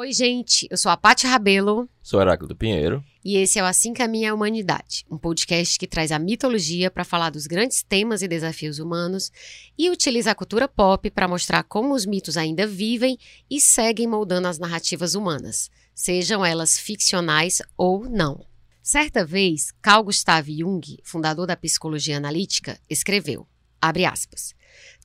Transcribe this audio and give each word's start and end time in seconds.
Oi, 0.00 0.12
gente, 0.12 0.68
eu 0.70 0.76
sou 0.76 0.92
a 0.92 0.96
Paty 0.96 1.26
Rabelo. 1.26 1.88
Sou 2.00 2.20
Heráclito 2.20 2.54
Pinheiro. 2.54 3.04
E 3.24 3.36
esse 3.36 3.58
é 3.58 3.62
o 3.64 3.66
Assim 3.66 3.92
Caminha 3.92 4.30
a 4.30 4.34
Humanidade, 4.34 5.04
um 5.10 5.18
podcast 5.18 5.76
que 5.76 5.88
traz 5.88 6.12
a 6.12 6.20
mitologia 6.20 6.88
para 6.88 7.02
falar 7.02 7.30
dos 7.30 7.48
grandes 7.48 7.82
temas 7.82 8.22
e 8.22 8.28
desafios 8.28 8.78
humanos 8.78 9.32
e 9.76 9.90
utiliza 9.90 10.30
a 10.30 10.36
cultura 10.36 10.68
pop 10.68 11.10
para 11.10 11.26
mostrar 11.26 11.64
como 11.64 11.94
os 11.94 12.06
mitos 12.06 12.36
ainda 12.36 12.64
vivem 12.64 13.18
e 13.50 13.60
seguem 13.60 14.06
moldando 14.06 14.46
as 14.46 14.56
narrativas 14.56 15.16
humanas, 15.16 15.68
sejam 15.92 16.46
elas 16.46 16.78
ficcionais 16.78 17.60
ou 17.76 18.08
não. 18.08 18.46
Certa 18.80 19.24
vez, 19.24 19.72
Carl 19.82 20.04
Gustav 20.04 20.48
Jung, 20.48 20.80
fundador 21.02 21.44
da 21.44 21.56
psicologia 21.56 22.18
analítica, 22.18 22.78
escreveu, 22.88 23.48
abre 23.82 24.04
aspas, 24.04 24.54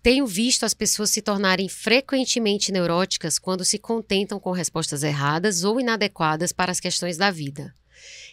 tenho 0.04 0.28
visto 0.28 0.66
as 0.66 0.74
pessoas 0.74 1.12
se 1.12 1.22
tornarem 1.22 1.70
frequentemente 1.70 2.74
neuróticas 2.74 3.40
quando 3.40 3.64
se 3.64 3.80
contentam 3.80 4.38
com 4.38 4.52
respostas 4.52 5.02
erradas 5.02 5.64
ou 5.64 5.80
inadequadas 5.80 6.52
para 6.52 6.74
as 6.74 6.82
questões 6.82 7.16
da 7.16 7.32
vida. 7.32 7.74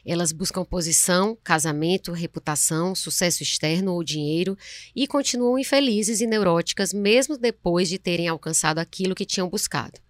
Elas 0.05 0.33
buscam 0.33 0.65
posição, 0.65 1.39
casamento, 1.45 2.11
reputação, 2.11 2.93
sucesso 2.93 3.45
externo 3.45 3.93
ou 3.93 4.03
dinheiro 4.03 4.59
e 4.97 5.07
continuam 5.07 5.57
infelizes 5.61 6.21
e 6.21 6.27
neuróticas 6.27 6.93
mesmo 6.93 7.39
depois 7.39 7.89
de 7.89 8.01
terem 8.01 8.27
alcançado 8.27 8.81
aquilo 8.81 9.15
que 9.15 9.25
tinham 9.25 9.49
buscado. 9.49 10.01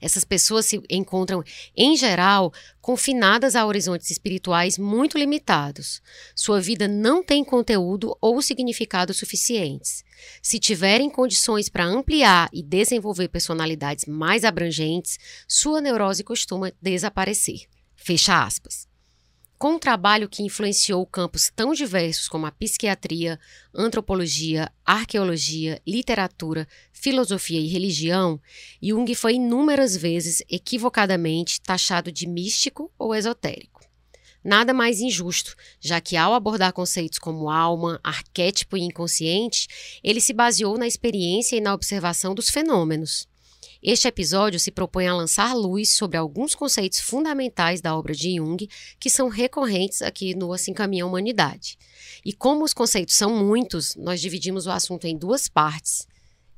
Essas 0.00 0.24
pessoas 0.24 0.66
se 0.66 0.80
encontram, 0.90 1.42
em 1.76 1.96
geral, 1.96 2.52
confinadas 2.80 3.56
a 3.56 3.64
horizontes 3.64 4.10
espirituais 4.10 4.76
muito 4.76 5.18
limitados. 5.18 6.02
Sua 6.34 6.60
vida 6.60 6.86
não 6.86 7.22
tem 7.22 7.44
conteúdo 7.44 8.16
ou 8.20 8.40
significado 8.42 9.14
suficientes. 9.14 10.04
Se 10.42 10.58
tiverem 10.58 11.08
condições 11.08 11.68
para 11.68 11.84
ampliar 11.84 12.48
e 12.52 12.62
desenvolver 12.62 13.28
personalidades 13.28 14.04
mais 14.06 14.44
abrangentes, 14.44 15.18
sua 15.48 15.80
neurose 15.80 16.22
costuma 16.22 16.72
desaparecer. 16.80 17.66
Fecha 17.94 18.44
aspas. 18.44 18.85
Com 19.58 19.72
um 19.72 19.78
trabalho 19.78 20.28
que 20.28 20.42
influenciou 20.42 21.06
campos 21.06 21.50
tão 21.54 21.72
diversos 21.72 22.28
como 22.28 22.44
a 22.44 22.52
psiquiatria, 22.52 23.40
antropologia, 23.74 24.70
arqueologia, 24.84 25.80
literatura, 25.86 26.68
filosofia 26.92 27.58
e 27.58 27.66
religião, 27.66 28.38
Jung 28.82 29.14
foi 29.14 29.36
inúmeras 29.36 29.96
vezes 29.96 30.42
equivocadamente 30.50 31.58
taxado 31.62 32.12
de 32.12 32.26
místico 32.26 32.92
ou 32.98 33.14
esotérico. 33.14 33.80
Nada 34.44 34.74
mais 34.74 35.00
injusto, 35.00 35.56
já 35.80 36.02
que 36.02 36.18
ao 36.18 36.34
abordar 36.34 36.74
conceitos 36.74 37.18
como 37.18 37.48
alma, 37.48 37.98
arquétipo 38.04 38.76
e 38.76 38.82
inconsciente, 38.82 39.68
ele 40.04 40.20
se 40.20 40.34
baseou 40.34 40.76
na 40.76 40.86
experiência 40.86 41.56
e 41.56 41.62
na 41.62 41.72
observação 41.72 42.34
dos 42.34 42.50
fenômenos. 42.50 43.26
Este 43.88 44.08
episódio 44.08 44.58
se 44.58 44.72
propõe 44.72 45.06
a 45.06 45.14
lançar 45.14 45.54
luz 45.54 45.90
sobre 45.90 46.16
alguns 46.16 46.56
conceitos 46.56 46.98
fundamentais 46.98 47.80
da 47.80 47.96
obra 47.96 48.12
de 48.12 48.34
Jung 48.34 48.68
que 48.98 49.08
são 49.08 49.28
recorrentes 49.28 50.02
aqui 50.02 50.34
no 50.34 50.52
Assim 50.52 50.74
Caminha 50.74 51.04
a 51.04 51.06
Humanidade. 51.06 51.78
E 52.24 52.32
como 52.32 52.64
os 52.64 52.74
conceitos 52.74 53.14
são 53.14 53.30
muitos, 53.30 53.94
nós 53.94 54.20
dividimos 54.20 54.66
o 54.66 54.72
assunto 54.72 55.06
em 55.06 55.16
duas 55.16 55.46
partes. 55.46 56.04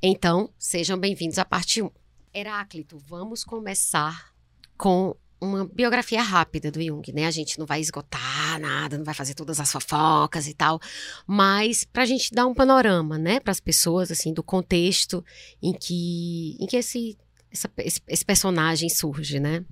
Então, 0.01 0.48
sejam 0.59 0.97
bem-vindos 0.97 1.37
à 1.37 1.45
parte 1.45 1.83
1. 1.83 1.91
Heráclito, 2.33 2.97
vamos 2.97 3.45
começar 3.45 4.33
com 4.79 5.15
uma 5.41 5.64
biografia 5.67 6.23
rápida 6.23 6.70
do 6.70 6.83
Jung, 6.83 7.13
né? 7.13 7.27
A 7.27 7.31
gente 7.31 7.58
não 7.58 7.67
vai 7.67 7.81
esgotar 7.81 8.58
nada, 8.58 8.98
não 8.98 9.05
vai 9.05 9.14
fazer 9.14 9.35
todas 9.35 9.61
as 9.61 9.70
fofocas 9.70 10.48
e 10.48 10.55
tal, 10.55 10.81
mas 11.27 11.85
para 11.85 12.02
a 12.02 12.07
gente 12.07 12.33
dar 12.33 12.47
um 12.47 12.55
panorama, 12.55 13.19
né, 13.19 13.39
para 13.39 13.52
as 13.52 13.61
pessoas 13.61 14.11
assim 14.11 14.33
do 14.33 14.42
contexto 14.42 15.25
em 15.63 15.73
que 15.73 16.57
em 16.58 16.67
que 16.67 16.77
esse, 16.77 17.17
essa, 17.51 17.70
esse, 17.79 18.01
esse 18.09 18.25
personagem 18.25 18.89
surge, 18.89 19.39
né? 19.39 19.64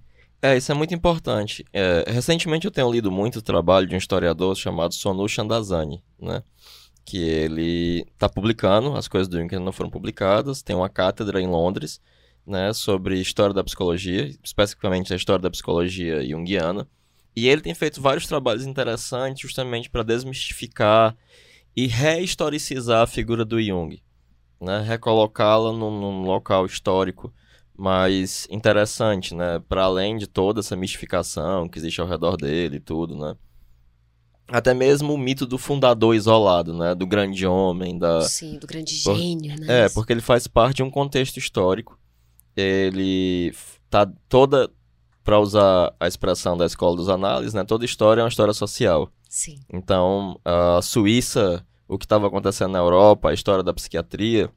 É, 0.42 0.56
isso 0.56 0.70
é 0.70 0.75
muito 0.75 0.94
importante. 0.94 1.64
É, 1.72 2.04
recentemente 2.06 2.66
eu 2.66 2.70
tenho 2.70 2.91
lido 2.91 3.10
muito 3.10 3.37
o 3.41 3.42
trabalho 3.42 3.87
de 3.87 3.94
um 3.94 3.98
historiador 3.98 4.54
chamado 4.56 4.94
Sonu 4.94 5.28
Chandazani, 5.28 6.03
né? 6.20 6.42
Que 7.04 7.19
ele 7.19 8.06
está 8.12 8.28
publicando 8.28 8.94
as 8.97 9.09
coisas 9.09 9.28
do 9.28 9.38
Jung 9.38 9.48
que 9.48 9.59
não 9.59 9.72
foram 9.72 9.91
publicadas, 9.91 10.62
tem 10.62 10.76
uma 10.76 10.88
cátedra 10.88 11.41
em 11.41 11.47
Londres, 11.47 12.00
né, 12.47 12.72
sobre 12.72 13.20
história 13.20 13.53
da 13.53 13.65
psicologia, 13.65 14.31
especificamente 14.42 15.12
a 15.12 15.16
história 15.16 15.42
da 15.42 15.50
psicologia 15.50 16.25
junguiana. 16.26 16.86
E 17.34 17.48
ele 17.48 17.60
tem 17.60 17.75
feito 17.75 18.00
vários 18.00 18.26
trabalhos 18.26 18.65
interessantes 18.65 19.42
justamente 19.42 19.91
para 19.91 20.03
desmistificar 20.03 21.16
e 21.75 21.86
rehistoricizar 21.86 23.03
a 23.03 23.06
figura 23.06 23.44
do 23.44 23.60
Jung, 23.60 24.00
né, 24.60 24.81
recolocá-la 24.81 25.72
num, 25.72 26.00
num, 26.00 26.22
local 26.22 26.65
histórico 26.65 27.32
mais 27.78 28.47
interessante, 28.50 29.34
né, 29.34 29.59
para 29.69 29.84
além 29.84 30.16
de 30.16 30.26
toda 30.26 30.60
essa 30.60 30.76
mistificação 30.76 31.69
que 31.69 31.78
existe 31.78 32.00
ao 32.00 32.06
redor 32.06 32.37
dele 32.37 32.76
e 32.76 32.81
tudo, 32.81 33.16
né. 33.16 33.37
Até 34.48 34.72
mesmo 34.72 35.12
o 35.12 35.19
mito 35.19 35.44
do 35.44 35.59
fundador 35.59 36.15
isolado, 36.15 36.72
né? 36.72 36.94
Do 36.94 37.04
grande 37.04 37.44
homem, 37.44 37.98
da... 37.98 38.20
Sim, 38.20 38.60
do 38.60 38.66
grande 38.66 38.94
gênio, 38.94 39.59
né? 39.59 39.86
É, 39.86 39.88
porque 39.88 40.12
ele 40.12 40.20
faz 40.20 40.47
parte 40.47 40.76
de 40.76 40.82
um 40.84 40.91
contexto 40.91 41.36
histórico 41.36 41.98
ele 42.56 43.54
tá 43.91 44.10
toda 44.28 44.70
para 45.22 45.38
usar 45.38 45.94
a 46.00 46.06
expressão 46.06 46.56
da 46.56 46.65
escola 46.65 46.97
dos 46.97 47.09
análises, 47.09 47.53
né? 47.53 47.65
Toda 47.65 47.84
história 47.84 48.20
é 48.20 48.25
uma 48.25 48.28
história 48.28 48.54
social. 48.54 49.10
Sim. 49.28 49.60
Então, 49.70 50.41
a 50.44 50.81
Suíça, 50.81 51.66
o 51.86 51.98
que 51.98 52.04
estava 52.04 52.26
acontecendo 52.28 52.72
na 52.72 52.78
Europa, 52.78 53.28
a 53.28 53.34
história 53.34 53.62
da 53.62 53.75
psiquiatria, 53.75 54.50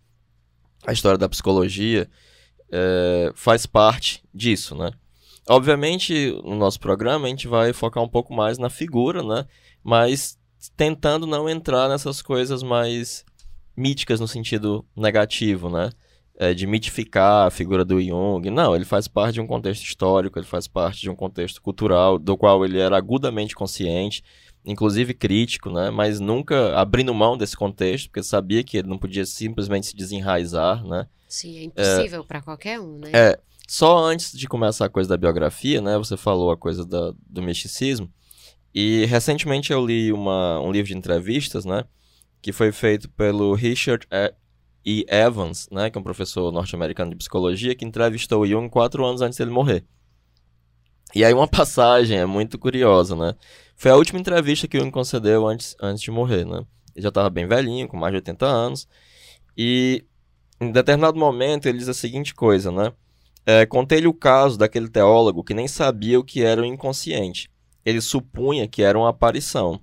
a 0.85 0.93
história 0.93 1.17
da 1.17 1.27
psicologia, 1.27 2.09
é, 2.71 3.31
faz 3.35 3.65
parte 3.65 4.23
disso, 4.33 4.75
né? 4.75 4.91
Obviamente, 5.47 6.31
no 6.43 6.55
nosso 6.55 6.79
programa 6.79 7.25
a 7.25 7.29
gente 7.29 7.47
vai 7.47 7.73
focar 7.73 8.03
um 8.03 8.07
pouco 8.07 8.33
mais 8.33 8.57
na 8.57 8.69
figura, 8.69 9.23
né? 9.23 9.45
Mas 9.83 10.37
tentando 10.75 11.25
não 11.25 11.49
entrar 11.49 11.89
nessas 11.89 12.21
coisas 12.21 12.61
mais 12.61 13.25
míticas 13.75 14.19
no 14.19 14.27
sentido 14.27 14.85
negativo, 14.95 15.69
né? 15.69 15.89
é, 16.39 16.53
de 16.53 16.65
mitificar 16.65 17.47
a 17.47 17.51
figura 17.51 17.83
do 17.83 18.01
Jung. 18.01 18.49
Não, 18.49 18.73
ele 18.73 18.85
faz 18.85 19.07
parte 19.09 19.33
de 19.35 19.41
um 19.41 19.45
contexto 19.45 19.83
histórico, 19.83 20.39
ele 20.39 20.45
faz 20.45 20.67
parte 20.67 21.01
de 21.01 21.09
um 21.09 21.15
contexto 21.15 21.61
cultural, 21.61 22.17
do 22.17 22.37
qual 22.37 22.63
ele 22.63 22.79
era 22.79 22.97
agudamente 22.97 23.53
consciente, 23.53 24.23
inclusive 24.65 25.13
crítico, 25.13 25.69
né? 25.71 25.89
mas 25.89 26.19
nunca 26.19 26.75
abrindo 26.75 27.13
mão 27.13 27.37
desse 27.37 27.55
contexto, 27.55 28.07
porque 28.07 28.23
sabia 28.23 28.63
que 28.63 28.77
ele 28.77 28.87
não 28.87 28.97
podia 28.97 29.25
simplesmente 29.25 29.87
se 29.87 29.95
desenraizar. 29.95 30.85
Né? 30.85 31.07
Sim, 31.27 31.57
é 31.57 31.63
impossível 31.63 32.21
é, 32.21 32.25
para 32.25 32.41
qualquer 32.41 32.79
um. 32.79 32.99
Né? 32.99 33.11
É, 33.13 33.39
só 33.67 33.97
antes 33.99 34.31
de 34.31 34.47
começar 34.47 34.85
a 34.85 34.89
coisa 34.89 35.09
da 35.09 35.17
biografia, 35.17 35.81
né, 35.81 35.97
você 35.97 36.17
falou 36.17 36.51
a 36.51 36.57
coisa 36.57 36.85
da, 36.85 37.13
do 37.27 37.41
misticismo, 37.41 38.11
e 38.73 39.05
recentemente 39.05 39.71
eu 39.71 39.85
li 39.85 40.11
uma, 40.11 40.59
um 40.59 40.71
livro 40.71 40.87
de 40.87 40.97
entrevistas, 40.97 41.65
né, 41.65 41.83
que 42.41 42.51
foi 42.51 42.71
feito 42.71 43.09
pelo 43.09 43.53
Richard 43.53 44.07
e 44.83 45.05
Evans, 45.07 45.67
né, 45.71 45.89
que 45.89 45.97
é 45.97 46.01
um 46.01 46.03
professor 46.03 46.51
norte-americano 46.51 47.11
de 47.11 47.17
psicologia, 47.17 47.75
que 47.75 47.85
entrevistou 47.85 48.45
Jung 48.45 48.69
quatro 48.69 49.05
anos 49.05 49.21
antes 49.21 49.37
dele 49.37 49.51
morrer. 49.51 49.85
E 51.13 51.23
aí 51.23 51.33
uma 51.33 51.45
passagem 51.49 52.17
é 52.17 52.25
muito 52.25 52.57
curiosa, 52.57 53.15
né? 53.15 53.35
Foi 53.79 53.89
a 53.91 53.95
última 53.95 54.19
entrevista 54.19 54.67
que 54.67 54.77
Jung 54.77 54.91
concedeu 54.91 55.47
antes, 55.47 55.73
antes 55.81 56.03
de 56.03 56.11
morrer, 56.11 56.43
né? 56.45 56.65
Ele 56.93 57.01
já 57.01 57.07
estava 57.07 57.29
bem 57.29 57.47
velhinho, 57.47 57.87
com 57.87 57.95
mais 57.95 58.11
de 58.11 58.17
80 58.17 58.45
anos, 58.45 58.85
e 59.57 60.03
em 60.59 60.69
determinado 60.69 61.17
momento 61.17 61.65
ele 61.65 61.77
diz 61.77 61.87
a 61.87 61.93
seguinte 61.93 62.35
coisa, 62.35 62.73
né? 62.73 62.91
É, 63.45 63.65
Contei-lhe 63.65 64.05
o 64.05 64.13
caso 64.13 64.57
daquele 64.57 64.89
teólogo 64.89 65.45
que 65.45 65.53
nem 65.53 65.65
sabia 65.65 66.19
o 66.19 66.25
que 66.25 66.43
era 66.43 66.61
o 66.61 66.65
inconsciente. 66.65 67.49
Ele 67.85 68.01
supunha 68.01 68.67
que 68.67 68.83
era 68.83 68.99
uma 68.99 69.11
aparição. 69.11 69.79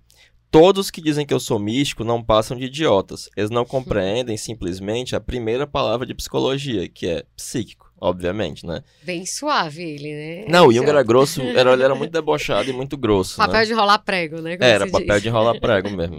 Todos 0.50 0.90
que 0.90 1.00
dizem 1.00 1.24
que 1.24 1.32
eu 1.32 1.40
sou 1.40 1.58
místico 1.58 2.04
não 2.04 2.22
passam 2.22 2.54
de 2.54 2.66
idiotas. 2.66 3.30
Eles 3.34 3.48
não 3.48 3.64
compreendem 3.64 4.36
simplesmente 4.36 5.16
a 5.16 5.20
primeira 5.20 5.66
palavra 5.66 6.04
de 6.04 6.14
psicologia, 6.14 6.86
que 6.86 7.06
é 7.06 7.24
psíquico, 7.34 7.85
obviamente, 8.00 8.66
né? 8.66 8.82
Bem 9.02 9.24
suave 9.24 9.82
ele, 9.82 10.14
né? 10.14 10.44
Não, 10.48 10.66
o 10.66 10.72
Jung 10.72 10.88
era 10.88 11.02
grosso, 11.02 11.40
era, 11.40 11.72
ele 11.72 11.82
era 11.82 11.94
muito 11.94 12.12
debochado 12.12 12.68
e 12.68 12.72
muito 12.72 12.96
grosso. 12.96 13.36
Papel 13.36 13.60
né? 13.60 13.64
de 13.64 13.72
enrolar 13.72 14.02
prego, 14.04 14.40
né? 14.40 14.56
Como 14.56 14.70
era, 14.70 14.86
papel 14.86 15.14
diz. 15.14 15.22
de 15.22 15.28
enrolar 15.28 15.60
prego 15.60 15.90
mesmo. 15.96 16.18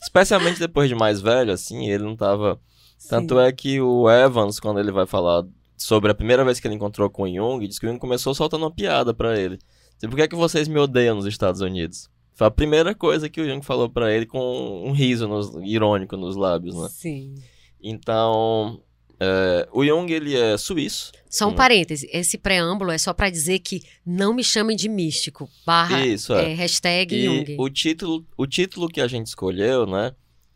Especialmente 0.00 0.58
depois 0.58 0.88
de 0.88 0.94
mais 0.94 1.20
velho, 1.20 1.52
assim, 1.52 1.88
ele 1.88 2.04
não 2.04 2.16
tava. 2.16 2.60
Tanto 3.08 3.36
Sim. 3.36 3.40
é 3.42 3.52
que 3.52 3.80
o 3.80 4.10
Evans, 4.10 4.60
quando 4.60 4.78
ele 4.78 4.92
vai 4.92 5.06
falar 5.06 5.44
sobre 5.76 6.10
a 6.10 6.14
primeira 6.14 6.44
vez 6.44 6.60
que 6.60 6.66
ele 6.66 6.74
encontrou 6.74 7.08
com 7.08 7.22
o 7.22 7.34
Jung, 7.34 7.66
diz 7.66 7.78
que 7.78 7.86
o 7.86 7.88
Jung 7.88 7.98
começou 7.98 8.34
soltando 8.34 8.62
uma 8.62 8.70
piada 8.70 9.14
para 9.14 9.38
ele. 9.38 9.58
Por 10.00 10.16
que, 10.16 10.22
é 10.22 10.28
que 10.28 10.36
vocês 10.36 10.68
me 10.68 10.78
odeiam 10.78 11.16
nos 11.16 11.26
Estados 11.26 11.60
Unidos? 11.60 12.08
Foi 12.34 12.46
a 12.46 12.50
primeira 12.50 12.94
coisa 12.94 13.28
que 13.28 13.40
o 13.40 13.46
Jung 13.46 13.62
falou 13.62 13.88
para 13.88 14.14
ele 14.14 14.24
com 14.24 14.82
um 14.86 14.92
riso 14.92 15.28
nos, 15.28 15.52
irônico 15.62 16.16
nos 16.16 16.36
lábios, 16.36 16.74
né? 16.74 16.88
Sim. 16.90 17.34
Então, 17.82 18.80
é, 19.20 19.68
o 19.70 19.84
Jung, 19.84 20.10
ele 20.10 20.34
é 20.34 20.56
suíço. 20.56 21.12
Só 21.28 21.46
um 21.46 21.50
hum. 21.50 21.54
parêntese, 21.54 22.08
esse 22.12 22.38
preâmbulo 22.38 22.90
é 22.90 22.98
só 22.98 23.12
para 23.12 23.28
dizer 23.28 23.58
que 23.60 23.82
não 24.04 24.32
me 24.32 24.42
chamem 24.42 24.74
de 24.74 24.88
místico, 24.88 25.48
barra 25.64 26.04
Isso, 26.04 26.32
é. 26.34 26.52
É, 26.52 26.54
hashtag 26.54 27.14
e 27.14 27.24
Jung. 27.24 27.56
O 27.58 27.68
título, 27.68 28.26
o 28.36 28.46
título 28.46 28.88
que 28.88 29.00
a 29.00 29.06
gente 29.06 29.26
escolheu, 29.26 29.86
né, 29.86 30.12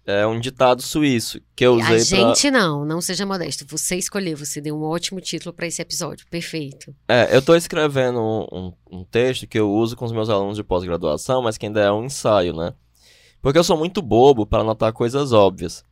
é 0.06 0.26
um 0.26 0.38
ditado 0.38 0.82
suíço 0.82 1.40
que 1.54 1.64
eu 1.64 1.74
usei 1.74 1.96
A 1.96 1.98
gente 1.98 2.50
não, 2.50 2.84
não 2.84 3.00
seja 3.00 3.24
modesto. 3.24 3.64
Você 3.68 3.96
escolheu, 3.96 4.36
você 4.36 4.60
deu 4.60 4.76
um 4.76 4.82
ótimo 4.82 5.20
título 5.20 5.52
para 5.52 5.66
esse 5.66 5.80
episódio. 5.80 6.26
Perfeito. 6.30 6.94
É, 7.08 7.34
eu 7.34 7.40
tô 7.40 7.54
escrevendo 7.54 8.20
um, 8.20 8.46
um, 8.52 8.98
um, 8.98 9.04
texto 9.04 9.46
que 9.46 9.58
eu 9.58 9.70
uso 9.70 9.96
com 9.96 10.04
os 10.04 10.12
meus 10.12 10.28
alunos 10.28 10.56
de 10.56 10.64
pós-graduação, 10.64 11.42
mas 11.42 11.56
que 11.56 11.66
ainda 11.66 11.80
é 11.80 11.90
um 11.90 12.04
ensaio, 12.04 12.54
né? 12.54 12.74
Porque 13.40 13.58
eu 13.58 13.64
sou 13.64 13.78
muito 13.78 14.02
bobo 14.02 14.46
para 14.46 14.60
anotar 14.60 14.92
coisas 14.92 15.32
óbvias. 15.32 15.84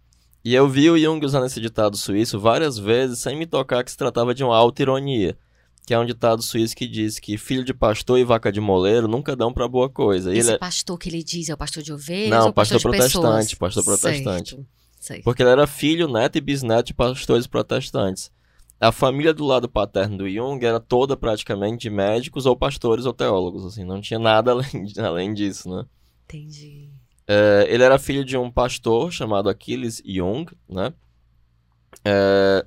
E 0.44 0.54
eu 0.54 0.68
vi 0.68 0.90
o 0.90 0.98
Jung 0.98 1.24
usando 1.24 1.46
esse 1.46 1.60
ditado 1.60 1.96
suíço 1.96 2.38
várias 2.38 2.78
vezes 2.78 3.20
sem 3.20 3.36
me 3.36 3.46
tocar 3.46 3.84
que 3.84 3.90
se 3.90 3.96
tratava 3.96 4.34
de 4.34 4.42
uma 4.42 4.56
auto-ironia 4.56 5.36
que 5.84 5.92
é 5.92 5.98
um 5.98 6.06
ditado 6.06 6.42
suíço 6.42 6.76
que 6.76 6.86
diz 6.86 7.18
que 7.18 7.36
filho 7.36 7.64
de 7.64 7.74
pastor 7.74 8.18
e 8.18 8.24
vaca 8.24 8.52
de 8.52 8.60
moleiro 8.60 9.08
nunca 9.08 9.34
dão 9.34 9.52
para 9.52 9.66
boa 9.66 9.90
coisa. 9.90 10.30
Esse 10.32 10.48
ele 10.48 10.56
é... 10.56 10.58
pastor 10.58 10.98
que 10.98 11.08
ele 11.08 11.22
diz 11.22 11.48
é 11.48 11.54
o 11.54 11.56
pastor 11.56 11.82
de 11.82 11.92
ovelhas 11.92 12.30
Não, 12.30 12.46
ou 12.46 12.52
pastor, 12.52 12.76
pastor 12.76 12.90
protestante, 12.92 13.56
pastor 13.56 13.84
protestante. 13.84 14.66
Porque 15.24 15.42
ele 15.42 15.50
era 15.50 15.66
filho, 15.66 16.06
neto 16.06 16.38
e 16.38 16.40
bisneto 16.40 16.84
de 16.84 16.94
pastores 16.94 17.48
protestantes. 17.48 18.30
A 18.80 18.92
família 18.92 19.34
do 19.34 19.44
lado 19.44 19.68
paterno 19.68 20.18
do 20.18 20.30
Jung 20.30 20.64
era 20.64 20.78
toda 20.78 21.16
praticamente 21.16 21.82
de 21.82 21.90
médicos 21.90 22.46
ou 22.46 22.56
pastores 22.56 23.04
ou 23.04 23.12
teólogos, 23.12 23.64
assim, 23.64 23.84
não 23.84 24.00
tinha 24.00 24.18
nada 24.18 24.50
além, 24.52 24.92
além 24.98 25.34
disso, 25.34 25.68
né? 25.68 25.84
Entendi. 26.24 26.90
É, 27.32 27.67
ele 27.73 27.82
era 27.82 27.99
filho 27.99 28.25
de 28.25 28.37
um 28.37 28.50
pastor 28.50 29.11
chamado 29.11 29.49
Achilles 29.49 30.02
Jung, 30.05 30.52
né? 30.69 30.93
É, 32.05 32.67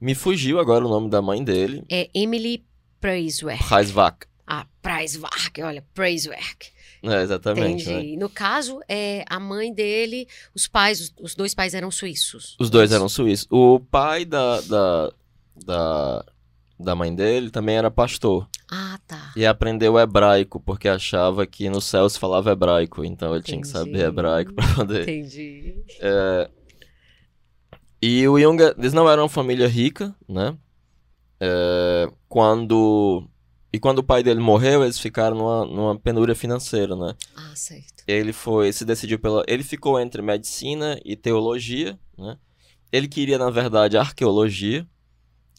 me 0.00 0.14
fugiu 0.14 0.60
agora 0.60 0.86
o 0.86 0.88
nome 0.88 1.10
da 1.10 1.20
mãe 1.20 1.42
dele. 1.42 1.84
É 1.90 2.08
Emily 2.14 2.64
Preiswerk. 3.00 3.64
Preiswerk. 3.66 4.26
Ah, 4.46 4.64
Preiswerk, 4.80 5.60
olha, 5.62 5.84
Preiswerk. 5.94 6.68
É, 7.02 7.22
exatamente. 7.22 7.90
Entendi. 7.90 8.12
Né? 8.12 8.16
No 8.18 8.28
caso, 8.28 8.80
é, 8.88 9.24
a 9.28 9.40
mãe 9.40 9.72
dele, 9.74 10.28
os 10.54 10.68
pais, 10.68 11.00
os, 11.00 11.14
os 11.20 11.34
dois 11.34 11.52
pais 11.52 11.74
eram 11.74 11.90
suíços. 11.90 12.56
Os 12.60 12.70
dois 12.70 12.92
eram 12.92 13.08
suíços. 13.08 13.48
O 13.50 13.80
pai 13.80 14.24
da, 14.24 14.60
da, 14.60 15.12
da, 15.64 16.24
da 16.78 16.94
mãe 16.94 17.14
dele 17.14 17.50
também 17.50 17.76
era 17.76 17.90
pastor. 17.90 18.48
Ah, 18.70 18.98
tá. 19.06 19.32
E 19.36 19.46
aprendeu 19.46 19.98
hebraico, 19.98 20.60
porque 20.60 20.88
achava 20.88 21.46
que 21.46 21.68
no 21.70 21.80
céu 21.80 22.08
se 22.08 22.18
falava 22.18 22.52
hebraico. 22.52 23.04
Então 23.04 23.30
ele 23.30 23.38
Entendi. 23.40 23.50
tinha 23.52 23.60
que 23.62 23.68
saber 23.68 24.06
hebraico 24.08 24.52
para 24.54 24.74
poder. 24.74 25.02
Entendi. 25.02 25.82
É, 26.00 26.50
e 28.00 28.26
o 28.28 28.38
Jung, 28.38 28.62
eles 28.78 28.92
não 28.92 29.10
eram 29.10 29.24
uma 29.24 29.28
família 29.28 29.66
rica, 29.66 30.14
né? 30.28 30.56
É, 31.40 32.10
quando 32.28 33.28
e 33.72 33.78
quando 33.78 33.98
o 33.98 34.04
pai 34.04 34.22
dele 34.22 34.40
morreu, 34.40 34.82
eles 34.82 34.98
ficaram 34.98 35.36
numa, 35.36 35.64
numa 35.66 35.98
penúria 35.98 36.34
financeira, 36.34 36.96
né? 36.96 37.14
Ah, 37.36 37.52
certo. 37.54 38.02
Ele 38.06 38.32
foi, 38.32 38.72
se 38.72 38.84
decidiu 38.84 39.18
pela, 39.18 39.44
ele 39.46 39.62
ficou 39.62 40.00
entre 40.00 40.22
medicina 40.22 40.98
e 41.04 41.14
teologia, 41.16 41.98
né? 42.16 42.38
Ele 42.90 43.08
queria 43.08 43.36
na 43.36 43.50
verdade 43.50 43.98
arqueologia, 43.98 44.88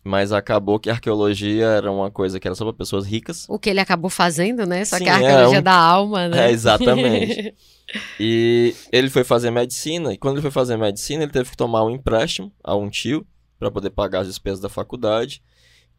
mas 0.04 0.32
acabou 0.32 0.80
que 0.80 0.90
a 0.90 0.94
arqueologia 0.94 1.66
era 1.66 1.92
uma 1.92 2.10
coisa 2.10 2.40
que 2.40 2.48
era 2.48 2.56
só 2.56 2.64
para 2.66 2.74
pessoas 2.74 3.06
ricas. 3.06 3.46
O 3.50 3.60
que 3.60 3.70
ele 3.70 3.80
acabou 3.80 4.10
fazendo, 4.10 4.66
né? 4.66 4.86
Só 4.86 4.98
Sim, 4.98 5.04
que 5.04 5.10
a 5.10 5.16
arqueologia 5.16 5.58
é 5.58 5.62
um... 5.62 5.64
da 5.64 5.76
alma, 5.76 6.28
né? 6.28 6.48
É, 6.48 6.52
exatamente. 6.52 7.54
e 8.20 8.74
ele 8.92 9.10
foi 9.10 9.24
fazer 9.24 9.52
medicina, 9.52 10.14
e 10.14 10.18
quando 10.18 10.36
ele 10.36 10.42
foi 10.42 10.52
fazer 10.52 10.78
medicina, 10.78 11.24
ele 11.24 11.32
teve 11.32 11.50
que 11.50 11.58
tomar 11.58 11.84
um 11.84 11.90
empréstimo 11.90 12.52
a 12.64 12.76
um 12.76 12.90
tio 12.90 13.26
para 13.60 13.70
poder 13.70 13.90
pagar 13.90 14.22
as 14.22 14.28
despesas 14.28 14.60
da 14.60 14.70
faculdade 14.70 15.42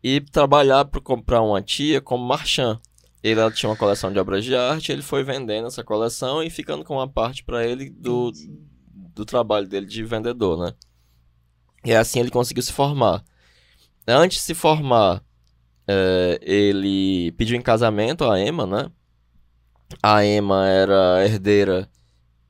e 0.03 0.21
trabalhar 0.21 0.87
para 0.87 1.01
comprar 1.01 1.43
uma 1.43 1.61
tia 1.61 2.01
como 2.01 2.25
marchand. 2.25 2.81
Ele 3.23 3.51
tinha 3.51 3.69
uma 3.69 3.77
coleção 3.77 4.11
de 4.11 4.19
obras 4.19 4.45
de 4.45 4.57
arte, 4.57 4.91
ele 4.91 5.03
foi 5.03 5.23
vendendo 5.23 5.67
essa 5.67 5.85
coleção 5.85 6.43
e 6.43 6.49
ficando 6.49 6.85
com 6.85 6.95
uma 6.95 7.09
parte 7.09 7.45
para 7.45 7.67
ele 7.67 7.91
do, 7.91 8.33
do 9.15 9.27
trabalho 9.27 9.69
dele 9.69 9.85
de 9.85 10.03
vendedor, 10.03 10.59
né? 10.59 10.73
E 11.85 11.95
assim 11.95 12.21
ele 12.21 12.31
conseguiu 12.31 12.63
se 12.63 12.73
formar. 12.73 13.23
Antes 14.13 14.39
de 14.39 14.45
se 14.45 14.55
formar, 14.55 15.23
é, 15.87 16.39
ele 16.43 17.33
pediu 17.33 17.57
em 17.57 17.63
casamento 17.63 18.25
a 18.25 18.41
Emma, 18.41 18.67
né? 18.67 18.91
A 20.03 20.25
Emma 20.25 20.69
era 20.69 21.25
herdeira 21.25 21.91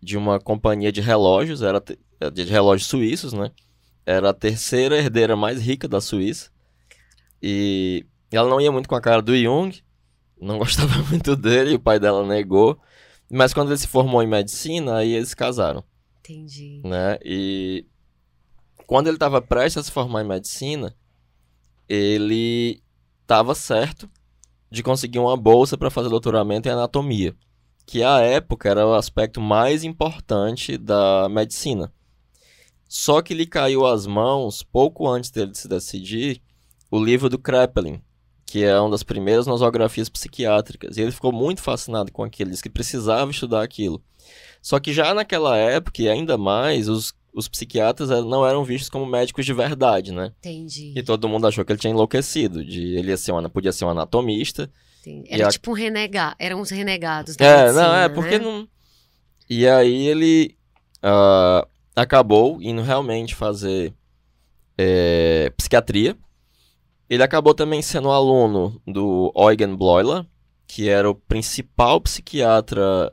de 0.03 0.17
uma 0.17 0.39
companhia 0.39 0.93
de 0.93 1.01
relógios, 1.01 1.63
era 1.63 1.83
de 2.33 2.45
relógios 2.45 2.89
suíços, 2.89 3.33
né? 3.33 3.51
Era 4.05 4.31
a 4.31 4.35
terceira 4.35 4.97
herdeira 4.97 5.37
mais 5.37 5.61
rica 5.61 5.87
da 5.87 6.01
Suíça. 6.01 6.51
E 7.43 8.05
ela 8.31 8.49
não 8.49 8.61
ia 8.61 8.73
muito 8.73 8.89
com 8.89 8.95
a 8.95 9.01
cara 9.01 9.23
do 9.23 9.37
Jung, 9.37 9.79
não 10.41 10.59
gostava 10.59 11.03
muito 11.05 11.37
dele, 11.37 11.73
e 11.73 11.75
o 11.77 11.81
pai 11.81 11.99
dela 11.99 12.27
negou. 12.27 12.79
Mas 13.31 13.55
quando 13.55 13.71
ele 13.71 13.79
se 13.79 13.87
formou 13.87 14.23
em 14.23 14.27
medicina, 14.27 14.97
aí 14.97 15.13
eles 15.13 15.35
casaram. 15.35 15.85
Entendi. 16.21 16.83
Né? 16.85 17.19
E 17.25 17.87
quando 18.87 19.07
ele 19.07 19.17
estava 19.17 19.41
prestes 19.41 19.79
a 19.79 19.85
se 19.85 19.93
formar 19.93 20.23
em 20.23 20.29
medicina, 20.29 20.95
ele 21.91 22.81
estava 23.23 23.53
certo 23.53 24.09
de 24.71 24.81
conseguir 24.81 25.19
uma 25.19 25.37
bolsa 25.37 25.77
para 25.77 25.91
fazer 25.91 26.09
doutoramento 26.09 26.69
em 26.69 26.71
anatomia, 26.71 27.35
que 27.85 28.05
à 28.05 28.21
época 28.21 28.69
era 28.69 28.87
o 28.87 28.95
aspecto 28.95 29.41
mais 29.41 29.83
importante 29.83 30.79
da 30.79 31.29
medicina. 31.29 31.93
Só 32.89 33.21
que 33.21 33.35
lhe 33.35 33.45
caiu 33.45 33.85
às 33.85 34.07
mãos, 34.07 34.63
pouco 34.63 35.09
antes 35.09 35.31
dele 35.33 35.53
se 35.55 35.67
decidir, 35.67 36.41
o 36.89 37.03
livro 37.03 37.29
do 37.29 37.39
Kraepelin, 37.39 38.01
que 38.47 38.65
é 38.65 38.79
uma 38.81 38.91
das 38.91 39.03
primeiras 39.03 39.49
nosografias 39.49 40.09
psiquiátricas. 40.09 40.97
E 40.97 41.03
ele 41.03 41.13
ficou 41.13 41.33
muito 41.33 41.61
fascinado 41.61 42.13
com 42.13 42.23
aquilo, 42.23 42.51
disse 42.51 42.63
que 42.63 42.71
precisava 42.71 43.31
estudar 43.33 43.63
aquilo. 43.63 44.01
Só 44.63 44.79
que 44.79 44.93
já 44.93 45.13
naquela 45.13 45.57
época, 45.57 46.03
e 46.03 46.09
ainda 46.09 46.39
mais, 46.39 46.89
os 46.89 47.13
os 47.33 47.49
psiquiatras 47.49 48.11
eh, 48.11 48.21
não 48.21 48.47
eram 48.47 48.65
vistos 48.65 48.89
como 48.89 49.07
médicos 49.07 49.45
de 49.47 49.53
verdade, 49.53 50.13
né? 50.13 50.33
Entendi. 50.39 50.93
E 50.97 51.03
todo 51.03 51.29
mundo 51.29 51.47
achou 51.47 51.65
que 51.65 51.73
ele 51.73 51.79
tinha 51.79 51.93
enlouquecido, 51.93 52.65
de 52.65 52.97
ele 52.97 53.11
ia 53.11 53.17
ser 53.17 53.33
uma, 53.33 53.49
podia 53.49 53.73
ser 53.73 53.85
um 53.85 53.91
anatomista. 53.91 54.71
Entendi. 55.01 55.29
Era 55.33 55.49
a... 55.49 55.51
tipo 55.51 55.71
um 55.71 55.75
renegado, 55.75 56.37
eram 56.39 56.61
uns 56.61 56.71
renegados 56.71 57.37
da 57.37 57.45
É, 57.45 57.63
medicina, 57.63 57.83
não, 57.83 57.95
é, 57.95 58.09
porque 58.09 58.39
né? 58.39 58.45
não... 58.45 58.69
E 59.49 59.67
aí 59.67 60.07
ele 60.07 60.57
uh, 61.05 61.67
acabou 61.97 62.61
indo 62.63 62.83
realmente 62.83 63.35
fazer 63.35 63.93
é, 64.79 65.53
psiquiatria. 65.57 66.17
Ele 67.09 67.23
acabou 67.23 67.55
também 67.55 67.83
sendo 67.83 68.11
aluno 68.11 68.81
do 68.87 69.33
Eugen 69.37 69.75
Bleuler, 69.75 70.25
que 70.67 70.89
era 70.89 71.11
o 71.11 71.15
principal 71.15 72.01
psiquiatra 72.01 73.13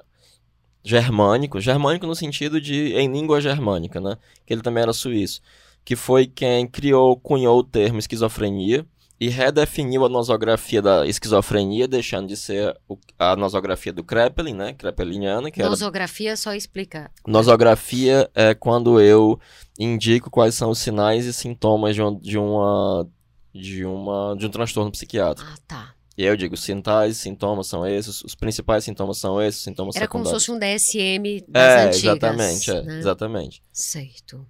germânico, 0.87 1.59
germânico 1.59 2.07
no 2.07 2.15
sentido 2.15 2.61
de 2.61 2.93
em 2.93 3.11
língua 3.11 3.41
germânica, 3.41 3.99
né? 3.99 4.17
Que 4.45 4.53
ele 4.53 4.61
também 4.61 4.81
era 4.81 4.93
suíço, 4.93 5.41
que 5.83 5.97
foi 5.97 6.25
quem 6.25 6.65
criou, 6.65 7.17
cunhou 7.17 7.59
o 7.59 7.63
termo 7.63 7.99
esquizofrenia 7.99 8.85
e 9.19 9.27
redefiniu 9.27 10.05
a 10.05 10.09
nosografia 10.09 10.81
da 10.81 11.05
esquizofrenia, 11.05 11.89
deixando 11.89 12.27
de 12.27 12.37
ser 12.37 12.73
a 13.19 13.35
nosografia 13.35 13.91
do 13.91 14.01
Kraepelin, 14.01 14.53
né? 14.53 14.73
Kraepeliniana, 14.73 15.51
que 15.51 15.61
Nosografia 15.61 16.29
era... 16.29 16.37
só 16.37 16.53
explica. 16.53 17.11
Nosografia 17.27 18.29
é 18.33 18.53
quando 18.53 19.01
eu 19.01 19.37
indico 19.77 20.29
quais 20.29 20.55
são 20.55 20.69
os 20.69 20.79
sinais 20.79 21.25
e 21.25 21.33
sintomas 21.33 21.95
de, 21.95 22.01
um, 22.01 22.17
de 22.17 22.37
uma 22.37 23.07
de 23.53 23.83
uma 23.83 24.35
de 24.37 24.45
um 24.45 24.49
transtorno 24.49 24.91
psiquiátrico. 24.91 25.49
Ah, 25.51 25.57
tá. 25.67 25.96
E 26.17 26.23
aí 26.23 26.29
eu 26.29 26.35
digo, 26.35 26.57
sintais, 26.57 27.17
sintomas 27.17 27.67
são 27.67 27.85
esses, 27.85 28.23
os 28.23 28.33
principais 28.33 28.83
sintomas 28.83 29.19
são 29.19 29.39
esses, 29.39 29.61
sintomas 29.61 29.95
Era 29.95 30.05
secundários. 30.05 30.31
como 30.31 30.39
se 30.39 30.45
fosse 30.45 30.51
um 30.51 30.59
DSM 30.59 31.45
das 31.47 31.63
é, 31.63 31.83
antigas. 31.83 32.03
Exatamente, 32.03 32.71
é, 32.71 32.81
né? 32.81 32.99
exatamente. 32.99 33.63
Certo. 33.71 34.47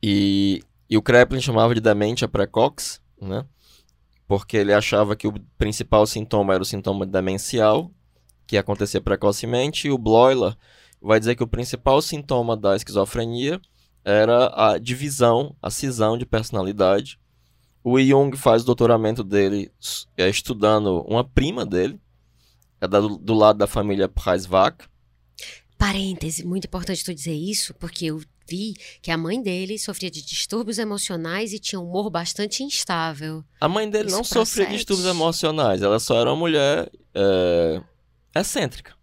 E, 0.00 0.62
e 0.88 0.96
o 0.96 1.02
Kreplin 1.02 1.40
chamava 1.40 1.74
de 1.74 1.80
demência 1.80 2.28
precox, 2.28 3.00
né? 3.20 3.44
Porque 4.28 4.56
ele 4.56 4.72
achava 4.72 5.16
que 5.16 5.26
o 5.26 5.34
principal 5.58 6.06
sintoma 6.06 6.54
era 6.54 6.62
o 6.62 6.66
sintoma 6.66 7.04
demencial, 7.04 7.90
que 8.46 8.56
acontecia 8.56 9.00
precocemente, 9.00 9.88
e 9.88 9.90
o 9.90 9.98
Bloiler 9.98 10.56
vai 11.02 11.18
dizer 11.18 11.34
que 11.34 11.42
o 11.42 11.48
principal 11.48 12.00
sintoma 12.00 12.56
da 12.56 12.76
esquizofrenia 12.76 13.60
era 14.04 14.52
a 14.54 14.78
divisão, 14.78 15.56
a 15.60 15.70
cisão 15.70 16.16
de 16.16 16.24
personalidade, 16.24 17.18
o 17.84 18.00
Jung 18.00 18.34
faz 18.34 18.62
o 18.62 18.66
doutoramento 18.66 19.22
dele 19.22 19.70
é, 20.16 20.28
estudando 20.28 21.04
uma 21.06 21.22
prima 21.22 21.66
dele, 21.66 22.00
é 22.80 22.88
do, 22.88 23.18
do 23.18 23.34
lado 23.34 23.58
da 23.58 23.66
família 23.66 24.08
Preiswach. 24.08 24.88
Parêntese, 25.76 26.46
muito 26.46 26.64
importante 26.66 27.04
tu 27.04 27.14
dizer 27.14 27.34
isso, 27.34 27.74
porque 27.74 28.06
eu 28.06 28.22
vi 28.48 28.74
que 29.02 29.10
a 29.10 29.18
mãe 29.18 29.42
dele 29.42 29.78
sofria 29.78 30.10
de 30.10 30.24
distúrbios 30.24 30.78
emocionais 30.78 31.52
e 31.52 31.58
tinha 31.58 31.78
um 31.78 31.84
humor 31.84 32.08
bastante 32.08 32.62
instável. 32.62 33.44
A 33.60 33.68
mãe 33.68 33.88
dele 33.88 34.08
isso 34.08 34.16
não 34.16 34.24
sofria 34.24 34.66
de 34.66 34.76
distúrbios 34.76 35.06
emocionais, 35.06 35.82
ela 35.82 36.00
só 36.00 36.18
era 36.18 36.30
uma 36.30 36.36
mulher 36.36 36.90
é, 37.14 37.82
excêntrica. 38.34 38.94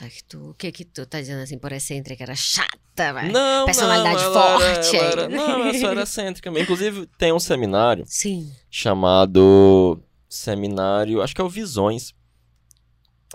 Certo. 0.00 0.50
O 0.50 0.54
que 0.54 0.72
que 0.72 0.84
tu 0.84 1.04
tá 1.04 1.20
dizendo 1.20 1.42
assim 1.42 1.58
por 1.58 1.72
excêntrica? 1.72 2.22
Era 2.22 2.34
chata, 2.34 3.12
velho? 3.12 3.32
Não, 3.32 3.66
Personalidade 3.66 4.22
não, 4.24 4.32
forte. 4.32 4.96
Era, 4.96 5.06
ela 5.06 5.22
era, 5.24 5.28
não, 5.28 5.60
ela 5.60 5.74
só 5.78 5.90
era 5.90 6.02
excêntrica. 6.04 6.48
Inclusive, 6.58 7.06
tem 7.18 7.32
um 7.34 7.38
seminário 7.38 8.04
Sim. 8.06 8.50
chamado 8.70 10.02
Seminário, 10.26 11.20
acho 11.20 11.34
que 11.34 11.40
é 11.40 11.44
o 11.44 11.50
Visões, 11.50 12.14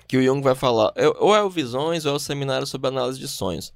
que 0.08 0.18
o 0.18 0.24
Jung 0.24 0.42
vai 0.42 0.56
falar, 0.56 0.92
ou 1.20 1.36
é 1.36 1.44
o 1.44 1.50
Visões 1.52 2.04
ou 2.06 2.14
é 2.14 2.16
o 2.16 2.20
Seminário 2.20 2.66
sobre 2.66 2.88
Análise 2.88 3.20
de 3.20 3.28
Sonhos. 3.28 3.72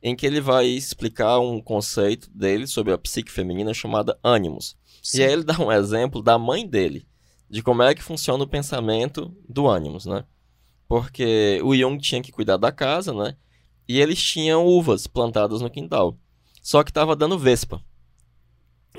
em 0.00 0.14
que 0.16 0.26
ele 0.26 0.40
vai 0.40 0.66
explicar 0.66 1.38
um 1.38 1.60
conceito 1.60 2.28
dele 2.30 2.66
sobre 2.66 2.92
a 2.92 2.98
psique 2.98 3.30
feminina 3.30 3.72
chamada 3.72 4.18
ânimos. 4.22 4.76
E 5.14 5.22
aí 5.22 5.32
ele 5.32 5.44
dá 5.44 5.56
um 5.58 5.70
exemplo 5.72 6.22
da 6.22 6.38
mãe 6.38 6.66
dele, 6.66 7.06
de 7.48 7.62
como 7.62 7.82
é 7.82 7.94
que 7.94 8.02
funciona 8.02 8.42
o 8.42 8.48
pensamento 8.48 9.32
do 9.48 9.68
ânimos, 9.68 10.06
né? 10.06 10.24
Porque 10.92 11.58
o 11.64 11.74
Jung 11.74 11.96
tinha 11.96 12.20
que 12.20 12.30
cuidar 12.30 12.58
da 12.58 12.70
casa, 12.70 13.14
né? 13.14 13.34
E 13.88 13.98
eles 13.98 14.22
tinham 14.22 14.66
uvas 14.66 15.06
plantadas 15.06 15.62
no 15.62 15.70
quintal. 15.70 16.18
Só 16.60 16.84
que 16.84 16.90
estava 16.90 17.16
dando 17.16 17.38
vespa. 17.38 17.82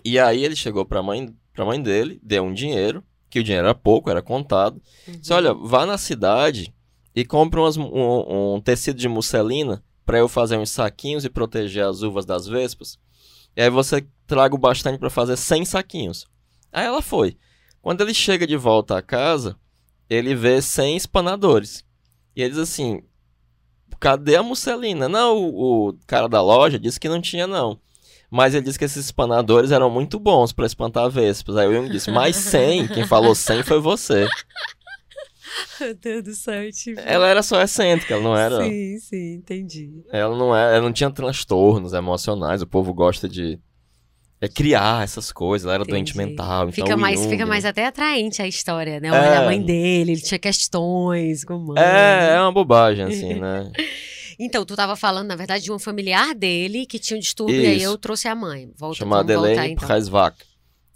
E 0.03 0.17
aí 0.17 0.43
ele 0.43 0.55
chegou 0.55 0.83
para 0.87 1.03
mãe, 1.03 1.31
pra 1.53 1.63
mãe 1.63 1.79
dele, 1.79 2.19
deu 2.23 2.45
um 2.45 2.51
dinheiro, 2.51 3.03
que 3.29 3.37
o 3.37 3.43
dinheiro 3.43 3.67
era 3.67 3.75
pouco, 3.75 4.09
era 4.09 4.23
contado. 4.23 4.81
Uhum. 5.07 5.19
Disse, 5.19 5.31
olha, 5.33 5.53
vá 5.53 5.85
na 5.85 5.99
cidade 5.99 6.73
e 7.15 7.23
compre 7.23 7.59
umas, 7.59 7.77
um, 7.77 8.55
um 8.55 8.59
tecido 8.59 8.97
de 8.97 9.07
musselina 9.07 9.83
para 10.03 10.17
eu 10.17 10.27
fazer 10.27 10.57
uns 10.57 10.71
saquinhos 10.71 11.23
e 11.23 11.29
proteger 11.29 11.85
as 11.85 12.01
uvas 12.01 12.25
das 12.25 12.47
vespas. 12.47 12.97
E 13.55 13.61
aí 13.61 13.69
você 13.69 14.03
traga 14.25 14.55
o 14.55 14.57
bastante 14.57 14.97
para 14.97 15.11
fazer 15.11 15.37
100 15.37 15.65
saquinhos. 15.65 16.25
Aí 16.71 16.87
ela 16.87 17.03
foi. 17.03 17.37
Quando 17.83 18.01
ele 18.01 18.15
chega 18.15 18.47
de 18.47 18.57
volta 18.57 18.97
à 18.97 19.01
casa, 19.03 19.55
ele 20.09 20.35
vê 20.35 20.61
100 20.61 20.97
espanadores. 20.97 21.83
E 22.35 22.41
ele 22.41 22.51
diz 22.51 22.59
assim: 22.59 23.01
cadê 24.03 24.35
a 24.35 24.43
musselina? 24.43 25.07
Não, 25.07 25.37
o, 25.37 25.89
o 25.89 25.93
cara 26.05 26.27
da 26.27 26.41
loja 26.41 26.77
disse 26.77 26.99
que 26.99 27.07
não 27.07 27.21
tinha, 27.21 27.47
não. 27.47 27.79
Mas 28.29 28.53
ele 28.53 28.65
disse 28.65 28.77
que 28.77 28.83
esses 28.83 29.05
espanadores 29.05 29.71
eram 29.71 29.89
muito 29.89 30.19
bons 30.19 30.51
para 30.51 30.65
espantar 30.65 31.09
vespas. 31.09 31.55
Aí 31.55 31.67
o 31.67 31.73
Jung 31.73 31.89
disse, 31.89 32.11
mais 32.11 32.35
100, 32.35 32.87
quem 32.87 33.07
falou 33.07 33.33
100 33.33 33.63
foi 33.63 33.79
você. 33.79 34.27
Meu 35.79 35.93
Deus 35.93 36.23
do 36.23 36.33
céu, 36.33 36.69
tipo... 36.71 36.99
Ela 36.99 37.27
era 37.27 37.43
só 37.43 37.61
excêntrica, 37.61 38.15
ela 38.15 38.23
não 38.23 38.35
era... 38.35 38.63
Sim, 38.63 38.97
sim, 38.97 39.33
entendi. 39.35 40.03
Ela 40.11 40.35
não, 40.35 40.55
era, 40.55 40.75
ela 40.75 40.85
não 40.85 40.91
tinha 40.91 41.11
transtornos 41.11 41.93
emocionais, 41.93 42.61
o 42.61 42.67
povo 42.67 42.91
gosta 42.91 43.29
de 43.29 43.59
é, 44.43 44.47
criar 44.49 45.05
essas 45.05 45.31
coisas, 45.31 45.65
ela 45.65 45.75
era 45.75 45.83
Entendi. 45.83 46.11
doente 46.13 46.17
mental. 46.17 46.69
Fica, 46.69 46.85
então, 46.85 46.97
mais, 46.97 47.17
Jung, 47.17 47.29
fica 47.29 47.45
mais 47.45 47.63
até 47.63 47.85
atraente 47.85 48.41
a 48.41 48.47
história, 48.47 48.99
né? 48.99 49.07
É, 49.07 49.37
a 49.37 49.45
mãe 49.45 49.61
dele, 49.61 50.11
ele 50.11 50.21
tinha 50.21 50.37
questões 50.37 51.45
com 51.45 51.57
mãe. 51.59 51.81
É, 51.81 52.35
é 52.35 52.41
uma 52.41 52.51
bobagem, 52.51 53.05
assim, 53.05 53.35
né? 53.35 53.71
Então, 54.39 54.65
tu 54.65 54.73
estava 54.73 54.95
falando, 54.95 55.27
na 55.27 55.35
verdade, 55.35 55.63
de 55.63 55.71
um 55.71 55.77
familiar 55.77 56.33
dele 56.33 56.87
que 56.87 56.97
tinha 56.97 57.15
um 57.15 57.19
distúrbio 57.19 57.55
Isso. 57.55 57.65
e 57.65 57.67
aí 57.67 57.83
eu 57.83 57.95
trouxe 57.99 58.27
a 58.27 58.33
mãe. 58.33 58.73
Volta, 58.75 58.97
Chamada 58.97 59.31
Elaine 59.31 59.73
então. 59.73 59.87
Preisvach, 59.87 60.35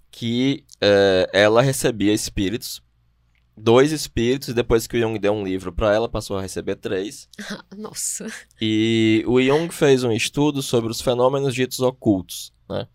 que 0.09 0.65
é, 0.81 1.29
ela 1.31 1.61
recebia 1.61 2.11
espíritos, 2.11 2.81
dois 3.55 3.91
espíritos, 3.91 4.49
e 4.49 4.55
depois 4.55 4.87
que 4.87 4.97
o 4.97 4.99
Jung 4.99 5.19
deu 5.19 5.33
um 5.33 5.45
livro 5.45 5.71
para 5.71 5.93
ela, 5.93 6.09
passou 6.09 6.35
a 6.35 6.41
receber 6.41 6.77
três. 6.77 7.29
Nossa. 7.77 8.25
E 8.59 9.23
o 9.27 9.39
Jung 9.39 9.71
fez 9.71 10.03
um 10.03 10.11
estudo 10.11 10.63
sobre 10.63 10.89
os 10.89 10.99
fenômenos 10.99 11.53
ditos 11.53 11.79
ocultos, 11.79 12.51
né? 12.67 12.87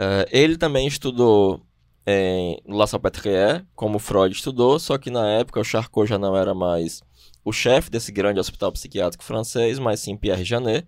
Uh, 0.00 0.24
ele 0.30 0.56
também 0.56 0.86
estudou 0.86 1.60
em 2.06 2.58
La 2.66 2.86
Salpêtrière, 2.86 3.66
como 3.74 3.98
Freud 3.98 4.34
estudou, 4.34 4.78
só 4.78 4.96
que 4.96 5.10
na 5.10 5.28
época 5.28 5.60
o 5.60 5.64
Charcot 5.64 6.08
já 6.08 6.18
não 6.18 6.36
era 6.36 6.54
mais 6.54 7.02
o 7.44 7.52
chefe 7.52 7.90
desse 7.90 8.12
grande 8.12 8.38
hospital 8.38 8.72
psiquiátrico 8.72 9.24
francês, 9.24 9.78
mas 9.78 10.00
sim 10.00 10.16
Pierre 10.16 10.44
Janet, 10.44 10.86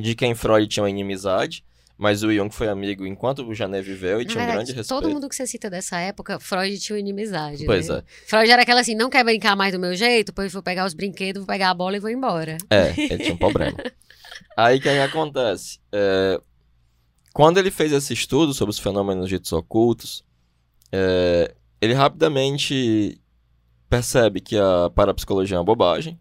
de 0.00 0.14
quem 0.14 0.34
Freud 0.34 0.66
tinha 0.68 0.82
uma 0.82 0.90
inimizade. 0.90 1.64
Mas 1.98 2.22
o 2.22 2.30
Jung 2.30 2.50
foi 2.52 2.68
amigo 2.68 3.06
enquanto 3.06 3.42
o 3.42 3.54
Janet 3.54 3.82
viveu 3.82 4.20
e 4.20 4.24
Na 4.24 4.30
tinha 4.30 4.44
verdade, 4.44 4.50
um 4.50 4.54
grande 4.56 4.72
respeito. 4.72 5.00
Todo 5.00 5.10
mundo 5.10 5.28
que 5.30 5.34
você 5.34 5.46
cita 5.46 5.70
dessa 5.70 5.98
época, 5.98 6.38
Freud 6.38 6.78
tinha 6.78 6.94
uma 6.94 7.00
inimizade. 7.00 7.64
Pois 7.64 7.88
né? 7.88 7.98
é. 7.98 8.28
Freud 8.28 8.50
era 8.50 8.62
aquela 8.62 8.80
assim: 8.82 8.94
não 8.94 9.08
quer 9.08 9.24
brincar 9.24 9.56
mais 9.56 9.72
do 9.72 9.80
meu 9.80 9.94
jeito? 9.94 10.30
Pois 10.30 10.52
vou 10.52 10.62
pegar 10.62 10.84
os 10.84 10.92
brinquedos, 10.92 11.40
vou 11.40 11.46
pegar 11.46 11.70
a 11.70 11.74
bola 11.74 11.96
e 11.96 12.00
vou 12.00 12.10
embora. 12.10 12.58
É, 12.68 12.92
ele 12.98 13.18
tinha 13.18 13.32
um 13.32 13.38
problema. 13.38 13.78
Aí 14.54 14.76
o 14.76 14.80
que 14.82 14.88
acontece? 14.90 15.78
É, 15.90 16.38
quando 17.36 17.58
ele 17.58 17.70
fez 17.70 17.92
esse 17.92 18.14
estudo 18.14 18.54
sobre 18.54 18.70
os 18.70 18.78
fenômenos 18.78 19.28
ditos 19.28 19.52
ocultos, 19.52 20.24
é, 20.90 21.54
ele 21.82 21.92
rapidamente 21.92 23.20
percebe 23.90 24.40
que 24.40 24.56
a 24.56 24.88
parapsicologia 24.88 25.58
é 25.58 25.58
uma 25.58 25.64
bobagem, 25.66 26.18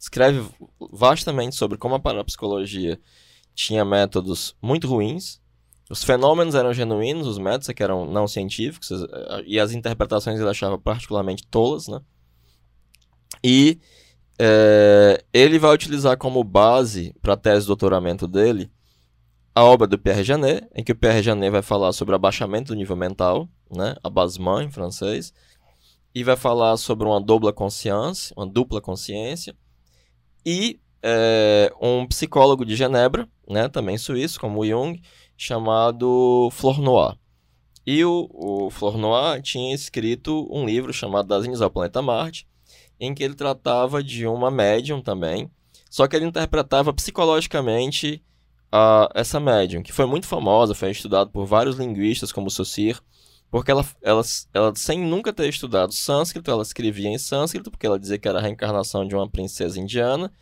escreve 0.00 0.42
vastamente 0.90 1.54
sobre 1.54 1.76
como 1.76 1.96
a 1.96 2.00
parapsicologia 2.00 2.98
tinha 3.54 3.84
métodos 3.84 4.56
muito 4.62 4.88
ruins, 4.88 5.38
os 5.90 6.02
fenômenos 6.02 6.54
eram 6.54 6.72
genuínos, 6.72 7.26
os 7.26 7.36
métodos 7.36 7.68
é 7.68 7.74
que 7.74 7.82
eram 7.82 8.10
não 8.10 8.26
científicos, 8.26 8.88
e 9.44 9.60
as 9.60 9.72
interpretações 9.72 10.40
ele 10.40 10.48
achava 10.48 10.78
particularmente 10.78 11.46
tolas, 11.46 11.88
né? 11.88 12.00
E 13.44 13.78
é, 14.38 15.22
ele 15.30 15.58
vai 15.58 15.74
utilizar 15.74 16.16
como 16.16 16.42
base 16.42 17.14
para 17.20 17.34
a 17.34 17.36
tese 17.36 17.60
de 17.60 17.66
doutoramento 17.66 18.26
dele 18.26 18.72
a 19.54 19.62
obra 19.62 19.86
do 19.86 19.96
Pierre 19.96 20.24
Janet, 20.24 20.66
em 20.74 20.82
que 20.82 20.90
o 20.90 20.96
Pierre 20.96 21.22
Janet 21.22 21.50
vai 21.50 21.62
falar 21.62 21.92
sobre 21.92 22.14
abaixamento 22.14 22.72
do 22.72 22.76
nível 22.76 22.96
mental, 22.96 23.48
né, 23.70 23.94
abaissement 24.02 24.64
em 24.64 24.70
francês, 24.70 25.32
e 26.12 26.24
vai 26.24 26.36
falar 26.36 26.76
sobre 26.76 27.06
uma 27.06 27.20
dupla 27.20 27.52
consciência, 27.52 28.34
uma 28.36 28.46
dupla 28.46 28.80
consciência, 28.80 29.54
e 30.44 30.80
é, 31.02 31.72
um 31.80 32.04
psicólogo 32.06 32.64
de 32.64 32.74
Genebra, 32.74 33.28
né, 33.48 33.68
também 33.68 33.96
suíço, 33.96 34.40
como 34.40 34.66
Jung, 34.66 35.00
chamado 35.36 36.48
Flournoy. 36.50 37.14
E 37.86 38.04
o, 38.04 38.28
o 38.32 38.70
Flournoy 38.70 39.40
tinha 39.40 39.74
escrito 39.74 40.48
um 40.50 40.66
livro 40.66 40.92
chamado 40.92 41.28
Das 41.28 41.44
Índias 41.44 41.62
ao 41.62 41.70
Planeta 41.70 42.02
Marte, 42.02 42.48
em 42.98 43.14
que 43.14 43.22
ele 43.22 43.34
tratava 43.34 44.02
de 44.02 44.26
uma 44.26 44.50
médium 44.50 45.00
também, 45.00 45.48
só 45.88 46.08
que 46.08 46.16
ele 46.16 46.24
interpretava 46.24 46.92
psicologicamente 46.92 48.24
a, 48.76 49.08
essa 49.14 49.38
médium, 49.38 49.84
que 49.84 49.92
foi 49.92 50.04
muito 50.04 50.26
famosa, 50.26 50.74
foi 50.74 50.90
estudada 50.90 51.30
por 51.30 51.46
vários 51.46 51.76
linguistas 51.76 52.32
como 52.32 52.50
Saussure, 52.50 52.98
porque 53.48 53.70
ela, 53.70 53.86
ela, 54.02 54.22
ela, 54.52 54.74
sem 54.74 54.98
nunca 54.98 55.32
ter 55.32 55.48
estudado 55.48 55.92
sânscrito, 55.92 56.50
ela 56.50 56.62
escrevia 56.62 57.08
em 57.08 57.16
sânscrito, 57.16 57.70
porque 57.70 57.86
ela 57.86 58.00
dizia 58.00 58.18
que 58.18 58.26
era 58.26 58.40
a 58.40 58.42
reencarnação 58.42 59.06
de 59.06 59.14
uma 59.14 59.30
princesa 59.30 59.78
indiana, 59.78 60.32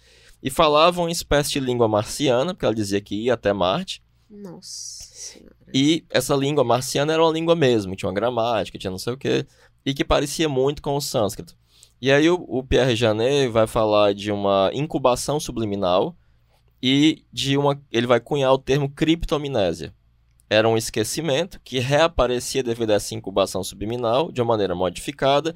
e 0.42 0.48
falava 0.48 1.02
uma 1.02 1.10
espécie 1.10 1.50
de 1.50 1.60
língua 1.60 1.86
marciana, 1.86 2.54
porque 2.54 2.64
ela 2.64 2.74
dizia 2.74 3.02
que 3.02 3.14
ia 3.14 3.34
até 3.34 3.52
Marte. 3.52 4.02
Nossa 4.30 5.04
senhora. 5.12 5.54
E 5.74 6.02
essa 6.08 6.34
língua 6.34 6.64
marciana 6.64 7.12
era 7.12 7.22
uma 7.22 7.30
língua 7.30 7.54
mesmo, 7.54 7.94
tinha 7.94 8.08
uma 8.08 8.14
gramática, 8.14 8.78
tinha 8.78 8.90
não 8.90 8.98
sei 8.98 9.12
o 9.12 9.18
quê, 9.18 9.46
e 9.84 9.92
que 9.92 10.02
parecia 10.02 10.48
muito 10.48 10.80
com 10.80 10.96
o 10.96 11.02
sânscrito. 11.02 11.54
E 12.00 12.10
aí 12.10 12.30
o, 12.30 12.42
o 12.48 12.64
Pierre 12.64 12.96
Janet 12.96 13.48
vai 13.48 13.66
falar 13.66 14.14
de 14.14 14.32
uma 14.32 14.70
incubação 14.72 15.38
subliminal 15.38 16.16
e 16.82 17.24
de 17.32 17.56
uma 17.56 17.80
ele 17.90 18.06
vai 18.06 18.20
cunhar 18.20 18.52
o 18.52 18.58
termo 18.58 18.88
criptomnésia 18.88 19.94
era 20.52 20.68
um 20.68 20.76
esquecimento 20.76 21.58
que 21.64 21.78
reaparecia 21.78 22.62
devido 22.62 22.90
a 22.90 22.94
essa 22.94 23.14
incubação 23.14 23.64
subliminal 23.64 24.30
de 24.30 24.42
uma 24.42 24.48
maneira 24.48 24.74
modificada 24.74 25.54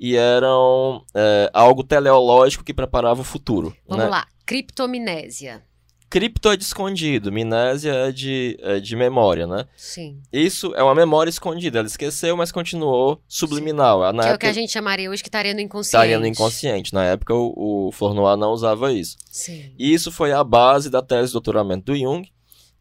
e 0.00 0.16
eram 0.16 1.04
é, 1.14 1.50
algo 1.52 1.84
teleológico 1.84 2.64
que 2.64 2.72
preparava 2.72 3.20
o 3.20 3.24
futuro. 3.24 3.76
Vamos 3.86 4.04
né? 4.04 4.10
lá, 4.10 4.26
criptomnésia. 4.46 5.62
Cripto 6.10 6.50
é 6.50 6.56
de 6.56 6.64
escondido, 6.64 7.30
minésia 7.30 7.92
é 7.92 8.10
de, 8.10 8.58
é 8.62 8.80
de 8.80 8.96
memória, 8.96 9.46
né? 9.46 9.66
Sim. 9.76 10.22
Isso 10.32 10.74
é 10.74 10.82
uma 10.82 10.94
memória 10.94 11.28
escondida. 11.28 11.80
Ela 11.80 11.86
esqueceu, 11.86 12.34
mas 12.34 12.50
continuou 12.50 13.20
subliminal. 13.28 14.00
Na 14.14 14.22
que 14.22 14.28
época, 14.30 14.30
é 14.30 14.34
o 14.34 14.38
que 14.38 14.46
a 14.46 14.52
gente 14.52 14.72
chamaria 14.72 15.10
hoje 15.10 15.22
que 15.22 15.28
estaria 15.28 15.52
no 15.52 15.60
inconsciente. 15.60 15.96
Estaria 15.96 16.18
no 16.18 16.26
inconsciente. 16.26 16.94
Na 16.94 17.04
época, 17.04 17.34
o, 17.34 17.88
o 17.88 17.92
Flournoy 17.92 18.38
não 18.38 18.52
usava 18.52 18.90
isso. 18.90 19.18
Sim. 19.30 19.70
E 19.78 19.92
isso 19.92 20.10
foi 20.10 20.32
a 20.32 20.42
base 20.42 20.88
da 20.88 21.02
tese 21.02 21.26
de 21.26 21.32
doutoramento 21.34 21.92
do 21.92 21.98
Jung, 21.98 22.26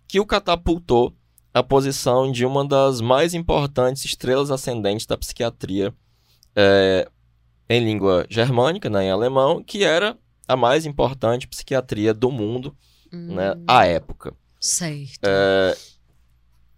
que 0.08 0.22
o 0.22 0.26
catapultou 0.26 1.14
a 1.54 1.62
posição 1.62 2.32
de 2.32 2.46
uma 2.46 2.66
das 2.66 3.02
mais 3.02 3.34
importantes 3.34 4.06
estrelas 4.06 4.52
ascendentes 4.52 5.06
da 5.06 5.18
psiquiatria 5.18 5.94
é, 6.56 7.10
em 7.70 7.84
língua 7.84 8.26
germânica, 8.30 8.90
né, 8.90 9.06
em 9.06 9.12
alemão, 9.12 9.62
que 9.62 9.84
era 9.84 10.18
a 10.48 10.56
mais 10.56 10.86
importante 10.86 11.48
psiquiatria 11.48 12.14
do 12.14 12.32
mundo 12.32 12.74
hum. 13.12 13.36
né, 13.36 13.56
à 13.68 13.86
época. 13.86 14.34
Certo. 14.60 15.20
É, 15.24 15.78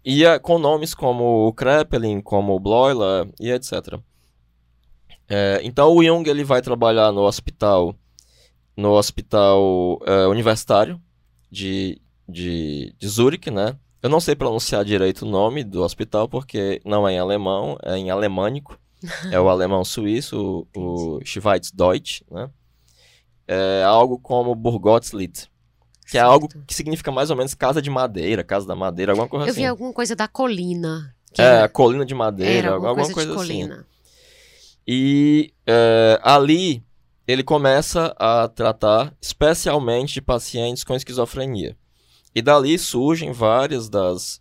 e 0.04 0.38
com 0.40 0.58
nomes 0.58 0.94
como 0.94 1.46
o 1.46 1.52
Kreppelin, 1.52 2.20
como 2.20 2.54
o 2.54 2.60
Bloiler 2.60 3.28
e 3.40 3.50
etc. 3.50 3.98
É, 5.28 5.60
então 5.62 5.94
o 5.94 6.02
Jung 6.02 6.28
ele 6.28 6.44
vai 6.44 6.60
trabalhar 6.60 7.12
no 7.12 7.22
hospital 7.22 7.94
no 8.76 8.92
hospital 8.92 10.00
é, 10.06 10.26
universitário 10.26 11.00
de, 11.50 12.00
de, 12.28 12.94
de 12.98 13.08
Zurich, 13.08 13.50
né? 13.50 13.76
Eu 14.02 14.08
não 14.08 14.20
sei 14.20 14.34
pronunciar 14.34 14.84
direito 14.84 15.26
o 15.26 15.28
nome 15.28 15.62
do 15.62 15.82
hospital 15.82 16.26
porque 16.26 16.80
não 16.84 17.06
é 17.06 17.12
em 17.12 17.18
alemão, 17.18 17.76
é 17.82 17.96
em 17.96 18.10
alemânico. 18.10 18.78
é 19.30 19.38
o 19.38 19.48
alemão 19.50 19.84
suíço, 19.84 20.66
o, 20.74 21.18
o 21.18 21.20
Schweizdeutsch, 21.24 22.22
né? 22.30 22.50
É 23.46 23.82
algo 23.84 24.18
como 24.18 24.54
Burgotslied, 24.54 25.49
que 26.10 26.18
é 26.18 26.20
algo 26.20 26.48
que 26.66 26.74
significa 26.74 27.12
mais 27.12 27.30
ou 27.30 27.36
menos 27.36 27.54
casa 27.54 27.80
de 27.80 27.88
madeira, 27.88 28.42
casa 28.42 28.66
da 28.66 28.74
madeira, 28.74 29.12
alguma 29.12 29.28
coisa 29.28 29.46
Eu 29.46 29.50
assim. 29.50 29.60
Eu 29.60 29.64
vi 29.64 29.68
alguma 29.68 29.92
coisa 29.92 30.16
da 30.16 30.26
colina. 30.26 31.14
é, 31.38 31.42
era... 31.42 31.68
colina 31.68 32.04
de 32.04 32.14
madeira, 32.14 32.72
alguma, 32.72 32.88
alguma 32.88 33.12
coisa, 33.12 33.32
coisa 33.32 33.44
assim. 33.44 33.70
E 34.86 35.54
é, 35.64 36.20
ali 36.22 36.82
ele 37.28 37.44
começa 37.44 38.12
a 38.18 38.48
tratar 38.48 39.14
especialmente 39.20 40.14
de 40.14 40.20
pacientes 40.20 40.82
com 40.82 40.96
esquizofrenia. 40.96 41.76
E 42.34 42.42
dali 42.42 42.76
surgem 42.76 43.30
várias 43.30 43.88
das, 43.88 44.40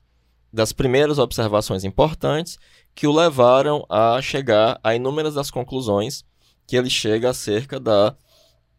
das 0.52 0.74
primeiras 0.74 1.20
observações 1.20 1.84
importantes 1.84 2.58
que 2.96 3.06
o 3.06 3.14
levaram 3.14 3.86
a 3.88 4.20
chegar 4.24 4.80
a 4.84 4.96
inúmeras 4.96 5.36
das 5.36 5.52
conclusões 5.52 6.26
que 6.66 6.76
ele 6.76 6.90
chega 6.90 7.30
acerca 7.30 7.80
da, 7.80 8.16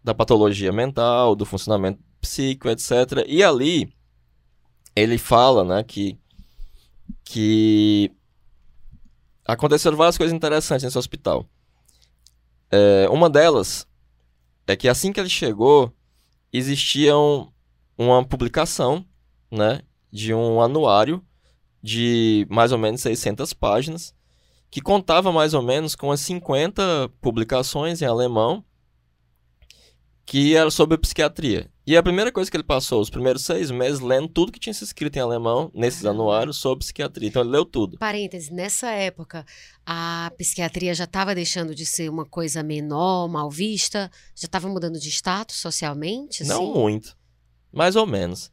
da 0.03 0.13
patologia 0.13 0.73
mental, 0.73 1.37
do 1.37 1.47
funcionamento 1.47 2.01
psíquico, 2.21 2.69
etc. 2.69 3.25
E 3.27 3.43
ali 3.43 3.93
ele 4.95 5.19
fala 5.19 5.65
né, 5.65 5.83
que, 5.83 6.19
que 7.25 8.13
aconteceram 9.45 9.97
várias 9.97 10.19
coisas 10.19 10.35
interessantes 10.35 10.85
nesse 10.85 10.99
hospital. 10.99 11.47
É, 12.71 13.09
uma 13.11 13.29
delas 13.29 13.87
é 14.67 14.77
que 14.77 14.89
assim 14.89 15.13
que 15.13 15.19
ele 15.19 15.29
chegou, 15.29 15.93
existia 16.53 17.17
um, 17.17 17.49
uma 17.99 18.25
publicação 18.25 19.05
né, 19.51 19.83
de 20.13 20.33
um 20.33 20.61
anuário 20.61 21.25
de 21.83 22.47
mais 22.51 22.73
ou 22.73 22.79
menos 22.79 23.01
600 23.01 23.53
páginas, 23.55 24.15
que 24.71 24.81
contava 24.81 25.33
mais 25.33 25.55
ou 25.55 25.63
menos 25.63 25.95
com 25.97 26.13
as 26.13 26.21
50 26.21 27.11
publicações 27.21 28.03
em 28.03 28.05
alemão 28.05 28.65
que 30.25 30.55
era 30.55 30.71
sobre 30.71 30.97
psiquiatria. 30.97 31.69
E 31.91 31.97
a 31.97 32.03
primeira 32.05 32.31
coisa 32.31 32.49
que 32.49 32.57
ele 32.57 32.63
passou, 32.63 33.01
os 33.01 33.11
primeiros 33.11 33.43
seis 33.43 33.69
meses, 33.69 33.99
lendo 33.99 34.29
tudo 34.29 34.53
que 34.53 34.61
tinha 34.61 34.73
se 34.73 34.85
escrito 34.85 35.17
em 35.17 35.19
alemão 35.19 35.73
nesses 35.75 36.05
anuários 36.05 36.57
sobre 36.57 36.85
psiquiatria. 36.85 37.27
Então 37.27 37.43
ele 37.43 37.51
leu 37.51 37.65
tudo. 37.65 37.99
Parênteses, 37.99 38.49
nessa 38.49 38.93
época, 38.93 39.45
a 39.85 40.31
psiquiatria 40.39 40.95
já 40.95 41.03
estava 41.03 41.35
deixando 41.35 41.75
de 41.75 41.85
ser 41.85 42.09
uma 42.09 42.25
coisa 42.25 42.63
menor, 42.63 43.27
mal 43.27 43.51
vista? 43.51 44.09
Já 44.37 44.47
estava 44.47 44.69
mudando 44.69 45.01
de 45.01 45.09
status 45.09 45.57
socialmente? 45.57 46.45
Não 46.45 46.63
assim? 46.63 46.73
muito. 46.73 47.17
Mais 47.73 47.97
ou 47.97 48.07
menos. 48.07 48.53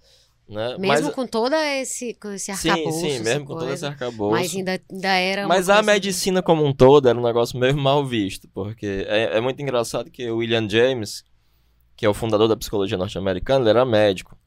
Né? 0.49 0.75
Mesmo 0.79 1.05
mas, 1.05 1.13
com 1.13 1.27
todo 1.27 1.53
esse, 1.53 2.15
com 2.15 2.31
esse 2.31 2.49
arcabouço. 2.49 3.01
Sim, 3.01 3.17
sim, 3.17 3.19
mesmo 3.19 3.45
com 3.45 3.53
todo 3.53 3.71
esse 3.71 3.85
arcabouço. 3.85 4.31
Mas 4.31 4.55
ainda, 4.55 4.81
ainda 4.91 5.13
era. 5.13 5.47
Mas 5.47 5.69
a 5.69 5.83
medicina 5.83 6.41
como 6.41 6.65
um 6.65 6.73
todo 6.73 7.07
era 7.07 7.19
um 7.19 7.23
negócio 7.23 7.59
meio 7.59 7.77
mal 7.77 8.03
visto, 8.03 8.47
porque 8.47 9.05
é, 9.07 9.37
é 9.37 9.39
muito 9.39 9.61
engraçado 9.61 10.09
que 10.09 10.27
o 10.27 10.37
William 10.37 10.67
James, 10.67 11.23
que 11.97 12.05
é 12.05 12.09
o 12.09 12.13
fundador 12.13 12.47
da 12.47 12.55
psicologia 12.55 12.97
norte-americana, 12.97 13.63
ele 13.63 13.69
era 13.71 13.85
médico. 13.85 14.37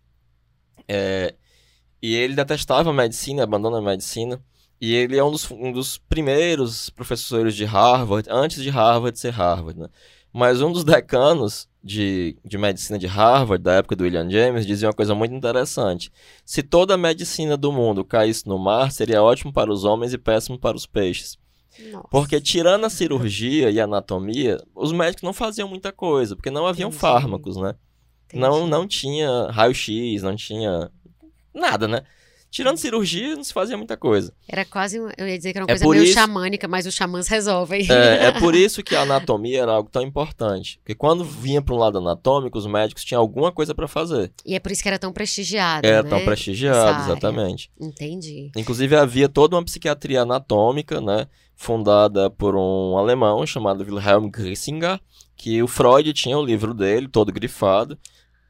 É, 0.88 1.34
e 2.00 2.14
ele 2.14 2.34
detestava 2.34 2.90
a 2.90 2.92
medicina, 2.92 3.42
abandona 3.42 3.78
a 3.78 3.82
medicina. 3.82 4.40
E 4.80 4.94
ele 4.94 5.18
é 5.18 5.22
um 5.22 5.30
dos, 5.30 5.50
um 5.50 5.72
dos 5.72 5.98
primeiros 5.98 6.88
professores 6.88 7.54
de 7.54 7.64
Harvard, 7.66 8.28
antes 8.30 8.62
de 8.62 8.70
Harvard 8.70 9.18
ser 9.18 9.30
Harvard, 9.30 9.78
né? 9.78 9.88
Mas 10.32 10.62
um 10.62 10.72
dos 10.72 10.84
decanos 10.84 11.68
de, 11.82 12.38
de 12.44 12.56
medicina 12.56 12.98
de 12.98 13.06
Harvard, 13.06 13.62
da 13.62 13.74
época 13.74 13.96
do 13.96 14.04
William 14.04 14.30
James, 14.30 14.64
dizia 14.64 14.88
uma 14.88 14.94
coisa 14.94 15.14
muito 15.14 15.34
interessante. 15.34 16.10
Se 16.46 16.62
toda 16.62 16.94
a 16.94 16.96
medicina 16.96 17.56
do 17.56 17.72
mundo 17.72 18.04
caísse 18.04 18.46
no 18.46 18.58
mar, 18.58 18.92
seria 18.92 19.22
ótimo 19.22 19.52
para 19.52 19.72
os 19.72 19.84
homens 19.84 20.14
e 20.14 20.18
péssimo 20.18 20.58
para 20.58 20.76
os 20.76 20.86
peixes. 20.86 21.36
Nossa. 21.90 22.08
Porque 22.10 22.40
tirando 22.40 22.84
a 22.84 22.90
cirurgia 22.90 23.70
e 23.70 23.80
a 23.80 23.84
anatomia, 23.84 24.62
os 24.74 24.92
médicos 24.92 25.22
não 25.22 25.32
faziam 25.32 25.68
muita 25.68 25.92
coisa, 25.92 26.34
porque 26.34 26.50
não 26.50 26.66
haviam 26.66 26.88
Entendi. 26.88 27.00
fármacos, 27.00 27.56
né? 27.56 27.74
Não, 28.32 28.66
não 28.66 28.86
tinha 28.86 29.48
raio-x, 29.50 30.22
não 30.22 30.36
tinha 30.36 30.90
nada, 31.54 31.88
né? 31.88 32.02
Tirando 32.50 32.78
cirurgia, 32.78 33.36
não 33.36 33.44
se 33.44 33.52
fazia 33.52 33.76
muita 33.76 33.96
coisa. 33.96 34.32
Era 34.48 34.64
quase, 34.64 34.96
eu 34.96 35.28
ia 35.28 35.36
dizer 35.36 35.52
que 35.52 35.58
era 35.58 35.64
uma 35.64 35.70
é 35.72 35.78
coisa 35.78 35.88
meio 35.88 36.02
isso, 36.02 36.14
xamânica, 36.14 36.66
mas 36.66 36.84
os 36.84 36.94
xamãs 36.94 37.28
resolvem. 37.28 37.86
É, 37.88 38.26
é 38.26 38.32
por 38.40 38.56
isso 38.56 38.82
que 38.82 38.96
a 38.96 39.02
anatomia 39.02 39.62
era 39.62 39.70
algo 39.70 39.88
tão 39.88 40.02
importante. 40.02 40.78
Porque 40.78 40.96
quando 40.96 41.24
vinha 41.24 41.62
para 41.62 41.72
um 41.72 41.78
lado 41.78 41.98
anatômico, 41.98 42.58
os 42.58 42.66
médicos 42.66 43.04
tinham 43.04 43.20
alguma 43.20 43.52
coisa 43.52 43.72
para 43.72 43.86
fazer. 43.86 44.32
E 44.44 44.56
é 44.56 44.58
por 44.58 44.72
isso 44.72 44.82
que 44.82 44.88
era 44.88 44.98
tão 44.98 45.12
prestigiado, 45.12 45.86
É, 45.86 46.02
né? 46.02 46.08
tão 46.08 46.24
prestigiado, 46.24 47.04
exatamente. 47.04 47.70
Entendi. 47.80 48.50
Inclusive 48.56 48.96
havia 48.96 49.28
toda 49.28 49.54
uma 49.54 49.64
psiquiatria 49.64 50.22
anatômica, 50.22 51.00
né? 51.00 51.28
Fundada 51.62 52.30
por 52.30 52.56
um 52.56 52.96
alemão 52.96 53.44
chamado 53.44 53.84
Wilhelm 53.84 54.30
Grissinger, 54.30 54.98
que 55.36 55.62
o 55.62 55.68
Freud 55.68 56.10
tinha 56.14 56.38
o 56.38 56.42
livro 56.42 56.72
dele, 56.72 57.06
todo 57.06 57.30
grifado 57.30 57.98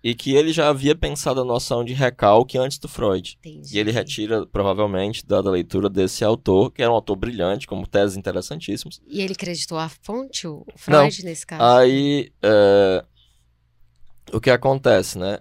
e 0.03 0.15
que 0.15 0.37
ele 0.37 0.53
já 0.53 0.69
havia 0.69 0.95
pensado 0.95 1.41
a 1.41 1.45
noção 1.45 1.85
de 1.85 1.93
recalque 1.93 2.57
antes 2.57 2.79
do 2.79 2.87
Freud. 2.87 3.37
Entendi. 3.41 3.77
E 3.77 3.81
ele 3.81 3.91
retira, 3.91 4.47
provavelmente, 4.47 5.27
dada 5.27 5.49
a 5.49 5.53
leitura 5.53 5.91
desse 5.91 6.25
autor, 6.25 6.71
que 6.71 6.83
era 6.83 6.93
um 6.93 6.95
autor 6.95 7.17
brilhante, 7.17 7.67
como 7.67 7.85
teses 7.85 8.17
interessantíssimos. 8.17 9.03
E 9.09 9.21
ele 9.21 9.33
acreditou 9.33 9.77
a 9.77 9.89
fonte, 9.89 10.47
o 10.47 10.65
Freud, 10.77 11.19
Não. 11.19 11.29
nesse 11.29 11.45
caso? 11.45 11.65
Aí, 11.65 12.33
é... 12.41 13.05
o 14.33 14.41
que 14.41 14.51
acontece, 14.51 15.19
né? 15.19 15.41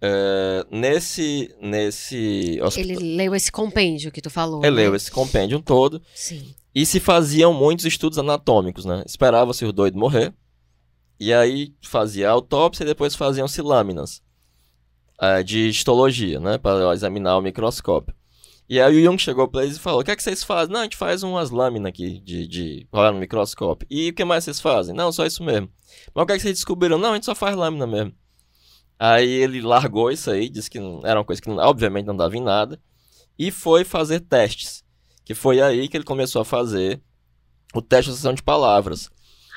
É... 0.00 0.66
nesse, 0.70 1.54
nesse 1.60 2.58
Ele 2.76 2.96
leu 2.96 3.34
esse 3.34 3.50
compêndio 3.50 4.12
que 4.12 4.20
tu 4.20 4.30
falou. 4.30 4.64
Ele 4.64 4.76
né? 4.76 4.82
leu 4.82 4.94
esse 4.94 5.10
compêndio 5.10 5.60
todo. 5.60 6.02
Sim. 6.14 6.54
E 6.74 6.84
se 6.84 7.00
faziam 7.00 7.54
muitos 7.54 7.86
estudos 7.86 8.18
anatômicos, 8.18 8.84
né? 8.84 9.02
Esperava-se 9.06 9.64
o 9.64 9.72
doido 9.72 9.98
morrer 9.98 10.34
e 11.18 11.32
aí 11.32 11.74
fazia 11.80 12.28
autópsia 12.28 12.84
e 12.84 12.86
depois 12.86 13.14
faziam-se 13.14 13.62
lâminas 13.62 14.22
é, 15.20 15.42
de 15.42 15.68
histologia, 15.68 16.38
né? 16.38 16.58
Para 16.58 16.92
examinar 16.92 17.38
o 17.38 17.42
microscópio. 17.42 18.14
E 18.68 18.80
aí 18.80 19.00
o 19.00 19.04
Jung 19.04 19.18
chegou 19.18 19.48
para 19.48 19.62
eles 19.62 19.76
e 19.76 19.80
falou: 19.80 20.00
O 20.00 20.04
que 20.04 20.10
é 20.10 20.16
que 20.16 20.22
vocês 20.22 20.42
fazem? 20.42 20.72
Não, 20.72 20.80
a 20.80 20.84
gente 20.84 20.96
faz 20.96 21.22
umas 21.22 21.50
lâminas 21.50 21.88
aqui 21.88 22.20
de, 22.20 22.46
de 22.46 22.86
olhar 22.92 23.12
no 23.12 23.20
microscópio. 23.20 23.86
E 23.90 24.10
o 24.10 24.14
que 24.14 24.24
mais 24.24 24.44
vocês 24.44 24.60
fazem? 24.60 24.94
Não, 24.94 25.12
só 25.12 25.24
isso 25.24 25.42
mesmo. 25.42 25.70
Mas 26.14 26.22
o 26.22 26.26
que 26.26 26.32
é 26.32 26.36
que 26.36 26.42
vocês 26.42 26.56
descobriram? 26.56 26.98
Não, 26.98 27.12
a 27.12 27.14
gente 27.14 27.26
só 27.26 27.34
faz 27.34 27.56
lâmina 27.56 27.86
mesmo. 27.86 28.12
Aí 28.98 29.28
ele 29.28 29.60
largou 29.60 30.10
isso 30.10 30.30
aí, 30.30 30.48
disse 30.48 30.70
que 30.70 30.80
não, 30.80 31.00
era 31.04 31.18
uma 31.18 31.24
coisa 31.24 31.40
que 31.40 31.50
obviamente 31.50 32.06
não 32.06 32.16
dava 32.16 32.36
em 32.36 32.42
nada. 32.42 32.80
E 33.38 33.50
foi 33.50 33.84
fazer 33.84 34.20
testes. 34.20 34.82
Que 35.24 35.34
foi 35.34 35.60
aí 35.60 35.88
que 35.88 35.96
ele 35.96 36.04
começou 36.04 36.40
a 36.40 36.44
fazer 36.44 37.00
o 37.74 37.82
teste 37.82 38.06
de 38.06 38.10
associação 38.10 38.34
de 38.34 38.42
palavras. 38.42 39.10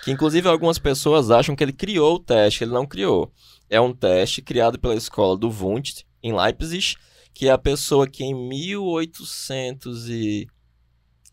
Que 0.04 0.12
inclusive 0.12 0.47
algumas 0.47 0.80
pessoas 0.80 1.32
acham 1.32 1.56
que 1.56 1.63
ele 1.63 1.73
criou 1.73 2.15
o 2.15 2.19
teste, 2.19 2.63
ele 2.63 2.71
não 2.71 2.86
criou. 2.86 3.32
É 3.69 3.80
um 3.80 3.93
teste 3.93 4.41
criado 4.41 4.80
pela 4.80 4.95
escola 4.95 5.38
do 5.38 5.49
Wundt, 5.49 6.06
em 6.21 6.34
Leipzig, 6.34 6.95
que 7.34 7.47
é 7.47 7.52
a 7.52 7.58
pessoa 7.58 8.08
que 8.08 8.23
em 8.23 8.34
1800 8.34 10.10
e... 10.10 10.47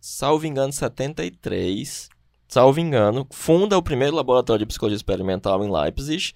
salvo 0.00 0.46
engano, 0.46 0.72
73, 0.72 2.08
salvo 2.46 2.78
engano, 2.78 3.26
funda 3.32 3.76
o 3.76 3.82
primeiro 3.82 4.14
laboratório 4.14 4.60
de 4.60 4.68
psicologia 4.68 4.96
experimental 4.96 5.64
em 5.64 5.72
Leipzig. 5.72 6.32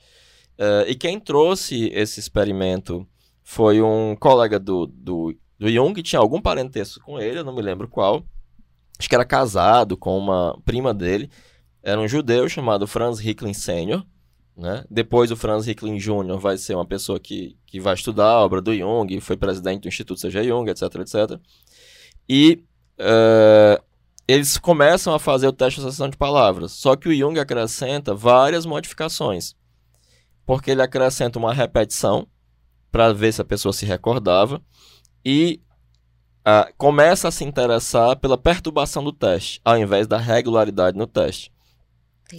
Uh, 0.60 0.84
e 0.86 0.94
quem 0.94 1.18
trouxe 1.18 1.90
esse 1.94 2.20
experimento 2.20 3.08
foi 3.42 3.80
um 3.80 4.14
colega 4.14 4.58
do, 4.60 4.86
do, 4.86 5.34
do 5.58 5.70
Jung, 5.70 5.94
que 5.94 6.02
tinha 6.02 6.20
algum 6.20 6.40
parentesco 6.40 7.02
com 7.02 7.18
ele, 7.18 7.38
eu 7.38 7.44
não 7.44 7.54
me 7.54 7.62
lembro 7.62 7.88
qual. 7.88 8.22
Acho 8.98 9.08
que 9.08 9.14
era 9.14 9.24
casado 9.24 9.96
com 9.96 10.18
uma 10.18 10.60
prima 10.64 10.92
dele 10.92 11.30
era 11.82 12.00
um 12.00 12.08
judeu 12.08 12.48
chamado 12.48 12.86
Franz 12.86 13.18
Ricklin 13.18 13.54
Sr., 13.54 14.04
né? 14.56 14.84
Depois 14.90 15.30
o 15.30 15.36
Franz 15.36 15.64
Ricklin 15.64 15.96
Jr. 15.96 16.38
vai 16.38 16.58
ser 16.58 16.74
uma 16.74 16.84
pessoa 16.84 17.18
que, 17.18 17.56
que 17.66 17.80
vai 17.80 17.94
estudar 17.94 18.26
a 18.26 18.44
obra 18.44 18.60
do 18.60 18.74
Jung, 18.74 19.20
foi 19.20 19.36
presidente 19.36 19.82
do 19.82 19.88
Instituto 19.88 20.20
C.G. 20.20 20.44
Jung, 20.44 20.70
etc, 20.70 20.82
etc. 20.96 21.40
E 22.28 22.62
uh, 22.98 23.82
eles 24.28 24.58
começam 24.58 25.14
a 25.14 25.18
fazer 25.18 25.48
o 25.48 25.52
teste 25.52 25.80
de 25.80 25.86
associação 25.86 26.10
de 26.10 26.16
palavras. 26.16 26.72
Só 26.72 26.94
que 26.94 27.08
o 27.08 27.14
Jung 27.14 27.38
acrescenta 27.40 28.14
várias 28.14 28.66
modificações. 28.66 29.54
Porque 30.44 30.70
ele 30.70 30.82
acrescenta 30.82 31.38
uma 31.38 31.52
repetição 31.52 32.26
para 32.90 33.12
ver 33.12 33.32
se 33.32 33.40
a 33.40 33.44
pessoa 33.44 33.72
se 33.72 33.86
recordava 33.86 34.60
e 35.24 35.60
uh, 36.40 36.72
começa 36.76 37.28
a 37.28 37.30
se 37.30 37.44
interessar 37.44 38.16
pela 38.16 38.36
perturbação 38.36 39.04
do 39.04 39.12
teste, 39.12 39.60
ao 39.64 39.78
invés 39.78 40.06
da 40.06 40.18
regularidade 40.18 40.96
no 40.98 41.06
teste. 41.06 41.52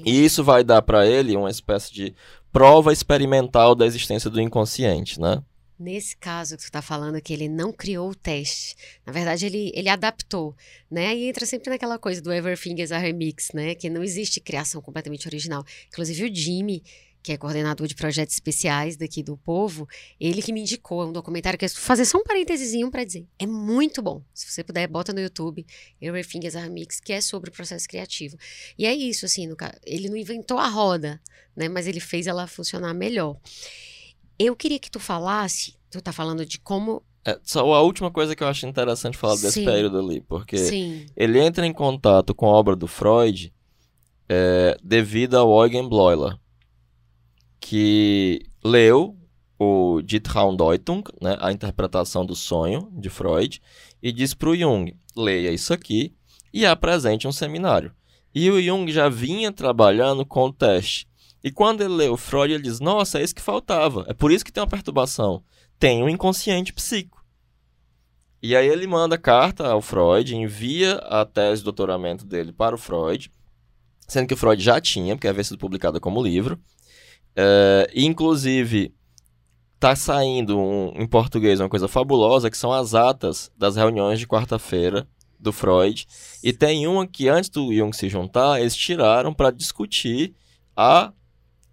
E 0.06 0.24
isso 0.24 0.44
vai 0.44 0.64
dar 0.64 0.82
para 0.82 1.06
ele 1.06 1.36
uma 1.36 1.50
espécie 1.50 1.94
de 1.94 2.16
prova 2.52 2.94
experimental 2.94 3.76
da 3.76 3.86
existência 3.86 4.30
do 4.30 4.40
inconsciente, 4.40 5.20
né? 5.20 5.44
Nesse 5.78 6.16
caso 6.16 6.56
que 6.56 6.62
você 6.62 6.68
está 6.68 6.82
falando, 6.82 7.20
que 7.20 7.34
ele 7.34 7.50
não 7.50 7.74
criou 7.74 8.12
o 8.12 8.16
teste. 8.16 8.76
Na 9.06 9.12
verdade, 9.12 9.48
ele, 9.48 9.72
ele 9.74 9.90
adaptou, 9.90 10.56
né? 10.90 11.16
E 11.16 11.28
entra 11.28 11.46
sempre 11.46 11.72
naquela 11.72 11.98
coisa 11.98 12.22
do 12.22 12.32
Everything 12.32 12.80
is 12.80 12.92
a 12.92 13.00
Remix, 13.00 13.50
né? 13.52 13.74
Que 13.74 13.90
não 13.90 14.04
existe 14.04 14.40
criação 14.40 14.80
completamente 14.80 15.28
original. 15.28 15.66
Inclusive, 15.88 16.26
o 16.26 16.36
Jimmy, 16.36 16.84
que 17.22 17.32
é 17.32 17.38
coordenador 17.38 17.88
de 17.88 17.96
projetos 17.96 18.34
especiais 18.34 18.98
daqui 18.98 19.22
do 19.22 19.38
Povo, 19.38 19.88
ele 20.20 20.42
que 20.42 20.52
me 20.52 20.62
indicou 20.62 21.08
um 21.08 21.12
documentário 21.12 21.58
que 21.58 21.66
eu 21.66 21.70
fazer 21.70 22.06
só 22.06 22.18
um 22.18 22.24
parênteses 22.24 22.72
para 22.90 23.04
dizer, 23.04 23.28
é 23.38 23.46
muito 23.46 24.02
bom. 24.02 24.24
Se 24.34 24.52
você 24.52 24.64
puder, 24.64 24.88
bota 24.88 25.14
no 25.14 25.20
YouTube, 25.20 25.66
Everything 26.02 26.46
is 26.46 26.56
a 26.56 26.68
Mix, 26.70 27.00
que 27.00 27.14
é 27.14 27.22
sobre 27.22 27.50
o 27.50 27.54
processo 27.54 27.88
criativo. 27.88 28.38
E 28.78 28.86
é 28.86 28.94
isso, 28.94 29.26
assim, 29.26 29.48
no, 29.48 29.56
ele 29.86 30.10
não 30.10 30.18
inventou 30.18 30.58
a 30.58 30.68
roda, 30.68 31.22
né, 31.56 31.70
mas 31.70 31.88
ele 31.88 32.00
fez 32.00 32.28
ela 32.28 32.48
funcionar 32.48 32.94
melhor. 32.94 33.38
Eu 34.40 34.56
queria 34.56 34.80
que 34.80 34.90
tu 34.90 35.00
falasse, 35.00 35.76
tu 35.90 36.02
tá 36.02 36.12
falando 36.12 36.46
de 36.46 36.60
como 36.60 37.04
é, 37.24 37.40
só 37.44 37.72
a 37.74 37.82
última 37.82 38.10
coisa 38.10 38.36
que 38.36 38.42
eu 38.42 38.48
acho 38.48 38.66
interessante 38.66 39.16
falar 39.16 39.36
desse 39.36 39.52
Sim. 39.60 39.66
período 39.66 40.00
ali, 40.00 40.22
porque 40.22 40.58
Sim. 40.58 41.06
ele 41.16 41.40
entra 41.40 41.66
em 41.68 41.74
contato 41.74 42.34
com 42.34 42.48
a 42.48 42.50
obra 42.50 42.76
do 42.76 42.88
Freud 42.88 43.54
é, 44.28 44.76
devido 44.84 45.36
ao 45.36 45.62
Eugen 45.62 45.88
Bleuler, 45.88 46.38
que 47.62 48.42
leu 48.64 49.16
o 49.58 50.02
Die 50.02 50.20
Traumdeutung, 50.20 51.04
né, 51.22 51.38
a 51.40 51.52
interpretação 51.52 52.26
do 52.26 52.36
sonho 52.36 52.92
de 52.92 53.10
Freud, 53.10 53.62
e 54.02 54.12
disse 54.12 54.36
para 54.36 54.50
o 54.50 54.56
Jung, 54.56 54.94
leia 55.16 55.52
isso 55.52 55.72
aqui 55.72 56.16
e 56.52 56.66
apresente 56.66 57.28
um 57.28 57.32
seminário. 57.32 57.94
E 58.34 58.50
o 58.50 58.62
Jung 58.62 58.92
já 58.92 59.08
vinha 59.08 59.52
trabalhando 59.52 60.26
com 60.26 60.46
o 60.46 60.54
teste. 60.54 61.08
E 61.44 61.52
quando 61.52 61.82
ele 61.82 61.94
leu 61.94 62.18
Freud, 62.18 62.54
ele 62.54 62.64
diz, 62.64 62.80
nossa, 62.80 63.20
é 63.20 63.24
isso 63.24 63.36
que 63.36 63.42
faltava. 63.42 64.06
É 64.08 64.14
por 64.14 64.32
isso 64.32 64.44
que 64.44 64.52
tem 64.52 64.62
uma 64.62 64.70
perturbação. 64.70 65.44
Tem 65.78 66.04
um 66.04 66.10
inconsciente 66.10 66.74
psíquico. 66.74 67.24
E 68.42 68.56
aí 68.56 68.68
ele 68.68 68.88
manda 68.88 69.18
carta 69.18 69.68
ao 69.68 69.82
Freud, 69.82 70.36
envia 70.36 70.96
a 70.96 71.24
tese 71.26 71.62
de 71.62 71.66
doutoramento 71.66 72.26
dele 72.26 72.52
para 72.52 72.74
o 72.74 72.78
Freud, 72.78 73.32
sendo 74.08 74.28
que 74.28 74.34
o 74.34 74.38
Freud 74.38 74.62
já 74.62 74.82
tinha, 74.82 75.16
porque 75.16 75.28
havia 75.28 75.44
sido 75.44 75.60
publicada 75.60 76.00
como 76.00 76.24
livro. 76.24 76.60
É, 77.36 77.92
inclusive, 77.96 78.94
está 79.76 79.96
saindo 79.96 80.60
um, 80.60 80.94
em 80.96 81.08
português 81.08 81.60
uma 81.60 81.70
coisa 81.70 81.88
fabulosa, 81.88 82.50
que 82.50 82.58
são 82.58 82.72
as 82.72 82.94
atas 82.94 83.52
das 83.58 83.76
reuniões 83.76 84.20
de 84.20 84.28
quarta-feira 84.28 85.08
do 85.40 85.52
Freud. 85.52 86.08
E 86.44 86.54
tem 86.54 86.88
uma 86.88 87.08
que, 87.08 87.28
antes 87.28 87.50
do 87.50 87.74
Jung 87.74 87.96
se 87.96 88.08
juntar, 88.08 88.60
eles 88.60 88.76
tiraram 88.76 89.34
para 89.34 89.50
discutir 89.50 90.36
a 90.76 91.12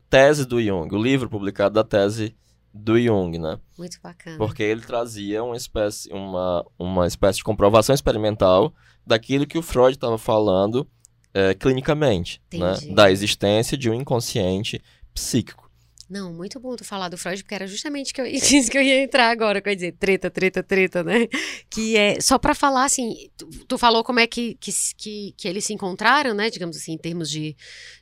tese 0.09 0.47
do 0.47 0.63
Jung, 0.63 0.95
o 0.95 1.03
livro 1.03 1.29
publicado 1.29 1.75
da 1.75 1.85
tese 1.85 2.35
do 2.73 2.99
Jung, 2.99 3.39
né? 3.39 3.59
Muito 3.77 3.99
bacana. 4.03 4.39
Porque 4.39 4.63
ele 4.63 4.81
trazia 4.81 5.43
uma 5.45 5.57
espécie, 5.57 6.11
uma, 6.13 6.65
uma 6.79 7.07
espécie 7.07 7.39
de 7.39 7.45
comprovação 7.45 7.95
experimental 7.95 8.73
daquilo 9.07 9.47
que 9.47 9.59
o 9.59 9.63
Freud 9.63 9.97
estava 9.97 10.17
falando 10.17 10.89
é, 11.35 11.55
clinicamente, 11.55 12.41
né? 12.53 12.75
Da 12.95 13.11
existência 13.11 13.77
de 13.77 13.91
um 13.91 13.95
inconsciente 13.95 14.83
psíquico. 15.19 15.69
Não, 16.09 16.33
muito 16.33 16.59
bom 16.59 16.75
tu 16.75 16.85
falar 16.85 17.11
do 17.11 17.19
Freud, 17.19 17.43
porque 17.43 17.55
era 17.55 17.67
justamente 17.67 18.15
que 18.15 18.21
eu 18.21 18.25
disse 18.33 18.71
que 18.71 18.79
eu 18.79 18.83
ia 18.83 19.03
entrar 19.03 19.31
agora, 19.31 19.61
que 19.61 19.69
eu 19.69 19.73
ia 19.73 19.77
dizer 19.77 19.93
treta, 19.93 20.31
treta, 20.31 20.63
treta, 20.63 21.05
né? 21.05 21.29
Que 21.69 21.99
é 21.99 22.19
só 22.19 22.39
para 22.39 22.55
falar 22.55 22.87
assim, 22.87 23.29
tu, 23.37 23.47
tu, 23.67 23.77
falou 23.77 24.03
como 24.03 24.19
é 24.19 24.27
que, 24.27 24.55
que, 24.55 25.35
que, 25.37 25.47
eles 25.47 25.67
se 25.67 25.75
encontraram, 25.75 26.33
né? 26.33 26.49
Digamos 26.49 26.79
assim, 26.79 26.93
em 26.93 26.99
termos 26.99 27.29
de, 27.29 27.55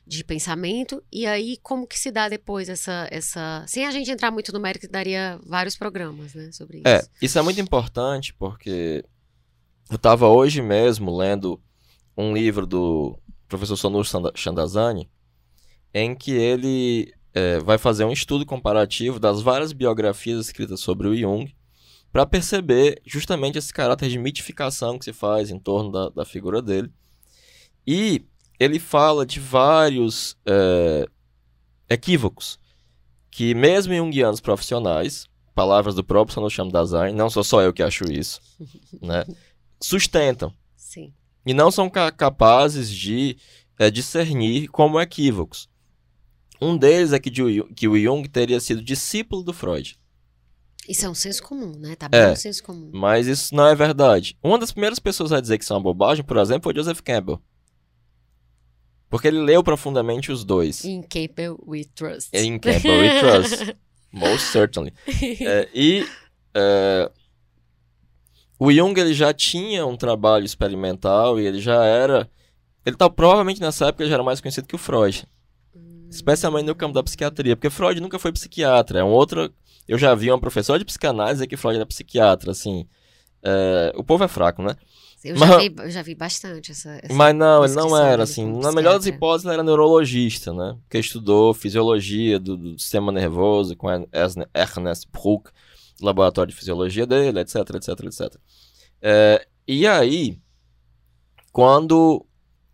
de 0.05 0.23
pensamento, 0.23 1.03
e 1.11 1.25
aí 1.25 1.57
como 1.61 1.85
que 1.85 1.99
se 1.99 2.09
dá 2.09 2.29
depois 2.29 2.69
essa, 2.69 3.09
essa. 3.11 3.65
Sem 3.67 3.85
a 3.85 3.91
gente 3.91 4.09
entrar 4.09 4.31
muito 4.31 4.53
no 4.53 4.59
mérito, 4.59 4.87
daria 4.89 5.37
vários 5.45 5.75
programas, 5.75 6.33
né? 6.33 6.49
Sobre 6.53 6.77
isso. 6.77 6.87
É, 6.87 7.05
isso 7.21 7.37
é 7.37 7.41
muito 7.41 7.59
importante, 7.59 8.33
porque 8.33 9.03
eu 9.89 9.97
estava 9.97 10.29
hoje 10.29 10.61
mesmo 10.61 11.15
lendo 11.15 11.61
um 12.15 12.33
livro 12.33 12.65
do 12.65 13.19
professor 13.49 13.75
Sonur 13.75 14.05
Chandazani, 14.33 15.09
em 15.97 16.13
que 16.13 16.31
ele 16.31 17.11
é, 17.33 17.59
vai 17.59 17.77
fazer 17.77 18.05
um 18.05 18.11
estudo 18.11 18.45
comparativo 18.45 19.19
das 19.19 19.41
várias 19.41 19.73
biografias 19.73 20.45
escritas 20.45 20.79
sobre 20.79 21.07
o 21.07 21.15
Jung 21.15 21.51
para 22.11 22.25
perceber 22.25 23.01
justamente 23.05 23.57
esse 23.57 23.73
caráter 23.73 24.09
de 24.09 24.17
mitificação 24.17 24.97
que 24.97 25.05
se 25.05 25.13
faz 25.13 25.49
em 25.49 25.59
torno 25.59 25.91
da, 25.91 26.09
da 26.09 26.25
figura 26.25 26.61
dele. 26.61 26.91
E 27.85 28.25
ele 28.59 28.79
fala 28.79 29.25
de 29.25 29.39
vários 29.39 30.37
é, 30.45 31.07
equívocos 31.89 32.59
que, 33.31 33.53
mesmo 33.55 33.93
em 33.93 33.97
Jungianos 33.97 34.39
profissionais, 34.39 35.27
palavras 35.55 35.95
do 35.95 36.03
próprio 36.03 36.35
Sanosham 36.35 36.69
Dasein, 36.69 37.13
não 37.13 37.29
sou 37.29 37.43
só 37.43 37.61
eu 37.61 37.73
que 37.73 37.83
acho 37.83 38.03
isso, 38.11 38.39
né, 39.01 39.25
sustentam. 39.81 40.53
Sim. 40.75 41.13
E 41.45 41.53
não 41.53 41.71
são 41.71 41.89
ca 41.89 42.11
capazes 42.11 42.89
de 42.89 43.37
é, 43.79 43.89
discernir 43.89 44.67
como 44.67 44.99
equívocos. 44.99 45.69
Um 46.61 46.77
deles 46.77 47.13
é 47.13 47.19
que, 47.19 47.29
de, 47.29 47.63
que 47.75 47.87
o 47.87 47.97
Jung 47.97 48.27
teria 48.27 48.59
sido 48.59 48.81
discípulo 48.81 49.43
do 49.43 49.53
Freud. 49.53 49.97
Isso 50.87 51.05
é 51.05 51.09
um 51.09 51.13
senso 51.13 51.43
comum, 51.43 51.73
né? 51.77 51.95
Tá 51.95 52.07
bem 52.07 52.19
é, 52.19 52.31
um 52.31 52.35
senso 52.35 52.63
comum. 52.63 52.89
Mas 52.93 53.27
isso 53.27 53.53
não 53.53 53.67
é 53.67 53.75
verdade. 53.75 54.37
Uma 54.41 54.57
das 54.57 54.71
primeiras 54.71 54.99
pessoas 54.99 55.31
a 55.33 55.41
dizer 55.41 55.57
que 55.57 55.63
isso 55.63 55.73
é 55.73 55.75
uma 55.75 55.83
bobagem, 55.83 56.23
por 56.23 56.37
exemplo, 56.37 56.63
foi 56.63 56.75
Joseph 56.75 57.01
Campbell. 57.01 57.41
Porque 59.09 59.27
ele 59.27 59.39
leu 59.39 59.63
profundamente 59.63 60.31
os 60.31 60.43
dois. 60.43 60.83
In 60.85 61.01
Campbell 61.01 61.57
we 61.65 61.85
trust. 61.93 62.29
In 62.33 62.57
Campbell 62.59 62.99
we 62.99 63.19
trust. 63.19 63.75
Most 64.11 64.47
certainly. 64.47 64.93
É, 65.41 65.69
e 65.73 66.07
é, 66.53 67.11
o 68.59 68.71
Jung 68.71 68.99
ele 68.99 69.13
já 69.13 69.33
tinha 69.33 69.85
um 69.85 69.95
trabalho 69.95 70.45
experimental 70.45 71.39
e 71.39 71.45
ele 71.45 71.59
já 71.59 71.83
era. 71.83 72.29
Ele 72.85 72.95
tá, 72.95 73.09
provavelmente 73.09 73.61
nessa 73.61 73.87
época 73.87 74.07
já 74.07 74.15
era 74.15 74.23
mais 74.23 74.39
conhecido 74.41 74.67
que 74.67 74.75
o 74.75 74.79
Freud. 74.79 75.27
Especialmente 76.09 76.65
no 76.65 76.75
campo 76.75 76.93
da 76.93 77.03
psiquiatria, 77.03 77.55
porque 77.55 77.69
Freud 77.69 77.99
nunca 77.99 78.17
foi 78.19 78.31
psiquiatra. 78.31 78.99
É 78.99 79.03
um 79.03 79.09
outro. 79.09 79.53
Eu 79.87 79.97
já 79.97 80.13
vi 80.15 80.31
uma 80.31 80.39
professora 80.39 80.79
de 80.79 80.85
psicanálise 80.85 81.35
dizer 81.35 81.47
que 81.47 81.57
Freud 81.57 81.75
era 81.75 81.85
psiquiatra, 81.85 82.51
assim. 82.51 82.87
É... 83.43 83.93
O 83.95 84.03
povo 84.03 84.23
é 84.23 84.27
fraco, 84.27 84.61
né? 84.61 84.75
Eu, 85.23 85.35
mas... 85.37 85.49
já 85.49 85.57
vi, 85.57 85.75
eu 85.77 85.91
já 85.91 86.01
vi 86.01 86.15
bastante 86.15 86.71
essa. 86.71 86.99
essa 87.01 87.13
mas 87.13 87.35
não, 87.35 87.65
ele 87.65 87.73
não 87.73 87.97
era, 87.97 88.23
assim. 88.23 88.45
Na 88.59 88.71
melhor 88.71 88.93
das 88.93 89.05
hipóteses, 89.05 89.45
ele 89.45 89.55
era 89.55 89.63
neurologista, 89.63 90.53
né? 90.53 90.77
Porque 90.83 90.99
estudou 90.99 91.53
fisiologia 91.53 92.39
do, 92.39 92.55
do 92.55 92.79
sistema 92.79 93.11
nervoso 93.11 93.75
com 93.75 93.89
Ernest 93.89 95.07
Bruck, 95.11 95.49
laboratório 96.01 96.51
de 96.51 96.57
fisiologia 96.57 97.05
dele, 97.05 97.39
etc, 97.39 97.55
etc, 97.75 97.87
etc. 98.03 98.35
É... 99.01 99.47
E 99.67 99.87
aí, 99.87 100.39
quando 101.51 102.26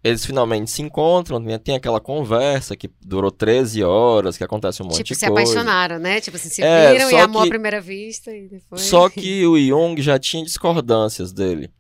eles 0.03 0.25
finalmente 0.25 0.69
se 0.69 0.81
encontram, 0.81 1.39
né? 1.39 1.57
tem 1.57 1.75
aquela 1.75 2.01
conversa 2.01 2.75
que 2.75 2.89
durou 3.01 3.31
13 3.31 3.83
horas, 3.83 4.37
que 4.37 4.43
acontece 4.43 4.81
um 4.81 4.85
monte 4.85 5.01
tipo, 5.01 5.17
de 5.17 5.25
coisa. 5.25 5.25
Tipo, 5.25 5.47
se 5.47 5.57
apaixonaram, 5.57 5.97
né? 5.97 6.19
Tipo 6.19 6.35
assim, 6.35 6.49
se 6.49 6.61
é, 6.61 6.91
viram 6.91 7.09
e 7.09 7.15
amor 7.15 7.43
que, 7.43 7.47
à 7.47 7.51
primeira 7.51 7.79
vista 7.79 8.35
e 8.35 8.49
depois... 8.49 8.81
Só 8.81 9.07
que 9.07 9.45
o 9.45 9.57
Jung 9.57 10.01
já 10.01 10.19
tinha 10.19 10.43
discordâncias 10.43 11.31
dele. 11.31 11.71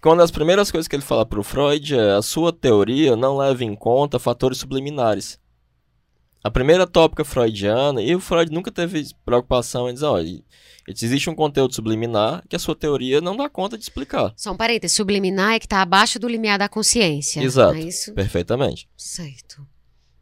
Quando 0.00 0.22
as 0.22 0.30
primeiras 0.30 0.70
coisas 0.70 0.88
que 0.88 0.96
ele 0.96 1.02
fala 1.02 1.26
para 1.26 1.40
o 1.40 1.42
Freud 1.42 1.94
é 1.94 2.12
a 2.12 2.22
sua 2.22 2.52
teoria 2.52 3.14
não 3.16 3.36
leva 3.36 3.62
em 3.62 3.74
conta 3.74 4.18
fatores 4.18 4.58
subliminares. 4.58 5.38
A 6.42 6.50
primeira 6.50 6.86
tópica 6.86 7.24
freudiana, 7.24 8.00
e 8.00 8.14
o 8.14 8.20
Freud 8.20 8.50
nunca 8.50 8.70
teve 8.70 9.04
preocupação 9.24 9.90
em 9.90 9.94
dizer, 9.94 10.06
olha, 10.06 10.40
existe 10.92 11.28
um 11.28 11.34
conteúdo 11.34 11.74
subliminar 11.74 12.42
que 12.48 12.56
a 12.56 12.58
sua 12.58 12.74
teoria 12.74 13.20
não 13.20 13.36
dá 13.36 13.48
conta 13.48 13.76
de 13.76 13.82
explicar. 13.82 14.32
Só 14.36 14.52
um 14.52 14.56
parênteses, 14.56 14.96
subliminar 14.96 15.54
é 15.54 15.58
que 15.58 15.66
está 15.66 15.82
abaixo 15.82 16.18
do 16.18 16.28
limiar 16.28 16.58
da 16.58 16.68
consciência. 16.68 17.42
Exato, 17.42 17.74
é 17.74 17.80
isso? 17.80 18.14
perfeitamente. 18.14 18.88
Certo. 18.96 19.66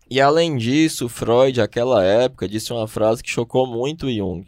E 0.09 0.21
além 0.21 0.57
disso, 0.57 1.09
Freud, 1.09 1.59
naquela 1.59 2.05
época, 2.05 2.49
disse 2.49 2.73
uma 2.73 2.87
frase 2.87 3.23
que 3.23 3.31
chocou 3.31 3.67
muito 3.67 4.11
Jung, 4.11 4.47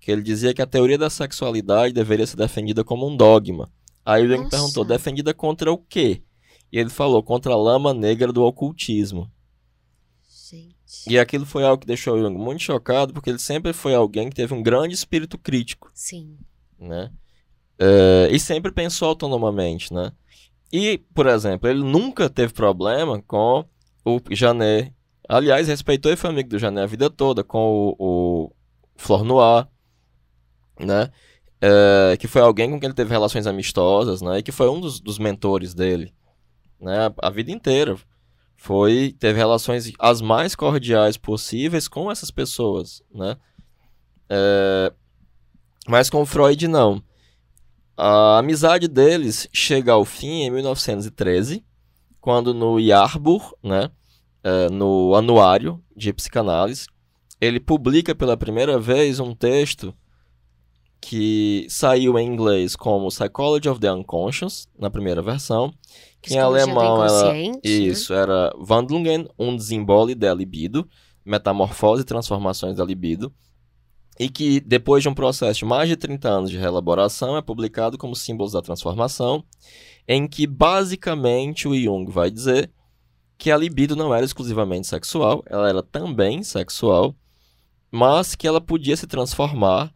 que 0.00 0.10
ele 0.10 0.22
dizia 0.22 0.52
que 0.52 0.60
a 0.60 0.66
teoria 0.66 0.98
da 0.98 1.08
sexualidade 1.08 1.94
deveria 1.94 2.26
ser 2.26 2.36
defendida 2.36 2.84
como 2.84 3.08
um 3.08 3.16
dogma. 3.16 3.70
Aí 4.04 4.24
o 4.24 4.28
Jung 4.28 4.48
perguntou, 4.48 4.84
defendida 4.84 5.32
contra 5.32 5.72
o 5.72 5.78
quê? 5.78 6.22
E 6.70 6.78
ele 6.78 6.90
falou, 6.90 7.22
contra 7.22 7.52
a 7.52 7.56
lama 7.56 7.94
negra 7.94 8.32
do 8.32 8.42
ocultismo. 8.42 9.30
E 11.06 11.18
aquilo 11.18 11.44
foi 11.44 11.64
algo 11.64 11.80
que 11.80 11.86
deixou 11.86 12.16
o 12.16 12.22
Jung 12.22 12.36
muito 12.38 12.62
chocado, 12.62 13.12
porque 13.12 13.28
ele 13.28 13.38
sempre 13.38 13.72
foi 13.72 13.94
alguém 13.94 14.30
que 14.30 14.36
teve 14.36 14.54
um 14.54 14.62
grande 14.62 14.94
espírito 14.94 15.36
crítico. 15.36 15.90
Sim. 15.92 16.38
Né? 16.78 17.10
É, 17.78 18.28
e 18.30 18.40
sempre 18.40 18.72
pensou 18.72 19.08
autonomamente, 19.08 19.92
né? 19.92 20.12
E, 20.72 20.98
por 21.14 21.26
exemplo, 21.26 21.68
ele 21.68 21.82
nunca 21.82 22.28
teve 22.28 22.52
problema 22.52 23.22
com 23.22 23.64
o 24.04 24.20
Janet. 24.30 24.92
Aliás, 25.28 25.68
respeitou 25.68 26.10
e 26.10 26.16
foi 26.16 26.30
amigo 26.30 26.48
do 26.48 26.58
Janet 26.58 26.84
a 26.84 26.86
vida 26.86 27.10
toda, 27.10 27.44
com 27.44 27.94
o, 27.98 28.46
o 28.46 28.52
Flor 28.96 29.24
Noir, 29.24 29.66
né? 30.80 31.10
É, 31.60 32.16
que 32.16 32.28
foi 32.28 32.40
alguém 32.40 32.70
com 32.70 32.78
quem 32.78 32.86
ele 32.86 32.94
teve 32.94 33.10
relações 33.10 33.46
amistosas, 33.46 34.22
né? 34.22 34.38
E 34.38 34.42
que 34.42 34.52
foi 34.52 34.68
um 34.68 34.80
dos, 34.80 35.00
dos 35.00 35.18
mentores 35.18 35.74
dele, 35.74 36.14
né? 36.80 37.06
A, 37.06 37.28
a 37.28 37.30
vida 37.30 37.50
inteira 37.50 37.96
foi 38.58 39.14
teve 39.18 39.38
relações 39.38 39.92
as 40.00 40.20
mais 40.20 40.56
cordiais 40.56 41.16
possíveis 41.16 41.86
com 41.86 42.10
essas 42.10 42.30
pessoas, 42.30 43.00
né? 43.14 43.36
É, 44.28 44.92
mas 45.86 46.10
com 46.10 46.26
Freud 46.26 46.66
não. 46.66 47.02
A 47.96 48.38
amizade 48.38 48.88
deles 48.88 49.48
chega 49.52 49.92
ao 49.92 50.04
fim 50.04 50.42
em 50.42 50.50
1913, 50.50 51.64
quando 52.20 52.52
no 52.52 52.78
Yarbur, 52.78 53.54
né, 53.62 53.90
é, 54.42 54.68
no 54.68 55.14
Anuário 55.14 55.82
de 55.96 56.12
Psicanálise, 56.12 56.86
ele 57.40 57.60
publica 57.60 58.14
pela 58.14 58.36
primeira 58.36 58.78
vez 58.78 59.20
um 59.20 59.34
texto 59.34 59.94
que 61.00 61.66
saiu 61.68 62.18
em 62.18 62.26
inglês 62.26 62.74
como 62.74 63.08
Psychology 63.08 63.68
of 63.68 63.80
the 63.80 63.92
Unconscious, 63.92 64.68
na 64.78 64.90
primeira 64.90 65.22
versão, 65.22 65.72
que 66.20 66.34
em 66.34 66.38
alemão 66.38 67.04
ela, 67.04 67.32
né? 67.32 67.52
isso, 67.62 68.12
era 68.12 68.52
Wandlungen 68.58 69.28
und 69.38 69.60
Symbole 69.60 70.14
der 70.14 70.36
Libido, 70.36 70.88
Metamorfose 71.24 72.02
e 72.02 72.04
Transformações 72.04 72.76
da 72.76 72.84
Libido, 72.84 73.32
e 74.18 74.28
que 74.28 74.60
depois 74.60 75.02
de 75.02 75.08
um 75.08 75.14
processo 75.14 75.60
de 75.60 75.64
mais 75.64 75.88
de 75.88 75.96
30 75.96 76.28
anos 76.28 76.50
de 76.50 76.58
reelaboração 76.58 77.36
é 77.36 77.42
publicado 77.42 77.96
como 77.96 78.16
Símbolos 78.16 78.52
da 78.52 78.60
Transformação, 78.60 79.44
em 80.06 80.26
que 80.26 80.46
basicamente 80.46 81.68
o 81.68 81.76
Jung 81.78 82.10
vai 82.10 82.30
dizer 82.30 82.70
que 83.36 83.52
a 83.52 83.56
libido 83.56 83.94
não 83.94 84.12
era 84.12 84.24
exclusivamente 84.24 84.88
sexual, 84.88 85.44
ela 85.46 85.68
era 85.68 85.82
também 85.82 86.42
sexual, 86.42 87.14
mas 87.90 88.34
que 88.34 88.48
ela 88.48 88.60
podia 88.60 88.96
se 88.96 89.06
transformar 89.06 89.94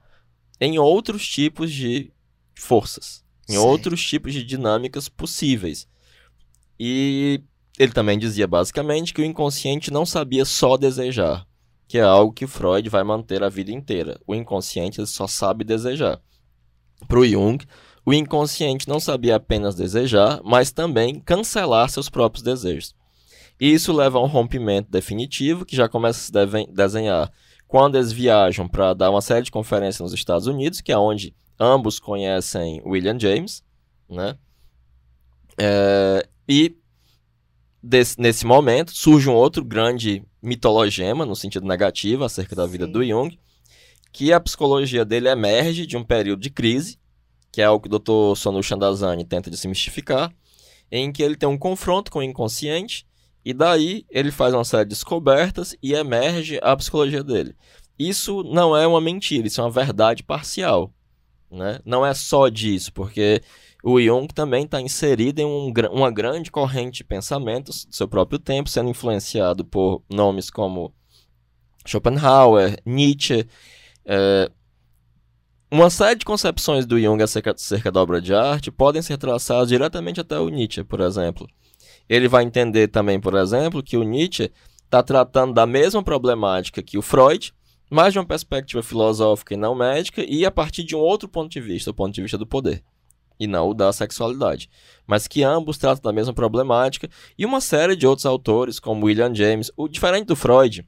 em 0.64 0.78
outros 0.78 1.26
tipos 1.26 1.72
de 1.72 2.12
forças, 2.54 3.24
em 3.48 3.54
Certo. 3.54 3.66
outros 3.66 4.04
tipos 4.06 4.32
de 4.32 4.44
dinâmicas 4.44 5.08
possíveis. 5.08 5.88
E 6.78 7.42
ele 7.76 7.90
também 7.90 8.16
dizia 8.16 8.46
basicamente 8.46 9.12
que 9.12 9.20
o 9.20 9.24
inconsciente 9.24 9.90
não 9.90 10.06
sabia 10.06 10.44
só 10.44 10.76
desejar, 10.76 11.44
que 11.88 11.98
é 11.98 12.02
algo 12.02 12.32
que 12.32 12.46
Freud 12.46 12.88
vai 12.88 13.02
manter 13.02 13.42
a 13.42 13.48
vida 13.48 13.72
inteira. 13.72 14.20
O 14.24 14.36
inconsciente 14.36 15.04
só 15.04 15.26
sabe 15.26 15.64
desejar. 15.64 16.20
Para 17.08 17.18
o 17.18 17.26
Jung, 17.26 17.58
o 18.06 18.14
inconsciente 18.14 18.88
não 18.88 19.00
sabia 19.00 19.34
apenas 19.34 19.74
desejar, 19.74 20.40
mas 20.44 20.70
também 20.70 21.18
cancelar 21.18 21.88
seus 21.88 22.08
próprios 22.08 22.44
desejos. 22.44 22.94
E 23.60 23.72
isso 23.72 23.92
leva 23.92 24.18
a 24.18 24.22
um 24.22 24.26
rompimento 24.28 24.88
definitivo 24.92 25.64
que 25.64 25.74
já 25.74 25.88
começa 25.88 26.20
a 26.20 26.46
se 26.46 26.66
desenhar 26.72 27.32
quando 27.72 27.94
eles 27.96 28.12
viajam 28.12 28.68
para 28.68 28.92
dar 28.92 29.10
uma 29.10 29.22
série 29.22 29.46
de 29.46 29.50
conferências 29.50 30.00
nos 30.00 30.12
Estados 30.12 30.46
Unidos, 30.46 30.82
que 30.82 30.92
é 30.92 30.98
onde 30.98 31.34
ambos 31.58 31.98
conhecem 31.98 32.82
William 32.84 33.18
James, 33.18 33.64
né? 34.10 34.36
É, 35.58 36.28
e 36.46 36.76
desse- 37.82 38.20
nesse 38.20 38.44
momento 38.44 38.92
surge 38.92 39.26
um 39.30 39.32
outro 39.32 39.64
grande 39.64 40.22
mitologema, 40.42 41.24
no 41.24 41.34
sentido 41.34 41.66
negativo, 41.66 42.24
acerca 42.24 42.54
da 42.54 42.66
vida 42.66 42.84
Sim. 42.84 42.92
do 42.92 43.02
Jung, 43.02 43.38
que 44.12 44.34
a 44.34 44.38
psicologia 44.38 45.02
dele 45.02 45.30
emerge 45.30 45.86
de 45.86 45.96
um 45.96 46.04
período 46.04 46.42
de 46.42 46.50
crise, 46.50 46.98
que 47.50 47.62
é 47.62 47.70
o 47.70 47.80
que 47.80 47.88
o 47.88 47.98
Dr. 47.98 48.36
Sonu 48.36 48.62
Chandazani 48.62 49.24
tenta 49.24 49.48
desmistificar, 49.48 50.30
em 50.90 51.10
que 51.10 51.22
ele 51.22 51.36
tem 51.36 51.48
um 51.48 51.56
confronto 51.56 52.10
com 52.12 52.18
o 52.18 52.22
inconsciente, 52.22 53.06
e 53.44 53.52
daí 53.52 54.04
ele 54.10 54.30
faz 54.30 54.54
uma 54.54 54.64
série 54.64 54.84
de 54.84 54.90
descobertas 54.90 55.76
e 55.82 55.94
emerge 55.94 56.58
a 56.62 56.76
psicologia 56.76 57.24
dele. 57.24 57.56
Isso 57.98 58.42
não 58.42 58.76
é 58.76 58.86
uma 58.86 59.00
mentira, 59.00 59.46
isso 59.46 59.60
é 59.60 59.64
uma 59.64 59.70
verdade 59.70 60.22
parcial. 60.22 60.92
Né? 61.50 61.80
Não 61.84 62.04
é 62.04 62.14
só 62.14 62.48
disso, 62.48 62.92
porque 62.92 63.42
o 63.82 64.00
Jung 64.00 64.28
também 64.32 64.64
está 64.64 64.80
inserido 64.80 65.40
em 65.40 65.44
um 65.44 65.72
uma 65.90 66.10
grande 66.10 66.50
corrente 66.50 66.98
de 66.98 67.04
pensamentos 67.04 67.84
do 67.84 67.94
seu 67.94 68.08
próprio 68.08 68.38
tempo, 68.38 68.70
sendo 68.70 68.88
influenciado 68.88 69.64
por 69.64 70.02
nomes 70.08 70.50
como 70.50 70.94
Schopenhauer, 71.84 72.80
Nietzsche. 72.86 73.46
é, 74.04 74.50
uma 75.70 75.88
série 75.88 76.16
de 76.16 76.24
concepções 76.24 76.84
do 76.84 77.00
Jung 77.00 77.22
acerca, 77.22 77.52
acerca 77.52 77.90
da 77.90 78.00
obra 78.00 78.20
de 78.20 78.34
arte 78.34 78.70
podem 78.70 79.00
ser 79.00 79.16
traçadas 79.16 79.68
diretamente 79.68 80.20
até 80.20 80.38
o 80.38 80.48
Nietzsche, 80.48 80.84
por 80.84 81.00
exemplo. 81.00 81.48
Ele 82.08 82.28
vai 82.28 82.44
entender 82.44 82.88
também, 82.88 83.20
por 83.20 83.34
exemplo, 83.34 83.82
que 83.82 83.96
o 83.96 84.02
Nietzsche 84.02 84.50
está 84.84 85.02
tratando 85.02 85.54
da 85.54 85.66
mesma 85.66 86.02
problemática 86.02 86.82
que 86.82 86.98
o 86.98 87.02
Freud, 87.02 87.54
mas 87.90 88.12
de 88.12 88.18
uma 88.18 88.26
perspectiva 88.26 88.82
filosófica 88.82 89.54
e 89.54 89.56
não 89.56 89.74
médica, 89.74 90.24
e 90.26 90.44
a 90.44 90.50
partir 90.50 90.84
de 90.84 90.94
um 90.94 90.98
outro 90.98 91.28
ponto 91.28 91.50
de 91.50 91.60
vista, 91.60 91.90
o 91.90 91.94
ponto 91.94 92.14
de 92.14 92.22
vista 92.22 92.36
do 92.36 92.46
poder, 92.46 92.82
e 93.38 93.46
não 93.46 93.70
o 93.70 93.74
da 93.74 93.92
sexualidade. 93.92 94.68
Mas 95.06 95.26
que 95.26 95.42
ambos 95.42 95.78
tratam 95.78 96.02
da 96.02 96.12
mesma 96.12 96.32
problemática, 96.32 97.08
e 97.38 97.44
uma 97.46 97.60
série 97.60 97.96
de 97.96 98.06
outros 98.06 98.26
autores, 98.26 98.78
como 98.78 99.06
William 99.06 99.34
James. 99.34 99.70
O 99.76 99.88
diferente 99.88 100.26
do 100.26 100.36
Freud, 100.36 100.86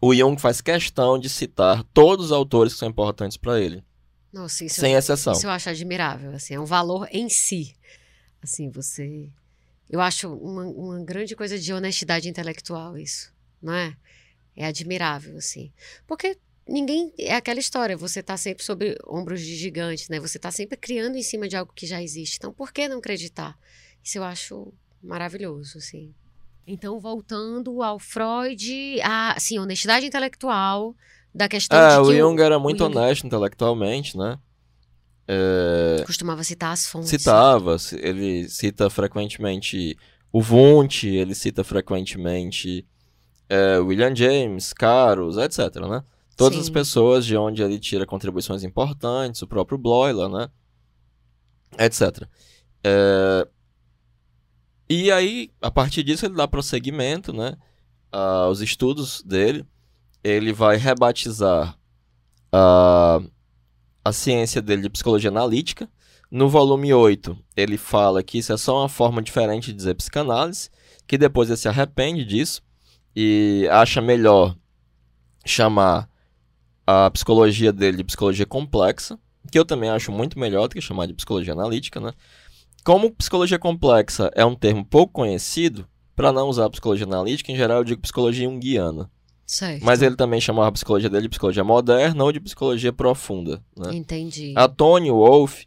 o 0.00 0.14
Jung 0.14 0.40
faz 0.40 0.60
questão 0.60 1.18
de 1.18 1.28
citar 1.28 1.82
todos 1.92 2.26
os 2.26 2.32
autores 2.32 2.72
que 2.72 2.78
são 2.78 2.88
importantes 2.88 3.36
para 3.36 3.60
ele, 3.60 3.84
Nossa, 4.32 4.64
isso, 4.64 4.80
sem 4.80 4.94
exceção. 4.94 5.34
isso 5.34 5.46
eu 5.46 5.50
acho 5.50 5.68
admirável. 5.68 6.32
Assim, 6.32 6.54
é 6.54 6.60
um 6.60 6.64
valor 6.64 7.06
em 7.10 7.28
si. 7.28 7.74
Assim, 8.42 8.70
você. 8.70 9.30
Eu 9.90 10.00
acho 10.00 10.32
uma, 10.32 10.62
uma 10.64 11.04
grande 11.04 11.34
coisa 11.34 11.58
de 11.58 11.72
honestidade 11.72 12.28
intelectual 12.28 12.96
isso, 12.96 13.32
não 13.60 13.74
é? 13.74 13.96
É 14.56 14.66
admirável, 14.66 15.36
assim. 15.36 15.72
Porque 16.06 16.38
ninguém. 16.66 17.12
É 17.18 17.34
aquela 17.34 17.58
história, 17.60 17.96
você 17.96 18.22
tá 18.22 18.36
sempre 18.36 18.64
sobre 18.64 18.96
ombros 19.06 19.40
de 19.40 19.56
gigantes, 19.56 20.08
né? 20.08 20.20
Você 20.20 20.38
tá 20.38 20.50
sempre 20.50 20.76
criando 20.76 21.16
em 21.16 21.22
cima 21.22 21.48
de 21.48 21.56
algo 21.56 21.72
que 21.74 21.86
já 21.86 22.02
existe. 22.02 22.36
Então, 22.36 22.52
por 22.52 22.72
que 22.72 22.86
não 22.88 22.98
acreditar? 22.98 23.58
Isso 24.02 24.18
eu 24.18 24.24
acho 24.24 24.72
maravilhoso, 25.02 25.78
assim. 25.78 26.14
Então, 26.66 27.00
voltando 27.00 27.82
ao 27.82 27.98
Freud, 27.98 29.00
a, 29.02 29.32
assim, 29.32 29.58
honestidade 29.58 30.06
intelectual 30.06 30.94
da 31.34 31.48
questão 31.48 31.78
É, 31.78 31.88
de 31.94 31.98
o 32.00 32.04
que 32.04 32.18
Jung 32.18 32.40
era 32.40 32.58
muito 32.58 32.84
Jung- 32.84 32.96
honesto 32.96 33.26
intelectualmente, 33.26 34.16
né? 34.16 34.38
Costumava 36.06 36.42
citar 36.44 36.72
as 36.72 36.86
fontes. 36.86 37.08
Citava, 37.10 37.78
ci- 37.78 37.96
ele 38.02 38.48
cita 38.48 38.88
frequentemente 38.90 39.96
o 40.32 40.40
Wundt, 40.42 41.06
ele 41.08 41.34
cita 41.34 41.62
frequentemente 41.64 42.86
é, 43.48 43.78
William 43.78 44.14
James, 44.14 44.72
Caros, 44.72 45.36
etc, 45.36 45.76
né? 45.88 46.02
Todas 46.36 46.58
as 46.58 46.66
Sim. 46.66 46.72
pessoas 46.72 47.26
de 47.26 47.36
onde 47.36 47.62
ele 47.62 47.78
tira 47.78 48.06
contribuições 48.06 48.62
importantes, 48.64 49.42
o 49.42 49.46
próprio 49.46 49.76
Bloiler, 49.76 50.28
né? 50.28 50.48
Etc. 51.78 52.26
É, 52.82 53.46
E 54.88 55.12
aí, 55.12 55.50
a 55.60 55.70
partir 55.70 56.02
disso, 56.02 56.26
ele 56.26 56.34
dá 56.34 56.48
prosseguimento, 56.48 57.32
né? 57.32 57.56
Aos 58.10 58.60
estudos 58.60 59.22
dele. 59.22 59.64
Ele 60.24 60.52
vai 60.52 60.76
rebatizar 60.76 61.78
a, 62.52 63.20
a 64.04 64.12
ciência 64.12 64.62
dele 64.62 64.82
de 64.82 64.90
psicologia 64.90 65.30
analítica. 65.30 65.88
No 66.30 66.48
volume 66.48 66.94
8, 66.94 67.36
ele 67.56 67.76
fala 67.76 68.22
que 68.22 68.38
isso 68.38 68.52
é 68.52 68.56
só 68.56 68.80
uma 68.80 68.88
forma 68.88 69.20
diferente 69.20 69.66
de 69.66 69.72
dizer 69.72 69.94
psicanálise, 69.94 70.70
que 71.06 71.18
depois 71.18 71.48
ele 71.48 71.56
se 71.56 71.68
arrepende 71.68 72.24
disso 72.24 72.62
e 73.14 73.66
acha 73.70 74.00
melhor 74.00 74.56
chamar 75.44 76.08
a 76.86 77.10
psicologia 77.10 77.72
dele 77.72 77.98
de 77.98 78.04
psicologia 78.04 78.46
complexa, 78.46 79.18
que 79.50 79.58
eu 79.58 79.64
também 79.64 79.90
acho 79.90 80.12
muito 80.12 80.38
melhor 80.38 80.68
do 80.68 80.74
que 80.74 80.80
chamar 80.80 81.06
de 81.06 81.14
psicologia 81.14 81.52
analítica, 81.52 82.00
né? 82.00 82.12
Como 82.84 83.10
psicologia 83.10 83.58
complexa 83.58 84.30
é 84.34 84.44
um 84.44 84.54
termo 84.54 84.84
pouco 84.84 85.12
conhecido, 85.12 85.86
para 86.14 86.32
não 86.32 86.48
usar 86.48 86.70
psicologia 86.70 87.06
analítica, 87.06 87.50
em 87.50 87.56
geral 87.56 87.78
eu 87.78 87.84
digo 87.84 88.02
psicologia 88.02 88.48
junguiana. 88.48 89.10
Certo. 89.50 89.84
Mas 89.84 90.00
ele 90.00 90.14
também 90.14 90.40
chamava 90.40 90.68
a 90.68 90.72
psicologia 90.72 91.10
dele 91.10 91.22
de 91.22 91.28
psicologia 91.28 91.64
moderna 91.64 92.22
ou 92.22 92.30
de 92.30 92.38
psicologia 92.38 92.92
profunda. 92.92 93.60
Né? 93.76 93.96
Entendi. 93.96 94.54
A 94.54 94.68
Tony 94.68 95.10
Wolff, 95.10 95.66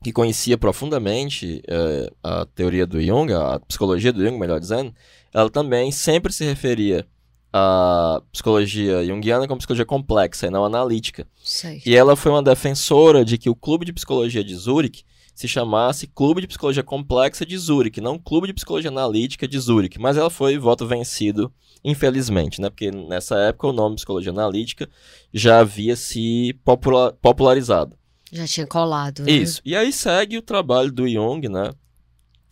que 0.00 0.12
conhecia 0.12 0.56
profundamente 0.56 1.60
eh, 1.66 2.08
a 2.22 2.46
teoria 2.46 2.86
do 2.86 3.02
Jung, 3.02 3.32
a 3.32 3.58
psicologia 3.66 4.12
do 4.12 4.24
Jung, 4.24 4.38
melhor 4.38 4.60
dizendo, 4.60 4.94
ela 5.32 5.50
também 5.50 5.90
sempre 5.90 6.32
se 6.32 6.44
referia 6.44 7.04
à 7.52 8.22
psicologia 8.30 9.04
junguiana 9.04 9.48
como 9.48 9.58
psicologia 9.58 9.84
complexa 9.84 10.46
e 10.46 10.50
não 10.50 10.64
analítica. 10.64 11.26
Certo. 11.42 11.84
E 11.84 11.96
ela 11.96 12.14
foi 12.14 12.30
uma 12.30 12.44
defensora 12.44 13.24
de 13.24 13.36
que 13.36 13.50
o 13.50 13.56
Clube 13.56 13.84
de 13.84 13.92
Psicologia 13.92 14.44
de 14.44 14.54
Zurich 14.54 15.04
se 15.34 15.48
chamasse 15.48 16.06
Clube 16.06 16.42
de 16.42 16.46
Psicologia 16.46 16.84
Complexa 16.84 17.44
de 17.44 17.58
Zurich, 17.58 18.00
não 18.00 18.20
Clube 18.20 18.46
de 18.46 18.52
Psicologia 18.52 18.88
Analítica 18.88 19.48
de 19.48 19.58
Zurich. 19.58 19.98
Mas 19.98 20.16
ela 20.16 20.30
foi 20.30 20.56
voto 20.58 20.86
vencido, 20.86 21.52
infelizmente, 21.84 22.60
né? 22.60 22.70
Porque 22.70 22.90
nessa 22.90 23.36
época 23.36 23.68
o 23.68 23.72
nome 23.72 23.96
Psicologia 23.96 24.32
Analítica 24.32 24.88
já 25.32 25.58
havia 25.60 25.94
se 25.96 26.58
popula- 26.64 27.12
popularizado. 27.20 27.96
Já 28.32 28.46
tinha 28.46 28.66
colado. 28.66 29.22
né? 29.22 29.30
Isso. 29.30 29.60
E 29.64 29.76
aí 29.76 29.92
segue 29.92 30.38
o 30.38 30.42
trabalho 30.42 30.90
do 30.90 31.06
Jung, 31.08 31.48
né? 31.48 31.70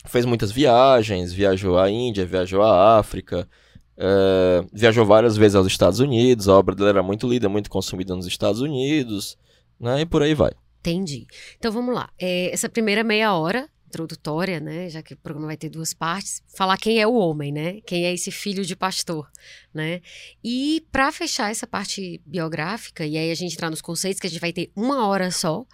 Fez 0.04 0.24
muitas 0.24 0.52
viagens, 0.52 1.32
viajou 1.32 1.78
à 1.78 1.90
Índia, 1.90 2.26
viajou 2.26 2.62
à 2.62 2.98
África, 2.98 3.48
eh, 3.96 4.64
viajou 4.72 5.04
várias 5.06 5.36
vezes 5.36 5.54
aos 5.54 5.66
Estados 5.66 6.00
Unidos, 6.00 6.48
a 6.48 6.56
obra 6.58 6.74
dele 6.74 6.88
era 6.90 7.02
muito 7.02 7.28
lida, 7.28 7.48
muito 7.48 7.70
consumida 7.70 8.14
nos 8.14 8.26
Estados 8.26 8.60
Unidos, 8.60 9.36
né? 9.80 10.00
E 10.02 10.06
por 10.06 10.22
aí 10.22 10.34
vai. 10.34 10.52
Entendi. 10.80 11.26
Então 11.56 11.70
vamos 11.70 11.94
lá. 11.94 12.10
É, 12.18 12.52
essa 12.52 12.68
primeira 12.68 13.04
meia 13.04 13.32
hora 13.34 13.68
introdutória, 13.92 14.58
né, 14.58 14.88
já 14.88 15.02
que 15.02 15.12
o 15.12 15.16
programa 15.16 15.48
vai 15.48 15.56
ter 15.56 15.68
duas 15.68 15.92
partes, 15.92 16.42
falar 16.56 16.78
quem 16.78 16.98
é 16.98 17.06
o 17.06 17.12
homem, 17.12 17.52
né? 17.52 17.80
Quem 17.82 18.06
é 18.06 18.12
esse 18.12 18.30
filho 18.30 18.64
de 18.64 18.74
pastor, 18.74 19.30
né? 19.72 20.00
E 20.42 20.86
para 20.90 21.12
fechar 21.12 21.50
essa 21.50 21.66
parte 21.66 22.20
biográfica 22.24 23.04
e 23.04 23.18
aí 23.18 23.30
a 23.30 23.34
gente 23.34 23.52
entrar 23.52 23.68
nos 23.68 23.82
conceitos 23.82 24.18
que 24.18 24.26
a 24.26 24.30
gente 24.30 24.40
vai 24.40 24.52
ter 24.52 24.72
uma 24.74 25.06
hora 25.06 25.30
só 25.30 25.66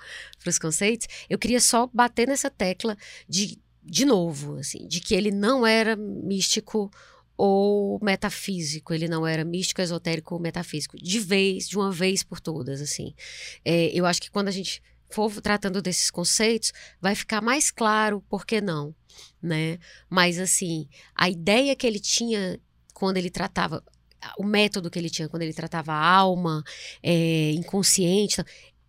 para 0.43 0.51
os 0.51 0.59
conceitos, 0.59 1.07
eu 1.31 1.39
queria 1.39 1.61
só 1.61 1.87
bater 1.87 2.27
nessa 2.27 2.51
tecla 2.51 2.97
de 3.29 3.59
de 3.91 4.05
novo, 4.05 4.57
assim, 4.57 4.87
de 4.87 5.01
que 5.01 5.15
ele 5.15 5.31
não 5.31 5.67
era 5.67 5.97
místico 5.97 6.91
ou 7.39 7.99
metafísico, 8.03 8.93
ele 8.93 9.09
não 9.09 9.27
era 9.27 9.45
místico, 9.45 9.81
esotérico 9.81 10.35
ou 10.35 10.41
metafísico, 10.41 10.95
de 10.99 11.21
vez, 11.21 11.67
de 11.67 11.79
uma 11.79 11.91
vez 11.91 12.23
por 12.23 12.39
todas, 12.39 12.83
assim. 12.83 13.15
É, 13.65 13.87
eu 13.99 14.05
acho 14.05 14.21
que 14.21 14.31
quando 14.31 14.49
a 14.49 14.51
gente 14.51 14.83
for 15.11 15.41
tratando 15.41 15.81
desses 15.81 16.11
conceitos, 16.11 16.73
vai 17.01 17.15
ficar 17.15 17.41
mais 17.41 17.71
claro 17.71 18.23
por 18.29 18.45
que 18.45 18.61
não, 18.61 18.95
né? 19.43 19.79
Mas, 20.09 20.39
assim, 20.39 20.89
a 21.15 21.29
ideia 21.29 21.75
que 21.75 21.87
ele 21.87 22.01
tinha 22.01 22.61
quando 22.93 23.17
ele 23.17 23.31
tratava, 23.31 23.83
o 24.37 24.45
método 24.45 24.91
que 24.91 24.99
ele 24.99 25.09
tinha 25.09 25.29
quando 25.29 25.43
ele 25.43 25.55
tratava 25.55 25.93
a 25.93 26.11
alma, 26.11 26.65
é, 27.03 27.53
inconsciente, 27.53 28.43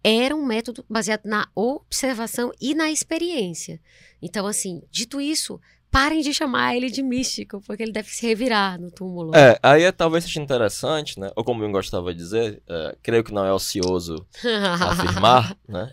era 0.03 0.35
um 0.35 0.45
método 0.45 0.83
baseado 0.89 1.25
na 1.25 1.47
observação 1.53 2.51
e 2.59 2.73
na 2.73 2.89
experiência. 2.89 3.79
Então, 4.21 4.47
assim, 4.47 4.81
dito 4.89 5.21
isso, 5.21 5.59
parem 5.91 6.21
de 6.21 6.33
chamar 6.33 6.75
ele 6.75 6.89
de 6.89 7.01
místico, 7.01 7.61
porque 7.65 7.81
ele 7.83 7.91
deve 7.91 8.09
se 8.09 8.25
revirar 8.25 8.79
no 8.79 8.91
túmulo. 8.91 9.35
É, 9.35 9.57
aí 9.63 9.83
é, 9.83 9.91
talvez 9.91 10.23
seja 10.23 10.39
interessante, 10.41 11.19
né? 11.19 11.31
Ou 11.35 11.43
como 11.43 11.63
eu 11.63 11.71
gostava 11.71 12.13
de 12.13 12.19
dizer, 12.19 12.61
é, 12.67 12.95
creio 13.01 13.23
que 13.23 13.33
não 13.33 13.45
é 13.45 13.51
ocioso 13.53 14.25
afirmar, 14.43 15.57
né? 15.67 15.91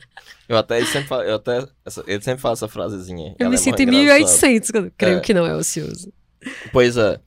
Eu 0.49 0.57
até, 0.57 0.77
ele 0.79 0.87
sempre, 0.87 1.15
eu 1.29 1.37
até, 1.37 1.67
essa- 1.85 2.05
ele 2.07 2.23
sempre 2.23 2.41
fala 2.43 2.53
essa 2.55 2.69
frasezinha. 2.69 3.35
Eu 3.39 3.49
me 3.49 3.55
é 3.55 3.59
sinto 3.59 3.81
em 3.81 3.87
muito 3.87 3.99
engraçada. 4.01 4.49
1800 4.53 4.71
quando 4.71 4.93
creio 4.97 5.19
É. 5.19 5.21
que 5.21 5.35
não 5.35 5.47
é 5.47 5.55
ocioso. 5.57 6.13
Pois 6.73 6.97
é. 6.97 7.19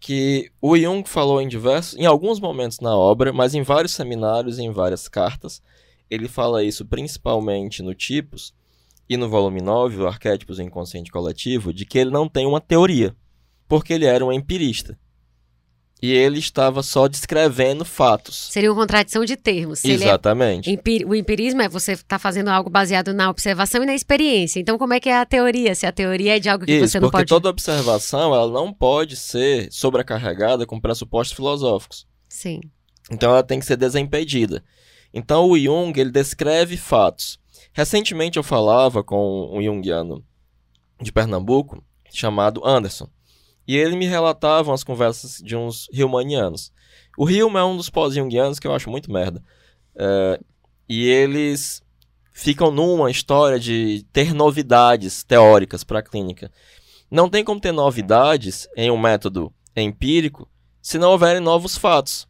Que 0.00 0.50
o 0.60 0.76
Jung 0.76 1.08
falou 1.08 1.40
em 1.40 1.48
diversos, 1.48 1.98
em 1.98 2.06
alguns 2.06 2.38
momentos 2.40 2.80
na 2.80 2.94
obra, 2.96 3.32
mas 3.32 3.54
em 3.54 3.62
vários 3.62 3.92
seminários 3.92 4.58
e 4.58 4.62
em 4.62 4.70
várias 4.70 5.08
cartas, 5.08 5.62
ele 6.10 6.28
fala 6.28 6.62
isso 6.62 6.84
principalmente 6.84 7.82
no 7.82 7.94
Tipos 7.94 8.54
e 9.08 9.16
no 9.16 9.28
volume 9.28 9.60
9, 9.60 10.02
o 10.02 10.06
Arquétipos 10.06 10.56
do 10.56 10.62
Inconsciente 10.62 11.10
Coletivo, 11.10 11.72
de 11.72 11.84
que 11.86 11.98
ele 11.98 12.10
não 12.10 12.28
tem 12.28 12.46
uma 12.46 12.60
teoria, 12.60 13.14
porque 13.68 13.92
ele 13.92 14.04
era 14.04 14.24
um 14.24 14.32
empirista. 14.32 14.98
E 16.02 16.12
ele 16.12 16.38
estava 16.38 16.82
só 16.82 17.08
descrevendo 17.08 17.82
fatos. 17.82 18.48
Seria 18.52 18.70
uma 18.70 18.78
contradição 18.78 19.24
de 19.24 19.34
termos. 19.34 19.78
Se 19.78 19.90
é 19.90 19.94
Exatamente. 19.94 20.70
Empi- 20.70 21.04
O 21.06 21.14
empirismo 21.14 21.62
é 21.62 21.68
você 21.70 21.92
estar 21.92 22.18
fazendo 22.18 22.48
algo 22.48 22.68
baseado 22.68 23.14
na 23.14 23.30
observação 23.30 23.82
e 23.82 23.86
na 23.86 23.94
experiência. 23.94 24.60
Então, 24.60 24.76
como 24.76 24.92
é 24.92 25.00
que 25.00 25.08
é 25.08 25.16
a 25.16 25.24
teoria? 25.24 25.74
Se 25.74 25.86
a 25.86 25.92
teoria 25.92 26.36
é 26.36 26.38
de 26.38 26.50
algo 26.50 26.66
que 26.66 26.72
Isso, 26.72 26.88
você 26.88 27.00
não 27.00 27.08
porque 27.08 27.20
pode. 27.24 27.28
toda 27.30 27.48
observação 27.48 28.34
ela 28.34 28.52
não 28.52 28.74
pode 28.74 29.16
ser 29.16 29.68
sobrecarregada 29.72 30.66
com 30.66 30.78
pressupostos 30.78 31.34
filosóficos. 31.34 32.06
Sim. 32.28 32.60
Então 33.10 33.30
ela 33.30 33.42
tem 33.42 33.58
que 33.58 33.64
ser 33.64 33.78
desimpedida. 33.78 34.62
Então 35.14 35.48
o 35.48 35.58
Jung 35.58 35.98
ele 35.98 36.10
descreve 36.10 36.76
fatos. 36.76 37.38
Recentemente 37.76 38.38
eu 38.38 38.42
falava 38.42 39.04
com 39.04 39.54
um 39.54 39.62
junguiano 39.62 40.24
de 40.98 41.12
Pernambuco 41.12 41.84
chamado 42.10 42.66
Anderson. 42.66 43.06
E 43.68 43.76
ele 43.76 43.94
me 43.96 44.06
relatava 44.06 44.70
umas 44.70 44.82
conversas 44.82 45.42
de 45.44 45.54
uns 45.54 45.86
Hillmanianos. 45.92 46.72
O 47.18 47.28
Hillman 47.28 47.60
é 47.60 47.64
um 47.64 47.76
dos 47.76 47.90
pós-junguianos 47.90 48.58
que 48.58 48.66
eu 48.66 48.74
acho 48.74 48.88
muito 48.88 49.12
merda. 49.12 49.44
É, 49.94 50.40
e 50.88 51.06
eles 51.06 51.82
ficam 52.32 52.70
numa 52.70 53.10
história 53.10 53.60
de 53.60 54.06
ter 54.10 54.32
novidades 54.32 55.22
teóricas 55.22 55.84
para 55.84 55.98
a 55.98 56.02
clínica. 56.02 56.50
Não 57.10 57.28
tem 57.28 57.44
como 57.44 57.60
ter 57.60 57.72
novidades 57.72 58.66
em 58.74 58.90
um 58.90 58.96
método 58.96 59.52
empírico 59.76 60.48
se 60.80 60.96
não 60.96 61.10
houverem 61.10 61.42
novos 61.42 61.76
fatos. 61.76 62.26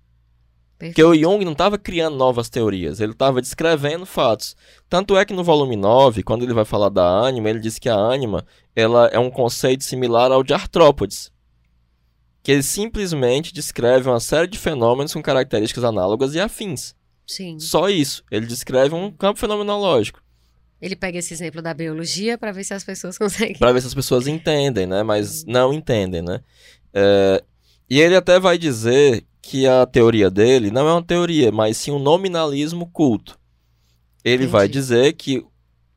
Porque 0.79 1.03
o 1.03 1.15
Jung 1.15 1.45
não 1.45 1.53
estava 1.53 1.79
criando 1.79 2.17
novas 2.17 2.51
teorias, 2.51 3.01
ele 3.01 3.12
estava 3.12 3.41
descrevendo 3.41 4.05
fatos. 4.05 4.55
Tanto 4.89 5.17
é 5.17 5.25
que 5.25 5.33
no 5.33 5.43
volume 5.43 5.75
9, 5.75 6.23
quando 6.23 6.43
ele 6.45 6.53
vai 6.53 6.67
falar 6.67 6.91
da 6.91 7.03
ânima, 7.03 7.49
ele 7.49 7.61
diz 7.61 7.79
que 7.79 7.89
a 7.89 7.95
ânima 7.95 8.45
ela 8.75 9.07
é 9.07 9.19
um 9.19 9.31
conceito 9.31 9.85
similar 9.85 10.31
ao 10.31 10.43
de 10.43 10.53
artrópodes. 10.53 11.33
Que 12.43 12.53
ele 12.53 12.62
simplesmente 12.62 13.55
descreve 13.55 14.09
uma 14.09 14.21
série 14.21 14.47
de 14.47 14.59
fenômenos 14.59 15.15
com 15.15 15.23
características 15.23 15.83
análogas 15.83 16.35
e 16.35 16.41
afins. 16.41 16.95
Sim. 17.27 17.59
Só 17.59 17.89
isso. 17.89 18.23
Ele 18.31 18.47
descreve 18.47 18.95
um 18.95 19.11
campo 19.11 19.41
fenomenológico. 19.41 20.23
Ele 20.81 20.95
pega 20.95 21.19
esse 21.19 21.33
exemplo 21.33 21.62
da 21.62 21.73
biologia 21.73 22.37
para 22.37 22.53
ver 22.53 22.62
se 22.62 22.75
as 22.75 22.85
pessoas 22.85 23.17
conseguem. 23.19 23.57
Para 23.57 23.73
ver 23.73 23.81
se 23.81 23.87
as 23.87 23.95
pessoas 23.95 24.27
entendem, 24.27 24.87
né? 24.87 25.03
Mas 25.03 25.43
não 25.45 25.73
entendem, 25.73 26.23
né? 26.23 26.41
É, 26.93 27.43
E 27.89 28.01
ele 28.01 28.15
até 28.15 28.39
vai 28.39 28.59
dizer 28.59 29.25
que 29.47 29.67
a 29.67 29.87
teoria 29.87 30.29
dele 30.29 30.71
não 30.71 30.89
é 30.89 30.93
uma 30.93 31.03
teoria, 31.03 31.53
mas 31.53 31.77
sim 31.77 31.93
um 31.93 31.99
nominalismo 31.99 32.87
culto. 32.87 33.39
Ele 34.25 34.45
Entendi. 34.45 34.51
vai 34.51 34.69
dizer 34.69 35.13
que 35.13 35.45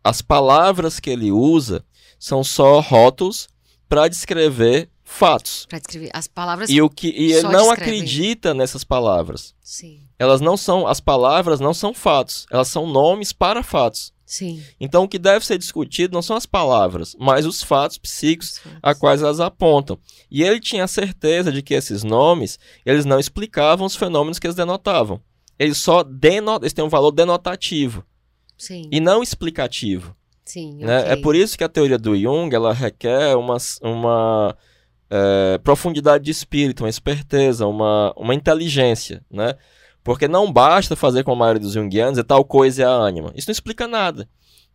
as 0.03 0.21
palavras 0.21 0.99
que 0.99 1.09
ele 1.09 1.31
usa 1.31 1.83
são 2.19 2.43
só 2.43 2.79
rótulos 2.79 3.47
para 3.87 4.07
descrever 4.07 4.89
fatos. 5.03 5.65
Para 5.67 5.79
descrever 5.79 6.11
as 6.13 6.27
palavras. 6.27 6.69
E, 6.69 6.79
o 6.79 6.89
que, 6.89 7.07
e 7.07 7.33
ele 7.33 7.43
não 7.43 7.69
descrevem. 7.69 7.71
acredita 7.95 8.53
nessas 8.53 8.83
palavras. 8.83 9.55
Sim. 9.63 10.01
Elas 10.19 10.41
não 10.41 10.55
são, 10.55 10.85
as 10.85 10.99
palavras 10.99 11.59
não 11.59 11.73
são 11.73 11.91
fatos, 11.91 12.45
elas 12.51 12.67
são 12.67 12.85
nomes 12.85 13.33
para 13.33 13.63
fatos. 13.63 14.13
Sim. 14.29 14.61
Então 14.79 15.05
o 15.05 15.07
que 15.07 15.17
deve 15.17 15.43
ser 15.43 15.57
discutido 15.57 16.13
não 16.13 16.21
são 16.21 16.35
as 16.35 16.45
palavras, 16.45 17.15
mas 17.19 17.47
os 17.47 17.63
fatos 17.63 17.97
psíquicos 17.97 18.61
a 18.79 18.93
quais 18.93 19.23
elas 19.23 19.39
apontam. 19.39 19.97
E 20.29 20.43
ele 20.43 20.59
tinha 20.59 20.87
certeza 20.87 21.51
de 21.51 21.63
que 21.63 21.73
esses 21.73 22.03
nomes, 22.03 22.59
eles 22.85 23.05
não 23.05 23.19
explicavam 23.19 23.87
os 23.87 23.95
fenômenos 23.95 24.37
que 24.37 24.45
eles 24.45 24.55
denotavam. 24.55 25.19
Eles 25.57 25.79
só 25.79 26.03
denotam, 26.03 26.65
eles 26.65 26.73
têm 26.73 26.85
um 26.85 26.89
valor 26.89 27.09
denotativo 27.09 28.05
Sim. 28.55 28.87
e 28.91 28.99
não 28.99 29.23
explicativo. 29.23 30.15
Sim. 30.45 30.75
né? 30.75 30.99
ok. 30.99 31.11
É 31.11 31.15
por 31.15 31.35
isso 31.35 31.57
que 31.57 31.63
a 31.63 31.69
teoria 31.69 31.97
do 31.97 32.15
Jung, 32.15 32.55
ela 32.55 32.71
requer 32.71 33.35
uma, 33.35 33.57
uma 33.81 34.55
é, 35.09 35.57
profundidade 35.63 36.23
de 36.25 36.29
espírito, 36.29 36.83
uma 36.83 36.89
esperteza, 36.89 37.65
uma, 37.65 38.13
uma 38.15 38.35
inteligência, 38.35 39.25
né? 39.27 39.55
Porque 40.09 40.27
não 40.27 40.51
basta 40.51 40.95
fazer 40.95 41.23
com 41.23 41.31
a 41.31 41.35
maioria 41.35 41.59
dos 41.59 41.73
Jungianos 41.73 42.17
e 42.17 42.23
tal 42.23 42.43
coisa 42.43 42.81
é 42.81 42.85
a 42.85 42.89
ânima. 42.89 43.31
Isso 43.35 43.47
não 43.47 43.51
explica 43.51 43.87
nada. 43.87 44.27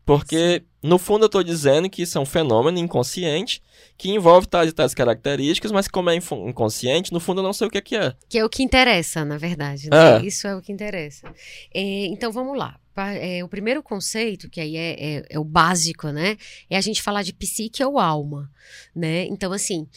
Porque, 0.06 0.62
no 0.80 0.96
fundo, 0.96 1.24
eu 1.24 1.26
estou 1.26 1.42
dizendo 1.42 1.90
que 1.90 2.02
isso 2.02 2.16
é 2.16 2.20
um 2.20 2.24
fenômeno 2.24 2.78
inconsciente 2.78 3.60
que 3.98 4.12
envolve 4.12 4.46
tais 4.46 4.70
e 4.70 4.72
tais 4.72 4.94
características, 4.94 5.72
mas 5.72 5.88
como 5.88 6.08
é 6.08 6.14
inconsciente, 6.14 7.12
no 7.12 7.18
fundo 7.18 7.40
eu 7.40 7.42
não 7.42 7.52
sei 7.52 7.66
o 7.66 7.70
que 7.70 7.78
é 7.78 7.80
que 7.80 7.96
é. 7.96 8.14
Que 8.28 8.38
é 8.38 8.44
o 8.44 8.48
que 8.48 8.62
interessa, 8.62 9.24
na 9.24 9.36
verdade. 9.36 9.90
né? 9.90 10.18
É. 10.18 10.24
Isso 10.24 10.46
é 10.46 10.54
o 10.54 10.62
que 10.62 10.70
interessa. 10.70 11.26
É, 11.74 12.06
então 12.06 12.30
vamos 12.30 12.56
lá. 12.56 12.78
É, 13.20 13.42
o 13.42 13.48
primeiro 13.48 13.82
conceito, 13.82 14.48
que 14.48 14.60
aí 14.60 14.76
é, 14.76 15.16
é- 15.16 15.26
é 15.30 15.38
o 15.40 15.42
básico, 15.42 16.10
né? 16.10 16.36
É 16.70 16.76
a 16.76 16.80
gente 16.80 17.02
falar 17.02 17.24
de 17.24 17.32
psique 17.32 17.82
ou 17.82 17.98
alma, 17.98 18.48
né? 18.94 19.24
Então, 19.24 19.50
assim, 19.52 19.88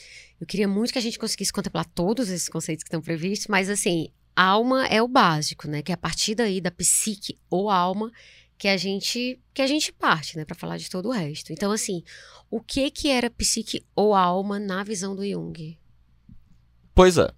eu 0.42 0.48
queria 0.48 0.68
muito 0.68 0.92
que 0.92 0.98
a 0.98 1.02
gente 1.02 1.20
conseguisse 1.20 1.54
contemplar 1.54 1.86
todos 1.86 2.28
esses 2.28 2.50
conceitos 2.50 2.84
que 2.84 2.88
estão 2.88 3.02
previstos, 3.04 3.46
mas 3.48 3.70
assim, 3.70 4.10
alma 4.38 4.86
é 4.88 5.02
o 5.02 5.08
básico, 5.08 5.68
né? 5.68 5.82
Que 5.82 5.92
é 5.92 5.96
a 5.96 5.98
partir 5.98 6.36
daí 6.36 6.62
da 6.62 6.72
psique 6.72 7.38
ou 7.50 7.70
alma 7.70 8.12
que 8.58 8.68
a 8.68 8.78
gente 8.78 9.40
que 9.54 9.62
a 9.62 9.68
gente 9.68 9.92
parte, 9.92 10.38
né, 10.38 10.46
para 10.46 10.56
falar 10.56 10.78
de 10.78 10.90
todo 10.90 11.10
o 11.10 11.12
resto. 11.12 11.52
Então, 11.52 11.72
assim, 11.72 12.04
o 12.50 12.60
que 12.60 12.90
que 12.90 13.10
era 13.10 13.30
psique 13.30 13.86
ou 13.96 14.16
alma 14.16 14.60
na 14.60 14.84
visão 14.84 15.16
do 15.16 15.28
Jung? 15.28 15.78
Pois 16.94 17.18
é. 17.18 17.30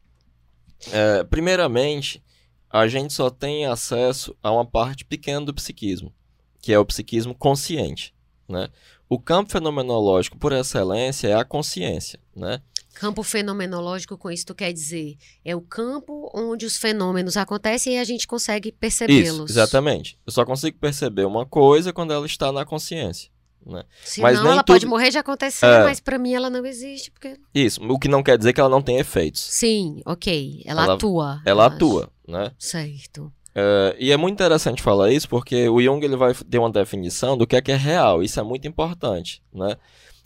É, 0.92 1.24
primeiramente, 1.26 2.24
a 2.70 2.88
gente 2.88 3.14
só 3.14 3.30
tem 3.30 3.66
acesso 3.66 4.36
a 4.42 4.52
uma 4.52 4.66
parte 4.66 5.04
pequena 5.04 5.46
do 5.46 5.54
psiquismo, 5.54 6.14
que 6.62 6.72
é 6.72 6.80
o 6.80 6.86
psiquismo 6.86 7.36
consciente, 7.36 8.14
né? 8.48 8.70
O 9.10 9.20
campo 9.20 9.52
fenomenológico 9.52 10.38
por 10.38 10.54
excelência 10.54 11.28
é 11.28 11.34
a 11.34 11.44
consciência, 11.44 12.20
né? 12.36 12.62
Campo 13.00 13.24
fenomenológico, 13.24 14.18
com 14.18 14.30
isso 14.30 14.46
tu 14.46 14.54
quer 14.54 14.74
dizer, 14.74 15.16
é 15.46 15.56
o 15.56 15.62
campo 15.62 16.30
onde 16.34 16.66
os 16.66 16.78
fenômenos 16.78 17.38
acontecem 17.38 17.96
e 17.96 17.98
a 17.98 18.04
gente 18.04 18.28
consegue 18.28 18.72
percebê-los. 18.72 19.50
exatamente. 19.50 20.18
Eu 20.26 20.32
só 20.34 20.44
consigo 20.46 20.78
perceber 20.78 21.26
uma 21.26 21.46
coisa 21.46 21.94
quando 21.94 22.12
ela 22.12 22.26
está 22.26 22.52
na 22.52 22.66
consciência, 22.66 23.30
né? 23.66 23.84
Senão 24.04 24.30
Mas 24.30 24.42
nem 24.44 24.52
ela 24.52 24.64
pode 24.64 24.82
tudo- 24.82 24.90
morrer 24.90 25.12
de 25.12 25.18
acontecer, 25.18 25.66
É. 25.66 25.84
mas 25.84 26.00
pra 26.00 26.18
mim 26.18 26.34
ela 26.34 26.50
não 26.50 26.66
existe, 26.66 27.10
porque... 27.12 27.38
Isso, 27.56 27.82
o 27.84 27.98
que 27.98 28.08
não 28.10 28.22
quer 28.22 28.38
dizer 28.38 28.52
que 28.54 28.60
ela 28.60 28.70
não 28.70 28.82
tem 28.82 28.98
efeitos. 28.98 29.42
Sim, 29.42 30.02
ok, 30.06 30.62
ela, 30.66 30.84
Ela- 30.84 30.94
atua. 30.96 31.42
Ela 31.46 31.64
eu 31.64 31.68
acho. 31.68 31.76
atua, 31.76 32.10
né? 32.28 32.52
Certo. 32.60 33.32
É, 33.56 33.96
e 34.00 34.12
é 34.12 34.18
muito 34.18 34.34
interessante 34.36 34.82
falar 34.82 35.12
isso 35.12 35.28
porque 35.28 35.68
o 35.68 35.82
Jung 35.82 36.04
ele 36.06 36.16
vai 36.16 36.34
ter 36.34 36.60
uma 36.60 36.70
definição 36.72 37.36
do 37.38 37.48
que 37.48 37.56
é 37.56 37.62
que 37.62 37.72
é 37.72 37.76
real. 37.76 38.22
Isso 38.22 38.40
é 38.40 38.44
muito 38.44 38.68
importante, 38.68 39.42
né? 39.54 39.76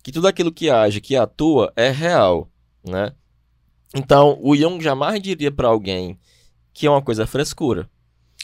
Que 0.03 0.11
tudo 0.11 0.27
aquilo 0.27 0.51
que 0.51 0.69
age, 0.69 0.99
que 0.99 1.15
atua, 1.15 1.71
é 1.77 1.89
real, 1.89 2.49
né? 2.85 3.13
Então, 3.95 4.39
o 4.41 4.55
Jung 4.55 4.81
jamais 4.83 5.21
diria 5.21 5.51
para 5.51 5.67
alguém 5.67 6.19
que 6.73 6.87
é 6.87 6.89
uma 6.89 7.01
coisa 7.01 7.27
frescura. 7.27 7.89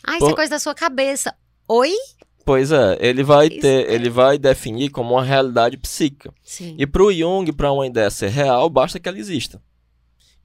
Ah, 0.04 0.12
isso 0.18 0.26
Pô- 0.26 0.32
é 0.32 0.36
coisa 0.36 0.52
da 0.52 0.60
sua 0.60 0.76
cabeça. 0.76 1.34
Oi? 1.68 1.92
Pois 2.46 2.72
é, 2.72 2.98
ele 3.00 3.24
vai 3.24 3.50
ter, 3.50 3.88
é- 3.90 3.94
ele 3.94 4.10
vai 4.10 4.38
definir 4.38 4.90
como 4.90 5.14
uma 5.16 5.24
realidade 5.24 5.78
psíquica. 5.78 6.34
Sim. 6.44 6.76
E 6.78 6.86
para 6.88 7.04
o 7.04 7.12
Jung, 7.14 7.52
para 7.54 7.72
uma 7.72 7.86
ideia 7.86 8.10
ser 8.10 8.30
real, 8.30 8.70
basta 8.70 9.00
que 9.00 9.10
ela 9.10 9.18
exista. 9.18 9.62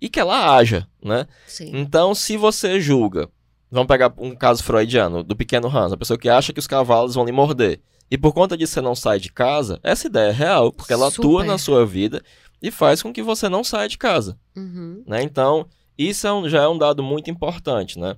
E 0.00 0.08
que 0.08 0.18
ela 0.20 0.54
haja, 0.56 0.86
né? 1.02 1.26
Sim. 1.46 1.70
Então, 1.74 2.14
se 2.14 2.36
você 2.36 2.80
julga, 2.80 3.28
vamos 3.70 3.88
pegar 3.88 4.12
um 4.18 4.34
caso 4.34 4.62
freudiano, 4.62 5.22
do 5.22 5.36
pequeno 5.36 5.68
Hans, 5.68 5.92
a 5.92 5.96
pessoa 5.96 6.18
que 6.18 6.28
acha 6.28 6.52
que 6.52 6.58
os 6.58 6.66
cavalos 6.66 7.14
vão 7.14 7.24
lhe 7.24 7.32
morder, 7.32 7.80
e 8.10 8.18
por 8.18 8.32
conta 8.34 8.56
disso 8.56 8.74
você 8.74 8.80
não 8.82 8.94
sai 8.94 9.18
de 9.18 9.32
casa, 9.32 9.80
essa 9.82 10.06
ideia 10.06 10.28
é 10.28 10.32
real, 10.32 10.72
porque 10.72 10.92
ela 10.92 11.08
atua 11.08 11.40
Super. 11.40 11.46
na 11.46 11.56
sua 11.58 11.86
vida 11.86 12.22
e 12.66 12.70
faz 12.70 13.02
com 13.02 13.12
que 13.12 13.22
você 13.22 13.48
não 13.48 13.62
saia 13.62 13.88
de 13.88 13.98
casa, 13.98 14.38
Uhum. 14.56 15.02
né? 15.06 15.22
Então, 15.22 15.66
isso 15.98 16.26
é 16.26 16.32
um- 16.32 16.48
já 16.48 16.62
é 16.62 16.68
um 16.68 16.78
dado 16.78 17.02
muito 17.02 17.30
importante, 17.30 17.98
né? 17.98 18.16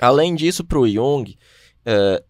Além 0.00 0.34
disso, 0.34 0.64
para 0.64 0.78
o 0.78 0.88
Jung, 0.88 1.38
é, 1.86 2.22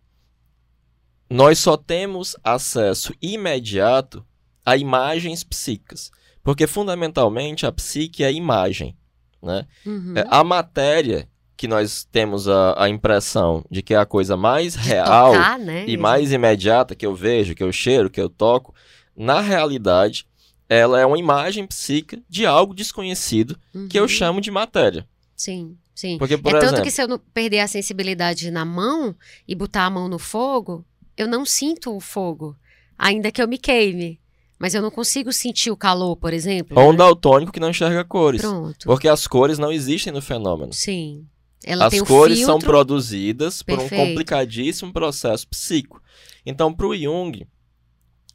nós 1.31 1.59
só 1.59 1.77
temos 1.77 2.37
acesso 2.45 3.15
imediato 3.23 4.25
a 4.65 4.77
imagens 4.77 5.43
psíquicas, 5.43 6.11
porque 6.43 6.67
fundamentalmente 6.67 7.65
a 7.65 7.73
psique 7.73 8.23
é 8.23 8.31
imagem, 8.33 8.95
né? 9.43 9.67
Uhum. 9.87 10.15
É, 10.17 10.25
a 10.29 10.45
matéria 10.45 11.27
que 11.57 11.67
nós 11.67 12.05
temos 12.11 12.49
a, 12.49 12.83
a 12.85 12.89
impressão 12.89 13.65
de 13.71 13.83
que 13.83 13.95
é 13.95 13.97
a 13.97 14.05
coisa 14.07 14.37
mais 14.37 14.75
real 14.75 15.33
tocar, 15.33 15.59
né? 15.59 15.85
e 15.87 15.97
mais 15.97 16.33
imediata 16.33 16.95
que 16.95 17.07
eu 17.07 17.15
vejo, 17.15 17.55
que 17.55 17.63
eu 17.63 17.73
cheiro, 17.73 18.11
que 18.11 18.21
eu 18.21 18.29
toco, 18.29 18.75
na 19.17 19.41
realidade 19.41 20.27
ela 20.75 21.01
é 21.01 21.07
uma 21.07 21.19
imagem 21.19 21.67
psíquica 21.67 22.23
de 22.29 22.47
algo 22.47 22.75
desconhecido 22.75 23.59
Uhum. 23.75 23.89
que 23.89 23.99
eu 23.99 24.07
chamo 24.09 24.41
de 24.41 24.51
matéria. 24.51 25.07
Sim, 25.37 25.77
sim. 25.95 26.19
Porque, 26.19 26.39
por 26.39 26.51
é 26.51 26.61
tanto 26.61 26.65
exemplo, 26.67 26.85
que 26.85 26.91
se 26.91 27.03
eu 27.03 27.09
não 27.09 27.19
perder 27.19 27.61
a 27.61 27.67
sensibilidade 27.69 28.51
na 28.51 28.65
mão 28.65 29.15
e 29.47 29.55
botar 29.55 29.85
a 29.87 29.91
mão 29.91 30.09
no 30.09 30.19
fogo, 30.19 30.85
eu 31.17 31.27
não 31.27 31.45
sinto 31.45 31.95
o 31.95 32.01
fogo, 32.01 32.57
ainda 32.99 33.31
que 33.33 33.43
eu 33.43 33.49
me 33.49 33.59
queime. 33.59 34.21
Mas 34.59 34.75
eu 34.75 34.81
não 34.83 34.93
consigo 34.93 35.33
sentir 35.33 35.73
o 35.73 35.77
calor, 35.77 36.15
por 36.17 36.33
exemplo. 36.33 36.79
ou 36.81 36.89
um 36.91 36.93
né? 36.93 36.99
daltônico 36.99 37.51
que 37.51 37.59
não 37.59 37.71
enxerga 37.71 38.05
cores. 38.05 38.41
Pronto. 38.41 38.87
Porque 38.87 39.09
as 39.09 39.27
cores 39.27 39.59
não 39.59 39.73
existem 39.73 40.13
no 40.13 40.23
fenômeno. 40.23 40.73
Sim. 40.73 41.27
Ela 41.65 41.87
As 41.87 42.01
cores 42.03 42.39
são 42.41 42.55
filtro. 42.61 42.69
produzidas 42.71 43.63
por 43.63 43.75
um 43.75 43.79
Perfeito. 43.89 44.05
complicadíssimo 44.09 44.93
processo 44.93 45.49
psíquico. 45.49 46.01
Então, 46.47 46.73
para 46.73 46.87
o 46.87 46.97
Jung, 46.97 47.45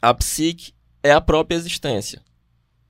a 0.01 0.13
psique 0.13 0.73
é 1.01 1.11
a 1.11 1.21
própria 1.21 1.55
existência. 1.55 2.21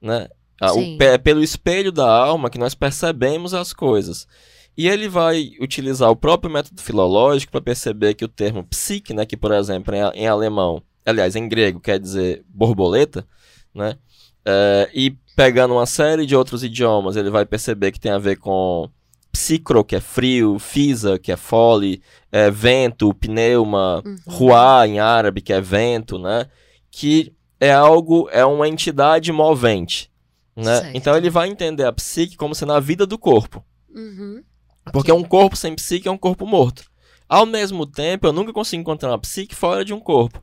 Né? 0.07 0.27
A- 0.59 0.73
o 0.73 0.97
É 0.99 1.17
pelo 1.17 1.43
espelho 1.43 1.91
da 1.91 2.09
alma 2.09 2.49
que 2.49 2.57
nós 2.57 2.73
percebemos 2.73 3.53
as 3.53 3.73
coisas. 3.73 4.27
E 4.75 4.87
ele 4.87 5.09
vai 5.09 5.51
utilizar 5.59 6.09
o 6.09 6.15
próprio 6.15 6.51
método 6.51 6.81
filológico 6.81 7.51
para 7.51 7.61
perceber 7.61 8.13
que 8.13 8.23
o 8.25 8.27
termo 8.27 8.63
psique, 8.63 9.13
né, 9.13 9.25
que, 9.25 9.35
por 9.35 9.51
exemplo, 9.51 9.93
em, 9.95 9.99
em 10.21 10.27
alemão, 10.27 10.81
aliás, 11.05 11.35
em 11.35 11.47
grego, 11.49 11.79
quer 11.79 11.99
dizer 11.99 12.43
borboleta, 12.47 13.25
né? 13.73 13.97
É, 14.45 14.89
e 14.93 15.15
pegando 15.35 15.73
uma 15.73 15.85
série 15.85 16.25
de 16.25 16.35
outros 16.35 16.63
idiomas, 16.63 17.15
ele 17.15 17.29
vai 17.29 17.45
perceber 17.45 17.91
que 17.91 17.99
tem 17.99 18.11
a 18.11 18.17
ver 18.19 18.37
com 18.37 18.89
psicro, 19.31 19.83
que 19.83 19.95
é 19.95 19.99
frio, 19.99 20.57
fisa, 20.57 21.19
que 21.19 21.31
é 21.31 21.37
fole, 21.37 22.01
é, 22.31 22.49
vento, 22.49 23.13
pneuma, 23.15 24.01
Uhum. 24.05 24.15
ruá 24.27 24.87
em 24.87 24.99
árabe, 24.99 25.41
que 25.41 25.53
é 25.53 25.59
vento, 25.61 26.17
né? 26.17 26.45
Que 26.91 27.33
é 27.59 27.71
algo, 27.71 28.29
é 28.31 28.45
uma 28.45 28.67
entidade 28.67 29.31
movente, 29.31 30.11
né? 30.55 30.81
Certo. 30.81 30.95
Então 30.95 31.17
ele 31.17 31.29
vai 31.29 31.49
entender 31.49 31.85
a 31.85 31.91
psique 31.91 32.37
como 32.37 32.55
sendo 32.55 32.73
a 32.73 32.79
vida 32.79 33.05
do 33.05 33.17
corpo. 33.17 33.63
Uhum. 33.89 34.43
Porque 34.91 35.11
um 35.11 35.23
corpo 35.23 35.55
sem 35.55 35.75
psique 35.75 36.07
é 36.07 36.11
um 36.11 36.17
corpo 36.17 36.45
morto. 36.45 36.83
Ao 37.27 37.45
mesmo 37.45 37.85
tempo, 37.85 38.27
eu 38.27 38.31
nunca 38.31 38.53
consigo 38.53 38.81
encontrar 38.81 39.09
uma 39.09 39.19
psique 39.19 39.53
fora 39.53 39.83
de 39.83 39.93
um 39.93 39.99
corpo. 39.99 40.41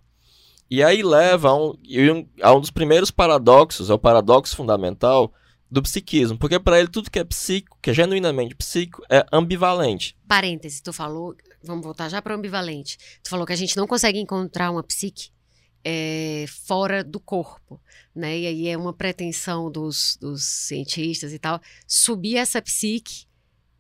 E 0.71 0.83
aí 0.83 1.03
leva 1.03 1.51
a 1.51 1.55
um, 1.55 1.75
a 2.43 2.55
um 2.55 2.61
dos 2.61 2.71
primeiros 2.71 3.11
paradoxos, 3.11 3.91
é 3.91 3.95
o 3.95 3.99
paradoxo 3.99 4.57
fundamental 4.57 5.33
do 5.71 5.83
psiquismo. 5.83 6.37
Porque 6.39 6.59
para 6.59 6.79
ele 6.79 6.89
tudo 6.89 7.11
que 7.11 7.19
é 7.19 7.25
psíquico, 7.25 7.79
que 7.81 7.91
é 7.91 7.95
genuinamente 7.95 8.55
psíquico, 8.55 9.03
é 9.09 9.25
ambivalente. 9.33 10.17
Parêntese, 10.27 10.83
tu 10.83 10.93
falou, 10.93 11.35
vamos 11.63 11.85
voltar 11.85 12.09
já 12.09 12.21
para 12.21 12.35
o 12.35 12.39
ambivalente. 12.39 12.99
Tu 13.23 13.31
falou 13.31 13.47
que 13.47 13.53
a 13.53 13.57
gente 13.57 13.77
não 13.77 13.87
consegue 13.87 14.19
encontrar 14.19 14.71
uma 14.71 14.83
psique 14.83 15.31
é, 15.85 16.47
fora 16.49 17.05
do 17.05 17.21
corpo, 17.21 17.81
né? 18.15 18.39
E 18.39 18.47
aí 18.47 18.69
é 18.69 18.77
uma 18.77 18.93
pretensão 18.93 19.71
dos, 19.71 20.17
dos 20.21 20.43
cientistas 20.45 21.33
e 21.33 21.39
tal, 21.39 21.61
subir 21.87 22.37
essa 22.37 22.63
psique, 22.63 23.27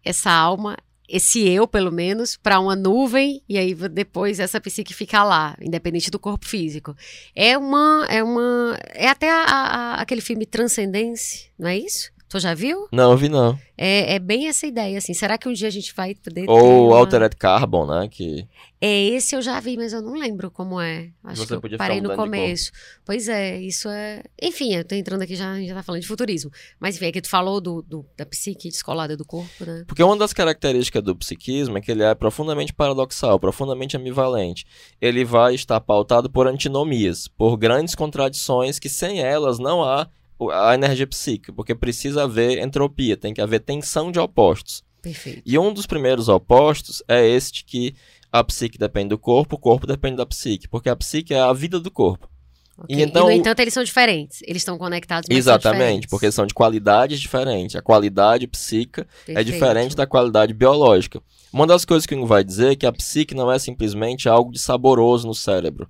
essa 0.05 0.31
alma, 0.31 0.77
esse 1.09 1.47
eu, 1.47 1.67
pelo 1.69 1.93
menos, 1.93 2.37
para 2.37 2.59
uma 2.61 2.75
nuvem 2.77 3.43
e 3.49 3.59
aí 3.59 3.75
depois 3.75 4.41
essa 4.41 4.61
psique 4.61 4.95
fica 4.95 5.23
lá, 5.23 5.57
independente 5.61 6.11
do 6.11 6.19
corpo 6.19 6.47
físico. 6.47 6.97
É 7.35 7.57
uma, 7.59 8.07
é 8.09 8.23
uma, 8.23 8.79
é 8.91 9.09
até 9.09 9.31
a- 9.31 9.45
a- 9.45 9.95
aquele 10.01 10.21
filme 10.21 10.47
Transcendência, 10.47 11.51
não 11.59 11.69
é 11.69 11.77
isso? 11.79 12.11
Tu 12.35 12.41
já 12.41 12.53
viu? 12.53 12.89
Não, 12.91 13.16
vi 13.16 13.28
não. 13.28 13.57
É, 13.78 14.14
é 14.16 14.18
bem 14.18 14.49
essa 14.49 14.66
ideia, 14.66 14.99
assim. 14.99 15.14
Será 15.14 15.39
que 15.39 15.49
um 15.49 15.53
dia 15.53 15.68
a 15.68 15.70
gente 15.70 15.95
vai 15.95 16.16
poder 16.16 16.51
Ou 16.51 16.89
uma- 16.89 16.97
Altered 16.99 17.37
Carbon, 17.37 17.87
né? 17.87 18.09
Que 18.11 18.45
É, 18.80 19.05
esse 19.05 19.37
eu 19.37 19.41
já 19.41 19.61
vi, 19.61 19.76
mas 19.76 19.93
eu 19.93 20.03
não 20.03 20.14
lembro 20.14 20.51
como 20.51 20.80
é. 20.80 21.11
Acho 21.22 21.43
Você 21.43 21.47
que 21.47 21.55
eu 21.55 21.61
podia 21.61 21.78
parei 21.78 22.01
no 22.01 22.12
começo. 22.16 22.72
Pois 23.05 23.28
é, 23.28 23.61
isso 23.61 23.89
é... 23.89 24.24
Enfim, 24.43 24.74
eu 24.74 24.85
tô 24.85 24.97
entrando 24.97 25.22
aqui, 25.22 25.37
já, 25.37 25.53
a 25.53 25.57
gente 25.59 25.68
já 25.68 25.76
tá 25.76 25.82
falando 25.85 26.01
de 26.01 26.09
futurismo. 26.09 26.51
Mas 26.80 26.97
enfim, 26.97 27.07
é 27.07 27.12
que 27.12 27.20
tu 27.22 27.28
falou 27.30 27.61
do, 27.61 27.80
do- 27.82 28.05
da 28.16 28.26
psique 28.26 28.68
descolada 28.68 29.16
do 29.16 29.24
corpo, 29.24 29.64
né? 29.64 29.85
Porque 29.87 30.03
uma 30.03 30.16
das 30.16 30.32
características 30.32 31.05
do 31.05 31.14
psiquismo 31.14 31.78
é 31.78 31.80
que 31.80 31.93
ele 31.93 32.03
é 32.03 32.16
profundamente 32.16 32.72
paradoxal, 32.74 33.39
profundamente 33.39 33.97
ambivalente. 33.97 34.66
Ele 35.01 35.24
vai 35.24 35.55
estar 35.55 35.80
pautado 35.80 36.28
por 36.28 36.49
antinomias, 36.49 37.28
por 37.28 37.57
grandes 37.57 37.95
contradições 37.95 38.80
que 38.80 38.89
sem 38.89 39.20
elas 39.20 39.61
não 39.61 39.85
há 39.85 40.09
a 40.53 40.74
energia 40.74 41.07
psíquica, 41.07 41.53
porque 41.53 41.74
precisa 41.74 42.24
haver 42.24 42.59
entropia, 42.59 43.16
tem 43.16 43.32
que 43.32 43.41
haver 43.41 43.61
tensão 43.61 44.11
de 44.11 44.18
opostos. 44.18 44.82
Perfeito. 45.03 45.43
E 45.45 45.59
um 45.59 45.72
dos 45.72 45.87
primeiros 45.87 46.28
opostos 46.28 47.03
é 47.07 47.26
este 47.26 47.64
que 47.64 47.95
a 48.32 48.43
psique 48.43 48.78
depende 48.78 49.11
do 49.11 49.18
corpo, 49.18 49.57
o 49.57 49.59
corpo 49.59 49.87
depende 49.87 50.16
da 50.16 50.26
psique, 50.26 50.66
porque 50.68 50.89
a 50.89 50.97
psique 50.97 51.35
é 51.35 51.41
a 51.41 51.53
vida 51.53 51.78
do 51.78 51.91
corpo. 51.91 52.28
Ok. 52.76 52.97
E 52.97 53.03
então- 53.03 53.26
no 53.26 53.30
entanto, 53.30 53.61
eles 53.61 53.72
são 53.72 53.85
diferentes. 53.85 54.41
Eles 54.43 54.62
estão 54.62 54.76
conectados, 54.76 55.28
mas 55.28 55.39
Exatamente, 55.39 56.09
porque 56.09 56.32
são 56.32 56.45
de 56.45 56.53
qualidades 56.53 57.20
diferentes. 57.20 57.76
A 57.76 57.82
qualidade 57.82 58.47
psíquica 58.49 59.03
é 59.03 59.35
Perfeito. 59.35 59.53
diferente 59.53 59.95
da 59.95 60.07
qualidade 60.07 60.53
biológica. 60.53 61.22
Uma 61.53 61.68
das 61.68 61.85
coisas 61.85 62.05
que 62.05 62.16
o 62.16 62.26
vai 62.26 62.43
dizer 62.43 62.72
é 62.72 62.76
que 62.76 62.85
a 62.87 62.93
psique 62.93 63.32
não 63.35 63.53
é 63.53 63.59
simplesmente 63.61 64.28
algo 64.28 64.51
de 64.51 64.59
saboroso 64.59 65.26
no 65.28 65.35
cérebro. 65.35 65.89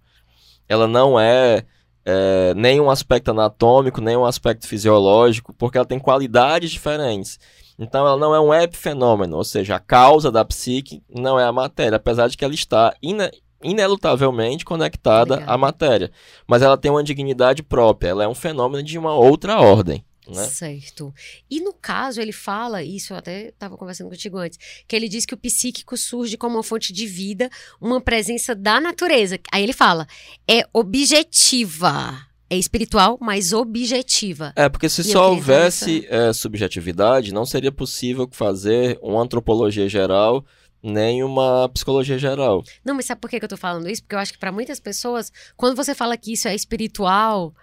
Ela 0.68 0.86
não 0.86 1.18
é, 1.18 1.64
é, 2.04 2.52
nem 2.54 2.80
um 2.80 2.90
aspecto 2.90 3.30
anatômico, 3.30 4.00
nem 4.00 4.16
um 4.16 4.24
aspecto 4.24 4.66
fisiológico, 4.66 5.52
porque 5.54 5.78
ela 5.78 5.86
tem 5.86 5.98
qualidades 5.98 6.70
diferentes. 6.70 7.38
Então 7.78 8.06
ela 8.06 8.16
não 8.16 8.34
é 8.34 8.40
um 8.40 8.54
epifenômeno, 8.54 9.36
ou 9.36 9.44
seja, 9.44 9.76
a 9.76 9.80
causa 9.80 10.30
da 10.30 10.44
psique 10.44 11.02
não 11.08 11.38
é 11.40 11.44
a 11.44 11.52
matéria, 11.52 11.96
apesar 11.96 12.28
de 12.28 12.36
que 12.36 12.44
ela 12.44 12.54
está 12.54 12.94
ine- 13.02 13.30
inelutavelmente 13.62 14.64
conectada 14.64 15.36
Legal. 15.36 15.54
à 15.54 15.58
matéria. 15.58 16.10
Mas 16.46 16.62
ela 16.62 16.76
tem 16.76 16.90
uma 16.90 17.02
dignidade 17.02 17.62
própria, 17.62 18.10
ela 18.10 18.24
é 18.24 18.28
um 18.28 18.34
fenômeno 18.34 18.82
de 18.82 18.98
uma 18.98 19.14
outra 19.14 19.60
ordem. 19.60 20.04
Né? 20.26 20.44
Certo. 20.46 21.12
E 21.50 21.60
no 21.60 21.72
caso, 21.72 22.20
ele 22.20 22.32
fala, 22.32 22.82
isso 22.82 23.12
eu 23.12 23.16
até 23.16 23.48
estava 23.48 23.76
conversando 23.76 24.08
contigo 24.08 24.38
antes, 24.38 24.58
que 24.86 24.96
ele 24.96 25.08
diz 25.08 25.26
que 25.26 25.34
o 25.34 25.38
psíquico 25.38 25.96
surge 25.96 26.36
como 26.36 26.56
uma 26.56 26.62
fonte 26.62 26.92
de 26.92 27.06
vida, 27.06 27.50
uma 27.80 28.00
presença 28.00 28.54
da 28.54 28.80
natureza. 28.80 29.38
Aí 29.52 29.62
ele 29.62 29.72
fala, 29.72 30.06
é 30.48 30.66
objetiva. 30.72 32.26
É 32.48 32.56
espiritual, 32.56 33.18
mas 33.20 33.52
objetiva. 33.52 34.52
É, 34.54 34.68
porque 34.68 34.88
se 34.88 35.00
E 35.00 35.04
só 35.04 35.30
houvesse 35.30 36.06
é, 36.08 36.32
subjetividade, 36.32 37.32
não 37.32 37.44
seria 37.44 37.72
possível 37.72 38.28
fazer 38.30 38.98
uma 39.02 39.22
antropologia 39.22 39.88
geral 39.88 40.44
nem 40.84 41.24
uma 41.24 41.66
psicologia 41.70 42.18
geral. 42.18 42.62
Não, 42.84 42.94
mas 42.94 43.06
sabe 43.06 43.18
por 43.18 43.30
que 43.30 43.38
que 43.38 43.44
eu 43.44 43.48
tô 43.48 43.56
falando 43.56 43.88
isso? 43.88 44.02
Porque 44.02 44.14
eu 44.14 44.18
acho 44.18 44.34
que 44.34 44.38
para 44.38 44.52
muitas 44.52 44.78
pessoas, 44.78 45.32
quando 45.56 45.74
você 45.74 45.94
fala 45.94 46.14
que 46.14 46.34
isso 46.34 46.46
é 46.46 46.54
espiritual, 46.54 47.54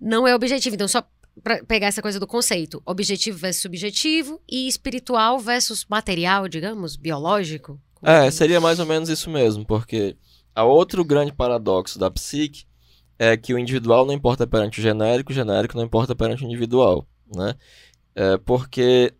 não 0.00 0.26
é 0.26 0.34
objetivo. 0.34 0.74
Então, 0.74 0.88
só 0.88 1.04
para 1.42 1.64
pegar 1.64 1.86
essa 1.88 2.02
coisa 2.02 2.18
do 2.18 2.26
conceito, 2.26 2.82
objetivo 2.84 3.38
versus 3.38 3.62
subjetivo 3.62 4.40
e 4.50 4.66
espiritual 4.66 5.38
versus 5.38 5.84
material, 5.88 6.48
digamos, 6.48 6.96
biológico. 6.96 7.80
É, 8.02 8.26
que- 8.26 8.30
seria 8.32 8.60
mais 8.60 8.78
ou 8.78 8.86
menos 8.86 9.08
isso 9.08 9.30
mesmo, 9.30 9.64
porque 9.66 10.16
a 10.54 10.64
outro 10.64 11.04
grande 11.04 11.32
paradoxo 11.32 11.98
da 11.98 12.10
psique 12.10 12.64
é 13.18 13.36
que 13.36 13.54
o 13.54 13.58
individual 13.58 14.04
não 14.04 14.12
importa 14.12 14.46
perante 14.46 14.78
o 14.78 14.82
genérico, 14.82 15.32
o 15.32 15.34
genérico 15.34 15.76
não 15.76 15.84
importa 15.84 16.14
perante 16.14 16.44
o 16.44 16.46
individual, 16.46 17.06
né? 17.34 17.54
É, 18.14 18.36
porque 18.38 19.12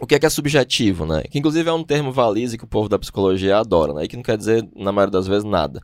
o 0.00 0.06
que 0.06 0.14
é 0.14 0.18
que 0.18 0.26
é 0.26 0.30
subjetivo, 0.30 1.06
né? 1.06 1.22
Que 1.24 1.38
inclusive 1.38 1.68
é 1.68 1.72
um 1.72 1.82
termo 1.84 2.12
valise 2.12 2.58
que 2.58 2.64
o 2.64 2.68
povo 2.68 2.88
da 2.88 2.98
psicologia 2.98 3.58
adora, 3.58 3.94
né? 3.94 4.04
E 4.04 4.08
que 4.08 4.16
não 4.16 4.22
quer 4.22 4.36
dizer, 4.36 4.66
na 4.74 4.92
maioria 4.92 5.12
das 5.12 5.26
vezes, 5.26 5.44
nada. 5.44 5.80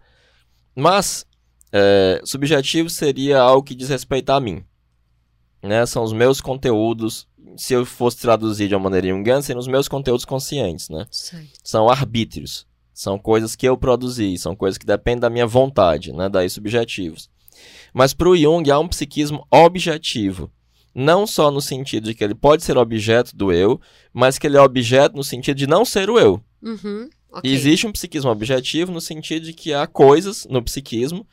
Mas, 0.77 1.25
é, 1.73 2.21
subjetivo 2.25 2.89
seria 2.91 3.41
algo 3.41 3.63
que 3.63 3.75
diz 3.75 3.89
respeito 3.89 4.31
a 4.31 4.41
mim. 4.41 4.63
Né? 5.63 5.87
São 5.87 6.03
os 6.03 6.13
meus 6.13 6.41
conteúdos, 6.41 7.27
se 7.57 7.73
eu 7.75 7.85
fosse 7.87 8.17
traduzir 8.19 8.69
de 8.69 8.75
uma 8.75 8.83
maneira 8.85 9.09
junguiana, 9.09 9.43
seriam 9.43 9.61
os 9.61 9.69
meus 9.69 9.87
conteúdos 9.89 10.25
conscientes, 10.25 10.89
né? 10.89 11.07
Certo. 11.11 11.49
são 11.63 11.89
arbítrios. 11.89 12.67
São 12.95 13.19
coisas 13.19 13.57
que 13.57 13.67
eu 13.67 13.77
produzi, 13.77 14.37
são 14.39 14.55
coisas 14.55 14.77
que 14.77 14.85
dependem 14.85 15.21
da 15.21 15.31
minha 15.31 15.47
vontade, 15.47 16.13
né? 16.13 16.29
Daí 16.29 16.49
subjetivos. 16.51 17.31
Mas 17.95 18.13
para 18.13 18.29
o 18.29 18.37
Jung 18.37 18.71
há 18.71 18.79
um 18.79 18.89
psiquismo 18.89 19.47
objetivo. 19.51 20.51
Não 20.95 21.27
só 21.27 21.51
no 21.51 21.61
sentido 21.61 22.05
de 22.05 22.15
que 22.15 22.23
ele 22.23 22.35
pode 22.35 22.63
ser 22.63 22.77
objeto 22.77 23.35
do 23.35 23.51
eu, 23.51 23.81
mas 24.13 24.39
que 24.39 24.47
ele 24.47 24.59
é 24.59 24.61
objeto 24.61 25.17
no 25.17 25.25
sentido 25.25 25.57
de 25.57 25.67
não 25.67 25.85
ser 25.87 26.11
o 26.11 26.19
eu. 26.19 26.43
Uhum, 26.63 27.09
ok. 27.33 27.51
E 27.51 27.55
existe 27.55 27.87
um 27.87 27.93
psiquismo 27.93 28.31
objetivo 28.31 28.93
no 28.93 29.01
sentido 29.01 29.47
de 29.47 29.53
que 29.55 29.73
há 29.73 29.87
coisas 29.87 30.47
no 30.51 30.63
psiquismo 30.63 31.27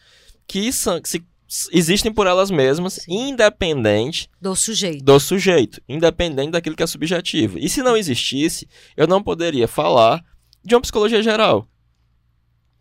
que, 0.47 0.71
são, 0.71 1.01
que 1.01 1.09
se- 1.09 1.25
existem 1.71 2.13
por 2.13 2.27
elas 2.27 2.51
mesmas, 2.51 2.93
Sim. 2.93 3.29
independente 3.29 4.29
Do 4.39 4.55
sujeito. 4.55 5.03
do 5.03 5.19
sujeito, 5.19 5.81
independente 5.89 6.51
daquilo 6.51 6.75
que 6.75 6.83
é 6.83 6.87
subjetivo. 6.87 7.57
E 7.57 7.67
se 7.67 7.81
não 7.81 7.97
existisse, 7.97 8.67
eu 8.95 9.07
não 9.07 9.23
poderia 9.23 9.67
falar 9.67 10.23
de 10.63 10.75
uma 10.75 10.81
psicologia 10.81 11.23
geral. 11.23 11.67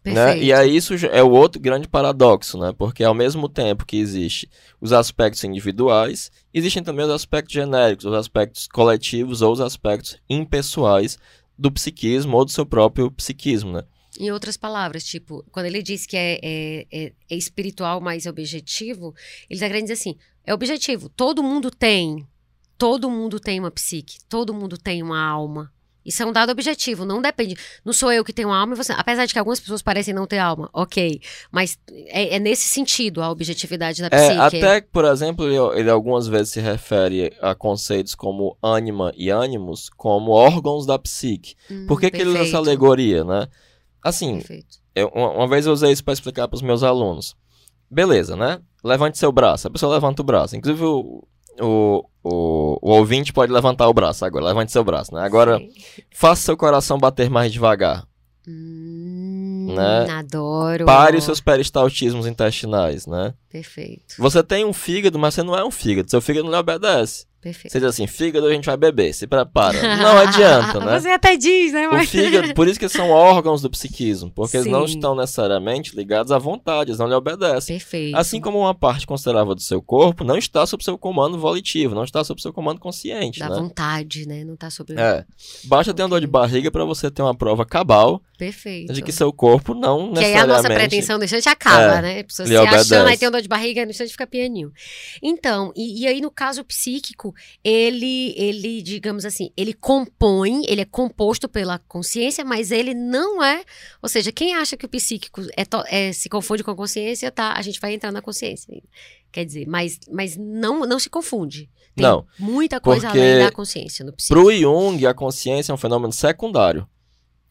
Né? 0.04 0.38
E 0.38 0.52
aí 0.52 0.74
isso 0.74 0.94
é 1.10 1.22
o 1.22 1.30
outro 1.30 1.60
grande 1.60 1.88
paradoxo, 1.88 2.56
né? 2.56 2.72
Porque 2.76 3.04
ao 3.04 3.12
mesmo 3.14 3.48
tempo 3.48 3.84
que 3.84 3.96
existe 3.98 4.48
os 4.80 4.92
aspectos 4.92 5.42
individuais, 5.44 6.30
existem 6.54 6.82
também 6.82 7.04
os 7.04 7.10
aspectos 7.10 7.52
genéricos, 7.52 8.06
os 8.06 8.14
aspectos 8.14 8.66
coletivos 8.68 9.42
ou 9.42 9.52
os 9.52 9.60
aspectos 9.60 10.16
impessoais 10.30 11.18
do 11.58 11.70
psiquismo 11.70 12.36
ou 12.36 12.44
do 12.44 12.50
seu 12.50 12.64
próprio 12.64 13.10
psiquismo, 13.10 13.72
né? 13.72 13.82
Em 14.18 14.30
outras 14.30 14.56
palavras, 14.56 15.04
tipo, 15.04 15.44
quando 15.50 15.66
ele 15.66 15.82
diz 15.82 16.06
que 16.06 16.16
é, 16.16 16.38
é, 16.42 16.86
é, 16.90 17.12
é 17.30 17.36
espiritual, 17.36 18.00
mas 18.00 18.26
é 18.26 18.30
objetivo, 18.30 19.14
ele 19.48 19.56
está 19.56 19.66
querendo 19.66 19.82
dizer 19.82 19.94
assim: 19.94 20.16
é 20.44 20.54
objetivo. 20.54 21.08
Todo 21.08 21.42
mundo 21.42 21.70
tem. 21.70 22.26
Todo 22.76 23.10
mundo 23.10 23.38
tem 23.40 23.58
uma 23.58 23.70
psique. 23.70 24.18
Todo 24.28 24.54
mundo 24.54 24.78
tem 24.78 25.02
uma 25.02 25.20
alma. 25.20 25.72
Isso 26.08 26.22
é 26.22 26.26
um 26.26 26.32
dado 26.32 26.50
objetivo, 26.50 27.04
não 27.04 27.20
depende. 27.20 27.54
Não 27.84 27.92
sou 27.92 28.10
eu 28.10 28.24
que 28.24 28.32
tenho 28.32 28.50
alma 28.50 28.72
e 28.72 28.76
você. 28.76 28.92
Apesar 28.96 29.26
de 29.26 29.32
que 29.34 29.38
algumas 29.38 29.60
pessoas 29.60 29.82
parecem 29.82 30.14
não 30.14 30.26
ter 30.26 30.38
alma, 30.38 30.70
ok. 30.72 31.20
Mas 31.50 31.78
é, 32.06 32.36
é 32.36 32.38
nesse 32.38 32.66
sentido 32.66 33.20
a 33.20 33.30
objetividade 33.30 34.00
da 34.00 34.08
É, 34.10 34.28
psique. 34.28 34.56
até 34.56 34.80
que, 34.80 34.88
por 34.88 35.04
exemplo, 35.04 35.44
ele, 35.44 35.58
ele 35.78 35.90
algumas 35.90 36.26
vezes 36.26 36.54
se 36.54 36.60
refere 36.60 37.34
a 37.42 37.54
conceitos 37.54 38.14
como 38.14 38.56
ânima 38.62 39.12
e 39.18 39.28
ânimos 39.28 39.90
como 39.90 40.30
órgãos 40.30 40.86
da 40.86 40.98
psique. 40.98 41.54
Hum, 41.70 41.84
Por 41.86 42.00
que, 42.00 42.10
que 42.10 42.22
ele 42.22 42.30
usa 42.30 42.38
essa 42.38 42.56
alegoria, 42.56 43.22
né? 43.22 43.46
Assim, 44.02 44.34
Perfeito. 44.38 44.78
eu- 44.94 45.10
uma, 45.14 45.30
uma 45.30 45.48
vez 45.48 45.66
eu 45.66 45.72
usei 45.72 45.92
isso 45.92 46.04
para 46.04 46.12
explicar 46.14 46.46
para 46.48 46.56
os 46.56 46.62
meus 46.62 46.82
alunos. 46.82 47.36
Beleza, 47.90 48.36
né? 48.36 48.60
Levante 48.84 49.18
seu 49.18 49.32
braço. 49.32 49.66
A 49.66 49.70
pessoa 49.70 49.94
levanta 49.94 50.22
o 50.22 50.24
braço. 50.24 50.54
Inclusive, 50.56 50.84
o, 50.84 51.24
o, 51.60 52.04
o, 52.22 52.78
o 52.82 52.90
ouvinte 52.92 53.32
pode 53.32 53.52
levantar 53.52 53.88
o 53.88 53.94
braço 53.94 54.24
agora. 54.24 54.44
Levante 54.44 54.70
seu 54.72 54.84
braço, 54.84 55.12
né? 55.14 55.22
Agora, 55.22 55.58
Sim. 55.58 55.70
faça 56.14 56.42
seu 56.42 56.56
coração 56.56 56.98
bater 56.98 57.28
mais 57.30 57.52
devagar. 57.52 58.06
Hum, 58.46 59.74
Né? 59.74 60.10
Adoro. 60.10 60.84
Pare 60.86 61.16
os 61.18 61.24
seus 61.24 61.40
peristaltismos 61.40 62.26
intestinais, 62.26 63.06
né? 63.06 63.34
Perfeito. 63.50 64.14
Você 64.18 64.42
tem 64.42 64.64
um 64.64 64.72
fígado, 64.72 65.18
mas 65.18 65.34
você 65.34 65.42
não 65.42 65.56
é 65.56 65.64
um 65.64 65.70
fígado. 65.70 66.10
Seu 66.10 66.20
fígado 66.20 66.44
não 66.44 66.52
lhe 66.52 66.58
obedece. 66.58 67.26
Perfeito. 67.40 67.72
Você 67.72 67.78
diz 67.78 67.88
assim, 67.88 68.06
fígado 68.06 68.46
a 68.46 68.52
gente 68.52 68.64
vai 68.66 68.76
beber, 68.76 69.12
se 69.14 69.26
prepara. 69.26 69.80
Não 69.96 70.18
adianta, 70.18 70.80
né? 70.80 70.98
Você 70.98 71.08
até 71.08 71.36
diz, 71.36 71.72
né? 71.72 71.88
O 71.88 71.92
Mas... 71.92 72.10
fígado, 72.10 72.52
por 72.52 72.66
isso 72.66 72.80
que 72.80 72.88
são 72.88 73.10
órgãos 73.10 73.62
do 73.62 73.70
psiquismo, 73.70 74.30
porque 74.30 74.56
eles 74.56 74.66
não 74.66 74.86
Sim. 74.86 74.94
estão 74.94 75.14
necessariamente 75.14 75.94
ligados 75.94 76.32
à 76.32 76.38
vontade, 76.38 76.90
eles 76.90 76.98
não 76.98 77.06
lhe 77.06 77.14
obedecem. 77.14 77.78
Perfeito. 77.78 78.16
Assim 78.16 78.40
como 78.40 78.58
uma 78.58 78.74
parte 78.74 79.06
considerável 79.06 79.54
do 79.54 79.62
seu 79.62 79.80
corpo 79.80 80.24
não 80.24 80.36
está 80.36 80.66
sob 80.66 80.82
seu 80.82 80.98
comando 80.98 81.38
volitivo, 81.38 81.94
não 81.94 82.02
está 82.04 82.24
sob 82.24 82.42
seu 82.42 82.52
comando 82.52 82.80
consciente, 82.80 83.38
Da 83.38 83.48
né? 83.48 83.56
vontade, 83.56 84.26
né? 84.26 84.42
Não 84.44 84.56
tá 84.56 84.68
sobre. 84.68 84.98
É. 84.98 85.24
Basta 85.64 85.94
ter 85.94 86.02
uma 86.02 86.08
dor 86.08 86.20
de 86.20 86.26
barriga 86.26 86.70
para 86.72 86.84
você 86.84 87.08
ter 87.10 87.22
uma 87.22 87.34
prova 87.36 87.64
cabal 87.64 88.20
Perfeito. 88.36 88.92
de 88.92 89.00
que 89.00 89.12
seu 89.12 89.32
corpo 89.32 89.74
não 89.74 90.12
Que 90.12 90.18
aí 90.18 90.34
a 90.34 90.44
necessariamente... 90.46 90.46
nossa 90.48 90.68
pretensão 90.74 91.18
no 91.18 91.24
instante 91.24 91.48
acaba, 91.48 91.98
É, 91.98 92.02
né? 92.02 92.20
A 92.20 92.24
pessoa 92.24 92.46
se 92.46 92.56
achando, 92.56 92.68
obedece. 92.68 92.94
aí 92.94 93.16
tem 93.16 93.26
uma 93.28 93.32
dor 93.32 93.42
de 93.42 93.48
barriga, 93.48 93.84
no 93.84 93.90
instante 93.92 94.10
fica 94.10 94.26
pianinho. 94.26 94.72
Então, 95.22 95.72
e, 95.76 96.02
e 96.02 96.06
aí 96.06 96.20
no 96.20 96.30
caso 96.30 96.64
psíquico, 96.64 97.27
ele, 97.62 98.34
ele, 98.36 98.82
digamos 98.82 99.24
assim, 99.24 99.50
ele 99.56 99.72
compõe, 99.72 100.62
ele 100.66 100.80
é 100.80 100.84
composto 100.84 101.48
pela 101.48 101.78
consciência, 101.78 102.44
mas 102.44 102.70
ele 102.70 102.94
não 102.94 103.42
é. 103.42 103.64
Ou 104.02 104.08
seja, 104.08 104.32
quem 104.32 104.54
acha 104.54 104.76
que 104.76 104.86
o 104.86 104.88
psíquico 104.88 105.42
é, 105.56 105.64
é- 105.88 106.12
se 106.12 106.28
confunde 106.28 106.64
com 106.64 106.70
a 106.70 106.76
consciência, 106.76 107.30
tá? 107.30 107.54
A 107.56 107.62
gente 107.62 107.80
vai 107.80 107.94
entrar 107.94 108.12
na 108.12 108.22
consciência. 108.22 108.82
Quer 109.30 109.44
dizer, 109.44 109.66
mas, 109.66 109.98
mas 110.10 110.36
não, 110.36 110.80
não 110.80 110.98
se 110.98 111.10
confunde. 111.10 111.70
Tem 111.94 112.06
Não, 112.06 112.26
muita 112.38 112.80
coisa 112.80 113.08
além 113.08 113.38
da 113.38 113.50
consciência 113.50 114.04
no 114.04 114.12
psíquico. 114.12 114.40
Pro 114.40 114.54
Jung, 114.54 115.04
a 115.06 115.12
consciência 115.12 115.72
é 115.72 115.74
um 115.74 115.78
fenômeno 115.78 116.12
secundário. 116.12 116.88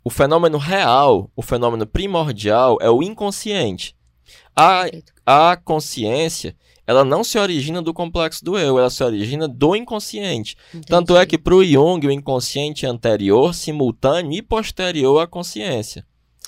O 0.04 0.10
fenômeno 0.10 0.58
real, 0.58 1.30
o 1.36 1.42
fenômeno 1.42 1.86
primordial 1.86 2.78
é 2.82 2.90
o 2.90 3.04
inconsciente. 3.04 3.96
A, 4.56 4.86
a 5.26 5.58
consciência, 5.58 6.56
ela 6.88 7.04
não 7.04 7.22
se 7.22 7.38
origina 7.38 7.82
do 7.82 7.94
complexo 7.94 8.44
do 8.44 8.58
eu, 8.58 8.80
ela 8.80 8.90
se 8.90 9.04
origina 9.04 9.46
do 9.46 9.76
inconsciente. 9.76 10.56
Tanto 10.88 11.14
é 11.16 11.18
Entendi. 11.18 11.28
que 11.28 11.38
pro 11.38 11.64
Jung, 11.64 12.08
o 12.08 12.12
inconsciente 12.12 12.86
é 12.86 12.90
anterior, 12.90 13.54
simultâneo 13.54 14.32
e 14.32 14.42
posterior 14.42 15.22
à 15.22 15.28
consciência. 15.28 16.06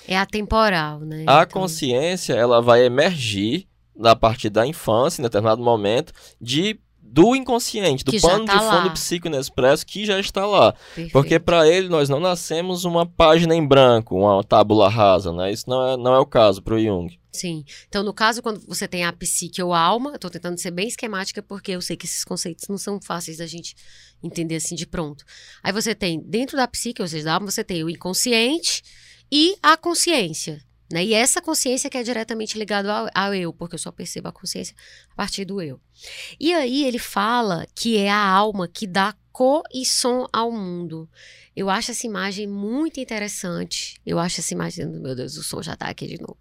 É 0.08 0.16
atemporal, 0.16 1.00
né? 1.00 1.24
A 1.26 1.42
Então, 1.42 1.60
consciência, 1.60 2.32
ela 2.32 2.62
vai 2.62 2.84
emergir 2.84 3.68
a 4.02 4.16
partir 4.16 4.48
da 4.48 4.66
infância, 4.66 5.20
em 5.20 5.24
determinado 5.24 5.62
momento, 5.62 6.12
de 6.40 6.80
do 7.02 7.34
inconsciente, 7.34 8.04
do 8.04 8.12
pano 8.20 8.44
tá 8.44 8.52
de 8.52 8.58
fundo 8.60 8.86
lá. 8.86 8.90
psíquico 8.90 9.26
inexpresso 9.26 9.84
que 9.84 10.06
já 10.06 10.20
está 10.20 10.46
lá. 10.46 10.72
perfeito. 10.72 11.12
Porque 11.12 11.40
para 11.40 11.66
ele 11.68 11.88
nós 11.88 12.08
não 12.08 12.20
nascemos 12.20 12.84
uma 12.84 13.04
página 13.04 13.52
em 13.54 13.66
branco, 13.66 14.16
uma 14.16 14.44
tábula 14.44 14.88
rasa, 14.88 15.32
né? 15.32 15.50
Isso 15.50 15.68
não 15.68 15.84
é, 15.86 15.96
não 15.96 16.14
é 16.14 16.20
o 16.20 16.24
caso 16.26 16.62
para 16.62 16.74
o 16.74 16.80
Jung. 16.80 17.19
Sim. 17.32 17.64
Então, 17.88 18.02
no 18.02 18.12
caso, 18.12 18.42
quando 18.42 18.60
você 18.66 18.88
tem 18.88 19.04
a 19.04 19.12
psique 19.12 19.62
ou 19.62 19.72
a 19.72 19.80
alma, 19.80 20.12
eu 20.12 20.18
tô 20.18 20.28
tentando 20.28 20.58
ser 20.58 20.70
bem 20.70 20.88
esquemática 20.88 21.42
porque 21.42 21.72
eu 21.72 21.80
sei 21.80 21.96
que 21.96 22.06
esses 22.06 22.24
conceitos 22.24 22.66
não 22.68 22.76
são 22.76 23.00
fáceis 23.00 23.38
da 23.38 23.46
gente 23.46 23.74
entender 24.22 24.56
assim 24.56 24.74
de 24.74 24.86
pronto. 24.86 25.24
Aí 25.62 25.72
você 25.72 25.94
tem, 25.94 26.20
dentro 26.20 26.56
da 26.56 26.66
psique, 26.66 27.00
ou 27.00 27.08
seja, 27.08 27.24
da 27.24 27.34
alma, 27.34 27.50
você 27.50 27.62
tem 27.62 27.84
o 27.84 27.90
inconsciente 27.90 28.82
e 29.30 29.56
a 29.62 29.76
consciência. 29.76 30.60
Né? 30.92 31.04
E 31.04 31.14
essa 31.14 31.40
consciência 31.40 31.88
que 31.88 31.96
é 31.96 32.02
diretamente 32.02 32.58
ligada 32.58 32.92
ao, 32.92 33.08
ao 33.14 33.34
eu, 33.34 33.52
porque 33.52 33.76
eu 33.76 33.78
só 33.78 33.92
percebo 33.92 34.28
a 34.28 34.32
consciência 34.32 34.74
a 35.12 35.14
partir 35.14 35.44
do 35.44 35.62
eu. 35.62 35.80
E 36.38 36.52
aí 36.52 36.84
ele 36.84 36.98
fala 36.98 37.66
que 37.74 37.96
é 37.96 38.10
a 38.10 38.26
alma 38.26 38.66
que 38.66 38.88
dá 38.88 39.14
cor 39.30 39.62
e 39.72 39.86
som 39.86 40.26
ao 40.32 40.50
mundo. 40.50 41.08
Eu 41.60 41.68
acho 41.68 41.90
essa 41.90 42.06
imagem 42.06 42.46
muito 42.46 42.98
interessante. 42.98 44.00
Eu 44.06 44.18
acho 44.18 44.40
essa 44.40 44.54
imagem. 44.54 44.86
Meu 44.86 45.14
Deus, 45.14 45.36
o 45.36 45.42
som 45.42 45.62
já 45.62 45.76
tá 45.76 45.88
aqui 45.90 46.06
de 46.06 46.18
novo. 46.18 46.38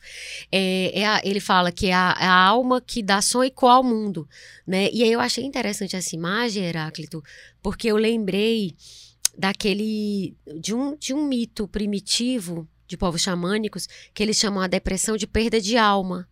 É, 0.49 0.97
é 1.01 1.05
a- 1.05 1.21
ele 1.25 1.41
fala 1.41 1.73
que 1.73 1.87
é 1.87 1.93
a, 1.93 2.15
é 2.21 2.25
a 2.25 2.33
alma 2.33 2.79
que 2.79 3.03
dá 3.03 3.21
som 3.21 3.43
e 3.43 3.51
ao 3.61 3.83
mundo. 3.83 4.25
Né? 4.65 4.89
E 4.93 5.03
aí 5.03 5.11
eu 5.11 5.19
achei 5.19 5.43
interessante 5.43 5.93
essa 5.93 6.15
imagem, 6.15 6.63
Heráclito, 6.63 7.21
porque 7.61 7.89
eu 7.91 7.97
lembrei 7.97 8.77
daquele. 9.37 10.37
de 10.61 10.73
um, 10.73 10.95
de 10.95 11.13
um 11.13 11.27
mito 11.27 11.67
primitivo 11.67 12.65
de 12.87 12.95
povos 12.95 13.21
xamânicos 13.21 13.87
que 14.13 14.23
eles 14.23 14.37
chamam 14.37 14.63
a 14.63 14.67
depressão 14.67 15.17
de 15.17 15.27
perda 15.27 15.59
de 15.59 15.75
alma. 15.75 16.29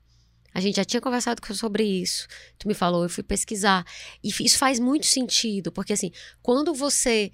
A 0.53 0.61
gente 0.61 0.77
já 0.77 0.85
tinha 0.85 1.01
conversado 1.01 1.41
sobre 1.53 1.83
isso. 1.83 2.25
Tu 2.57 2.69
me 2.69 2.73
falou, 2.73 3.03
eu 3.03 3.09
fui 3.09 3.21
pesquisar. 3.21 3.85
E 4.23 4.29
isso 4.29 4.57
faz 4.57 4.79
muito 4.79 5.07
sentido, 5.07 5.73
porque 5.73 5.91
assim, 5.91 6.09
quando 6.41 6.73
você 6.73 7.33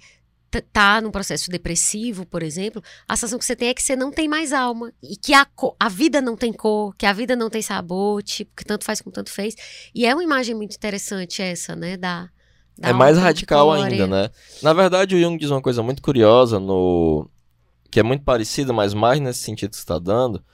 tá 0.60 1.00
num 1.00 1.10
processo 1.10 1.50
depressivo, 1.50 2.26
por 2.26 2.42
exemplo, 2.42 2.82
a 3.08 3.16
sensação 3.16 3.38
que 3.38 3.44
você 3.44 3.56
tem 3.56 3.68
é 3.68 3.74
que 3.74 3.82
você 3.82 3.96
não 3.96 4.10
tem 4.10 4.28
mais 4.28 4.52
alma. 4.52 4.92
E 5.02 5.16
que 5.16 5.34
a, 5.34 5.46
a 5.78 5.88
vida 5.88 6.20
não 6.20 6.36
tem 6.36 6.52
cor, 6.52 6.94
que 6.96 7.06
a 7.06 7.12
vida 7.12 7.34
não 7.36 7.48
tem 7.48 7.62
sabor, 7.62 8.22
tipo, 8.22 8.52
que 8.56 8.64
tanto 8.64 8.84
faz 8.84 9.00
como 9.00 9.12
tanto 9.12 9.30
fez. 9.30 9.54
E 9.94 10.06
é 10.06 10.14
uma 10.14 10.24
imagem 10.24 10.54
muito 10.54 10.74
interessante 10.74 11.42
essa, 11.42 11.74
né? 11.74 11.96
Da, 11.96 12.28
da 12.76 12.88
é 12.88 12.92
mais 12.92 13.16
radical 13.18 13.72
ainda, 13.72 14.06
né? 14.06 14.30
Na 14.62 14.72
verdade, 14.72 15.14
o 15.14 15.20
Jung 15.20 15.38
diz 15.38 15.50
uma 15.50 15.62
coisa 15.62 15.82
muito 15.82 16.02
curiosa 16.02 16.58
no 16.58 17.28
que 17.90 18.00
é 18.00 18.02
muito 18.02 18.24
parecida, 18.24 18.72
mas 18.72 18.92
mais 18.92 19.20
nesse 19.20 19.44
sentido 19.44 19.70
que 19.70 19.76
você 19.76 19.82
está 19.82 20.00
dando, 20.00 20.44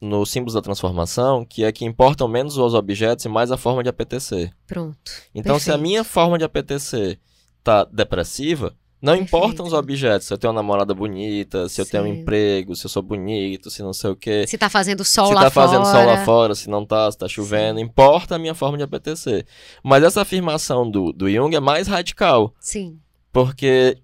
no 0.00 0.24
símbolos 0.24 0.54
da 0.54 0.62
transformação, 0.62 1.44
que 1.44 1.64
é 1.64 1.72
que 1.72 1.84
importam 1.84 2.28
menos 2.28 2.56
os 2.56 2.74
objetos 2.74 3.24
e 3.24 3.28
mais 3.28 3.50
a 3.50 3.56
forma 3.56 3.82
de 3.82 3.88
apetecer. 3.88 4.52
Pronto. 4.66 5.10
Então, 5.34 5.58
se 5.58 5.70
a 5.70 5.74
Perfeito. 5.74 5.82
minha 5.82 6.04
forma 6.04 6.38
de 6.38 6.44
apetecer 6.44 7.18
tá 7.62 7.84
depressiva, 7.84 8.76
não 9.04 9.12
Perfeito. 9.12 9.36
importam 9.36 9.66
os 9.66 9.74
objetos. 9.74 10.26
Se 10.26 10.32
eu 10.32 10.38
tenho 10.38 10.50
uma 10.50 10.62
namorada 10.62 10.94
bonita, 10.94 11.68
se 11.68 11.78
eu 11.78 11.84
tenho 11.84 12.04
um 12.04 12.06
Sim. 12.06 12.20
emprego, 12.20 12.74
se 12.74 12.86
eu 12.86 12.88
sou 12.88 13.02
bonito, 13.02 13.70
se 13.70 13.82
não 13.82 13.92
sei 13.92 14.10
o 14.10 14.16
quê. 14.16 14.46
Se 14.48 14.56
tá 14.56 14.70
fazendo 14.70 15.04
sol 15.04 15.26
se 15.26 15.34
lá 15.34 15.42
tá 15.42 15.50
fazendo 15.50 15.84
fora. 15.84 15.92
sol 15.92 16.06
lá 16.06 16.24
fora, 16.24 16.54
se 16.54 16.70
não 16.70 16.86
tá, 16.86 17.12
se 17.12 17.18
tá 17.18 17.28
chovendo, 17.28 17.78
importa 17.78 18.36
a 18.36 18.38
minha 18.38 18.54
forma 18.54 18.78
de 18.78 18.82
apetecer. 18.82 19.44
Mas 19.82 20.02
essa 20.02 20.22
afirmação 20.22 20.90
do, 20.90 21.12
do 21.12 21.30
Jung 21.30 21.54
é 21.54 21.60
mais 21.60 21.86
radical, 21.86 22.54
Sim. 22.58 22.98
porque 23.30 23.98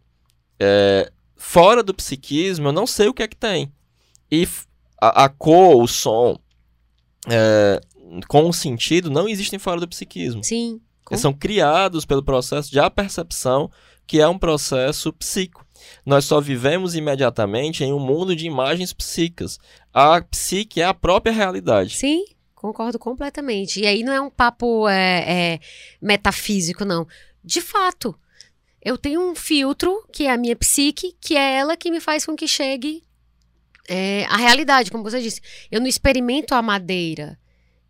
é, 0.58 1.10
fora 1.34 1.82
do 1.82 1.94
psiquismo 1.94 2.68
eu 2.68 2.72
não 2.72 2.86
sei 2.86 3.08
o 3.08 3.14
que 3.14 3.22
é 3.22 3.28
que 3.28 3.36
tem. 3.36 3.72
E 4.30 4.46
a, 5.00 5.24
a 5.24 5.28
cor, 5.30 5.82
o 5.82 5.88
som, 5.88 6.38
é, 7.26 7.80
com 8.28 8.50
o 8.50 8.52
sentido, 8.52 9.08
não 9.08 9.26
existem 9.26 9.58
fora 9.58 9.80
do 9.80 9.88
psiquismo. 9.88 10.44
Sim. 10.44 10.78
Eles 11.10 11.22
são 11.22 11.32
criados 11.32 12.04
pelo 12.04 12.22
processo 12.22 12.70
de 12.70 12.78
apercepção, 12.78 13.68
que 14.10 14.20
é 14.20 14.26
um 14.26 14.36
processo 14.36 15.12
psíquico. 15.12 15.64
Nós 16.04 16.24
só 16.24 16.40
vivemos 16.40 16.96
imediatamente 16.96 17.84
em 17.84 17.92
um 17.92 18.00
mundo 18.00 18.34
de 18.34 18.44
imagens 18.44 18.92
psíquicas. 18.92 19.56
A 19.94 20.20
psique 20.20 20.80
é 20.80 20.84
a 20.84 20.92
própria 20.92 21.32
realidade. 21.32 21.96
Sim, 21.96 22.24
concordo 22.52 22.98
completamente. 22.98 23.78
E 23.78 23.86
aí 23.86 24.02
não 24.02 24.12
é 24.12 24.20
um 24.20 24.28
papo 24.28 24.88
é, 24.88 25.52
é, 25.52 25.60
metafísico, 26.02 26.84
não. 26.84 27.06
De 27.44 27.60
fato, 27.60 28.18
eu 28.82 28.98
tenho 28.98 29.20
um 29.20 29.36
filtro, 29.36 30.04
que 30.12 30.24
é 30.24 30.32
a 30.32 30.36
minha 30.36 30.56
psique, 30.56 31.16
que 31.20 31.36
é 31.36 31.58
ela 31.58 31.76
que 31.76 31.88
me 31.88 32.00
faz 32.00 32.26
com 32.26 32.34
que 32.34 32.48
chegue 32.48 33.04
é, 33.88 34.24
à 34.24 34.38
realidade, 34.38 34.90
como 34.90 35.04
você 35.04 35.20
disse. 35.20 35.40
Eu 35.70 35.78
não 35.80 35.86
experimento 35.86 36.52
a 36.52 36.60
madeira. 36.60 37.38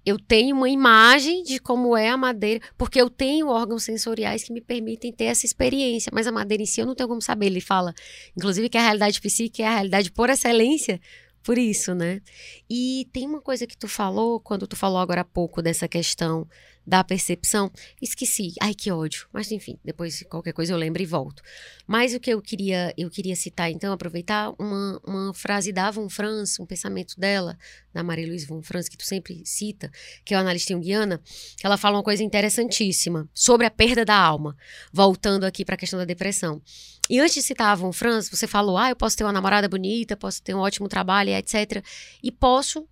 Eu 0.05 0.18
tenho 0.18 0.57
uma 0.57 0.68
imagem 0.68 1.42
de 1.42 1.59
como 1.59 1.96
é 1.96 2.09
a 2.09 2.16
madeira, 2.16 2.61
porque 2.76 3.01
eu 3.01 3.11
tenho 3.11 3.48
órgãos 3.48 3.84
sensoriais 3.84 4.42
que 4.42 4.53
me 4.53 4.61
permitem 4.61 5.12
ter 5.12 5.24
essa 5.24 5.44
experiência, 5.44 6.11
mas 6.14 6.26
a 6.26 6.32
madeira 6.32 6.62
em 6.62 6.66
si 6.66 6.80
eu 6.80 6.86
não 6.86 6.94
tenho 6.94 7.09
como 7.09 7.20
saber. 7.20 7.46
Ele 7.46 7.61
fala, 7.61 7.92
inclusive, 8.36 8.68
que 8.68 8.78
a 8.78 8.82
realidade 8.82 9.20
psíquica 9.20 9.62
é 9.62 9.66
a 9.66 9.74
realidade 9.74 10.11
por 10.11 10.30
excelência, 10.30 11.01
por 11.42 11.59
isso, 11.59 11.94
né? 11.94 12.20
E 12.68 13.09
tem 13.12 13.26
uma 13.26 13.40
coisa 13.40 13.66
que 13.66 13.76
tu 13.76 13.88
falou, 13.88 14.40
quando 14.40 14.66
tu 14.66 14.76
falou 14.76 14.98
agora 14.98 15.22
há 15.22 15.24
pouco 15.24 15.62
dessa 15.62 15.88
questão 15.88 16.46
da 16.91 17.05
percepção. 17.05 17.70
Esqueci. 18.03 18.53
Ai, 18.61 18.74
que 18.74 18.91
ódio. 18.91 19.28
Mas 19.32 19.53
enfim, 19.53 19.78
depois 19.84 20.24
qualquer 20.28 20.53
coisa 20.53 20.72
eu 20.72 20.76
lembro 20.76 21.01
e 21.01 21.07
volto. 21.07 21.41
Mas 21.86 22.12
o 22.12 22.18
que 22.18 22.30
eu 22.30 22.43
queria, 22.43 22.93
eu 22.99 23.09
queria 23.09 23.36
citar, 23.36 23.70
então, 23.70 23.93
aproveitar 23.93 24.53
uma, 24.59 25.01
uma 25.07 25.32
frase 25.32 25.72
da 25.72 25.88
Von 25.93 26.09
Franz, 26.09 26.59
um 26.59 26.66
pensamento 26.66 27.18
dela, 27.18 27.57
da 27.95 28.03
Maria-Louise 28.03 28.45
Von 28.45 28.61
Franz, 28.61 28.88
que 28.88 28.99
tu 28.99 29.07
sempre 29.07 29.41
cita, 29.47 29.88
que 30.24 30.34
é 30.34 30.36
o 30.36 30.41
analista 30.41 30.74
junguiana, 30.74 31.22
que 31.57 31.64
ela 31.64 31.76
fala 31.76 31.97
uma 31.97 32.03
coisa 32.03 32.24
interessantíssima 32.24 33.28
sobre 33.32 33.66
a 33.66 33.70
perda 33.70 34.05
da 34.05 34.16
alma, 34.16 34.57
voltando 34.93 35.45
aqui 35.45 35.64
para 35.64 35.76
a 35.76 35.78
questão 35.78 35.99
da 35.99 36.05
depressão. 36.05 36.61
E 37.09 37.20
antes 37.20 37.36
de 37.36 37.43
citar 37.43 37.68
a 37.68 37.74
Von 37.76 37.93
Franz, 37.93 38.28
você 38.28 38.49
falou, 38.49 38.76
ah, 38.76 38.91
eu 38.91 38.97
posso 38.97 39.16
ter 39.16 39.22
uma 39.22 39.32
namorada 39.32 39.68
bonita, 39.68 40.16
posso 40.16 40.43
ter 40.43 40.55
um 40.55 40.59
ótimo 40.59 40.88
trabalho, 40.88 41.30
etc. 41.30 41.84
E 42.20 42.32
posso 42.32 42.84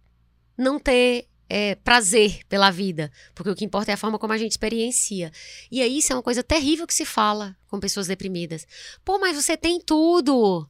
não 0.57 0.79
ter 0.79 1.27
é, 1.49 1.75
prazer 1.77 2.41
pela 2.49 2.71
vida, 2.71 3.11
porque 3.35 3.51
o 3.51 3.55
que 3.55 3.65
importa 3.65 3.91
é 3.91 3.95
a 3.95 3.99
forma 3.99 4.19
como 4.19 4.33
a 4.33 4.39
gente 4.39 4.53
experiencia. 4.53 5.33
E 5.71 5.81
aí 5.81 5.99
isso 5.99 6.13
é 6.13 6.17
uma 6.17 6.23
coisa 6.23 6.43
terrível 6.43 6.87
que 6.87 6.95
se 6.95 7.05
fala 7.05 7.57
com 7.69 7.81
pessoas 7.81 8.07
deprimidas. 8.07 8.67
Pô, 9.05 9.19
mas 9.19 9.37
você 9.37 9.57
tem 9.57 9.81
tudo, 9.81 10.69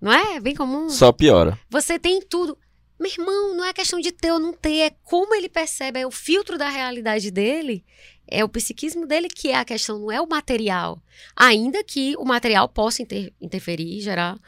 não 0.00 0.12
é? 0.12 0.38
Bem 0.40 0.54
comum. 0.54 0.88
Só 0.88 1.12
piora. 1.12 1.58
Você 1.68 1.98
tem 1.98 2.22
tudo. 2.22 2.56
Meu 2.98 3.10
irmão, 3.10 3.56
não 3.56 3.64
é 3.64 3.72
questão 3.72 3.98
de 3.98 4.12
ter 4.12 4.30
ou 4.30 4.38
não 4.38 4.52
ter, 4.52 4.80
é 4.80 4.90
como 5.04 5.34
ele 5.34 5.48
percebe, 5.48 6.00
é 6.00 6.06
o 6.06 6.10
filtro 6.10 6.58
da 6.58 6.68
realidade 6.68 7.30
dele, 7.30 7.82
é 8.28 8.44
o 8.44 8.48
psiquismo 8.48 9.06
dele 9.06 9.28
que 9.28 9.48
é 9.48 9.56
a 9.56 9.64
questão, 9.64 9.98
não 9.98 10.12
é 10.12 10.20
o 10.20 10.28
material. 10.28 11.02
Ainda 11.34 11.82
que 11.82 12.14
o 12.18 12.26
material 12.26 12.68
possa 12.68 13.00
inter 13.00 13.32
interferir 13.40 14.02
gerar 14.02 14.38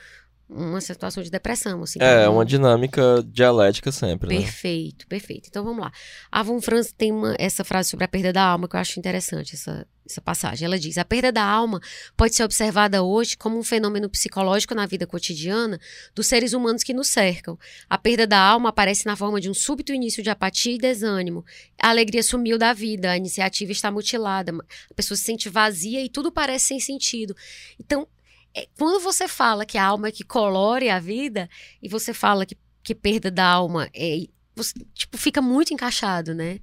uma 0.55 0.81
situação 0.81 1.23
de 1.23 1.31
depressão. 1.31 1.83
Assim, 1.83 1.99
é, 2.01 2.29
uma 2.29 2.45
dinâmica 2.45 3.25
dialética 3.27 3.91
sempre. 3.91 4.29
Né? 4.29 4.43
Perfeito, 4.43 5.01
né? 5.01 5.07
perfeito. 5.09 5.49
Então 5.49 5.65
vamos 5.65 5.81
lá. 5.81 5.93
A 6.31 6.43
Von 6.43 6.61
Franz 6.61 6.93
tem 6.93 7.11
uma, 7.11 7.35
essa 7.39 7.65
frase 7.65 7.91
sobre 7.91 8.05
a 8.05 8.09
perda 8.09 8.33
da 8.33 8.45
alma 8.45 8.69
que 8.69 8.77
eu 8.77 8.81
acho 8.81 8.99
interessante, 8.99 9.55
essa, 9.55 9.87
essa 10.07 10.21
passagem. 10.21 10.67
Ela 10.67 10.79
diz: 10.79 10.99
a 10.99 11.05
perda 11.05 11.33
da 11.33 11.45
alma 11.45 11.81
pode 12.17 12.35
ser 12.35 12.45
observada 12.45 13.03
hoje 13.03 13.37
como 13.37 13.59
um 13.59 13.63
fenômeno 13.63 14.09
psicológico 14.09 14.75
na 14.75 14.87
vida 14.87 15.07
cotidiana 15.07 15.81
dos 16.15 16.27
seres 16.27 16.53
humanos 16.53 16.83
que 16.83 16.93
nos 16.93 17.09
cercam. 17.09 17.59
A 17.89 17.97
perda 17.97 18.27
da 18.27 18.39
alma 18.39 18.69
aparece 18.69 19.07
na 19.07 19.17
forma 19.17 19.41
de 19.41 19.49
um 19.49 19.55
súbito 19.55 19.93
início 19.93 20.23
de 20.23 20.31
apatia 20.31 20.75
e 20.75 20.79
desânimo. 20.79 21.45
A 21.81 21.89
alegria 21.89 22.23
sumiu 22.23 22.59
da 22.59 22.73
vida, 22.73 23.11
a 23.11 23.17
iniciativa 23.17 23.73
está 23.73 23.91
mutilada, 23.91 24.53
a 24.53 24.95
pessoa 24.95 25.17
se 25.17 25.25
sente 25.25 25.49
vazia 25.49 26.05
e 26.05 26.09
tudo 26.09 26.31
parece 26.31 26.67
sem 26.67 26.81
sentido. 26.81 27.35
Então, 27.79 28.07
é, 28.55 28.69
quando 28.79 29.03
você 29.03 29.27
fala 29.27 29.65
que 29.65 29.79
a 29.79 29.85
alma 29.85 30.09
é 30.09 30.13
que 30.13 30.25
colore 30.25 30.89
a 30.89 30.99
vida, 30.99 31.49
e 31.83 31.89
você 31.89 32.13
fala 32.13 32.47
que, 32.47 32.57
que 32.83 32.95
perda 32.95 33.31
da 33.31 33.47
alma 33.47 33.89
é. 33.95 34.27
Você, 34.55 34.75
tipo, 34.93 35.17
fica 35.17 35.41
muito 35.41 35.73
encaixado, 35.73 36.35
né? 36.35 36.61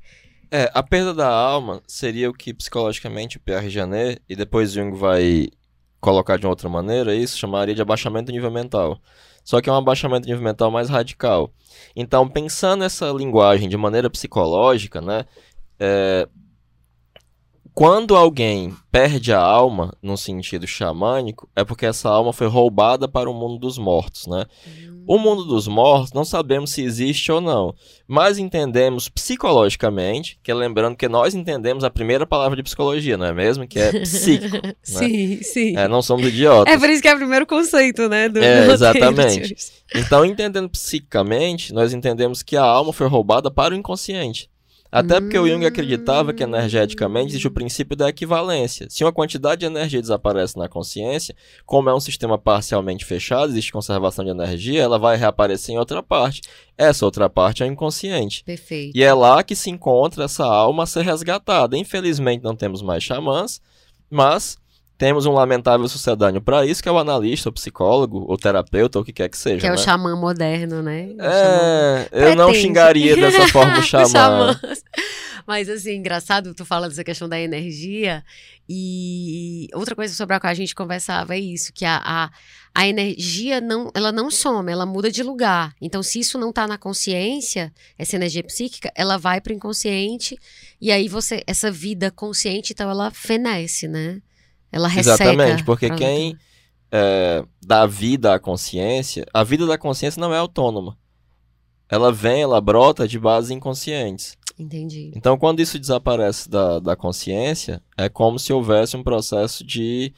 É, 0.51 0.69
a 0.73 0.83
perda 0.83 1.13
da 1.13 1.27
alma 1.27 1.81
seria 1.87 2.29
o 2.29 2.33
que 2.33 2.53
psicologicamente 2.53 3.37
o 3.37 3.39
Pierre 3.39 3.69
Janet, 3.69 4.21
e 4.29 4.35
depois 4.35 4.71
Jung 4.71 4.95
vai 4.95 5.47
colocar 5.99 6.37
de 6.37 6.47
outra 6.47 6.69
maneira, 6.69 7.13
isso 7.15 7.37
chamaria 7.37 7.75
de 7.75 7.81
abaixamento 7.81 8.27
do 8.27 8.31
nível 8.31 8.51
mental. 8.51 9.01
Só 9.43 9.61
que 9.61 9.69
é 9.69 9.73
um 9.73 9.77
abaixamento 9.77 10.27
do 10.27 10.29
nível 10.29 10.43
mental 10.43 10.69
mais 10.69 10.89
radical. 10.89 11.51
Então, 11.95 12.27
pensando 12.27 12.83
essa 12.83 13.09
linguagem 13.11 13.67
de 13.67 13.77
maneira 13.77 14.09
psicológica, 14.09 15.01
né, 15.01 15.25
é, 15.79 16.27
quando 17.73 18.15
alguém 18.15 18.73
perde 18.91 19.31
a 19.31 19.39
alma, 19.39 19.93
no 20.01 20.17
sentido 20.17 20.67
xamânico, 20.67 21.49
é 21.55 21.63
porque 21.63 21.85
essa 21.85 22.09
alma 22.09 22.33
foi 22.33 22.47
roubada 22.47 23.07
para 23.07 23.29
o 23.29 23.33
mundo 23.33 23.57
dos 23.57 23.77
mortos, 23.77 24.27
né? 24.27 24.45
Uhum. 24.65 25.03
O 25.07 25.17
mundo 25.17 25.43
dos 25.43 25.67
mortos, 25.67 26.13
não 26.13 26.23
sabemos 26.23 26.71
se 26.71 26.83
existe 26.83 27.31
ou 27.31 27.41
não, 27.41 27.73
mas 28.07 28.37
entendemos 28.37 29.09
psicologicamente, 29.09 30.39
que 30.43 30.51
é 30.51 30.53
lembrando 30.53 30.95
que 30.95 31.07
nós 31.07 31.33
entendemos 31.33 31.83
a 31.83 31.89
primeira 31.89 32.27
palavra 32.27 32.55
de 32.55 32.63
psicologia, 32.63 33.17
não 33.17 33.25
é 33.25 33.33
mesmo? 33.33 33.67
Que 33.67 33.79
é 33.79 33.91
psíquico. 34.01 34.57
né? 34.57 34.73
Sim, 34.83 35.41
sim. 35.41 35.77
É, 35.77 35.87
não 35.87 36.01
somos 36.01 36.27
idiotas. 36.27 36.73
É 36.73 36.77
por 36.77 36.89
isso 36.89 37.01
que 37.01 37.07
é 37.07 37.13
o 37.13 37.17
primeiro 37.17 37.45
conceito, 37.45 38.07
né? 38.07 38.29
Do, 38.29 38.39
é, 38.43 38.67
exatamente. 38.71 39.55
Então, 39.95 40.23
entendendo 40.25 40.69
psicicamente, 40.69 41.73
nós 41.73 41.93
entendemos 41.93 42.43
que 42.43 42.55
a 42.55 42.63
alma 42.63 42.93
foi 42.93 43.07
roubada 43.07 43.49
para 43.49 43.73
o 43.73 43.77
inconsciente. 43.77 44.49
Até 44.91 45.21
porque 45.21 45.37
o 45.37 45.47
Jung 45.47 45.65
acreditava 45.65 46.33
que 46.33 46.41
energeticamente 46.41 47.29
existe 47.29 47.47
o 47.47 47.51
princípio 47.51 47.95
da 47.95 48.09
equivalência. 48.09 48.87
Se 48.89 49.03
uma 49.03 49.13
quantidade 49.13 49.59
de 49.59 49.67
energia 49.67 50.01
desaparece 50.01 50.57
na 50.57 50.67
consciência, 50.67 51.35
como 51.65 51.89
é 51.89 51.93
um 51.93 51.99
sistema 51.99 52.37
parcialmente 52.39 53.05
fechado, 53.05 53.51
existe 53.51 53.71
conservação 53.71 54.25
de 54.25 54.31
energia, 54.31 54.81
ela 54.81 54.97
vai 54.97 55.15
reaparecer 55.15 55.75
em 55.75 55.77
outra 55.77 56.01
parte. 56.01 56.41
Essa 56.75 57.05
outra 57.05 57.29
parte 57.29 57.61
é 57.61 57.67
o 57.67 57.71
inconsciente. 57.71 58.43
Perfeito. 58.43 58.97
E 58.97 59.03
é 59.03 59.13
lá 59.13 59.43
que 59.43 59.55
se 59.55 59.69
encontra 59.69 60.23
essa 60.23 60.45
alma 60.45 60.83
a 60.83 60.87
ser 60.87 61.03
resgatada. 61.03 61.77
Infelizmente 61.77 62.43
não 62.43 62.55
temos 62.55 62.81
mais 62.81 63.03
xamãs, 63.03 63.61
mas 64.09 64.57
temos 64.99 65.25
um 65.25 65.31
lamentável 65.31 65.87
sucedâneo 65.87 66.41
para 66.41 66.65
isso, 66.65 66.83
que 66.83 66.89
é 66.89 66.91
o 66.91 66.97
analista, 66.97 67.47
o 67.47 67.53
psicólogo, 67.53 68.25
o 68.27 68.37
terapeuta, 68.37 68.99
ou 68.99 69.01
o 69.01 69.05
que 69.05 69.13
quer 69.13 69.29
que 69.29 69.37
seja. 69.37 69.61
Que 69.61 69.65
é 69.65 69.69
né? 69.69 69.75
o 69.75 69.79
xamã 69.79 70.13
moderno, 70.13 70.83
né? 70.83 71.11
O 71.17 71.21
é, 71.23 72.09
eu 72.11 72.35
não 72.35 72.53
xingaria 72.53 73.15
dessa 73.15 73.47
forma 73.47 73.79
o 73.79 73.81
xamã. 73.81 74.59
Mas, 75.47 75.69
assim, 75.69 75.95
engraçado, 75.95 76.53
tu 76.53 76.65
fala 76.65 76.89
dessa 76.89 77.01
questão 77.01 77.29
da 77.29 77.39
energia. 77.39 78.25
E 78.67 79.69
outra 79.73 79.95
coisa 79.95 80.13
sobre 80.13 80.35
a 80.35 80.39
qual 80.39 80.51
a 80.51 80.53
gente 80.53 80.75
conversava 80.75 81.33
é 81.33 81.39
isso, 81.39 81.71
que 81.71 81.85
a, 81.85 82.01
a, 82.03 82.29
a 82.75 82.85
energia 82.85 83.61
não, 83.61 83.89
ela 83.95 84.11
não 84.11 84.29
some, 84.29 84.69
ela 84.69 84.85
muda 84.85 85.09
de 85.09 85.23
lugar. 85.23 85.73
Então, 85.79 86.03
se 86.03 86.19
isso 86.19 86.37
não 86.37 86.49
está 86.49 86.67
na 86.67 86.77
consciência, 86.77 87.73
essa 87.97 88.17
energia 88.17 88.43
psíquica, 88.43 88.91
ela 88.93 89.17
vai 89.17 89.39
para 89.39 89.53
o 89.53 89.55
inconsciente. 89.55 90.37
E 90.81 90.91
aí 90.91 91.07
você, 91.07 91.41
essa 91.47 91.71
vida 91.71 92.11
consciente, 92.11 92.73
então, 92.73 92.91
ela 92.91 93.09
fenece, 93.11 93.87
né? 93.87 94.21
Ela 94.71 94.87
resseca. 94.87 95.23
Exatamente, 95.23 95.63
porque 95.63 95.89
quem 95.89 96.37
é, 96.91 97.43
dá 97.65 97.85
vida 97.85 98.33
à 98.33 98.39
consciência, 98.39 99.25
a 99.33 99.43
vida 99.43 99.65
da 99.65 99.77
consciência 99.77 100.19
não 100.19 100.33
é 100.33 100.37
autônoma. 100.37 100.97
Ela 101.89 102.11
vem, 102.11 102.41
ela 102.41 102.61
brota 102.61 103.07
de 103.07 103.17
bases 103.17 103.49
inconscientes. 103.49 104.37
Entendi. 104.57 105.11
Então, 105.15 105.37
quando 105.37 105.59
isso 105.59 105.79
desaparece 105.79 106.49
da, 106.49 106.79
da 106.79 106.95
consciência, 106.95 107.81
é 107.97 108.09
como 108.09 108.37
se 108.37 108.51
houvesse 108.51 108.95
um 108.95 109.03
processo 109.03 109.65
de 109.65 110.13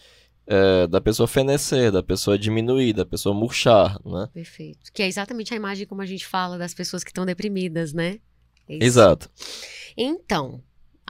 é, 0.47 0.88
da 0.88 0.99
pessoa 0.99 1.28
fenecer, 1.28 1.91
da 1.91 2.04
pessoa 2.04 2.38
diminuir, 2.38 2.93
da 2.93 3.06
pessoa 3.06 3.34
murchar, 3.34 3.97
né? 4.04 4.28
Perfeito. 4.34 4.91
Que 4.91 5.04
é 5.04 5.08
exatamente 5.08 5.54
a 5.54 5.58
imagem 5.58 5.86
como 5.86 6.02
a 6.02 6.06
gente 6.06 6.26
fala 6.26 6.58
das 6.58 6.74
pessoas 6.74 7.04
que 7.04 7.12
estão 7.12 7.26
deprimidas, 7.26 7.93
né? 7.93 8.18
É 8.68 8.84
Exato. 8.84 9.30
Então, 9.95 10.62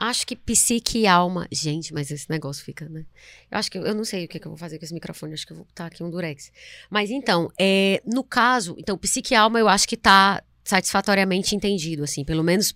Acho 0.04 0.26
que 0.26 0.34
psique 0.34 0.98
e 0.98 1.06
alma. 1.06 1.46
Gente, 1.52 1.94
mas 1.94 2.10
esse 2.10 2.28
negócio 2.28 2.64
fica, 2.64 2.88
né? 2.88 3.06
Eu 3.48 3.56
acho 3.56 3.70
que 3.70 3.78
eu 3.78 3.94
não 3.94 4.04
sei 4.04 4.24
o 4.24 4.28
que, 4.28 4.40
que 4.40 4.46
eu 4.48 4.50
vou 4.50 4.58
fazer 4.58 4.76
com 4.76 4.84
esse 4.84 4.92
microfone. 4.92 5.32
Acho 5.32 5.46
que 5.46 5.52
eu 5.52 5.58
vou 5.58 5.64
botar 5.64 5.86
aqui 5.86 6.02
um 6.02 6.10
durex. 6.10 6.50
Mas 6.90 7.08
então, 7.08 7.48
é, 7.56 8.02
no 8.04 8.24
caso, 8.24 8.74
então, 8.76 8.98
psique 8.98 9.32
e 9.32 9.36
alma 9.36 9.60
eu 9.60 9.68
acho 9.68 9.86
que 9.86 9.96
tá 9.96 10.42
satisfatoriamente 10.64 11.54
entendido, 11.54 12.02
assim, 12.02 12.24
pelo 12.24 12.42
menos 12.42 12.74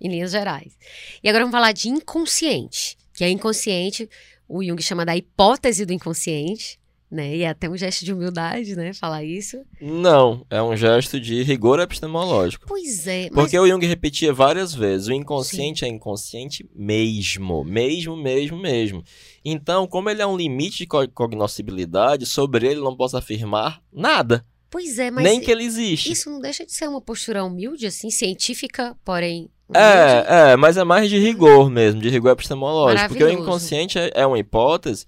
em 0.00 0.08
linhas 0.08 0.30
gerais. 0.30 0.78
E 1.20 1.28
agora 1.28 1.42
vamos 1.42 1.56
falar 1.56 1.72
de 1.72 1.88
inconsciente, 1.88 2.96
que 3.12 3.24
é 3.24 3.28
inconsciente, 3.28 4.08
o 4.48 4.62
Jung 4.62 4.80
chama 4.80 5.04
da 5.04 5.16
hipótese 5.16 5.84
do 5.84 5.92
inconsciente, 5.92 6.78
né? 7.10 7.36
E 7.36 7.42
é 7.42 7.48
até 7.48 7.68
um 7.68 7.76
gesto 7.76 8.04
de 8.04 8.12
humildade, 8.12 8.76
né? 8.76 8.92
Falar 8.92 9.24
isso. 9.24 9.62
Não, 9.80 10.44
é 10.50 10.62
um 10.62 10.76
gesto 10.76 11.18
de 11.18 11.42
rigor 11.42 11.80
epistemológico. 11.80 12.66
Pois 12.66 13.06
é. 13.06 13.28
Mas... 13.30 13.34
Porque 13.34 13.58
o 13.58 13.66
Jung 13.66 13.84
repetia 13.86 14.32
várias 14.32 14.74
vezes: 14.74 15.08
o 15.08 15.12
inconsciente 15.12 15.80
Sim. 15.80 15.86
é 15.86 15.88
inconsciente 15.88 16.68
mesmo, 16.74 17.64
mesmo, 17.64 18.16
mesmo, 18.16 18.58
mesmo. 18.58 19.02
Então, 19.44 19.86
como 19.86 20.10
ele 20.10 20.22
é 20.22 20.26
um 20.26 20.36
limite 20.36 20.78
de 20.78 20.86
cognoscibilidade, 20.86 22.26
sobre 22.26 22.66
ele 22.66 22.80
não 22.80 22.96
posso 22.96 23.16
afirmar 23.16 23.80
nada. 23.92 24.44
Pois 24.70 24.98
é, 24.98 25.10
mas. 25.10 25.24
Nem 25.24 25.40
que 25.40 25.50
ele 25.50 25.64
existe. 25.64 26.12
Isso 26.12 26.30
não 26.30 26.40
deixa 26.40 26.66
de 26.66 26.72
ser 26.72 26.88
uma 26.88 27.00
postura 27.00 27.42
humilde, 27.42 27.86
assim, 27.86 28.10
científica, 28.10 28.94
porém. 29.04 29.50
É, 29.74 30.52
é, 30.52 30.56
mas 30.56 30.78
é 30.78 30.84
mais 30.84 31.10
de 31.10 31.18
rigor 31.18 31.68
mesmo, 31.68 32.00
de 32.00 32.08
rigor 32.08 32.32
epistemológico. 32.32 33.08
Porque 33.08 33.24
o 33.24 33.30
inconsciente 33.30 33.98
é, 33.98 34.10
é 34.14 34.26
uma 34.26 34.38
hipótese 34.38 35.06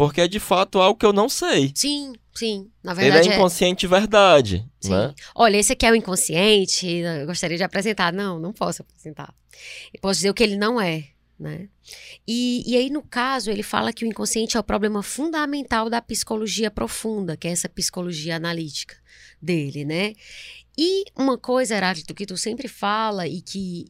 porque 0.00 0.22
é 0.22 0.26
de 0.26 0.40
fato 0.40 0.80
algo 0.80 0.98
que 0.98 1.04
eu 1.04 1.12
não 1.12 1.28
sei. 1.28 1.72
Sim, 1.74 2.14
sim. 2.34 2.70
Na 2.82 2.94
verdade. 2.94 3.26
Ele 3.26 3.34
é 3.34 3.36
inconsciente 3.36 3.84
é... 3.84 3.88
verdade. 3.90 4.66
Sim. 4.80 4.92
Né? 4.92 5.14
Olha, 5.34 5.58
esse 5.58 5.74
aqui 5.74 5.84
é 5.84 5.92
o 5.92 5.94
inconsciente. 5.94 6.86
Eu 6.88 7.26
gostaria 7.26 7.58
de 7.58 7.62
apresentar. 7.62 8.10
Não, 8.10 8.38
não 8.38 8.50
posso 8.50 8.80
apresentar. 8.80 9.34
Eu 9.92 10.00
posso 10.00 10.20
dizer 10.20 10.30
o 10.30 10.34
que 10.34 10.42
ele 10.42 10.56
não 10.56 10.80
é. 10.80 11.08
Né? 11.38 11.68
E, 12.26 12.62
e 12.66 12.78
aí, 12.78 12.88
no 12.88 13.02
caso, 13.02 13.50
ele 13.50 13.62
fala 13.62 13.92
que 13.92 14.02
o 14.02 14.08
inconsciente 14.08 14.56
é 14.56 14.60
o 14.60 14.64
problema 14.64 15.02
fundamental 15.02 15.90
da 15.90 16.00
psicologia 16.00 16.70
profunda, 16.70 17.36
que 17.36 17.46
é 17.46 17.50
essa 17.50 17.68
psicologia 17.68 18.36
analítica 18.36 18.96
dele, 19.40 19.84
né? 19.84 20.14
E 20.78 21.04
uma 21.14 21.36
coisa, 21.36 21.76
Heráclito, 21.76 22.14
que 22.14 22.24
tu 22.24 22.38
sempre 22.38 22.68
fala 22.68 23.28
e 23.28 23.42
que 23.42 23.84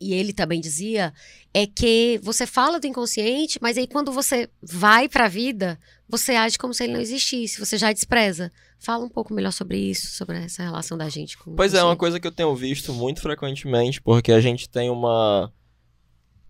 e 0.00 0.14
ele 0.14 0.32
também 0.32 0.60
dizia, 0.60 1.12
é 1.52 1.66
que 1.66 2.20
você 2.22 2.46
fala 2.46 2.78
do 2.78 2.86
inconsciente, 2.86 3.58
mas 3.60 3.78
aí 3.78 3.86
quando 3.86 4.12
você 4.12 4.48
vai 4.62 5.08
para 5.08 5.24
a 5.24 5.28
vida, 5.28 5.78
você 6.08 6.34
age 6.34 6.58
como 6.58 6.74
se 6.74 6.84
ele 6.84 6.92
não 6.92 7.00
existisse, 7.00 7.58
você 7.58 7.76
já 7.78 7.92
despreza. 7.92 8.52
Fala 8.78 9.04
um 9.04 9.08
pouco 9.08 9.32
melhor 9.32 9.52
sobre 9.52 9.78
isso, 9.78 10.14
sobre 10.14 10.36
essa 10.38 10.62
relação 10.62 10.98
da 10.98 11.08
gente 11.08 11.38
com 11.38 11.54
Pois 11.54 11.72
é, 11.74 11.78
é 11.78 11.84
uma 11.84 11.96
coisa 11.96 12.20
que 12.20 12.26
eu 12.26 12.32
tenho 12.32 12.54
visto 12.54 12.92
muito 12.92 13.20
frequentemente, 13.22 14.00
porque 14.02 14.32
a 14.32 14.40
gente 14.40 14.68
tem 14.68 14.90
uma 14.90 15.52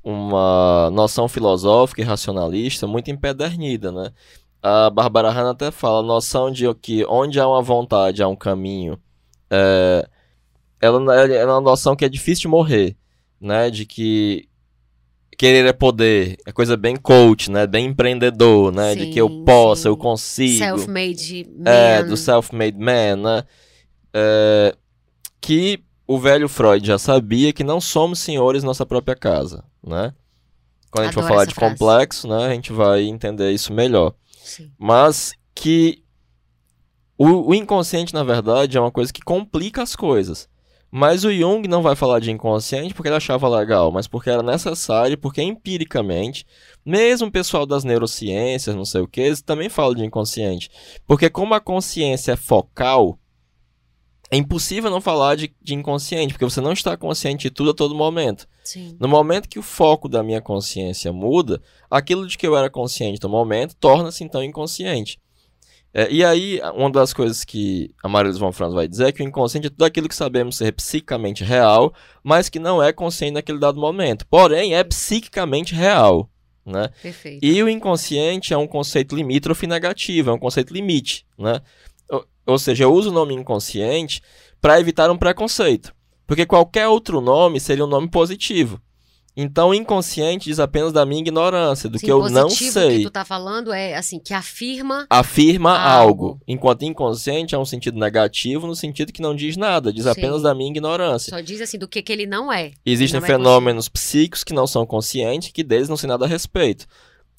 uma 0.03 0.89
noção 0.93 1.29
filosófica 1.29 2.01
e 2.01 2.05
racionalista 2.05 2.87
muito 2.87 3.11
empedernida, 3.11 3.91
né? 3.91 4.13
A 4.63 4.89
Barbara 4.89 5.31
Hanna 5.31 5.51
até 5.51 5.73
fala 5.73 5.99
a 5.99 6.03
noção 6.03 6.51
de 6.51 6.73
que 6.75 7.05
onde 7.07 7.41
há 7.41 7.49
uma 7.49 7.61
vontade, 7.61 8.23
há 8.23 8.29
um 8.29 8.37
caminho. 8.37 9.01
É, 9.51 10.09
ela 10.81 11.15
é 11.25 11.45
uma 11.45 11.61
noção 11.61 11.97
que 11.97 12.05
é 12.05 12.09
difícil 12.09 12.43
de 12.43 12.49
morrer, 12.49 12.97
né? 13.41 13.71
De 13.71 13.85
que 13.85 14.49
querer 15.37 15.67
é 15.67 15.73
poder, 15.73 16.39
é 16.47 16.53
coisa 16.53 16.77
bem 16.77 16.97
coach, 16.97 17.51
né? 17.51 17.67
Bem 17.67 17.87
empreendedor, 17.87 18.73
né? 18.73 18.95
Sim, 18.95 18.99
de 18.99 19.07
que 19.13 19.21
eu 19.21 19.45
posso, 19.45 19.83
sim. 19.83 19.89
eu 19.89 19.97
consigo. 19.97 20.59
Self-made 20.59 21.47
man. 21.57 21.71
É, 21.71 22.03
do 22.03 22.17
self-made 22.17 22.79
man, 22.79 23.17
né? 23.17 23.45
É, 24.15 24.77
que 25.41 25.83
o 26.07 26.19
velho 26.19 26.49
Freud 26.49 26.87
já 26.87 26.99
sabia 26.99 27.53
que 27.53 27.65
não 27.65 27.81
somos 27.81 28.21
senhores 28.21 28.63
nossa 28.63 28.87
própria 28.87 29.17
casa, 29.17 29.65
né? 29.85 30.15
Quando 30.91 31.05
a 31.05 31.07
gente 31.07 31.19
Adoro 31.19 31.27
for 31.27 31.33
falar 31.33 31.45
de 31.45 31.55
frase. 31.55 31.75
complexo, 31.75 32.29
né, 32.29 32.47
a 32.47 32.55
gente 32.55 32.73
vai 32.73 33.03
entender 33.03 33.51
isso 33.51 33.73
melhor. 33.73 34.15
Sim. 34.39 34.71
Mas 34.79 35.33
que 35.55 36.03
o, 37.19 37.51
o 37.51 37.55
inconsciente, 37.55 38.15
na 38.15 38.23
verdade, 38.23 38.77
é 38.77 38.81
uma 38.81 38.91
coisa 38.91 39.13
que 39.13 39.21
complica 39.21 39.83
as 39.83 39.97
coisas. 39.97 40.49
Mas 40.99 41.25
o 41.25 41.31
Jung 41.31 41.69
não 41.69 41.83
vai 41.83 41.95
falar 41.95 42.21
de 42.21 42.31
inconsciente 42.31 42.95
porque 42.95 43.11
ele 43.11 43.17
achava 43.17 43.47
legal, 43.51 43.93
mas 43.93 44.07
porque 44.07 44.31
era 44.31 44.43
necessário, 44.43 45.19
porque 45.19 45.43
empiricamente, 45.43 46.47
mesmo 46.83 47.29
o 47.29 47.31
pessoal 47.31 47.67
das 47.67 47.85
neurociências, 47.85 48.75
não 48.75 48.87
sei 48.87 49.03
o 49.03 49.07
que, 49.07 49.21
eles 49.21 49.43
também 49.43 49.69
falam 49.69 49.95
de 49.95 50.07
inconsciente. 50.07 50.71
Porque 51.07 51.29
como 51.29 51.53
a 51.53 51.61
consciência 51.61 52.33
é 52.33 52.37
focal, 52.37 53.19
é 54.31 54.39
impossível 54.39 54.91
não 54.91 55.03
falar 55.03 55.35
de, 55.37 55.55
de, 55.61 55.75
inconsciente, 55.75 56.33
porque 56.33 56.47
você 56.47 56.63
não 56.63 56.73
está 56.73 56.97
consciente 56.97 57.43
de 57.43 57.51
tudo 57.51 57.73
a 57.73 57.75
todo 57.75 57.95
momento. 57.95 58.49
Sim. 58.65 58.97
No 58.99 59.07
momento 59.07 59.51
que 59.51 59.59
o 59.59 59.63
foco 59.63 60.09
da 60.09 60.23
minha 60.23 60.41
consciência 60.41 61.13
muda, 61.13 61.61
aquilo 61.91 62.27
de 62.27 62.39
que 62.39 62.47
eu 62.47 62.57
era 62.57 62.71
consciente 62.71 63.23
no 63.23 63.29
momento 63.29 63.77
torna-se 63.77 64.25
então 64.25 64.43
inconsciente. 64.43 65.21
É, 65.93 66.11
e 66.11 66.25
aí, 66.25 66.61
uma 66.75 66.91
das 66.91 67.13
coisas 67.13 67.45
que 67.45 67.91
a 68.03 68.09
Maria 68.09 68.29
Luiz 68.29 68.39
von 68.39 68.53
Franz 68.53 68.75
vai 68.75 68.87
dizer 68.87 69.09
é 69.09 69.13
que 69.13 69.23
o 69.23 69.27
inconsciente 69.27 69.69
é 69.69 69.71
tudo 69.71 69.85
aquilo 69.85 70.09
que 70.09 70.15
sabemos 70.15 70.57
ser 70.57 70.73
psicamente 70.73 71.43
real, 71.43 71.95
mas 72.23 72.49
que 72.49 72.59
não 72.59 72.83
é 72.83 72.93
consciente 72.93 73.35
naquele 73.35 73.59
dado 73.59 73.81
momento. 73.81 74.27
Porém, 74.27 74.75
é 74.75 74.85
psiquicamente 74.85 75.75
real. 75.75 76.29
Né? 76.65 76.91
Perfeito. 77.01 77.45
E 77.45 77.63
o 77.63 77.69
inconsciente 77.69 78.53
é 78.53 78.59
um 78.59 78.67
conceito 78.67 79.15
limítrofe 79.15 79.67
negativo, 79.67 80.31
é 80.31 80.33
um 80.33 80.39
conceito 80.39 80.75
limite. 80.75 81.25
Né? 81.39 81.61
Ou 82.47 82.59
seja, 82.59 82.85
eu 82.85 82.93
uso 82.93 83.11
o 83.11 83.13
nome 83.13 83.35
inconsciente 83.35 84.23
para 84.61 84.79
evitar 84.79 85.11
um 85.11 85.17
preconceito. 85.17 85.93
Porque 86.27 86.47
qualquer 86.47 86.89
outro 86.89 87.21
nome 87.21 87.61
seria 87.61 87.85
um 87.85 87.89
nome 87.89 88.09
positivo. 88.09 88.81
Então, 89.39 89.75
inconsciente 89.75 90.49
diz 90.49 90.59
apenas 90.59 90.95
da 90.95 91.05
minha 91.05 91.21
ignorância, 91.21 91.91
do 91.91 91.99
Sim, 91.99 92.07
que 92.07 92.11
eu 92.11 92.31
não 92.31 92.49
sei. 92.49 92.87
O 92.87 92.99
que 92.99 93.05
tu 93.05 93.11
tá 93.11 93.23
falando 93.23 93.71
é 93.71 93.95
assim, 93.95 94.19
que 94.19 94.33
afirma 94.33 95.07
afirma 95.11 95.79
algo. 95.79 96.25
algo. 96.25 96.41
Enquanto 96.49 96.87
inconsciente 96.87 97.55
é 97.55 97.59
um 97.59 97.65
sentido 97.65 97.99
negativo 97.99 98.67
no 98.67 98.75
sentido 98.75 99.13
que 99.13 99.21
não 99.21 99.37
diz 99.37 99.59
nada, 99.59 99.93
diz 99.93 100.05
Sim. 100.05 100.11
apenas 100.11 100.41
da 100.41 100.55
minha 100.55 100.71
ignorância. 100.71 101.29
Só 101.29 101.41
diz 101.41 101.61
assim 101.61 101.77
do 101.77 101.87
que 101.87 102.01
que 102.01 102.11
ele 102.11 102.25
não 102.25 102.51
é. 102.51 102.73
Existem 102.85 103.21
não 103.21 103.27
é 103.27 103.31
fenômenos 103.31 103.89
é 103.89 103.91
psíquicos 103.91 104.43
que 104.43 104.55
não 104.55 104.67
são 104.67 104.87
conscientes, 104.87 105.53
que 105.53 105.63
deles 105.63 105.91
não 105.91 105.99
sei 105.99 106.09
nada 106.09 106.25
a 106.25 106.29
respeito. 106.29 106.87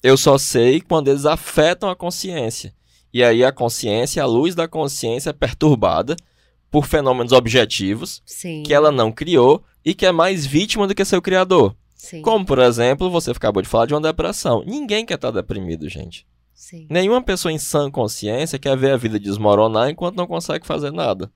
Eu 0.00 0.16
só 0.16 0.38
sei 0.38 0.80
quando 0.80 1.08
eles 1.08 1.26
afetam 1.26 1.90
a 1.90 1.96
consciência. 1.96 2.72
E 3.12 3.24
aí 3.24 3.44
a 3.44 3.50
consciência, 3.50 4.22
a 4.22 4.26
luz 4.26 4.54
da 4.54 4.68
consciência 4.68 5.30
é 5.30 5.32
perturbada 5.32 6.14
por 6.70 6.86
fenômenos 6.86 7.32
objetivos 7.32 8.22
Sim. 8.24 8.62
que 8.62 8.72
ela 8.72 8.92
não 8.92 9.10
criou 9.10 9.64
e 9.84 9.94
que 9.94 10.06
é 10.06 10.12
mais 10.12 10.46
vítima 10.46 10.86
do 10.86 10.94
que 10.94 11.04
seu 11.04 11.20
criador. 11.20 11.74
Sim. 11.98 12.22
Como, 12.22 12.46
por 12.46 12.60
exemplo, 12.60 13.10
você 13.10 13.32
acabou 13.32 13.60
de 13.60 13.68
falar 13.68 13.84
de 13.84 13.92
uma 13.92 14.00
depressão. 14.00 14.62
Ninguém 14.64 15.04
quer 15.04 15.16
estar 15.16 15.32
deprimido, 15.32 15.88
gente. 15.88 16.26
Sim. 16.54 16.86
Nenhuma 16.88 17.22
pessoa 17.22 17.52
em 17.52 17.58
sã 17.58 17.90
consciência 17.90 18.58
quer 18.58 18.76
ver 18.76 18.92
a 18.92 18.96
vida 18.96 19.18
desmoronar 19.18 19.90
enquanto 19.90 20.16
não 20.16 20.26
consegue 20.26 20.66
fazer 20.66 20.92
nada. 20.92 21.30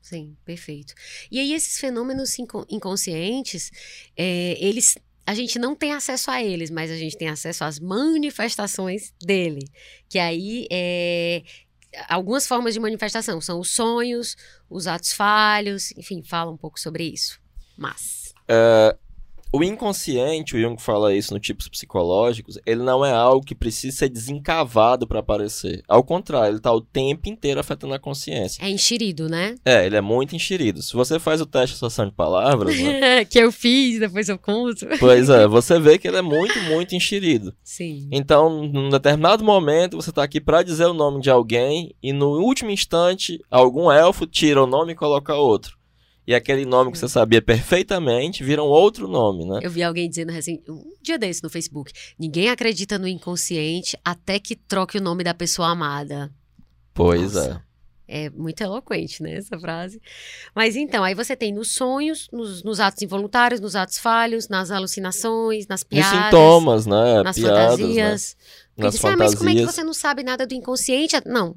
Sim, 0.00 0.36
perfeito. 0.44 0.94
E 1.30 1.40
aí 1.40 1.52
esses 1.54 1.78
fenômenos 1.78 2.38
inconscientes, 2.68 3.70
é, 4.16 4.56
eles 4.60 4.96
a 5.24 5.34
gente 5.34 5.58
não 5.58 5.74
tem 5.74 5.92
acesso 5.92 6.30
a 6.30 6.42
eles, 6.42 6.70
mas 6.70 6.90
a 6.90 6.96
gente 6.96 7.16
tem 7.16 7.28
acesso 7.28 7.64
às 7.64 7.78
manifestações 7.78 9.12
dele. 9.22 9.66
Que 10.08 10.18
aí 10.18 10.66
é. 10.70 11.42
Algumas 12.08 12.46
formas 12.46 12.72
de 12.74 12.80
manifestação 12.80 13.40
são 13.40 13.60
os 13.60 13.70
sonhos, 13.70 14.34
os 14.68 14.86
atos 14.86 15.12
falhos, 15.12 15.92
enfim, 15.92 16.22
fala 16.22 16.50
um 16.50 16.56
pouco 16.56 16.80
sobre 16.80 17.04
isso. 17.04 17.38
Mas. 17.76 18.34
É, 18.48 18.96
o 19.52 19.62
inconsciente, 19.62 20.56
o 20.56 20.60
Jung 20.60 20.80
fala 20.80 21.14
isso 21.14 21.34
no 21.34 21.38
tipos 21.38 21.68
psicológicos, 21.68 22.58
ele 22.64 22.82
não 22.82 23.04
é 23.04 23.12
algo 23.12 23.44
que 23.44 23.54
precisa 23.54 23.96
ser 23.96 24.08
desencavado 24.08 25.06
para 25.06 25.20
aparecer. 25.20 25.82
Ao 25.86 26.02
contrário, 26.02 26.52
ele 26.52 26.56
está 26.56 26.72
o 26.72 26.80
tempo 26.80 27.28
inteiro 27.28 27.60
afetando 27.60 27.92
a 27.92 27.98
consciência. 27.98 28.64
É 28.64 28.70
enxerido, 28.70 29.28
né? 29.28 29.56
É, 29.64 29.84
ele 29.84 29.96
é 29.96 30.00
muito 30.00 30.34
enxerido. 30.34 30.80
Se 30.82 30.94
você 30.94 31.18
faz 31.18 31.40
o 31.40 31.46
teste 31.46 31.68
de 31.68 31.74
associação 31.74 32.06
de 32.06 32.12
palavras. 32.12 32.78
né? 32.78 33.24
que 33.28 33.38
eu 33.38 33.52
fiz, 33.52 34.00
depois 34.00 34.28
eu 34.28 34.38
conto. 34.38 34.86
Pois 34.98 35.28
é, 35.28 35.46
você 35.48 35.78
vê 35.78 35.98
que 35.98 36.08
ele 36.08 36.16
é 36.16 36.22
muito, 36.22 36.58
muito 36.62 36.94
enxerido. 36.94 37.54
Sim. 37.62 38.08
Então, 38.10 38.66
num 38.66 38.88
determinado 38.88 39.44
momento, 39.44 39.96
você 39.96 40.10
está 40.10 40.22
aqui 40.22 40.40
para 40.40 40.62
dizer 40.62 40.86
o 40.86 40.94
nome 40.94 41.20
de 41.20 41.30
alguém 41.30 41.94
e 42.02 42.12
no 42.12 42.40
último 42.40 42.70
instante, 42.70 43.38
algum 43.50 43.92
elfo 43.92 44.26
tira 44.26 44.62
o 44.62 44.66
nome 44.66 44.92
e 44.92 44.96
coloca 44.96 45.34
outro 45.34 45.81
e 46.26 46.34
aquele 46.34 46.64
nome 46.64 46.92
que 46.92 46.98
você 46.98 47.08
sabia 47.08 47.42
perfeitamente 47.42 48.44
vira 48.44 48.62
um 48.62 48.66
outro 48.66 49.08
nome, 49.08 49.44
né? 49.44 49.60
Eu 49.62 49.70
vi 49.70 49.82
alguém 49.82 50.08
dizendo 50.08 50.30
assim, 50.30 50.62
um 50.68 50.94
dia 51.02 51.18
desse 51.18 51.42
no 51.42 51.50
Facebook, 51.50 51.92
ninguém 52.18 52.48
acredita 52.48 52.98
no 52.98 53.08
inconsciente 53.08 53.98
até 54.04 54.38
que 54.38 54.54
troque 54.54 54.98
o 54.98 55.02
nome 55.02 55.24
da 55.24 55.34
pessoa 55.34 55.68
amada. 55.68 56.32
Pois 56.94 57.34
Nossa. 57.34 57.64
é. 57.68 57.72
É 58.14 58.28
muito 58.28 58.60
eloquente, 58.60 59.22
né, 59.22 59.36
essa 59.36 59.58
frase. 59.58 59.98
Mas 60.54 60.76
então, 60.76 61.02
aí 61.02 61.14
você 61.14 61.34
tem 61.34 61.50
nos 61.50 61.70
sonhos, 61.70 62.28
nos, 62.30 62.62
nos 62.62 62.78
atos 62.78 63.00
involuntários, 63.00 63.58
nos 63.58 63.74
atos 63.74 63.96
falhos, 63.96 64.48
nas 64.48 64.70
alucinações, 64.70 65.66
nas 65.66 65.82
piadas. 65.82 66.12
Nos 66.12 66.24
sintomas, 66.24 66.86
né? 66.86 67.22
Nas 67.22 67.36
piadas, 67.36 67.80
fantasias. 67.80 68.36
Né? 68.76 68.84
Nas 68.84 68.92
disse, 68.92 69.02
fantasias. 69.02 69.04
Ah, 69.04 69.16
mas 69.16 69.34
como 69.34 69.48
é 69.48 69.54
que 69.54 69.64
você 69.64 69.82
não 69.82 69.94
sabe 69.94 70.22
nada 70.22 70.46
do 70.46 70.52
inconsciente? 70.52 71.16
Não. 71.24 71.56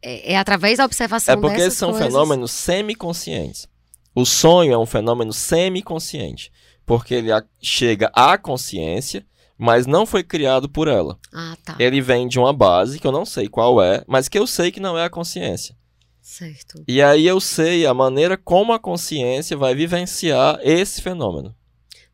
É, 0.00 0.34
é 0.34 0.38
através 0.38 0.78
da 0.78 0.84
observação 0.84 1.34
É 1.34 1.36
porque 1.36 1.68
são 1.68 1.90
coisas. 1.90 2.06
fenômenos 2.06 2.52
semiconscientes. 2.52 3.66
O 4.14 4.24
sonho 4.24 4.72
é 4.72 4.78
um 4.78 4.86
fenômeno 4.86 5.32
semiconsciente, 5.32 6.52
porque 6.84 7.14
ele 7.14 7.28
chega 7.60 8.10
à 8.14 8.36
consciência, 8.36 9.24
mas 9.56 9.86
não 9.86 10.06
foi 10.06 10.22
criado 10.22 10.68
por 10.68 10.88
ela. 10.88 11.18
Ah, 11.32 11.56
tá. 11.64 11.76
Ele 11.78 12.00
vem 12.00 12.28
de 12.28 12.38
uma 12.38 12.52
base 12.52 12.98
que 12.98 13.06
eu 13.06 13.12
não 13.12 13.24
sei 13.24 13.48
qual 13.48 13.82
é, 13.82 14.04
mas 14.06 14.28
que 14.28 14.38
eu 14.38 14.46
sei 14.46 14.70
que 14.70 14.80
não 14.80 14.96
é 14.96 15.04
a 15.04 15.10
consciência. 15.10 15.76
Certo. 16.20 16.84
E 16.86 17.00
aí 17.00 17.26
eu 17.26 17.40
sei 17.40 17.86
a 17.86 17.94
maneira 17.94 18.36
como 18.36 18.72
a 18.72 18.78
consciência 18.78 19.56
vai 19.56 19.74
vivenciar 19.74 20.58
esse 20.62 21.00
fenômeno. 21.00 21.56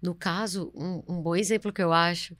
No 0.00 0.14
caso, 0.14 0.70
um, 0.74 1.02
um 1.08 1.22
bom 1.22 1.34
exemplo 1.34 1.72
que 1.72 1.82
eu 1.82 1.92
acho 1.92 2.36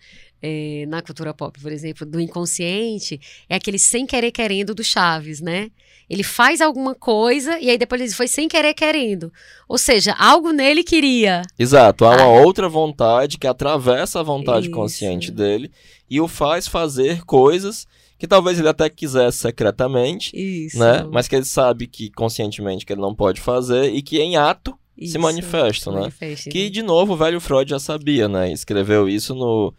é, 0.46 0.84
na 0.86 1.00
cultura 1.00 1.32
pop, 1.32 1.58
por 1.58 1.72
exemplo, 1.72 2.04
do 2.04 2.20
inconsciente, 2.20 3.18
é 3.48 3.54
aquele 3.54 3.78
sem 3.78 4.04
querer 4.04 4.30
querendo 4.30 4.74
do 4.74 4.84
Chaves, 4.84 5.40
né? 5.40 5.70
Ele 6.08 6.22
faz 6.22 6.60
alguma 6.60 6.94
coisa 6.94 7.58
e 7.58 7.70
aí 7.70 7.78
depois 7.78 7.98
ele 7.98 8.10
foi 8.10 8.28
sem 8.28 8.46
querer 8.46 8.74
querendo. 8.74 9.32
Ou 9.66 9.78
seja, 9.78 10.12
algo 10.18 10.52
nele 10.52 10.84
queria. 10.84 11.40
Exato, 11.58 12.04
há 12.04 12.10
uma 12.10 12.24
ah. 12.24 12.42
outra 12.42 12.68
vontade 12.68 13.38
que 13.38 13.46
atravessa 13.46 14.20
a 14.20 14.22
vontade 14.22 14.66
Isso. 14.66 14.74
consciente 14.74 15.30
dele 15.30 15.72
e 16.10 16.20
o 16.20 16.28
faz 16.28 16.68
fazer 16.68 17.24
coisas 17.24 17.86
que 18.18 18.26
talvez 18.28 18.58
ele 18.58 18.68
até 18.68 18.90
quisesse 18.90 19.38
secretamente, 19.38 20.30
Isso. 20.36 20.78
né? 20.78 21.08
Mas 21.10 21.26
que 21.26 21.36
ele 21.36 21.46
sabe 21.46 21.86
que 21.86 22.10
conscientemente 22.10 22.84
que 22.84 22.92
ele 22.92 23.00
não 23.00 23.14
pode 23.14 23.40
fazer 23.40 23.94
e 23.94 24.02
que 24.02 24.20
em 24.20 24.36
ato 24.36 24.78
isso, 24.96 25.12
se 25.12 25.18
manifestam, 25.18 25.94
né? 25.94 26.00
Manifesta, 26.00 26.50
que, 26.50 26.68
de 26.68 26.82
novo, 26.82 27.14
o 27.14 27.16
velho 27.16 27.40
Freud 27.40 27.68
já 27.68 27.78
sabia, 27.78 28.28
né? 28.28 28.52
Escreveu 28.52 29.08
isso 29.08 29.34
no 29.34 29.74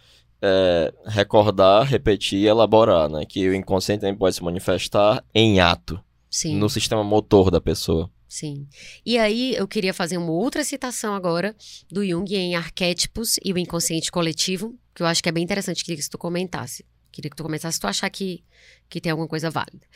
é, 0.46 0.94
Recordar, 1.06 1.84
Repetir 1.84 2.40
e 2.40 2.48
Elaborar, 2.48 3.10
né? 3.10 3.26
Que 3.26 3.50
o 3.50 3.56
inconsciente 3.56 4.02
também 4.02 4.16
pode 4.16 4.36
se 4.36 4.44
manifestar 4.44 5.24
em 5.34 5.60
ato. 5.60 6.00
Sim. 6.30 6.58
No 6.58 6.70
sistema 6.70 7.04
motor 7.04 7.50
da 7.50 7.60
pessoa. 7.60 8.10
Sim. 8.28 8.68
E 9.06 9.18
aí 9.18 9.56
eu 9.56 9.68
queria 9.68 9.94
fazer 9.94 10.18
uma 10.18 10.32
outra 10.32 10.64
citação 10.64 11.16
agora 11.16 11.56
do 11.90 12.06
Jung 12.06 12.36
em 12.36 12.56
Arquétipos 12.56 13.38
e 13.44 13.54
o 13.54 13.58
Inconsciente 13.58 14.12
Coletivo, 14.12 14.76
que 14.94 15.02
eu 15.02 15.08
acho 15.08 15.24
que 15.24 15.30
é 15.30 15.32
bem 15.32 15.44
interessante, 15.44 15.84
queria 15.84 16.02
que 16.02 16.10
tu 16.10 16.18
comentasse. 16.18 16.86
Queria 17.16 17.30
que 17.30 17.38
tu 17.38 17.44
começasse 17.44 17.76
se 17.76 17.80
tu 17.80 17.88
achar 17.88 18.10
que, 18.10 18.44
que 18.90 19.00
tem 19.00 19.10
alguma 19.10 19.30
coisa 19.30 19.50
válida. 19.50 19.88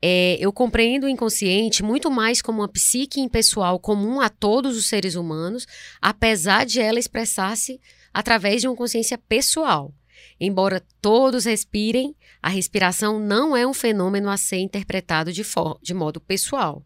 É, 0.00 0.36
eu 0.38 0.52
compreendo 0.52 1.06
o 1.06 1.08
inconsciente 1.08 1.82
muito 1.82 2.08
mais 2.08 2.40
como 2.40 2.60
uma 2.60 2.68
psique 2.68 3.20
impessoal 3.20 3.80
comum 3.80 4.20
a 4.20 4.28
todos 4.28 4.76
os 4.76 4.86
seres 4.86 5.16
humanos, 5.16 5.66
apesar 6.00 6.64
de 6.64 6.80
ela 6.80 7.00
expressar-se 7.00 7.80
através 8.14 8.60
de 8.60 8.68
uma 8.68 8.76
consciência 8.76 9.18
pessoal. 9.18 9.92
Embora 10.40 10.84
todos 11.00 11.44
respirem, 11.44 12.14
a 12.42 12.48
respiração 12.48 13.18
não 13.18 13.56
é 13.56 13.66
um 13.66 13.74
fenômeno 13.74 14.30
a 14.30 14.36
ser 14.36 14.58
interpretado 14.58 15.32
de, 15.32 15.42
de 15.82 15.94
modo 15.94 16.20
pessoal. 16.20 16.84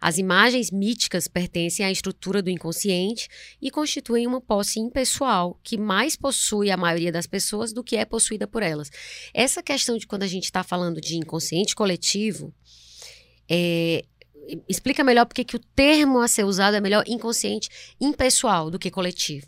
As 0.00 0.18
imagens 0.18 0.70
míticas 0.70 1.28
pertencem 1.28 1.86
à 1.86 1.90
estrutura 1.90 2.42
do 2.42 2.50
inconsciente 2.50 3.28
e 3.60 3.70
constituem 3.70 4.26
uma 4.26 4.40
posse 4.40 4.80
impessoal, 4.80 5.58
que 5.62 5.78
mais 5.78 6.16
possui 6.16 6.70
a 6.70 6.76
maioria 6.76 7.12
das 7.12 7.26
pessoas 7.26 7.72
do 7.72 7.84
que 7.84 7.96
é 7.96 8.04
possuída 8.04 8.46
por 8.46 8.62
elas. 8.62 8.90
Essa 9.32 9.62
questão 9.62 9.96
de 9.96 10.06
quando 10.06 10.24
a 10.24 10.26
gente 10.26 10.44
está 10.44 10.62
falando 10.62 11.00
de 11.00 11.16
inconsciente 11.16 11.74
coletivo, 11.74 12.52
é, 13.48 14.04
explica 14.68 15.04
melhor 15.04 15.26
porque 15.26 15.44
que 15.44 15.56
o 15.56 15.60
termo 15.74 16.20
a 16.20 16.28
ser 16.28 16.44
usado 16.44 16.76
é 16.76 16.80
melhor 16.80 17.04
inconsciente 17.06 17.68
impessoal 18.00 18.70
do 18.70 18.78
que 18.78 18.90
coletivo. 18.90 19.46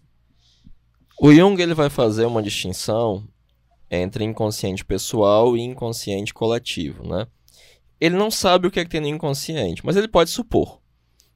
O 1.21 1.33
Jung 1.33 1.61
ele 1.61 1.75
vai 1.75 1.91
fazer 1.91 2.25
uma 2.27 2.43
distinção 2.43 3.27
entre 3.91 4.25
inconsciente 4.25 4.85
pessoal 4.85 5.57
e 5.57 5.61
inconsciente 5.61 6.33
coletivo, 6.33 7.07
né? 7.07 7.27
Ele 8.01 8.17
não 8.17 8.31
sabe 8.31 8.67
o 8.67 8.71
que 8.71 8.81
é 8.81 8.85
que 8.85 8.91
tem 8.91 9.01
no 9.01 9.07
inconsciente, 9.07 9.85
mas 9.85 9.97
ele 9.97 10.09
pode 10.09 10.31
supor. 10.31 10.81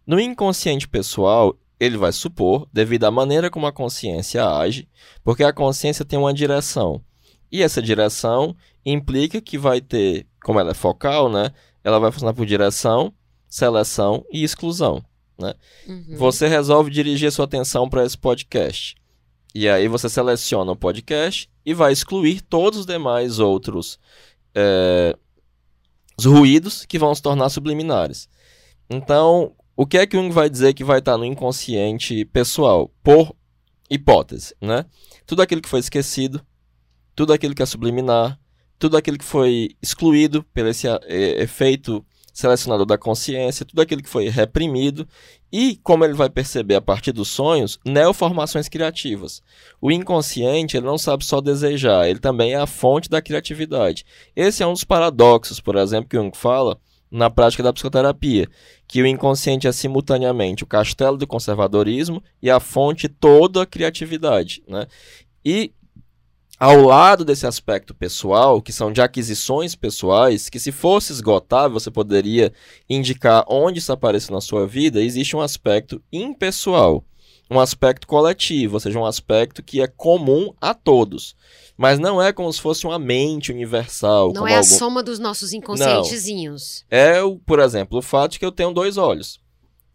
No 0.06 0.18
inconsciente 0.18 0.88
pessoal, 0.88 1.56
ele 1.78 1.96
vai 1.96 2.12
supor, 2.12 2.68
devido 2.72 3.04
à 3.04 3.10
maneira 3.10 3.50
como 3.50 3.66
a 3.66 3.72
consciência 3.72 4.44
age, 4.46 4.88
porque 5.22 5.44
a 5.44 5.52
consciência 5.52 6.04
tem 6.04 6.18
uma 6.18 6.34
direção. 6.34 7.02
E 7.50 7.62
essa 7.62 7.80
direção 7.80 8.54
implica 8.84 9.40
que 9.40 9.56
vai 9.56 9.80
ter, 9.80 10.26
como 10.42 10.58
ela 10.60 10.72
é 10.72 10.74
focal, 10.74 11.30
né? 11.30 11.52
Ela 11.84 11.98
vai 11.98 12.10
funcionar 12.10 12.34
por 12.34 12.44
direção, 12.44 13.12
seleção 13.48 14.24
e 14.30 14.42
exclusão. 14.42 15.02
Né? 15.38 15.54
Uhum. 15.86 16.16
Você 16.16 16.48
resolve 16.48 16.90
dirigir 16.90 17.30
sua 17.30 17.44
atenção 17.44 17.88
para 17.88 18.04
esse 18.04 18.18
podcast. 18.18 18.96
E 19.58 19.68
aí 19.68 19.88
você 19.88 20.08
seleciona 20.08 20.70
o 20.70 20.76
podcast 20.76 21.50
e 21.66 21.74
vai 21.74 21.92
excluir 21.92 22.42
todos 22.42 22.78
os 22.78 22.86
demais 22.86 23.40
outros 23.40 23.98
é, 24.54 25.18
os 26.16 26.26
ruídos 26.26 26.86
que 26.86 26.96
vão 26.96 27.12
se 27.12 27.20
tornar 27.20 27.48
subliminares. 27.48 28.28
Então, 28.88 29.56
o 29.76 29.84
que 29.84 29.98
é 29.98 30.06
que 30.06 30.16
Jung 30.16 30.30
vai 30.30 30.48
dizer 30.48 30.74
que 30.74 30.84
vai 30.84 31.00
estar 31.00 31.18
no 31.18 31.24
inconsciente 31.24 32.24
pessoal? 32.26 32.88
Por 33.02 33.34
hipótese, 33.90 34.54
né? 34.60 34.86
Tudo 35.26 35.42
aquilo 35.42 35.60
que 35.60 35.68
foi 35.68 35.80
esquecido, 35.80 36.40
tudo 37.16 37.32
aquilo 37.32 37.52
que 37.52 37.62
é 37.62 37.66
subliminar, 37.66 38.38
tudo 38.78 38.96
aquilo 38.96 39.18
que 39.18 39.24
foi 39.24 39.70
excluído 39.82 40.44
pelo 40.54 40.68
esse 40.68 40.86
é, 40.86 41.42
efeito 41.42 42.06
selecionador 42.32 42.86
da 42.86 42.96
consciência, 42.96 43.66
tudo 43.66 43.82
aquilo 43.82 44.04
que 44.04 44.08
foi 44.08 44.28
reprimido 44.28 45.04
e, 45.52 45.76
como 45.82 46.04
ele 46.04 46.14
vai 46.14 46.28
perceber 46.28 46.74
a 46.74 46.80
partir 46.80 47.12
dos 47.12 47.28
sonhos, 47.28 47.78
neoformações 47.84 48.68
criativas. 48.68 49.42
O 49.80 49.90
inconsciente 49.90 50.76
ele 50.76 50.86
não 50.86 50.98
sabe 50.98 51.24
só 51.24 51.40
desejar, 51.40 52.08
ele 52.08 52.18
também 52.18 52.52
é 52.52 52.56
a 52.56 52.66
fonte 52.66 53.08
da 53.08 53.22
criatividade. 53.22 54.04
Esse 54.36 54.62
é 54.62 54.66
um 54.66 54.72
dos 54.72 54.84
paradoxos, 54.84 55.60
por 55.60 55.76
exemplo, 55.76 56.08
que 56.08 56.16
Jung 56.16 56.36
fala 56.36 56.78
na 57.10 57.30
prática 57.30 57.62
da 57.62 57.72
psicoterapia, 57.72 58.48
que 58.86 59.00
o 59.00 59.06
inconsciente 59.06 59.66
é 59.66 59.72
simultaneamente 59.72 60.62
o 60.62 60.66
castelo 60.66 61.16
do 61.16 61.26
conservadorismo 61.26 62.22
e 62.42 62.50
a 62.50 62.60
fonte 62.60 63.08
toda 63.08 63.62
a 63.62 63.66
criatividade. 63.66 64.62
Né? 64.68 64.86
E 65.44 65.72
ao 66.58 66.82
lado 66.82 67.24
desse 67.24 67.46
aspecto 67.46 67.94
pessoal, 67.94 68.60
que 68.60 68.72
são 68.72 68.92
de 68.92 69.00
aquisições 69.00 69.74
pessoais, 69.76 70.48
que 70.48 70.58
se 70.58 70.72
fosse 70.72 71.12
esgotável, 71.12 71.78
você 71.78 71.90
poderia 71.90 72.52
indicar 72.88 73.44
onde 73.48 73.78
isso 73.78 73.92
aparece 73.92 74.32
na 74.32 74.40
sua 74.40 74.66
vida, 74.66 75.00
existe 75.00 75.36
um 75.36 75.40
aspecto 75.40 76.02
impessoal, 76.12 77.04
um 77.50 77.60
aspecto 77.60 78.06
coletivo, 78.06 78.74
ou 78.74 78.80
seja, 78.80 78.98
um 78.98 79.06
aspecto 79.06 79.62
que 79.62 79.80
é 79.80 79.86
comum 79.86 80.52
a 80.60 80.74
todos. 80.74 81.36
Mas 81.76 82.00
não 82.00 82.20
é 82.20 82.32
como 82.32 82.52
se 82.52 82.60
fosse 82.60 82.84
uma 82.84 82.98
mente 82.98 83.52
universal. 83.52 84.32
Não 84.32 84.46
é 84.46 84.54
a 84.54 84.58
algum... 84.58 84.68
soma 84.68 85.02
dos 85.02 85.20
nossos 85.20 85.52
inconscientezinhos. 85.52 86.84
Não. 86.90 86.98
É, 86.98 87.20
por 87.46 87.60
exemplo, 87.60 87.98
o 87.98 88.02
fato 88.02 88.32
de 88.32 88.40
que 88.40 88.44
eu 88.44 88.50
tenho 88.50 88.74
dois 88.74 88.96
olhos. 88.96 89.40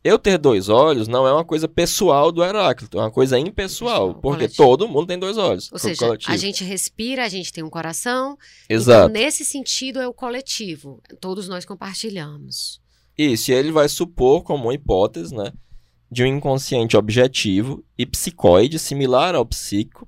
Eu 0.03 0.19
ter 0.19 0.37
dois 0.37 0.67
olhos 0.67 1.07
não 1.07 1.25
é 1.25 1.31
uma 1.31 1.45
coisa 1.45 1.65
pessoal 1.65 2.29
do 2.29 2.43
Heráclito, 2.43 2.97
é 2.97 3.01
uma 3.01 3.11
coisa 3.11 3.39
impessoal, 3.39 4.07
pessoal, 4.07 4.21
porque 4.21 4.47
coletivo. 4.47 4.57
todo 4.57 4.89
mundo 4.89 5.07
tem 5.07 5.17
dois 5.17 5.37
olhos. 5.37 5.71
Ou 5.71 5.79
seja, 5.79 5.97
coletivo. 5.97 6.31
a 6.31 6.35
gente 6.35 6.63
respira, 6.63 7.23
a 7.23 7.29
gente 7.29 7.53
tem 7.53 7.63
um 7.63 7.69
coração. 7.69 8.37
Exato. 8.67 9.09
Então, 9.09 9.21
nesse 9.21 9.45
sentido, 9.45 10.01
é 10.01 10.07
o 10.07 10.13
coletivo. 10.13 11.01
Todos 11.21 11.47
nós 11.47 11.63
compartilhamos. 11.63 12.81
Isso, 13.17 13.51
e 13.51 13.53
ele 13.53 13.71
vai 13.71 13.87
supor 13.87 14.43
como 14.43 14.65
uma 14.65 14.73
hipótese, 14.73 15.33
né, 15.33 15.53
de 16.11 16.23
um 16.23 16.27
inconsciente 16.27 16.97
objetivo 16.97 17.83
e 17.97 18.05
psicoide 18.05 18.77
similar 18.79 19.35
ao 19.35 19.45
psíquico, 19.45 20.07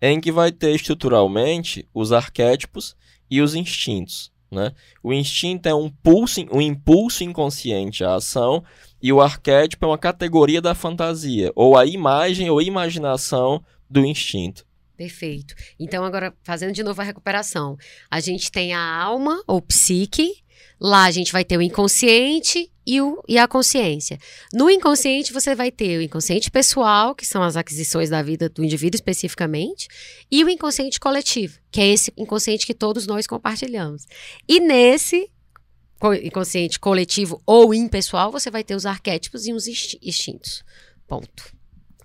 em 0.00 0.20
que 0.20 0.30
vai 0.30 0.52
ter 0.52 0.74
estruturalmente 0.74 1.88
os 1.92 2.12
arquétipos 2.12 2.94
e 3.28 3.40
os 3.40 3.54
instintos. 3.54 4.32
Né? 4.50 4.72
O 5.02 5.12
instinto 5.12 5.68
é 5.68 5.74
um, 5.74 5.90
pulso, 5.90 6.46
um 6.52 6.60
impulso 6.60 7.24
inconsciente 7.24 8.04
à 8.04 8.14
ação 8.14 8.62
e 9.04 9.12
o 9.12 9.20
arquétipo 9.20 9.84
é 9.84 9.88
uma 9.88 9.98
categoria 9.98 10.62
da 10.62 10.74
fantasia, 10.74 11.52
ou 11.54 11.76
a 11.76 11.84
imagem 11.84 12.48
ou 12.48 12.62
imaginação 12.62 13.62
do 13.88 14.02
instinto. 14.02 14.66
Perfeito. 14.96 15.54
Então, 15.78 16.04
agora, 16.04 16.32
fazendo 16.42 16.72
de 16.72 16.82
novo 16.82 17.02
a 17.02 17.04
recuperação. 17.04 17.76
A 18.10 18.18
gente 18.18 18.50
tem 18.50 18.72
a 18.72 18.80
alma, 18.80 19.42
ou 19.46 19.60
psique, 19.60 20.42
lá 20.80 21.04
a 21.04 21.10
gente 21.10 21.32
vai 21.32 21.44
ter 21.44 21.58
o 21.58 21.62
inconsciente 21.62 22.72
e, 22.86 22.98
o, 23.02 23.22
e 23.28 23.36
a 23.36 23.46
consciência. 23.46 24.18
No 24.54 24.70
inconsciente, 24.70 25.34
você 25.34 25.54
vai 25.54 25.70
ter 25.70 25.98
o 25.98 26.02
inconsciente 26.02 26.50
pessoal, 26.50 27.14
que 27.14 27.26
são 27.26 27.42
as 27.42 27.58
aquisições 27.58 28.08
da 28.08 28.22
vida 28.22 28.48
do 28.48 28.64
indivíduo 28.64 28.96
especificamente, 28.96 29.86
e 30.32 30.42
o 30.42 30.48
inconsciente 30.48 30.98
coletivo, 30.98 31.58
que 31.70 31.78
é 31.82 31.88
esse 31.88 32.10
inconsciente 32.16 32.66
que 32.66 32.72
todos 32.72 33.06
nós 33.06 33.26
compartilhamos. 33.26 34.06
E 34.48 34.60
nesse, 34.60 35.30
inconsciente 36.12 36.78
coletivo 36.78 37.40
ou 37.46 37.72
impessoal, 37.72 38.32
você 38.32 38.50
vai 38.50 38.64
ter 38.64 38.74
os 38.74 38.84
arquétipos 38.84 39.46
e 39.46 39.52
os 39.52 39.66
instintos. 39.66 40.64
Ponto. 41.06 41.54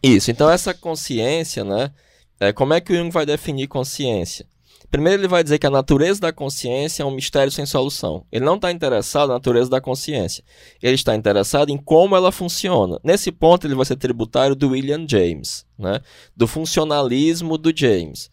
Isso. 0.01 0.31
Então, 0.31 0.49
essa 0.49 0.73
consciência, 0.73 1.63
né? 1.63 1.91
É, 2.39 2.53
como 2.53 2.73
é 2.73 2.79
que 2.79 2.93
o 2.93 2.95
Jung 2.95 3.11
vai 3.11 3.25
definir 3.25 3.67
consciência? 3.67 4.45
Primeiro, 4.89 5.21
ele 5.21 5.27
vai 5.27 5.43
dizer 5.43 5.59
que 5.59 5.67
a 5.67 5.69
natureza 5.69 6.19
da 6.19 6.33
consciência 6.33 7.03
é 7.03 7.05
um 7.05 7.11
mistério 7.11 7.51
sem 7.51 7.65
solução. 7.65 8.25
Ele 8.31 8.43
não 8.43 8.55
está 8.55 8.71
interessado 8.71 9.27
na 9.27 9.35
natureza 9.35 9.69
da 9.69 9.79
consciência. 9.79 10.43
Ele 10.81 10.95
está 10.95 11.15
interessado 11.15 11.69
em 11.69 11.77
como 11.77 12.15
ela 12.15 12.31
funciona. 12.31 12.99
Nesse 13.03 13.31
ponto, 13.31 13.67
ele 13.67 13.75
vai 13.75 13.85
ser 13.85 13.97
tributário 13.97 14.55
do 14.55 14.69
William 14.69 15.05
James, 15.07 15.65
né? 15.77 15.99
do 16.35 16.47
funcionalismo 16.47 17.55
do 17.57 17.75
James. 17.75 18.31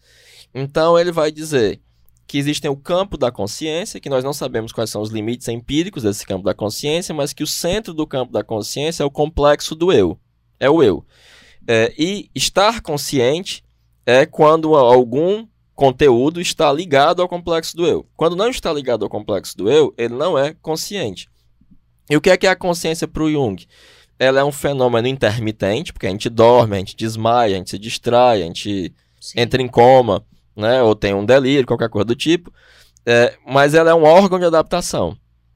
Então, 0.53 0.97
ele 0.97 1.11
vai 1.11 1.31
dizer 1.31 1.79
que 2.27 2.37
existem 2.37 2.69
o 2.69 2.75
campo 2.75 3.17
da 3.17 3.31
consciência, 3.31 4.01
que 4.01 4.09
nós 4.09 4.23
não 4.23 4.33
sabemos 4.33 4.73
quais 4.73 4.89
são 4.89 5.01
os 5.01 5.09
limites 5.09 5.47
empíricos 5.47 6.03
desse 6.03 6.25
campo 6.25 6.43
da 6.43 6.53
consciência, 6.53 7.15
mas 7.15 7.31
que 7.31 7.41
o 7.41 7.47
centro 7.47 7.93
do 7.93 8.05
campo 8.05 8.33
da 8.33 8.43
consciência 8.43 9.01
é 9.01 9.05
o 9.05 9.11
complexo 9.11 9.73
do 9.73 9.93
eu. 9.93 10.19
É 10.59 10.69
o 10.69 10.83
eu. 10.83 11.05
É, 11.65 11.93
e 11.97 12.29
estar 12.35 12.81
consciente 12.81 13.63
é 14.05 14.25
quando 14.25 14.75
algum 14.75 15.47
conteúdo 15.73 16.41
está 16.41 16.71
ligado 16.71 17.21
ao 17.21 17.29
complexo 17.29 17.77
do 17.77 17.85
eu. 17.85 18.05
Quando 18.17 18.35
não 18.35 18.49
está 18.49 18.73
ligado 18.73 19.05
ao 19.05 19.09
complexo 19.09 19.55
do 19.55 19.71
eu, 19.71 19.93
ele 19.97 20.15
não 20.15 20.37
é 20.37 20.53
consciente. 20.61 21.29
E 22.09 22.17
o 22.17 22.21
que 22.21 22.29
é 22.29 22.35
que 22.35 22.47
é 22.47 22.49
a 22.49 22.55
consciência 22.55 23.07
para 23.07 23.23
o 23.23 23.31
Jung? 23.31 23.65
Ela 24.19 24.41
é 24.41 24.43
um 24.43 24.51
fenômeno 24.51 25.07
intermitente, 25.07 25.93
porque 25.93 26.07
a 26.07 26.09
gente 26.09 26.29
dorme, 26.29 26.75
a 26.75 26.79
gente 26.79 26.95
desmaia, 26.95 27.55
a 27.55 27.57
gente 27.57 27.69
se 27.69 27.79
distrai, 27.79 28.41
a 28.41 28.45
gente 28.45 28.93
Sim. 29.21 29.39
entra 29.39 29.61
em 29.61 29.67
coma 29.67 30.25
né? 30.57 30.81
Ou 30.81 30.95
tem 30.95 31.13
um 31.13 31.25
delírio, 31.25 31.67
qualquer 31.67 31.89
coisa 31.89 32.05
do 32.05 32.15
tipo. 32.15 32.51
É, 33.05 33.37
mas 33.45 33.73
ela 33.73 33.91
é 33.91 33.93
um 33.93 34.03
órgão 34.03 34.39
de 34.39 34.45
adaptação. 34.45 35.15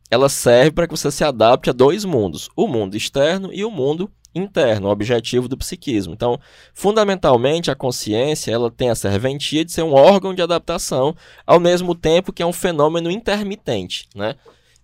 Ela 0.09 0.29
serve 0.29 0.71
para 0.71 0.87
que 0.87 0.95
você 0.95 1.09
se 1.09 1.23
adapte 1.23 1.69
a 1.69 1.73
dois 1.73 2.05
mundos: 2.05 2.49
o 2.55 2.67
mundo 2.67 2.95
externo 2.95 3.51
e 3.51 3.65
o 3.65 3.71
mundo 3.71 4.09
interno, 4.33 4.87
o 4.87 4.91
objetivo 4.91 5.47
do 5.47 5.57
psiquismo. 5.57 6.13
Então, 6.13 6.39
fundamentalmente, 6.73 7.69
a 7.69 7.75
consciência 7.75 8.51
ela 8.51 8.71
tem 8.71 8.89
a 8.89 8.95
serventia 8.95 9.65
de 9.65 9.71
ser 9.71 9.83
um 9.83 9.93
órgão 9.93 10.33
de 10.33 10.41
adaptação, 10.41 11.15
ao 11.45 11.59
mesmo 11.59 11.93
tempo 11.93 12.31
que 12.31 12.41
é 12.41 12.45
um 12.45 12.53
fenômeno 12.53 13.11
intermitente, 13.11 14.07
né? 14.15 14.35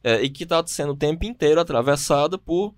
É, 0.04 0.22
e 0.22 0.30
que 0.30 0.44
está 0.44 0.64
sendo 0.66 0.94
o 0.94 0.98
tempo 0.98 1.26
inteiro 1.26 1.60
atravessado 1.60 2.38
por 2.38 2.74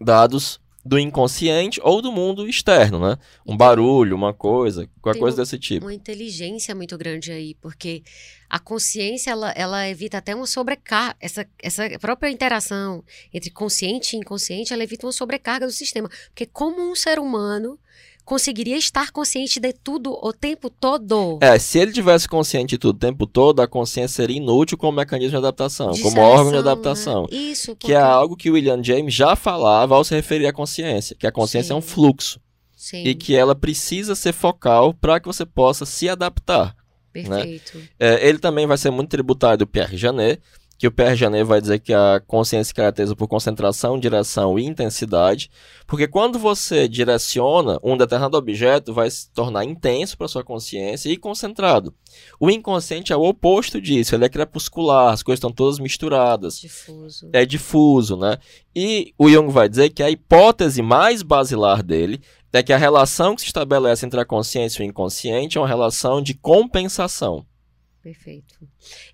dados 0.00 0.60
do 0.86 0.98
inconsciente 0.98 1.80
ou 1.82 2.00
do 2.00 2.12
mundo 2.12 2.48
externo, 2.48 3.00
né? 3.00 3.18
Um 3.44 3.56
barulho, 3.56 4.14
uma 4.14 4.32
coisa, 4.32 4.88
qualquer 5.02 5.18
coisa 5.18 5.36
desse 5.38 5.58
tipo. 5.58 5.84
Uma 5.84 5.94
inteligência 5.94 6.74
muito 6.74 6.96
grande 6.96 7.32
aí, 7.32 7.54
porque 7.54 8.04
a 8.48 8.60
consciência 8.60 9.32
ela, 9.32 9.50
ela 9.50 9.88
evita 9.88 10.18
até 10.18 10.32
uma 10.32 10.46
sobrecarga, 10.46 11.16
essa, 11.20 11.44
essa 11.60 11.98
própria 11.98 12.30
interação 12.30 13.02
entre 13.34 13.50
consciente 13.50 14.14
e 14.14 14.20
inconsciente, 14.20 14.72
ela 14.72 14.84
evita 14.84 15.06
uma 15.06 15.12
sobrecarga 15.12 15.66
do 15.66 15.72
sistema, 15.72 16.08
porque 16.28 16.46
como 16.46 16.80
um 16.80 16.94
ser 16.94 17.18
humano 17.18 17.78
conseguiria 18.26 18.76
estar 18.76 19.12
consciente 19.12 19.60
de 19.60 19.72
tudo 19.72 20.12
o 20.20 20.32
tempo 20.32 20.68
todo. 20.68 21.38
É, 21.40 21.56
se 21.60 21.78
ele 21.78 21.92
tivesse 21.92 22.28
consciente 22.28 22.70
de 22.70 22.78
tudo 22.78 22.96
o 22.96 22.98
tempo 22.98 23.24
todo, 23.24 23.60
a 23.60 23.68
consciência 23.68 24.16
seria 24.16 24.36
inútil 24.36 24.76
como 24.76 24.98
mecanismo 24.98 25.30
de 25.30 25.36
adaptação, 25.36 25.92
de 25.92 26.02
como 26.02 26.16
seleção, 26.16 26.36
órgão 26.36 26.52
de 26.52 26.58
adaptação. 26.58 27.22
Né? 27.22 27.38
Isso, 27.38 27.76
porque... 27.76 27.86
Que 27.86 27.92
é 27.92 28.00
algo 28.00 28.36
que 28.36 28.50
o 28.50 28.54
William 28.54 28.82
James 28.82 29.14
já 29.14 29.36
falava 29.36 29.94
ao 29.94 30.02
se 30.02 30.12
referir 30.12 30.48
à 30.48 30.52
consciência, 30.52 31.16
que 31.16 31.26
a 31.26 31.30
consciência 31.30 31.68
Sim. 31.68 31.74
é 31.74 31.76
um 31.76 31.80
fluxo. 31.80 32.40
Sim. 32.76 33.04
E 33.04 33.14
que 33.14 33.34
ela 33.34 33.54
precisa 33.54 34.16
ser 34.16 34.32
focal 34.32 34.92
para 34.92 35.20
que 35.20 35.26
você 35.26 35.46
possa 35.46 35.86
se 35.86 36.08
adaptar. 36.08 36.74
Né? 37.14 37.22
Perfeito. 37.22 37.78
Né? 37.78 37.88
É, 37.98 38.28
ele 38.28 38.38
também 38.38 38.66
vai 38.66 38.76
ser 38.76 38.90
muito 38.90 39.08
tributário 39.08 39.58
do 39.58 39.66
Pierre 39.68 39.96
Janet, 39.96 40.42
que 40.78 40.86
o 40.86 40.92
Pierre 40.92 41.16
Janet 41.16 41.44
vai 41.44 41.60
dizer 41.60 41.78
que 41.78 41.92
a 41.92 42.20
consciência 42.26 42.64
se 42.64 42.74
caracteriza 42.74 43.16
por 43.16 43.28
concentração, 43.28 43.98
direção 43.98 44.58
e 44.58 44.64
intensidade, 44.64 45.50
porque 45.86 46.06
quando 46.06 46.38
você 46.38 46.86
direciona 46.86 47.78
um 47.82 47.96
determinado 47.96 48.36
objeto, 48.36 48.92
vai 48.92 49.10
se 49.10 49.30
tornar 49.30 49.64
intenso 49.64 50.18
para 50.18 50.28
sua 50.28 50.44
consciência 50.44 51.08
e 51.08 51.16
concentrado. 51.16 51.94
O 52.38 52.50
inconsciente 52.50 53.12
é 53.12 53.16
o 53.16 53.24
oposto 53.24 53.80
disso, 53.80 54.14
ele 54.14 54.24
é 54.24 54.28
crepuscular, 54.28 55.12
as 55.12 55.22
coisas 55.22 55.38
estão 55.38 55.52
todas 55.52 55.78
misturadas. 55.78 56.58
Difuso. 56.58 57.30
É 57.32 57.46
difuso, 57.46 58.16
né? 58.16 58.38
E 58.74 59.14
o 59.18 59.28
Jung 59.28 59.50
vai 59.50 59.68
dizer 59.68 59.90
que 59.90 60.02
a 60.02 60.10
hipótese 60.10 60.82
mais 60.82 61.22
basilar 61.22 61.82
dele 61.82 62.20
é 62.52 62.62
que 62.62 62.72
a 62.72 62.78
relação 62.78 63.34
que 63.34 63.42
se 63.42 63.48
estabelece 63.48 64.06
entre 64.06 64.20
a 64.20 64.24
consciência 64.24 64.82
e 64.82 64.86
o 64.86 64.88
inconsciente 64.88 65.58
é 65.58 65.60
uma 65.60 65.68
relação 65.68 66.22
de 66.22 66.34
compensação. 66.34 67.44
Perfeito. 68.06 68.56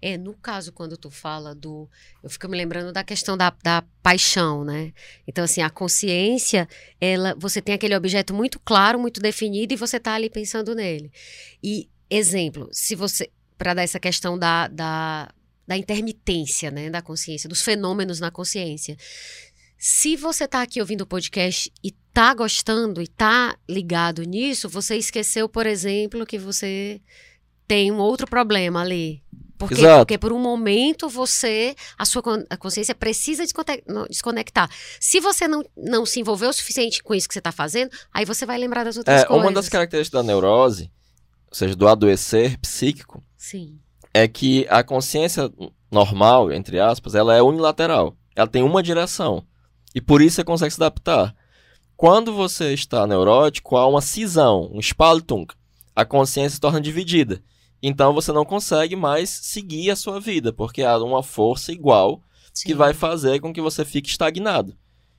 É, 0.03 0.18
no 0.18 0.34
caso, 0.34 0.70
quando 0.70 0.99
tu 0.99 1.11
fala 1.11 1.55
do. 1.55 1.88
Eu 2.22 2.28
fico 2.28 2.47
me 2.47 2.59
lembrando 2.59 2.93
da 2.93 3.03
questão 3.03 3.38
da, 3.38 3.49
da 3.64 3.82
paixão, 4.03 4.64
né? 4.64 4.93
Então, 5.26 5.45
assim, 5.45 5.62
a 5.62 5.70
consciência, 5.70 6.68
ela, 7.01 7.34
você 7.38 7.62
tem 7.62 7.74
aquele 7.74 7.97
objeto 7.97 8.34
muito 8.34 8.61
claro, 8.61 9.01
muito 9.01 9.18
definido, 9.18 9.72
e 9.72 9.78
você 9.78 9.99
tá 9.99 10.12
ali 10.12 10.28
pensando 10.28 10.74
nele. 10.74 11.11
E, 11.62 11.88
exemplo, 12.11 12.68
se 12.70 12.95
você. 12.95 13.30
Para 13.57 13.72
dar 13.72 13.82
essa 13.82 13.99
questão 13.99 14.38
da, 14.38 14.68
da, 14.68 15.32
da 15.66 15.74
intermitência, 15.74 16.70
né? 16.70 16.90
Da 16.90 17.01
consciência, 17.01 17.49
dos 17.49 17.62
fenômenos 17.62 18.20
na 18.20 18.30
consciência. 18.30 18.95
Se 19.78 20.16
você 20.16 20.47
tá 20.47 20.61
aqui 20.61 20.82
ouvindo 20.82 21.01
o 21.01 21.07
podcast 21.07 21.72
e 21.82 21.93
tá 22.12 22.34
gostando 22.34 23.01
e 23.01 23.09
tá 23.09 23.57
ligado 23.66 24.22
nisso, 24.22 24.68
você 24.68 24.97
esqueceu, 24.97 25.49
por 25.49 25.66
exemplo, 25.66 26.26
que 26.26 26.38
você 26.38 27.01
tem 27.73 27.91
um 27.91 28.01
outro 28.01 28.27
problema 28.27 28.83
ali. 28.83 29.23
Porque, 29.57 29.77
Exato. 29.77 30.01
porque 30.01 30.18
por 30.18 30.31
um 30.31 30.39
momento 30.39 31.09
você, 31.09 31.75
a 31.97 32.05
sua 32.05 32.23
a 32.51 32.57
consciência 32.59 32.95
precisa 32.95 33.43
desconectar. 34.11 34.68
Se 35.01 35.20
você 35.20 35.49
não, 35.49 35.64
não 35.75 36.05
se 36.05 36.20
envolver 36.20 36.47
o 36.49 36.53
suficiente 36.53 37.03
com 37.03 37.14
isso 37.14 37.27
que 37.27 37.33
você 37.33 37.41
está 37.41 37.51
fazendo, 37.51 37.91
aí 38.12 38.27
você 38.27 38.45
vai 38.45 38.59
lembrar 38.59 38.85
das 38.85 38.99
outras 38.99 39.23
É, 39.23 39.25
coisas. 39.25 39.43
uma 39.43 39.51
das 39.53 39.70
características 39.70 40.20
da 40.20 40.27
neurose, 40.27 40.91
ou 41.49 41.55
seja, 41.57 41.75
do 41.75 41.89
adoecer 41.89 42.59
psíquico, 42.59 43.23
Sim. 43.39 43.79
é 44.12 44.29
que 44.29 44.66
a 44.68 44.83
consciência 44.83 45.51
normal, 45.91 46.53
entre 46.53 46.79
aspas, 46.79 47.14
ela 47.14 47.35
é 47.35 47.41
unilateral. 47.41 48.14
Ela 48.37 48.49
tem 48.49 48.62
uma 48.62 48.83
direção. 48.83 49.47
E 49.95 50.01
por 50.01 50.20
isso 50.20 50.37
você 50.37 50.45
consegue 50.45 50.75
se 50.75 50.79
adaptar. 50.83 51.35
Quando 51.97 52.35
você 52.35 52.75
está 52.75 53.07
neurótico, 53.07 53.79
há 53.79 53.87
uma 53.87 54.03
cisão, 54.03 54.68
um 54.75 54.81
Spaltung. 54.81 55.47
A 55.97 56.05
consciência 56.05 56.57
se 56.57 56.61
torna 56.61 56.81
dividida. 56.81 57.43
Então 57.83 58.14
você 58.14 58.33
não 58.33 58.45
consegue 58.45 58.95
mais 58.95 59.28
seguir 59.28 59.91
a 59.91 59.97
sua 59.97 60.20
vida, 60.20 60.53
porque 60.53 60.83
há 60.83 60.97
uma 60.99 61.22
força 61.22 61.72
igual 61.72 62.22
que 62.55 62.70
sim. 62.70 62.74
vai 62.74 62.95
fazer 62.95 63.41
com 63.41 63.53
que 63.53 63.61
você 63.61 63.85
fique 63.85 64.09
estagnado. 64.09 64.76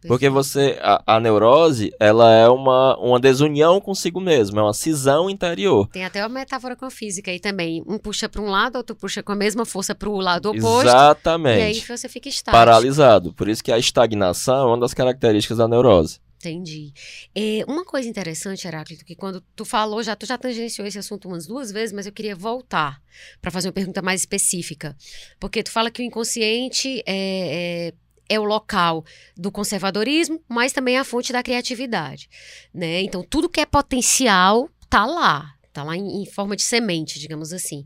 Porque 0.08 0.30
você, 0.30 0.78
a, 0.82 1.16
a 1.16 1.20
neurose, 1.20 1.92
ela 2.00 2.32
é 2.34 2.48
uma, 2.50 2.98
uma 2.98 3.20
desunião 3.20 3.80
consigo 3.80 4.20
mesmo, 4.20 4.60
é 4.60 4.64
uma 4.64 4.74
cisão 4.74 5.30
interior. 5.30 5.88
Tem 5.88 6.06
até 6.06 6.22
uma 6.22 6.30
metáfora 6.30 6.76
com 6.76 6.86
a 6.86 6.92
física 6.92 7.32
aí 7.32 7.40
também. 7.40 7.84
Um 7.88 7.98
puxa 7.98 8.28
para 8.28 8.42
um 8.42 8.50
lado, 8.50 8.76
outro 8.78 8.96
puxa 8.96 9.24
com 9.24 9.32
a 9.32 9.36
mesma 9.36 9.66
força 9.66 9.96
para 9.96 10.10
o 10.10 10.20
lado 10.20 10.50
oposto. 10.50 10.88
Exatamente. 10.88 11.60
E 11.60 11.64
aí 11.64 11.80
você 11.80 12.10
fica 12.10 12.28
estático. 12.28 12.58
paralisado. 12.58 13.34
Por 13.34 13.48
isso 13.48 13.64
que 13.64 13.72
a 13.72 13.78
estagnação 13.78 14.64
é 14.64 14.66
uma 14.66 14.80
das 14.80 14.94
características 14.94 15.58
da 15.58 15.68
neurose. 15.68 16.20
Entendi. 16.44 16.92
É, 17.34 17.64
uma 17.66 17.86
coisa 17.86 18.10
interessante, 18.10 18.68
Heráclito, 18.68 19.06
que 19.06 19.16
quando 19.16 19.40
tu 19.56 19.64
falou, 19.64 20.04
já 20.04 20.14
tu 20.14 20.26
já 20.26 20.38
tangenciou 20.38 20.86
esse 20.86 21.00
assunto 21.00 21.30
umas 21.30 21.48
duas 21.48 21.72
vezes, 21.72 21.94
mas 21.94 22.06
eu 22.06 22.12
queria 22.12 22.36
voltar 22.36 23.02
para 23.42 23.50
fazer 23.50 23.70
uma 23.70 23.74
pergunta 23.74 24.02
mais 24.02 24.22
específica. 24.22 24.94
Porque 25.40 25.64
tu 25.64 25.72
fala 25.72 25.90
que 25.90 26.02
o 26.02 26.06
inconsciente 26.06 27.02
é, 27.06 27.94
é, 28.28 28.36
é 28.36 28.40
o 28.42 28.44
local 28.44 29.06
do 29.38 29.54
conservadorismo, 29.54 30.44
mas 30.50 30.74
também 30.74 30.98
é 30.98 31.00
a 31.00 31.06
fonte 31.06 31.32
da 31.32 31.42
criatividade. 31.42 32.30
Né? 32.74 33.02
Então, 33.04 33.24
tudo 33.24 33.50
que 33.50 33.62
é 33.62 33.66
potencial 33.66 34.70
tá 34.90 35.06
lá. 35.06 35.56
Tá 35.72 35.82
lá 35.82 35.96
em, 35.96 36.22
em 36.22 36.26
forma 36.26 36.58
de 36.58 36.62
semente, 36.62 37.20
digamos 37.20 37.54
assim. 37.54 37.86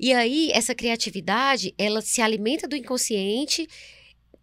E 0.00 0.14
aí, 0.14 0.50
essa 0.52 0.74
criatividade, 0.74 1.74
ela 1.76 2.00
se 2.00 2.22
alimenta 2.22 2.66
do 2.66 2.74
inconsciente, 2.74 3.68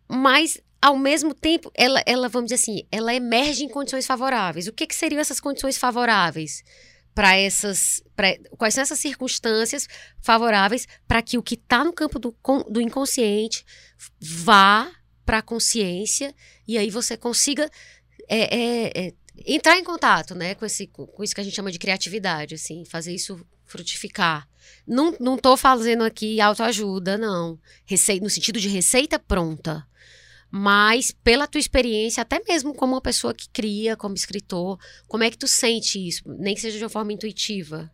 mas 0.08 0.62
ao 0.86 0.96
mesmo 0.96 1.34
tempo, 1.34 1.72
ela, 1.74 2.00
ela, 2.06 2.30
vamos 2.30 2.52
dizer 2.52 2.62
assim, 2.62 2.88
ela 2.92 3.12
emerge 3.12 3.64
em 3.64 3.68
condições 3.68 4.06
favoráveis. 4.06 4.68
O 4.68 4.72
que, 4.72 4.86
que 4.86 4.94
seriam 4.94 5.20
essas 5.20 5.40
condições 5.40 5.80
favoráveis 5.80 6.64
para 7.12 7.36
essas. 7.36 8.04
Pra, 8.16 8.38
quais 8.56 8.76
são 8.76 8.84
essas 8.84 9.00
circunstâncias 9.00 9.88
favoráveis 10.22 10.88
para 11.08 11.24
que 11.24 11.40
o 11.40 11.42
que 11.42 11.56
está 11.56 11.84
no 11.84 11.92
campo 11.92 12.20
do, 12.20 12.36
do 12.70 12.80
inconsciente 12.80 13.66
vá 14.22 14.92
para 15.26 15.40
a 15.40 15.42
consciência 15.42 16.36
e 16.68 16.78
aí 16.78 16.92
você 16.92 17.18
consiga 17.18 17.68
é, 18.30 18.56
é, 18.56 19.06
é, 19.08 19.14
entrar 19.44 19.80
em 19.80 19.84
contato 19.84 20.36
né, 20.36 20.54
com, 20.54 20.68
esse, 20.68 20.86
com 20.86 21.24
isso 21.24 21.34
que 21.34 21.42
a 21.42 21.44
gente 21.44 21.56
chama 21.56 21.72
de 21.72 21.80
criatividade, 21.80 22.54
assim, 22.54 22.86
fazer 22.86 23.12
isso 23.12 23.44
frutificar. 23.66 24.48
Não, 24.86 25.36
tô 25.36 25.58
fazendo 25.58 26.04
aqui 26.04 26.40
autoajuda, 26.40 27.18
não. 27.18 27.58
Receita, 27.86 28.24
no 28.24 28.30
sentido 28.30 28.60
de 28.60 28.68
receita 28.68 29.18
pronta 29.18 29.84
mas 30.52 31.12
pela 31.24 31.48
tua 31.48 31.60
experiência, 31.60 32.22
até 32.22 32.42
mesmo 32.48 32.74
como 32.74 32.94
uma 32.94 33.02
pessoa 33.02 33.34
que 33.34 33.50
cria, 33.50 33.96
como 33.96 34.16
escritor, 34.16 34.78
como 35.08 35.24
é 35.24 35.30
que 35.30 35.38
tu 35.38 35.48
sente 35.48 36.06
isso? 36.08 36.22
Nem 36.26 36.56
que 36.56 36.62
seja 36.62 36.78
de 36.78 36.84
uma 36.84 36.90
forma 36.90 37.14
intuitiva. 37.14 37.92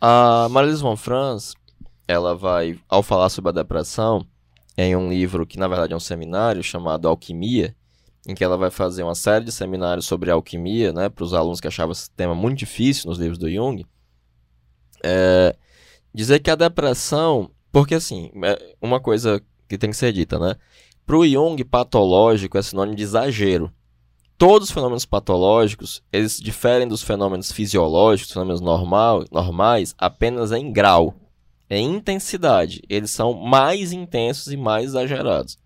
A 0.00 0.48
Marilise 0.50 0.82
von 0.82 0.96
Franz, 0.96 1.54
ela 2.06 2.34
vai, 2.34 2.78
ao 2.88 3.02
falar 3.02 3.28
sobre 3.28 3.50
a 3.50 3.52
depressão, 3.52 4.26
em 4.76 4.96
um 4.96 5.08
livro 5.08 5.46
que 5.46 5.58
na 5.58 5.68
verdade 5.68 5.92
é 5.92 5.96
um 5.96 6.00
seminário 6.00 6.62
chamado 6.62 7.08
Alquimia, 7.08 7.74
em 8.26 8.34
que 8.34 8.44
ela 8.44 8.56
vai 8.56 8.70
fazer 8.70 9.02
uma 9.02 9.14
série 9.14 9.44
de 9.44 9.52
seminários 9.52 10.06
sobre 10.06 10.30
alquimia, 10.30 10.92
né, 10.92 11.08
para 11.08 11.24
os 11.24 11.34
alunos 11.34 11.60
que 11.60 11.66
achavam 11.66 11.92
esse 11.92 12.10
tema 12.10 12.34
muito 12.34 12.58
difícil 12.58 13.08
nos 13.08 13.18
livros 13.18 13.38
do 13.38 13.50
Jung, 13.50 13.84
é, 15.02 15.56
dizer 16.14 16.38
que 16.38 16.50
a 16.50 16.54
depressão, 16.54 17.50
porque 17.72 17.94
assim, 17.94 18.30
é 18.44 18.76
uma 18.80 19.00
coisa 19.00 19.42
que 19.68 19.76
tem 19.76 19.90
que 19.90 19.96
ser 19.96 20.12
dita, 20.12 20.38
né, 20.38 20.54
para 21.06 21.16
o 21.16 21.26
Jung, 21.26 21.62
patológico 21.64 22.56
é 22.56 22.62
sinônimo 22.62 22.96
de 22.96 23.02
exagero. 23.02 23.72
Todos 24.38 24.68
os 24.68 24.74
fenômenos 24.74 25.04
patológicos, 25.04 26.02
eles 26.12 26.38
diferem 26.38 26.88
dos 26.88 27.02
fenômenos 27.02 27.52
fisiológicos, 27.52 28.32
fenômenos 28.32 28.60
normal, 28.60 29.24
normais, 29.30 29.94
apenas 29.98 30.50
em 30.52 30.72
grau, 30.72 31.14
em 31.70 31.96
intensidade. 31.96 32.82
Eles 32.88 33.10
são 33.10 33.32
mais 33.34 33.92
intensos 33.92 34.52
e 34.52 34.56
mais 34.56 34.86
exagerados. 34.86 35.58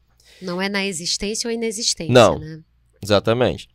Não 0.42 0.60
é 0.60 0.68
na 0.68 0.84
existência 0.84 1.48
ou 1.48 1.54
inexistência, 1.54 2.12
Não. 2.12 2.38
né? 2.38 2.60
Exatamente. 3.02 3.68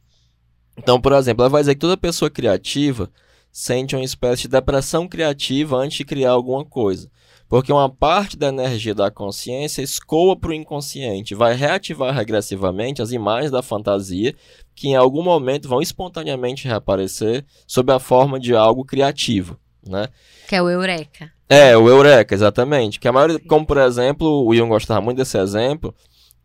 Então, 0.78 1.02
por 1.02 1.14
exemplo, 1.14 1.44
ela 1.44 1.50
vai 1.50 1.62
dizer 1.62 1.76
que 1.76 1.82
toda 1.82 1.98
pessoa 1.98 2.30
criativa 2.30 3.10
sente 3.52 3.96
uma 3.96 4.06
espécie 4.06 4.44
de 4.44 4.50
depressão 4.50 5.08
criativa 5.08 5.78
antes 5.78 5.98
de 5.98 6.06
criar 6.06 6.32
alguma 6.32 6.64
coisa. 6.64 7.10
Porque 7.52 7.70
uma 7.70 7.90
parte 7.90 8.38
da 8.38 8.48
energia 8.48 8.96
da 8.96 9.12
consciência 9.12 9.82
escoa 9.82 10.38
para 10.38 10.52
o 10.52 10.54
inconsciente, 10.54 11.36
vai 11.36 11.54
reativar 11.54 12.16
regressivamente 12.16 13.02
as 13.02 13.12
imagens 13.12 13.52
da 13.52 13.62
fantasia 13.62 14.34
que 14.74 14.88
em 14.88 14.96
algum 14.96 15.22
momento 15.22 15.68
vão 15.68 15.82
espontaneamente 15.82 16.66
reaparecer 16.66 17.44
sob 17.68 17.92
a 17.92 18.00
forma 18.00 18.40
de 18.40 18.56
algo 18.56 18.86
criativo, 18.86 19.60
né? 19.86 20.08
Que 20.48 20.56
é 20.56 20.62
o 20.62 20.70
Eureka. 20.70 21.30
É, 21.50 21.76
o 21.76 21.90
Eureka, 21.90 22.34
exatamente. 22.34 23.02
Que 23.02 23.10
a 23.10 23.12
maioria, 23.12 23.38
como 23.46 23.66
por 23.66 23.80
exemplo, 23.80 24.48
o 24.48 24.56
Jung 24.56 24.70
gostava 24.70 25.02
muito 25.02 25.18
desse 25.18 25.38
exemplo, 25.38 25.94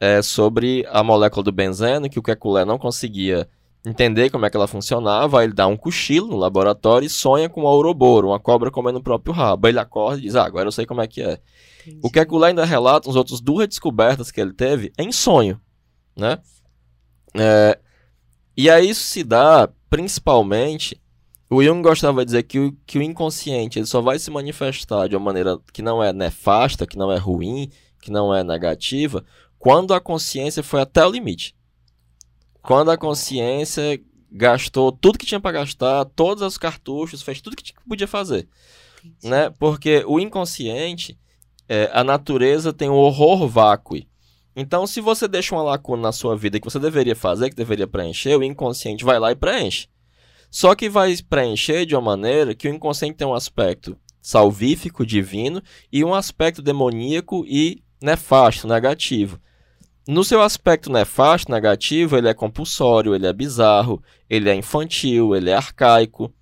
é 0.00 0.20
sobre 0.22 0.84
a 0.90 1.04
molécula 1.04 1.44
do 1.44 1.52
benzeno, 1.52 2.10
que 2.10 2.18
o 2.18 2.22
Kekulé 2.22 2.64
não 2.64 2.78
conseguia 2.78 3.48
entender 3.86 4.30
como 4.30 4.44
é 4.44 4.50
que 4.50 4.56
ela 4.56 4.66
funcionava, 4.66 5.44
ele 5.44 5.52
dá 5.52 5.66
um 5.66 5.76
cochilo 5.76 6.26
no 6.26 6.36
laboratório 6.36 7.06
e 7.06 7.10
sonha 7.10 7.48
com 7.48 7.62
um 7.62 7.66
ouroboro, 7.66 8.28
uma 8.28 8.40
cobra 8.40 8.70
comendo 8.70 8.98
o 8.98 9.02
próprio 9.02 9.32
rabo. 9.32 9.68
Ele 9.68 9.78
acorda 9.78 10.18
e 10.18 10.22
diz, 10.22 10.34
ah, 10.34 10.44
agora 10.44 10.66
eu 10.66 10.72
sei 10.72 10.84
como 10.84 11.00
é 11.00 11.06
que 11.06 11.22
é. 11.22 11.38
O 12.02 12.10
Kekulé 12.10 12.48
ainda 12.48 12.64
relata 12.64 13.08
uns 13.08 13.14
outros 13.14 13.40
duas 13.40 13.68
descobertas 13.68 14.32
que 14.32 14.40
ele 14.40 14.52
teve 14.52 14.92
em 14.98 15.12
sonho, 15.12 15.60
né? 16.16 16.38
É, 17.32 17.78
e 18.56 18.68
aí 18.68 18.90
isso 18.90 19.04
se 19.04 19.22
dá, 19.22 19.68
principalmente, 19.88 21.00
o 21.48 21.62
Jung 21.62 21.80
gostava 21.80 22.22
de 22.22 22.26
dizer 22.26 22.42
que 22.42 22.58
o, 22.58 22.76
que 22.84 22.98
o 22.98 23.02
inconsciente 23.02 23.78
ele 23.78 23.86
só 23.86 24.00
vai 24.00 24.18
se 24.18 24.32
manifestar 24.32 25.08
de 25.08 25.14
uma 25.14 25.24
maneira 25.24 25.58
que 25.72 25.80
não 25.80 26.02
é 26.02 26.12
nefasta, 26.12 26.88
que 26.88 26.98
não 26.98 27.12
é 27.12 27.18
ruim, 27.18 27.70
que 28.02 28.10
não 28.10 28.34
é 28.34 28.42
negativa, 28.42 29.24
quando 29.60 29.94
a 29.94 30.00
consciência 30.00 30.62
foi 30.62 30.80
até 30.80 31.06
o 31.06 31.10
limite. 31.10 31.55
Quando 32.66 32.90
a 32.90 32.98
consciência 32.98 34.00
gastou 34.30 34.90
tudo 34.90 35.18
que 35.18 35.24
tinha 35.24 35.38
para 35.38 35.52
gastar, 35.52 36.04
todos 36.04 36.42
os 36.42 36.58
cartuchos, 36.58 37.22
fez 37.22 37.40
tudo 37.40 37.54
que 37.54 37.72
podia 37.88 38.08
fazer, 38.08 38.48
né? 39.22 39.50
Porque 39.50 40.02
o 40.04 40.18
inconsciente, 40.18 41.16
é, 41.68 41.88
a 41.92 42.02
natureza 42.02 42.72
tem 42.72 42.90
um 42.90 42.96
horror 42.96 43.46
vácuo. 43.46 44.02
Então, 44.56 44.84
se 44.84 45.00
você 45.00 45.28
deixa 45.28 45.54
uma 45.54 45.62
lacuna 45.62 46.02
na 46.02 46.12
sua 46.12 46.36
vida 46.36 46.58
que 46.58 46.64
você 46.64 46.80
deveria 46.80 47.14
fazer, 47.14 47.50
que 47.50 47.54
deveria 47.54 47.86
preencher, 47.86 48.36
o 48.36 48.42
inconsciente 48.42 49.04
vai 49.04 49.20
lá 49.20 49.30
e 49.30 49.36
preenche. 49.36 49.86
Só 50.50 50.74
que 50.74 50.88
vai 50.88 51.14
preencher 51.28 51.86
de 51.86 51.94
uma 51.94 52.02
maneira 52.02 52.52
que 52.52 52.66
o 52.66 52.74
inconsciente 52.74 53.18
tem 53.18 53.26
um 53.28 53.34
aspecto 53.34 53.96
salvífico, 54.20 55.06
divino, 55.06 55.62
e 55.92 56.02
um 56.02 56.12
aspecto 56.12 56.60
demoníaco 56.60 57.44
e 57.46 57.84
nefasto, 58.02 58.66
negativo. 58.66 59.38
No 60.06 60.22
seu 60.22 60.40
aspecto 60.40 60.90
nefasto, 60.90 61.50
negativo, 61.50 62.16
ele 62.16 62.28
é 62.28 62.34
compulsório, 62.34 63.14
ele 63.14 63.26
é 63.26 63.32
bizarro, 63.32 64.02
ele 64.30 64.48
é 64.48 64.54
infantil, 64.54 65.34
ele 65.34 65.50
é 65.50 65.54
arcaico, 65.54 66.32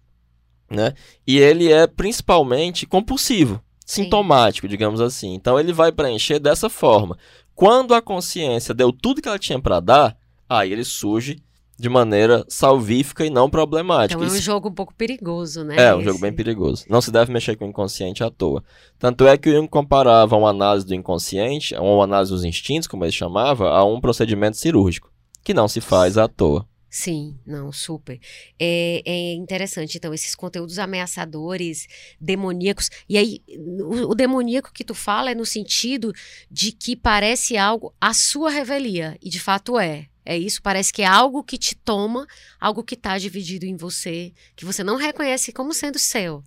né? 0.70 0.92
E 1.26 1.38
ele 1.38 1.72
é 1.72 1.86
principalmente 1.86 2.86
compulsivo, 2.86 3.62
Sim. 3.86 4.04
sintomático, 4.04 4.68
digamos 4.68 5.00
assim. 5.00 5.32
Então 5.34 5.58
ele 5.58 5.72
vai 5.72 5.90
preencher 5.90 6.38
dessa 6.38 6.68
forma. 6.68 7.16
Quando 7.54 7.94
a 7.94 8.02
consciência 8.02 8.74
deu 8.74 8.92
tudo 8.92 9.22
que 9.22 9.28
ela 9.28 9.38
tinha 9.38 9.60
para 9.60 9.80
dar, 9.80 10.16
aí 10.48 10.72
ele 10.72 10.84
surge 10.84 11.42
de 11.78 11.88
maneira 11.88 12.44
salvífica 12.48 13.24
e 13.24 13.30
não 13.30 13.50
problemática. 13.50 14.20
Então 14.20 14.34
é 14.34 14.38
um 14.38 14.40
jogo 14.40 14.68
um 14.68 14.74
pouco 14.74 14.94
perigoso, 14.94 15.64
né? 15.64 15.76
é, 15.76 15.94
um 15.94 15.98
esse? 15.98 16.08
jogo 16.08 16.20
bem 16.20 16.32
perigoso. 16.32 16.84
Não 16.88 17.00
se 17.00 17.10
deve 17.10 17.32
mexer 17.32 17.56
com 17.56 17.66
o 17.66 17.68
inconsciente 17.68 18.22
à 18.22 18.30
toa. 18.30 18.62
Tanto 18.98 19.26
é 19.26 19.36
que 19.36 19.50
o 19.50 19.52
Jung 19.52 19.68
comparava 19.68 20.36
uma 20.36 20.50
análise 20.50 20.86
do 20.86 20.94
inconsciente, 20.94 21.74
ou 21.74 21.96
uma 21.96 22.04
análise 22.04 22.30
dos 22.30 22.44
instintos, 22.44 22.86
como 22.86 23.04
ele 23.04 23.12
chamava, 23.12 23.70
a 23.70 23.84
um 23.84 24.00
procedimento 24.00 24.56
cirúrgico, 24.56 25.12
que 25.42 25.52
não 25.52 25.68
se 25.68 25.80
faz 25.80 26.16
à 26.16 26.28
toa. 26.28 26.66
Sim, 26.88 27.36
não, 27.44 27.72
super. 27.72 28.20
É, 28.56 29.02
é 29.04 29.34
interessante, 29.34 29.96
então, 29.96 30.14
esses 30.14 30.32
conteúdos 30.36 30.78
ameaçadores, 30.78 31.88
demoníacos. 32.20 32.88
E 33.08 33.18
aí, 33.18 33.42
o, 33.58 34.12
o 34.12 34.14
demoníaco 34.14 34.72
que 34.72 34.84
tu 34.84 34.94
fala 34.94 35.32
é 35.32 35.34
no 35.34 35.44
sentido 35.44 36.12
de 36.48 36.70
que 36.70 36.94
parece 36.94 37.56
algo 37.56 37.92
a 38.00 38.14
sua 38.14 38.48
revelia. 38.48 39.18
E 39.20 39.28
de 39.28 39.40
fato 39.40 39.76
é. 39.76 40.06
É 40.24 40.36
isso, 40.36 40.62
parece 40.62 40.92
que 40.92 41.02
é 41.02 41.06
algo 41.06 41.44
que 41.44 41.58
te 41.58 41.74
toma, 41.74 42.26
algo 42.60 42.82
que 42.82 42.94
está 42.94 43.18
dividido 43.18 43.66
em 43.66 43.76
você, 43.76 44.32
que 44.56 44.64
você 44.64 44.82
não 44.82 44.96
reconhece 44.96 45.52
como 45.52 45.72
sendo 45.74 45.98
seu. 45.98 46.42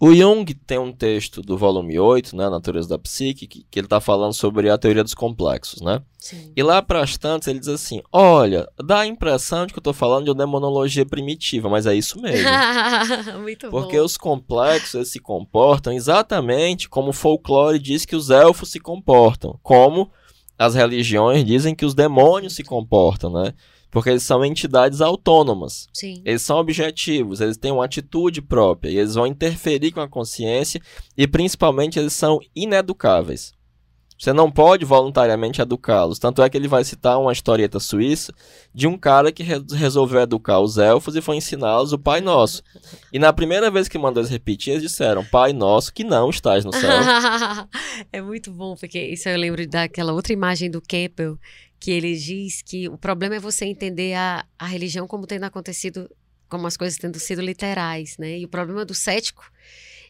O 0.00 0.14
Jung 0.14 0.54
tem 0.54 0.78
um 0.78 0.92
texto 0.92 1.42
do 1.42 1.58
volume 1.58 1.98
8, 1.98 2.36
né, 2.36 2.48
Natureza 2.48 2.88
da 2.88 2.98
Psique, 2.98 3.48
que, 3.48 3.66
que 3.68 3.80
ele 3.80 3.86
está 3.86 4.00
falando 4.00 4.32
sobre 4.32 4.70
a 4.70 4.78
teoria 4.78 5.02
dos 5.02 5.12
complexos, 5.12 5.82
né? 5.82 6.00
Sim. 6.20 6.52
E 6.56 6.62
lá 6.62 6.80
para 6.80 7.02
as 7.02 7.18
tantas 7.18 7.48
ele 7.48 7.58
diz 7.58 7.68
assim, 7.68 8.00
olha, 8.12 8.68
dá 8.84 9.00
a 9.00 9.06
impressão 9.06 9.66
de 9.66 9.72
que 9.72 9.78
eu 9.78 9.80
estou 9.80 9.92
falando 9.92 10.24
de 10.24 10.30
uma 10.30 10.36
demonologia 10.36 11.04
primitiva, 11.04 11.68
mas 11.68 11.84
é 11.84 11.96
isso 11.96 12.20
mesmo. 12.20 12.48
Muito 13.42 13.70
Porque 13.70 13.98
bom. 13.98 14.04
os 14.04 14.16
complexos 14.16 15.10
se 15.10 15.18
comportam 15.18 15.92
exatamente 15.92 16.88
como 16.88 17.08
o 17.08 17.12
folclore 17.12 17.80
diz 17.80 18.04
que 18.04 18.14
os 18.14 18.30
elfos 18.30 18.70
se 18.70 18.78
comportam, 18.78 19.58
como 19.64 20.12
as 20.58 20.74
religiões 20.74 21.44
dizem 21.44 21.74
que 21.74 21.84
os 21.86 21.94
demônios 21.94 22.54
se 22.54 22.64
comportam, 22.64 23.32
né? 23.32 23.54
Porque 23.90 24.10
eles 24.10 24.22
são 24.22 24.44
entidades 24.44 25.00
autônomas. 25.00 25.86
Sim. 25.94 26.20
Eles 26.24 26.42
são 26.42 26.58
objetivos, 26.58 27.40
eles 27.40 27.56
têm 27.56 27.72
uma 27.72 27.84
atitude 27.84 28.42
própria, 28.42 28.90
e 28.90 28.98
eles 28.98 29.14
vão 29.14 29.26
interferir 29.26 29.92
com 29.92 30.00
a 30.00 30.08
consciência 30.08 30.80
e 31.16 31.26
principalmente 31.26 31.98
eles 31.98 32.12
são 32.12 32.38
ineducáveis. 32.54 33.52
Você 34.18 34.32
não 34.32 34.50
pode 34.50 34.84
voluntariamente 34.84 35.60
educá-los. 35.62 36.18
Tanto 36.18 36.42
é 36.42 36.50
que 36.50 36.56
ele 36.56 36.66
vai 36.66 36.82
citar 36.82 37.20
uma 37.20 37.32
historieta 37.32 37.78
suíça 37.78 38.34
de 38.74 38.88
um 38.88 38.98
cara 38.98 39.30
que 39.30 39.44
re- 39.44 39.62
resolveu 39.74 40.20
educar 40.20 40.58
os 40.58 40.76
elfos 40.76 41.14
e 41.14 41.20
foi 41.22 41.36
ensiná-los 41.36 41.92
o 41.92 41.98
Pai 41.98 42.20
Nosso. 42.20 42.62
E 43.12 43.18
na 43.18 43.32
primeira 43.32 43.70
vez 43.70 43.86
que 43.86 43.96
mandou 43.96 44.20
eles 44.20 44.30
repetir, 44.30 44.72
eles 44.72 44.82
disseram: 44.82 45.24
Pai 45.24 45.52
Nosso 45.52 45.94
que 45.94 46.02
não 46.02 46.30
estás 46.30 46.64
no 46.64 46.72
céu. 46.72 46.90
é 48.12 48.20
muito 48.20 48.50
bom, 48.50 48.74
porque 48.74 49.00
isso 49.00 49.28
eu 49.28 49.38
lembro 49.38 49.64
daquela 49.68 50.12
outra 50.12 50.32
imagem 50.32 50.68
do 50.68 50.82
Campbell, 50.82 51.38
que 51.78 51.90
ele 51.92 52.16
diz 52.16 52.60
que 52.60 52.88
o 52.88 52.98
problema 52.98 53.36
é 53.36 53.40
você 53.40 53.66
entender 53.66 54.14
a, 54.14 54.44
a 54.58 54.66
religião 54.66 55.06
como 55.06 55.26
tendo 55.28 55.44
acontecido, 55.44 56.10
como 56.48 56.66
as 56.66 56.76
coisas 56.76 56.98
tendo 56.98 57.20
sido 57.20 57.40
literais, 57.40 58.16
né? 58.18 58.38
E 58.38 58.44
o 58.44 58.48
problema 58.48 58.84
do 58.84 58.94
cético 58.94 59.44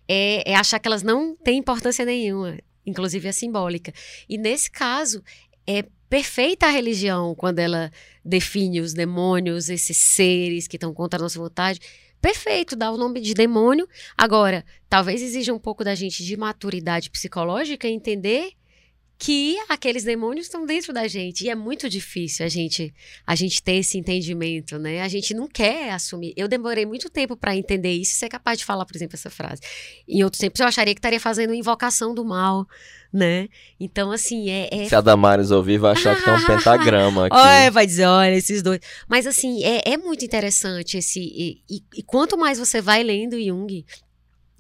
é, 0.09 0.51
é 0.51 0.55
achar 0.55 0.79
que 0.79 0.89
elas 0.89 1.03
não 1.03 1.37
têm 1.37 1.59
importância 1.59 2.07
nenhuma, 2.07 2.57
inclusive 2.85 3.29
a 3.29 3.33
simbólica. 3.33 3.93
E 4.29 4.39
nesse 4.39 4.71
caso, 4.71 5.23
é 5.67 5.85
perfeita 6.09 6.67
a 6.67 6.71
religião 6.71 7.35
quando 7.35 7.59
ela 7.59 7.91
define 8.25 8.81
os 8.81 8.95
demônios, 8.95 9.69
esses 9.69 9.97
seres 9.97 10.67
que 10.67 10.77
estão 10.77 10.95
contra 10.95 11.19
a 11.19 11.23
nossa 11.23 11.39
vontade. 11.39 11.81
Perfeito, 12.21 12.75
dá 12.75 12.91
o 12.91 12.97
nome 12.97 13.21
de 13.21 13.35
demônio. 13.35 13.87
Agora, 14.17 14.65
talvez 14.89 15.23
exija 15.23 15.55
um 15.55 15.59
pouco 15.59 15.85
da 15.85 15.95
gente 15.95 16.25
de 16.25 16.37
maturidade 16.37 17.11
psicológica 17.11 17.87
entender 17.87 18.53
que 19.19 19.59
aqueles 19.69 20.05
demônios 20.05 20.47
estão 20.47 20.65
dentro 20.65 20.93
da 20.93 21.09
gente. 21.09 21.45
E 21.45 21.51
é 21.51 21.55
muito 21.57 21.89
difícil 21.89 22.47
a 22.47 22.49
gente 22.49 22.95
a 23.27 23.35
gente 23.35 23.61
ter 23.61 23.73
esse 23.75 23.99
entendimento, 23.99 24.79
né? 24.79 25.03
A 25.03 25.09
gente 25.09 25.35
não 25.35 25.49
quer 25.49 25.91
assumir. 25.91 26.33
Eu 26.37 26.47
demorei 26.47 26.87
muito 26.87 27.11
tempo 27.11 27.37
para 27.37 27.57
entender 27.57 27.93
isso 27.93 28.13
e 28.13 28.15
ser 28.15 28.29
capaz 28.29 28.59
de 28.59 28.65
falar, 28.65 28.87
por 28.87 28.95
exemplo, 28.95 29.17
essa 29.17 29.29
frase. 29.29 29.61
Em 30.07 30.23
outros 30.23 30.39
tempos 30.39 30.61
eu 30.61 30.67
acharia 30.69 30.95
que 30.95 31.01
estaria 31.01 31.19
fazendo 31.19 31.53
invocação 31.53 32.15
do 32.15 32.25
mal, 32.25 32.65
né? 33.13 33.49
Então, 33.81 34.13
assim, 34.13 34.51
é. 34.51 34.69
é 34.71 34.89
Se 34.89 34.95
a 34.95 35.01
Damares 35.01 35.51
ouvir, 35.51 35.79
vai 35.79 35.93
achar 35.93 36.17
que 36.17 36.25
tem 36.25 36.33
um 36.35 36.39
pentagrama 36.47 37.27
aqui. 37.27 37.37
Olha, 37.37 37.71
vai 37.73 37.87
dizer, 37.87 38.07
olha, 38.07 38.37
esses 38.37 38.63
dois. 38.63 38.79
Mas, 39.09 39.27
assim, 39.27 39.65
é, 39.65 39.83
é 39.85 39.97
muito 39.97 40.25
interessante 40.25 40.97
esse. 40.97 41.19
E, 41.19 41.61
e- 41.69 41.83
e 41.97 42.03
quanto 42.05 42.39
mais 42.39 42.57
você 42.57 42.81
vai 42.81 43.03
lendo 43.03 43.37
Jung, 43.43 43.85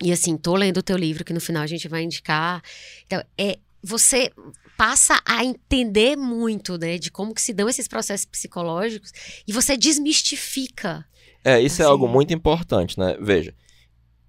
e 0.02 0.12
assim, 0.12 0.36
tô 0.36 0.56
lendo 0.56 0.78
o 0.78 0.82
teu 0.82 0.96
livro, 0.96 1.24
que 1.24 1.32
no 1.32 1.40
final 1.40 1.62
a 1.62 1.66
gente 1.66 1.86
vai 1.86 2.02
indicar. 2.02 2.60
Então, 3.06 3.22
é, 3.36 3.58
você 3.82 4.30
passa 4.76 5.20
a 5.24 5.44
entender 5.44 6.16
muito, 6.16 6.78
né, 6.78 6.98
de 6.98 7.10
como 7.10 7.34
que 7.34 7.42
se 7.42 7.52
dão 7.52 7.68
esses 7.68 7.88
processos 7.88 8.26
psicológicos 8.26 9.12
e 9.46 9.52
você 9.52 9.76
desmistifica. 9.76 11.04
É, 11.44 11.60
isso 11.60 11.80
é 11.82 11.84
Assim. 11.84 11.92
algo 11.92 12.08
muito 12.08 12.32
importante, 12.34 12.98
né? 12.98 13.16
Veja, 13.20 13.54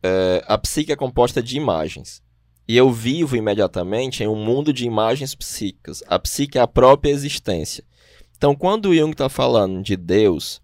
é, 0.01 0.43
a 0.47 0.57
psique 0.57 0.91
é 0.91 0.95
composta 0.95 1.41
de 1.41 1.57
imagens. 1.57 2.21
E 2.67 2.77
eu 2.77 2.91
vivo 2.91 3.35
imediatamente 3.35 4.23
em 4.23 4.27
um 4.27 4.35
mundo 4.35 4.71
de 4.71 4.85
imagens 4.85 5.33
psíquicas. 5.33 6.03
A 6.07 6.19
psique 6.19 6.57
é 6.57 6.61
a 6.61 6.67
própria 6.67 7.09
existência. 7.09 7.83
Então, 8.37 8.55
quando 8.55 8.89
o 8.89 8.95
Jung 8.95 9.11
está 9.11 9.27
falando 9.27 9.81
de 9.81 9.97
Deus, 9.97 10.61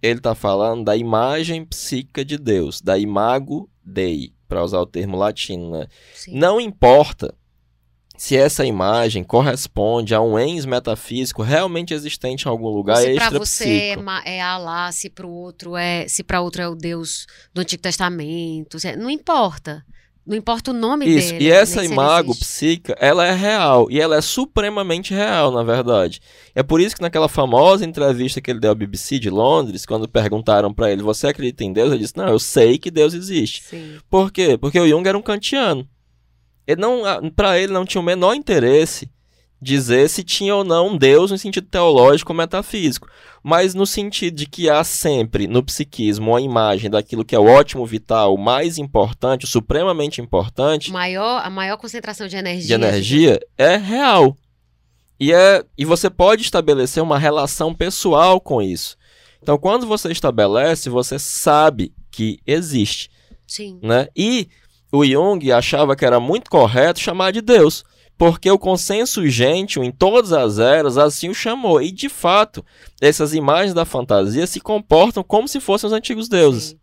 ele 0.00 0.18
está 0.18 0.34
falando 0.34 0.82
da 0.84 0.96
imagem 0.96 1.64
psíquica 1.64 2.24
de 2.24 2.38
Deus, 2.38 2.80
da 2.80 2.98
imago 2.98 3.70
Dei, 3.84 4.32
para 4.48 4.64
usar 4.64 4.80
o 4.80 4.86
termo 4.86 5.16
latino, 5.16 5.70
né? 5.72 5.86
Não 6.28 6.60
importa 6.60 7.34
se 8.16 8.36
essa 8.36 8.64
imagem 8.64 9.24
corresponde 9.24 10.14
a 10.14 10.20
um 10.20 10.38
ens 10.38 10.64
metafísico 10.64 11.42
realmente 11.42 11.92
existente 11.94 12.46
em 12.46 12.48
algum 12.50 12.68
lugar 12.68 12.96
se 12.98 13.04
para 13.04 13.12
extra 13.14 13.38
você 13.38 13.64
é, 13.64 13.78
psíquico. 13.78 14.02
ma- 14.04 14.22
é 14.24 14.40
Alá, 14.40 14.90
se 14.92 15.10
para 15.10 15.26
o 15.26 15.30
outro 15.32 15.76
é, 15.76 16.06
se 16.08 16.22
para 16.22 16.40
outro 16.40 16.62
é 16.62 16.68
o 16.68 16.74
Deus 16.74 17.26
do 17.52 17.60
Antigo 17.60 17.82
Testamento, 17.82 18.78
se- 18.78 18.96
não 18.96 19.10
importa. 19.10 19.84
Não 20.24 20.36
importa 20.36 20.70
o 20.70 20.74
nome 20.74 21.04
Isso, 21.04 21.32
dele. 21.32 21.46
e 21.46 21.48
nem 21.48 21.58
essa 21.58 21.84
imago 21.84 22.30
existe. 22.30 22.44
psíquica, 22.44 22.96
ela 23.00 23.26
é 23.26 23.32
real, 23.34 23.88
e 23.90 24.00
ela 24.00 24.14
é 24.16 24.20
supremamente 24.20 25.12
real, 25.12 25.50
na 25.50 25.64
verdade. 25.64 26.20
É 26.54 26.62
por 26.62 26.80
isso 26.80 26.94
que 26.94 27.02
naquela 27.02 27.28
famosa 27.28 27.84
entrevista 27.84 28.40
que 28.40 28.48
ele 28.48 28.60
deu 28.60 28.70
à 28.70 28.74
BBC 28.76 29.18
de 29.18 29.28
Londres, 29.28 29.84
quando 29.84 30.08
perguntaram 30.08 30.72
pra 30.72 30.92
ele, 30.92 31.02
você 31.02 31.26
acredita 31.26 31.64
em 31.64 31.72
Deus? 31.72 31.90
Ele 31.90 32.02
disse, 32.02 32.16
não, 32.16 32.28
eu 32.28 32.38
sei 32.38 32.78
que 32.78 32.88
Deus 32.88 33.14
existe. 33.14 33.64
Sim. 33.64 33.98
Por 34.08 34.30
quê? 34.30 34.56
Porque 34.56 34.78
o 34.78 34.86
Jung 34.88 35.08
era 35.08 35.18
um 35.18 35.22
kantiano. 35.22 35.88
Ele 36.72 36.80
não, 36.80 37.02
para 37.30 37.58
ele 37.58 37.72
não 37.72 37.84
tinha 37.84 38.00
o 38.00 38.04
menor 38.04 38.34
interesse 38.34 39.10
dizer 39.62 40.10
se 40.10 40.24
tinha 40.24 40.56
ou 40.56 40.64
não 40.64 40.88
um 40.88 40.96
Deus 40.98 41.30
no 41.30 41.38
sentido 41.38 41.68
teológico 41.68 42.32
ou 42.32 42.36
metafísico, 42.36 43.08
mas 43.44 43.74
no 43.74 43.86
sentido 43.86 44.34
de 44.34 44.46
que 44.46 44.68
há 44.68 44.82
sempre 44.82 45.46
no 45.46 45.62
psiquismo 45.62 46.30
uma 46.30 46.40
imagem 46.40 46.90
daquilo 46.90 47.24
que 47.24 47.36
é 47.36 47.38
o 47.38 47.46
ótimo 47.46 47.86
vital, 47.86 48.34
o 48.34 48.38
mais 48.38 48.76
importante, 48.76 49.44
o 49.44 49.48
supremamente 49.48 50.20
importante 50.20 50.90
Maior, 50.90 51.40
a 51.44 51.48
maior 51.48 51.76
concentração 51.76 52.26
de 52.26 52.36
energia. 52.36 52.76
de 52.76 52.84
energia 52.84 53.40
é 53.56 53.76
real. 53.76 54.36
E, 55.20 55.32
é, 55.32 55.64
e 55.78 55.84
você 55.84 56.10
pode 56.10 56.42
estabelecer 56.42 57.00
uma 57.00 57.16
relação 57.16 57.72
pessoal 57.72 58.40
com 58.40 58.60
isso. 58.60 58.96
Então, 59.40 59.56
quando 59.56 59.86
você 59.86 60.10
estabelece, 60.10 60.90
você 60.90 61.16
sabe 61.20 61.94
que 62.10 62.40
existe 62.44 63.08
Sim. 63.46 63.78
né? 63.82 64.08
E 64.16 64.48
o 64.92 65.04
Jung 65.04 65.50
achava 65.50 65.96
que 65.96 66.04
era 66.04 66.20
muito 66.20 66.50
correto 66.50 67.00
chamar 67.00 67.32
de 67.32 67.40
Deus, 67.40 67.82
porque 68.18 68.50
o 68.50 68.58
consenso 68.58 69.26
gentil 69.26 69.82
em 69.82 69.90
todas 69.90 70.32
as 70.32 70.58
eras 70.58 70.98
assim 70.98 71.30
o 71.30 71.34
chamou. 71.34 71.80
E 71.80 71.90
de 71.90 72.08
fato, 72.08 72.64
essas 73.00 73.34
imagens 73.34 73.72
da 73.72 73.84
fantasia 73.84 74.46
se 74.46 74.60
comportam 74.60 75.24
como 75.24 75.48
se 75.48 75.58
fossem 75.58 75.88
os 75.88 75.92
antigos 75.92 76.28
deuses. 76.28 76.64
Sim. 76.64 76.78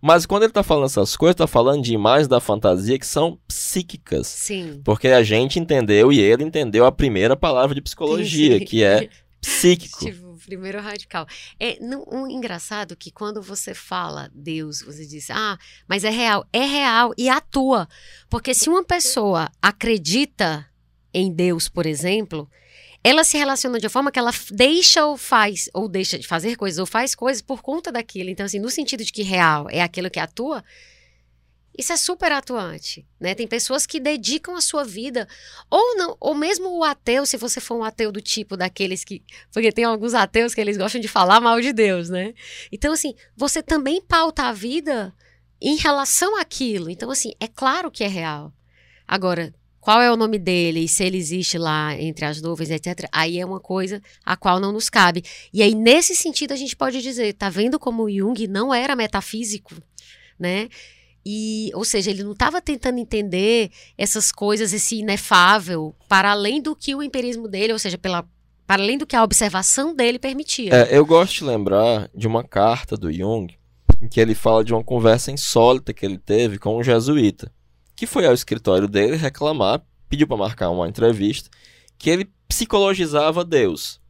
Mas 0.00 0.24
quando 0.24 0.44
ele 0.44 0.50
está 0.50 0.62
falando 0.62 0.86
essas 0.86 1.16
coisas, 1.16 1.34
está 1.34 1.46
falando 1.46 1.82
de 1.82 1.92
imagens 1.92 2.28
da 2.28 2.40
fantasia 2.40 2.98
que 2.98 3.06
são 3.06 3.38
psíquicas. 3.48 4.26
Sim. 4.26 4.80
Porque 4.84 5.08
a 5.08 5.22
gente 5.22 5.58
entendeu 5.58 6.12
e 6.12 6.20
ele 6.20 6.44
entendeu 6.44 6.86
a 6.86 6.92
primeira 6.92 7.36
palavra 7.36 7.74
de 7.74 7.82
psicologia, 7.82 8.64
que 8.64 8.84
é 8.84 9.08
psíquico. 9.40 9.98
Tipo, 9.98 10.29
primeiro 10.40 10.80
radical. 10.80 11.26
É 11.58 11.78
não, 11.80 12.04
um 12.10 12.26
engraçado 12.26 12.96
que 12.96 13.10
quando 13.10 13.42
você 13.42 13.74
fala 13.74 14.30
Deus, 14.34 14.82
você 14.82 15.06
diz, 15.06 15.30
ah, 15.30 15.58
mas 15.88 16.04
é 16.04 16.10
real. 16.10 16.46
É 16.52 16.64
real 16.64 17.12
e 17.16 17.28
atua. 17.28 17.88
Porque 18.28 18.54
se 18.54 18.68
uma 18.68 18.84
pessoa 18.84 19.50
acredita 19.60 20.66
em 21.12 21.32
Deus, 21.32 21.68
por 21.68 21.86
exemplo, 21.86 22.48
ela 23.02 23.24
se 23.24 23.38
relaciona 23.38 23.78
de 23.78 23.86
uma 23.86 23.90
forma 23.90 24.12
que 24.12 24.18
ela 24.18 24.32
deixa 24.50 25.06
ou 25.06 25.16
faz, 25.16 25.68
ou 25.72 25.88
deixa 25.88 26.18
de 26.18 26.26
fazer 26.26 26.56
coisas, 26.56 26.78
ou 26.78 26.86
faz 26.86 27.14
coisas 27.14 27.40
por 27.40 27.62
conta 27.62 27.90
daquilo. 27.90 28.28
Então, 28.28 28.44
assim, 28.44 28.58
no 28.58 28.70
sentido 28.70 29.04
de 29.04 29.12
que 29.12 29.22
real 29.22 29.66
é 29.70 29.80
aquilo 29.80 30.10
que 30.10 30.20
atua, 30.20 30.62
Isso 31.80 31.94
é 31.94 31.96
super 31.96 32.30
atuante, 32.30 33.06
né? 33.18 33.34
Tem 33.34 33.46
pessoas 33.46 33.86
que 33.86 33.98
dedicam 33.98 34.54
a 34.54 34.60
sua 34.60 34.84
vida, 34.84 35.26
ou 35.70 35.96
não, 35.96 36.14
ou 36.20 36.34
mesmo 36.34 36.68
o 36.76 36.84
ateu, 36.84 37.24
se 37.24 37.38
você 37.38 37.58
for 37.58 37.74
um 37.74 37.82
ateu 37.82 38.12
do 38.12 38.20
tipo 38.20 38.54
daqueles 38.54 39.02
que, 39.02 39.22
porque 39.50 39.72
tem 39.72 39.84
alguns 39.84 40.12
ateus 40.12 40.52
que 40.52 40.60
eles 40.60 40.76
gostam 40.76 41.00
de 41.00 41.08
falar 41.08 41.40
mal 41.40 41.58
de 41.58 41.72
Deus, 41.72 42.10
né? 42.10 42.34
Então 42.70 42.92
assim, 42.92 43.14
você 43.34 43.62
também 43.62 43.98
pauta 44.02 44.42
a 44.42 44.52
vida 44.52 45.14
em 45.58 45.76
relação 45.76 46.38
àquilo. 46.38 46.90
Então 46.90 47.10
assim, 47.10 47.32
é 47.40 47.48
claro 47.48 47.90
que 47.90 48.04
é 48.04 48.08
real. 48.08 48.52
Agora, 49.08 49.54
qual 49.80 50.02
é 50.02 50.12
o 50.12 50.16
nome 50.18 50.38
dele, 50.38 50.86
se 50.86 51.02
ele 51.02 51.16
existe 51.16 51.56
lá 51.56 51.98
entre 51.98 52.26
as 52.26 52.42
nuvens, 52.42 52.68
etc. 52.68 53.08
Aí 53.10 53.38
é 53.38 53.46
uma 53.46 53.58
coisa 53.58 54.02
a 54.22 54.36
qual 54.36 54.60
não 54.60 54.70
nos 54.70 54.90
cabe. 54.90 55.24
E 55.50 55.62
aí, 55.62 55.74
nesse 55.74 56.14
sentido, 56.14 56.52
a 56.52 56.56
gente 56.56 56.76
pode 56.76 57.00
dizer, 57.00 57.32
tá 57.32 57.48
vendo 57.48 57.78
como 57.78 58.10
Jung 58.10 58.46
não 58.46 58.74
era 58.74 58.94
metafísico, 58.94 59.74
né? 60.38 60.68
E, 61.24 61.70
ou 61.74 61.84
seja, 61.84 62.10
ele 62.10 62.24
não 62.24 62.32
estava 62.32 62.60
tentando 62.60 62.98
entender 62.98 63.70
essas 63.96 64.32
coisas, 64.32 64.72
esse 64.72 64.96
inefável, 64.96 65.94
para 66.08 66.30
além 66.30 66.62
do 66.62 66.74
que 66.74 66.94
o 66.94 67.02
empirismo 67.02 67.46
dele, 67.46 67.72
ou 67.72 67.78
seja, 67.78 67.98
pela, 67.98 68.24
para 68.66 68.82
além 68.82 68.96
do 68.96 69.06
que 69.06 69.14
a 69.14 69.22
observação 69.22 69.94
dele 69.94 70.18
permitia. 70.18 70.74
É, 70.74 70.96
eu 70.96 71.04
gosto 71.04 71.38
de 71.38 71.44
lembrar 71.44 72.10
de 72.14 72.26
uma 72.26 72.42
carta 72.42 72.96
do 72.96 73.12
Jung, 73.12 73.54
em 74.00 74.08
que 74.08 74.20
ele 74.20 74.34
fala 74.34 74.64
de 74.64 74.72
uma 74.72 74.82
conversa 74.82 75.30
insólita 75.30 75.92
que 75.92 76.06
ele 76.06 76.18
teve 76.18 76.58
com 76.58 76.78
um 76.78 76.82
jesuíta 76.82 77.52
que 78.00 78.06
foi 78.06 78.24
ao 78.24 78.32
escritório 78.32 78.88
dele 78.88 79.14
reclamar, 79.14 79.82
pediu 80.08 80.26
para 80.26 80.38
marcar 80.38 80.70
uma 80.70 80.88
entrevista, 80.88 81.50
que 81.98 82.08
ele 82.08 82.30
psicologizava 82.48 83.44
Deus, 83.44 84.00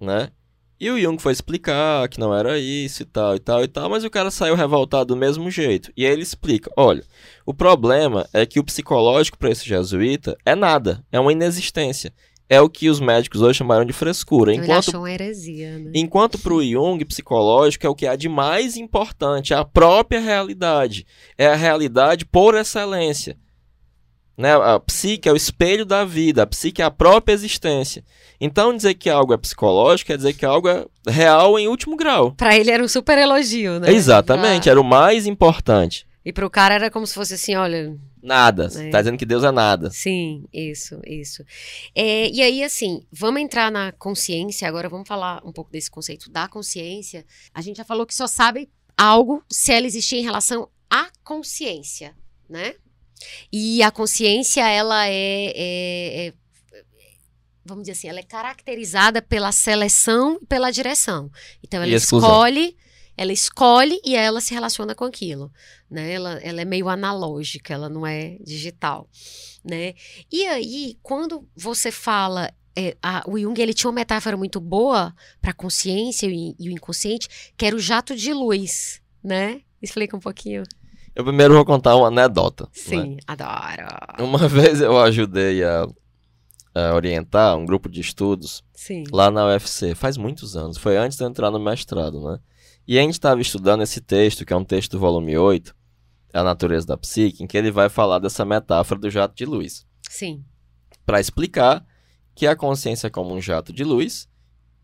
né? 0.00 0.30
E 0.78 0.90
o 0.90 1.00
Jung 1.00 1.18
foi 1.18 1.32
explicar 1.32 2.08
que 2.08 2.20
não 2.20 2.34
era 2.34 2.58
isso 2.58 3.02
e 3.02 3.06
tal 3.06 3.34
e 3.34 3.38
tal 3.38 3.64
e 3.64 3.68
tal, 3.68 3.88
mas 3.88 4.04
o 4.04 4.10
cara 4.10 4.30
saiu 4.30 4.54
revoltado 4.54 5.06
do 5.06 5.16
mesmo 5.16 5.50
jeito. 5.50 5.90
E 5.96 6.04
aí 6.04 6.12
ele 6.12 6.22
explica: 6.22 6.70
olha, 6.76 7.02
o 7.44 7.54
problema 7.54 8.28
é 8.32 8.44
que 8.44 8.60
o 8.60 8.64
psicológico 8.64 9.38
para 9.38 9.50
esse 9.50 9.66
jesuíta 9.66 10.36
é 10.44 10.54
nada, 10.54 11.02
é 11.10 11.18
uma 11.18 11.32
inexistência 11.32 12.12
é 12.48 12.60
o 12.60 12.70
que 12.70 12.88
os 12.88 13.00
médicos 13.00 13.42
hoje 13.42 13.58
chamaram 13.58 13.84
de 13.84 13.92
frescura. 13.92 14.54
Enquanto, 14.54 14.68
Ele 14.70 14.78
achou 14.78 15.00
uma 15.00 15.10
heresia, 15.10 15.78
né? 15.78 15.90
Enquanto 15.94 16.38
para 16.38 16.54
o 16.54 16.64
Jung, 16.64 17.04
psicológico 17.04 17.86
é 17.86 17.90
o 17.90 17.94
que 17.94 18.06
há 18.06 18.14
de 18.14 18.28
mais 18.28 18.76
importante, 18.76 19.52
é 19.52 19.56
a 19.56 19.64
própria 19.64 20.20
realidade. 20.20 21.04
É 21.36 21.46
a 21.46 21.56
realidade 21.56 22.24
por 22.24 22.54
excelência. 22.54 23.36
Né? 24.36 24.52
A 24.54 24.78
psique 24.78 25.28
é 25.28 25.32
o 25.32 25.36
espelho 25.36 25.84
da 25.86 26.04
vida, 26.04 26.42
a 26.42 26.46
psique 26.46 26.82
é 26.82 26.84
a 26.84 26.90
própria 26.90 27.32
existência. 27.32 28.04
Então, 28.40 28.76
dizer 28.76 28.94
que 28.94 29.08
algo 29.08 29.32
é 29.32 29.36
psicológico 29.38 30.08
quer 30.08 30.18
dizer 30.18 30.34
que 30.34 30.44
algo 30.44 30.68
é 30.68 30.84
real 31.08 31.58
em 31.58 31.68
último 31.68 31.96
grau. 31.96 32.32
Para 32.32 32.56
ele 32.56 32.70
era 32.70 32.84
um 32.84 32.88
super 32.88 33.16
elogio, 33.16 33.80
né? 33.80 33.90
Exatamente, 33.90 34.68
ah. 34.68 34.72
era 34.72 34.80
o 34.80 34.84
mais 34.84 35.26
importante. 35.26 36.06
E 36.24 36.32
para 36.32 36.44
o 36.44 36.50
cara 36.50 36.74
era 36.74 36.90
como 36.90 37.06
se 37.06 37.14
fosse 37.14 37.34
assim, 37.34 37.54
olha, 37.54 37.96
Nada. 38.26 38.68
É. 38.74 38.90
Tá 38.90 39.00
dizendo 39.00 39.16
que 39.16 39.24
Deus 39.24 39.44
é 39.44 39.52
nada. 39.52 39.88
Sim, 39.90 40.48
isso, 40.52 41.00
isso. 41.06 41.44
É, 41.94 42.28
e 42.28 42.42
aí, 42.42 42.64
assim, 42.64 43.06
vamos 43.12 43.40
entrar 43.40 43.70
na 43.70 43.92
consciência 43.92 44.66
agora, 44.66 44.88
vamos 44.88 45.06
falar 45.06 45.40
um 45.44 45.52
pouco 45.52 45.70
desse 45.70 45.88
conceito 45.88 46.28
da 46.28 46.48
consciência. 46.48 47.24
A 47.54 47.62
gente 47.62 47.76
já 47.76 47.84
falou 47.84 48.04
que 48.04 48.12
só 48.12 48.26
sabe 48.26 48.68
algo 48.96 49.44
se 49.48 49.72
ela 49.72 49.86
existir 49.86 50.16
em 50.16 50.24
relação 50.24 50.68
à 50.90 51.08
consciência, 51.22 52.16
né? 52.50 52.74
E 53.52 53.82
a 53.82 53.90
consciência, 53.90 54.68
ela 54.68 55.06
é, 55.06 55.52
é, 55.54 56.26
é 56.26 56.34
vamos 57.64 57.82
dizer 57.84 57.92
assim, 57.92 58.08
ela 58.08 58.20
é 58.20 58.22
caracterizada 58.22 59.20
pela 59.20 59.52
seleção 59.52 60.38
e 60.42 60.46
pela 60.46 60.70
direção. 60.70 61.30
Então, 61.62 61.82
ela 61.82 61.94
escolhe 61.94 62.76
ela 63.16 63.32
escolhe 63.32 63.98
e 64.04 64.14
ela 64.14 64.40
se 64.40 64.52
relaciona 64.52 64.94
com 64.94 65.04
aquilo, 65.04 65.50
né? 65.90 66.12
Ela, 66.12 66.34
ela 66.42 66.60
é 66.60 66.64
meio 66.64 66.88
analógica, 66.88 67.72
ela 67.72 67.88
não 67.88 68.06
é 68.06 68.36
digital, 68.44 69.08
né? 69.64 69.94
E 70.30 70.46
aí, 70.46 70.98
quando 71.02 71.48
você 71.56 71.90
fala 71.90 72.52
é, 72.76 72.94
a, 73.02 73.24
o 73.26 73.38
Jung 73.38 73.58
ele 73.58 73.72
tinha 73.72 73.88
uma 73.88 73.94
metáfora 73.94 74.36
muito 74.36 74.60
boa 74.60 75.14
para 75.40 75.52
a 75.52 75.54
consciência 75.54 76.26
e, 76.26 76.54
e, 76.58 76.68
o 76.68 76.72
inconsciente, 76.72 77.26
que 77.56 77.64
era 77.64 77.74
o 77.74 77.78
jato 77.78 78.14
de 78.14 78.34
luz, 78.34 79.00
né? 79.24 79.62
Explica 79.80 80.14
um 80.14 80.20
pouquinho. 80.20 80.62
Eu 81.16 81.24
primeiro 81.24 81.54
vou 81.54 81.64
contar 81.64 81.96
uma 81.96 82.08
anedota. 82.08 82.64
Né? 82.64 82.70
Sim, 82.74 83.10
né? 83.14 83.16
adoro. 83.26 83.88
Uma 84.20 84.46
vez 84.46 84.82
eu 84.82 85.00
ajudei 85.00 85.64
a, 85.64 85.88
a, 86.74 86.94
orientar 86.94 87.56
um 87.56 87.64
grupo 87.64 87.88
de 87.88 88.02
estudos 88.02 88.62
Sim. 88.74 89.02
lá 89.10 89.30
na 89.30 89.46
UFC, 89.46 89.94
faz 89.94 90.18
muitos 90.18 90.54
anos, 90.54 90.76
foi 90.76 90.98
antes 90.98 91.16
de 91.16 91.24
eu 91.24 91.28
entrar 91.28 91.50
no 91.50 91.58
mestrado, 91.58 92.20
né? 92.20 92.38
E 92.86 92.98
a 92.98 93.02
gente 93.02 93.14
estava 93.14 93.40
estudando 93.40 93.82
esse 93.82 93.98
texto, 93.98 94.44
que 94.44 94.52
é 94.52 94.56
um 94.56 94.62
texto 94.62 94.92
do 94.92 94.98
volume 94.98 95.38
8, 95.38 95.74
A 96.34 96.42
Natureza 96.44 96.86
da 96.86 96.98
Psique, 96.98 97.42
em 97.42 97.46
que 97.46 97.56
ele 97.56 97.70
vai 97.70 97.88
falar 97.88 98.18
dessa 98.18 98.44
metáfora 98.44 99.00
do 99.00 99.10
jato 99.10 99.34
de 99.34 99.46
luz. 99.46 99.86
Sim. 100.02 100.44
Para 101.06 101.18
explicar 101.18 101.84
que 102.34 102.46
a 102.46 102.54
consciência 102.54 103.06
é 103.06 103.10
como 103.10 103.34
um 103.34 103.40
jato 103.40 103.72
de 103.72 103.82
luz, 103.82 104.28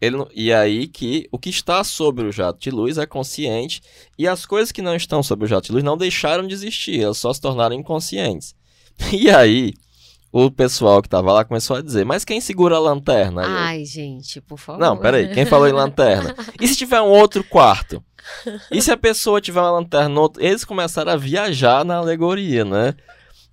ele, 0.03 0.17
e 0.35 0.53
aí 0.53 0.89
que 0.89 1.29
o 1.31 1.39
que 1.39 1.49
está 1.49 1.85
sobre 1.85 2.27
o 2.27 2.33
jato 2.33 2.59
de 2.59 2.73
luz 2.73 2.99
é 2.99 3.07
consciente, 3.07 3.81
e 4.19 4.27
as 4.27 4.45
coisas 4.45 4.73
que 4.73 4.83
não 4.83 4.97
estão 4.97 5.23
sobre 5.23 5.45
o 5.45 5.49
jato 5.49 5.67
de 5.67 5.73
luz 5.73 5.85
não 5.85 5.97
deixaram 5.97 6.45
de 6.45 6.53
existir, 6.53 7.01
elas 7.01 7.19
só 7.19 7.33
se 7.33 7.41
tornaram 7.41 7.77
inconscientes. 7.77 8.55
E 9.13 9.31
aí, 9.31 9.73
o 10.31 10.51
pessoal 10.51 11.01
que 11.01 11.09
tava 11.09 11.33
lá 11.33 11.45
começou 11.45 11.77
a 11.77 11.83
dizer, 11.83 12.05
mas 12.05 12.25
quem 12.25 12.41
segura 12.41 12.77
a 12.77 12.81
lanterna? 12.81 13.43
Ai, 13.45 13.83
eu... 13.83 13.87
gente, 13.87 14.41
por 14.41 14.59
favor. 14.59 14.81
Não, 14.81 14.97
peraí, 14.97 15.33
quem 15.33 15.47
falou 15.47 15.69
em 15.69 15.73
lanterna? 15.73 16.35
E 16.61 16.67
se 16.67 16.77
tiver 16.77 17.01
um 17.01 17.09
outro 17.09 17.45
quarto? 17.45 18.03
E 18.71 18.83
se 18.83 18.91
a 18.91 18.97
pessoa 18.97 19.41
tiver 19.41 19.61
uma 19.61 19.71
lanterna 19.71 20.09
no 20.09 20.21
outro? 20.21 20.43
Eles 20.43 20.65
começaram 20.65 21.13
a 21.13 21.17
viajar 21.17 21.85
na 21.85 21.97
alegoria, 21.97 22.65
né? 22.65 22.95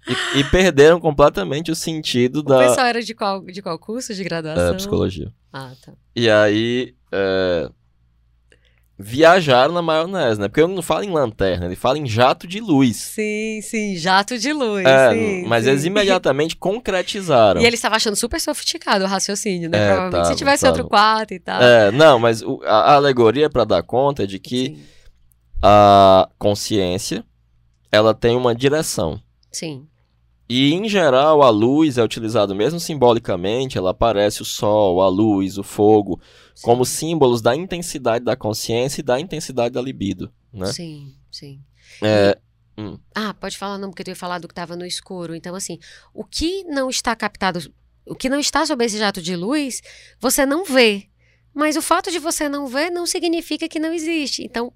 E, 0.07 0.39
e 0.39 0.43
perderam 0.45 0.99
completamente 0.99 1.71
o 1.71 1.75
sentido 1.75 2.37
o 2.37 2.43
da... 2.43 2.57
O 2.57 2.67
pessoal 2.67 2.87
era 2.87 3.01
de 3.01 3.13
qual, 3.13 3.41
de 3.43 3.61
qual 3.61 3.77
curso 3.77 4.13
de 4.13 4.23
graduação? 4.23 4.69
É, 4.69 4.73
psicologia. 4.73 5.31
Ah, 5.51 5.71
tá. 5.83 5.93
E 6.15 6.29
aí, 6.29 6.95
é, 7.11 7.69
viajaram 9.01 9.73
na 9.73 9.81
maionese, 9.81 10.41
né? 10.41 10.49
Porque 10.49 10.59
ele 10.59 10.73
não 10.73 10.81
fala 10.81 11.05
em 11.05 11.11
lanterna, 11.11 11.65
ele 11.65 11.75
fala 11.77 11.97
em 11.97 12.05
jato 12.05 12.45
de 12.45 12.59
luz. 12.59 12.97
Sim, 12.97 13.61
sim, 13.61 13.95
jato 13.95 14.37
de 14.37 14.51
luz. 14.51 14.85
É, 14.85 15.13
sim, 15.13 15.45
mas 15.47 15.63
sim. 15.63 15.69
eles 15.69 15.85
imediatamente 15.85 16.57
concretizaram. 16.57 17.61
E 17.61 17.65
ele 17.65 17.75
estava 17.75 17.95
achando 17.95 18.17
super 18.17 18.41
sofisticado 18.41 19.05
o 19.05 19.07
raciocínio, 19.07 19.69
né? 19.69 19.77
É, 19.77 19.87
Provavelmente 19.87 20.21
tava, 20.21 20.25
se 20.25 20.35
tivesse 20.35 20.61
tava. 20.63 20.73
outro 20.73 20.89
quarto 20.89 21.33
e 21.33 21.39
tal. 21.39 21.61
É, 21.61 21.91
não, 21.91 22.19
mas 22.19 22.41
o, 22.41 22.59
a, 22.65 22.91
a 22.91 22.95
alegoria 22.95 23.45
é 23.45 23.49
para 23.49 23.63
dar 23.63 23.83
conta 23.83 24.27
de 24.27 24.37
que 24.37 24.65
Sim. 24.65 24.81
a 25.61 26.27
consciência 26.37 27.23
ela 27.89 28.13
tem 28.13 28.35
uma 28.35 28.53
direção. 28.53 29.19
Sim. 29.51 29.87
E, 30.49 30.73
em 30.73 30.89
geral, 30.89 31.43
a 31.43 31.49
luz 31.49 31.99
é 31.99 32.03
utilizada 32.03 32.55
mesmo 32.55 32.79
simbolicamente, 32.79 33.77
ela 33.77 33.91
aparece 33.91 34.41
o 34.41 34.45
sol, 34.45 34.99
a 34.99 35.07
luz, 35.07 35.59
o 35.59 35.63
fogo, 35.63 36.19
sim. 36.55 36.65
como 36.65 36.83
símbolos 36.83 37.39
da 37.39 37.55
intensidade 37.55 38.25
da 38.25 38.35
consciência 38.35 39.01
e 39.01 39.03
da 39.03 39.19
intensidade 39.19 39.75
da 39.75 39.81
libido, 39.81 40.33
né? 40.51 40.65
Sim, 40.73 41.13
sim. 41.31 41.61
É, 42.01 42.35
E- 42.75 42.81
hum. 42.81 42.97
Ah, 43.13 43.31
pode 43.35 43.59
falar 43.59 43.77
não, 43.77 43.91
porque 43.91 44.01
eu 44.01 44.11
ia 44.11 44.15
falar 44.15 44.39
do 44.39 44.47
que 44.47 44.53
estava 44.53 44.75
no 44.75 44.85
escuro. 44.85 45.35
Então, 45.35 45.53
assim, 45.53 45.77
o 46.15 46.23
que 46.23 46.63
não 46.63 46.89
está 46.89 47.15
captado, 47.15 47.71
o 48.03 48.15
que 48.15 48.27
não 48.27 48.39
está 48.39 48.65
sob 48.65 48.83
esse 48.83 48.97
jato 48.97 49.21
de 49.21 49.35
luz, 49.35 49.81
você 50.19 50.47
não 50.47 50.65
vê. 50.65 51.09
Mas 51.53 51.75
o 51.75 51.81
fato 51.81 52.09
de 52.09 52.17
você 52.17 52.49
não 52.49 52.65
ver 52.65 52.89
não 52.89 53.05
significa 53.05 53.67
que 53.69 53.77
não 53.79 53.93
existe. 53.93 54.43
Então, 54.43 54.73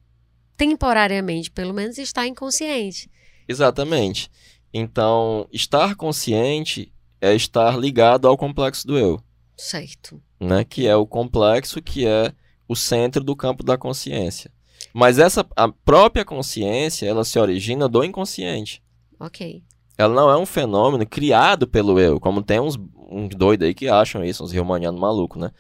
temporariamente, 0.56 1.50
pelo 1.50 1.74
menos, 1.74 1.98
está 1.98 2.28
inconsciente. 2.28 3.10
Exatamente. 3.48 4.30
Então, 4.74 5.48
estar 5.52 5.96
consciente 5.96 6.92
é 7.22 7.34
estar 7.36 7.78
ligado 7.78 8.28
ao 8.28 8.36
complexo 8.38 8.86
do 8.88 8.98
eu, 8.98 9.22
Certo. 9.56 10.22
né? 10.40 10.64
Que 10.64 10.88
é 10.88 10.96
o 10.96 11.06
complexo 11.06 11.82
que 11.82 12.06
é 12.08 12.34
o 12.68 12.76
centro 12.76 13.24
do 13.24 13.36
campo 13.36 13.64
da 13.64 13.78
consciência. 13.78 14.52
Mas 14.94 15.20
essa 15.20 15.46
a 15.56 15.70
própria 15.70 16.26
consciência, 16.26 17.06
ela 17.08 17.24
se 17.24 17.38
origina 17.40 17.88
do 17.88 18.04
inconsciente. 18.04 18.82
Ok. 19.20 19.64
Ela 19.98 20.14
não 20.14 20.30
é 20.30 20.38
um 20.38 20.46
fenômeno 20.46 21.06
criado 21.06 21.68
pelo 21.68 22.00
eu, 22.00 22.20
como 22.20 22.42
tem 22.42 22.60
uns, 22.60 22.78
uns 23.10 23.30
doidos 23.36 23.68
aí 23.68 23.74
que 23.74 23.88
acham 23.88 24.24
isso, 24.24 24.44
uns 24.44 24.52
riomanianos 24.52 25.00
malucos, 25.00 25.40
né? 25.40 25.52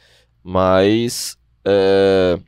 Mas 0.44 1.38
é, 1.64 2.40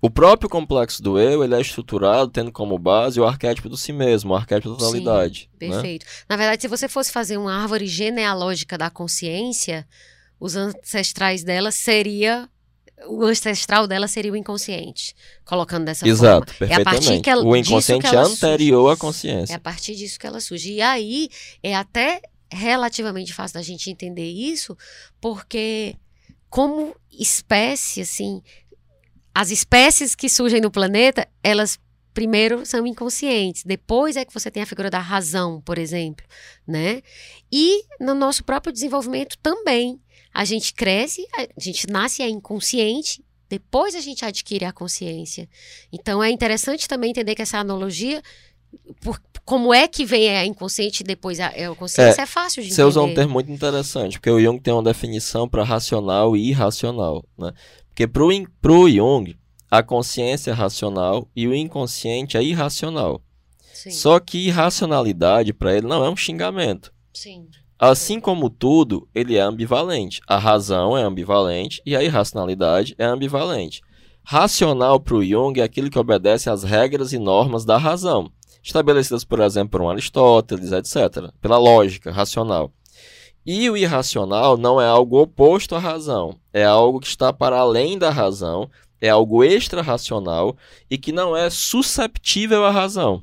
o 0.00 0.10
próprio 0.10 0.48
complexo 0.48 1.02
do 1.02 1.18
eu, 1.18 1.42
ele 1.42 1.54
é 1.54 1.60
estruturado 1.60 2.30
tendo 2.30 2.52
como 2.52 2.78
base 2.78 3.18
o 3.20 3.24
arquétipo 3.26 3.68
do 3.68 3.76
si 3.76 3.92
mesmo, 3.92 4.32
o 4.32 4.36
arquétipo 4.36 4.70
da 4.72 4.76
totalidade. 4.78 5.48
né? 5.60 5.68
Perfeito. 5.70 6.06
Na 6.28 6.36
verdade, 6.36 6.62
se 6.62 6.68
você 6.68 6.88
fosse 6.88 7.10
fazer 7.10 7.36
uma 7.38 7.54
árvore 7.62 7.86
genealógica 7.86 8.76
da 8.78 8.90
consciência, 8.90 9.86
os 10.38 10.54
ancestrais 10.56 11.42
dela 11.42 11.70
seria. 11.70 12.48
O 13.08 13.24
ancestral 13.24 13.86
dela 13.86 14.08
seria 14.08 14.32
o 14.32 14.36
inconsciente, 14.36 15.14
colocando 15.44 15.84
dessa 15.84 16.08
Exato, 16.08 16.52
forma. 16.54 16.72
É 16.72 16.76
a 16.76 16.82
partir 16.82 16.90
perfeitamente. 16.98 17.22
que 17.24 17.30
ela- 17.30 17.44
o 17.44 17.54
inconsciente 17.54 18.06
anterior 18.16 18.90
à 18.90 18.96
consciência. 18.96 19.52
É 19.52 19.56
a 19.56 19.60
partir 19.60 19.94
disso 19.94 20.18
que 20.18 20.26
ela 20.26 20.40
surge. 20.40 20.72
E 20.72 20.80
aí 20.80 21.28
é 21.62 21.74
até 21.74 22.22
relativamente 22.50 23.34
fácil 23.34 23.54
da 23.54 23.62
gente 23.62 23.90
entender 23.90 24.30
isso, 24.30 24.76
porque 25.20 25.94
como 26.48 26.96
espécie, 27.12 28.00
assim, 28.00 28.40
as 29.36 29.50
espécies 29.50 30.14
que 30.14 30.30
surgem 30.30 30.62
no 30.62 30.70
planeta, 30.70 31.28
elas 31.44 31.78
primeiro 32.14 32.64
são 32.64 32.86
inconscientes, 32.86 33.64
depois 33.64 34.16
é 34.16 34.24
que 34.24 34.32
você 34.32 34.50
tem 34.50 34.62
a 34.62 34.66
figura 34.66 34.88
da 34.88 34.98
razão, 34.98 35.60
por 35.60 35.76
exemplo, 35.76 36.24
né? 36.66 37.02
E 37.52 37.84
no 38.00 38.14
nosso 38.14 38.42
próprio 38.42 38.72
desenvolvimento 38.72 39.36
também. 39.42 40.00
A 40.32 40.46
gente 40.46 40.72
cresce, 40.72 41.26
a 41.36 41.60
gente 41.60 41.86
nasce 41.86 42.22
é 42.22 42.28
inconsciente, 42.30 43.22
depois 43.46 43.94
a 43.94 44.00
gente 44.00 44.24
adquire 44.24 44.64
a 44.64 44.72
consciência. 44.72 45.46
Então 45.92 46.24
é 46.24 46.30
interessante 46.30 46.88
também 46.88 47.10
entender 47.10 47.34
que 47.34 47.42
essa 47.42 47.58
analogia 47.58 48.22
por, 49.02 49.20
como 49.44 49.72
é 49.72 49.86
que 49.86 50.06
vem 50.06 50.34
a 50.34 50.46
inconsciente 50.46 51.02
e 51.02 51.04
depois 51.04 51.40
a, 51.40 51.48
a 51.48 51.74
consciência 51.74 52.22
é, 52.22 52.24
é 52.24 52.26
fácil 52.26 52.62
de 52.62 52.68
entender. 52.68 52.74
Você 52.74 52.84
usou 52.84 53.06
um 53.06 53.14
termo 53.14 53.34
muito 53.34 53.52
interessante, 53.52 54.18
porque 54.18 54.30
o 54.30 54.40
Jung 54.40 54.60
tem 54.60 54.72
uma 54.72 54.82
definição 54.82 55.46
para 55.46 55.62
racional 55.62 56.34
e 56.34 56.48
irracional, 56.48 57.22
né? 57.38 57.52
Porque 57.96 58.06
para 58.06 58.72
o 58.74 58.90
Jung, 58.90 59.34
a 59.70 59.82
consciência 59.82 60.50
é 60.50 60.52
racional 60.52 61.30
e 61.34 61.48
o 61.48 61.54
inconsciente 61.54 62.36
é 62.36 62.42
irracional. 62.42 63.22
Sim. 63.72 63.90
Só 63.90 64.20
que 64.20 64.36
irracionalidade 64.48 65.54
para 65.54 65.74
ele 65.74 65.86
não 65.86 66.04
é 66.04 66.10
um 66.10 66.16
xingamento. 66.16 66.92
Sim. 67.14 67.48
Assim 67.78 68.20
como 68.20 68.50
tudo, 68.50 69.08
ele 69.14 69.36
é 69.36 69.40
ambivalente. 69.40 70.20
A 70.28 70.36
razão 70.36 70.94
é 70.94 71.04
ambivalente 71.04 71.80
e 71.86 71.96
a 71.96 72.04
irracionalidade 72.04 72.94
é 72.98 73.06
ambivalente. 73.06 73.80
Racional 74.22 75.00
para 75.00 75.16
o 75.16 75.24
Jung 75.24 75.58
é 75.58 75.62
aquilo 75.62 75.88
que 75.88 75.98
obedece 75.98 76.50
às 76.50 76.64
regras 76.64 77.14
e 77.14 77.18
normas 77.18 77.64
da 77.64 77.78
razão 77.78 78.30
estabelecidas, 78.62 79.24
por 79.24 79.40
exemplo, 79.40 79.70
por 79.70 79.80
um 79.80 79.88
Aristóteles, 79.88 80.70
etc., 80.72 81.30
pela 81.40 81.56
lógica 81.56 82.10
racional. 82.10 82.70
E 83.46 83.70
o 83.70 83.76
irracional 83.76 84.56
não 84.56 84.80
é 84.80 84.88
algo 84.88 85.20
oposto 85.20 85.76
à 85.76 85.78
razão, 85.78 86.36
é 86.52 86.64
algo 86.64 86.98
que 86.98 87.06
está 87.06 87.32
para 87.32 87.56
além 87.56 87.96
da 87.96 88.10
razão, 88.10 88.68
é 89.00 89.08
algo 89.08 89.44
extra-racional 89.44 90.56
e 90.90 90.98
que 90.98 91.12
não 91.12 91.36
é 91.36 91.48
susceptível 91.48 92.64
à 92.64 92.70
razão. 92.72 93.22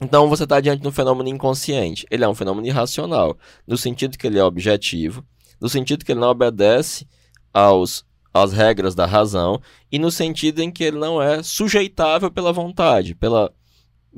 Então 0.00 0.30
você 0.30 0.44
está 0.44 0.60
diante 0.60 0.80
de 0.80 0.88
um 0.88 0.92
fenômeno 0.92 1.28
inconsciente. 1.28 2.06
Ele 2.10 2.24
é 2.24 2.28
um 2.28 2.34
fenômeno 2.34 2.66
irracional, 2.66 3.36
no 3.66 3.76
sentido 3.76 4.16
que 4.16 4.26
ele 4.26 4.38
é 4.38 4.44
objetivo, 4.44 5.22
no 5.60 5.68
sentido 5.68 6.06
que 6.06 6.12
ele 6.12 6.20
não 6.20 6.30
obedece 6.30 7.06
aos, 7.52 8.06
às 8.32 8.54
regras 8.54 8.94
da 8.94 9.04
razão, 9.04 9.60
e 9.92 9.98
no 9.98 10.10
sentido 10.10 10.60
em 10.60 10.70
que 10.70 10.84
ele 10.84 10.98
não 10.98 11.20
é 11.20 11.42
sujeitável 11.42 12.30
pela 12.30 12.52
vontade, 12.52 13.14
pela, 13.14 13.52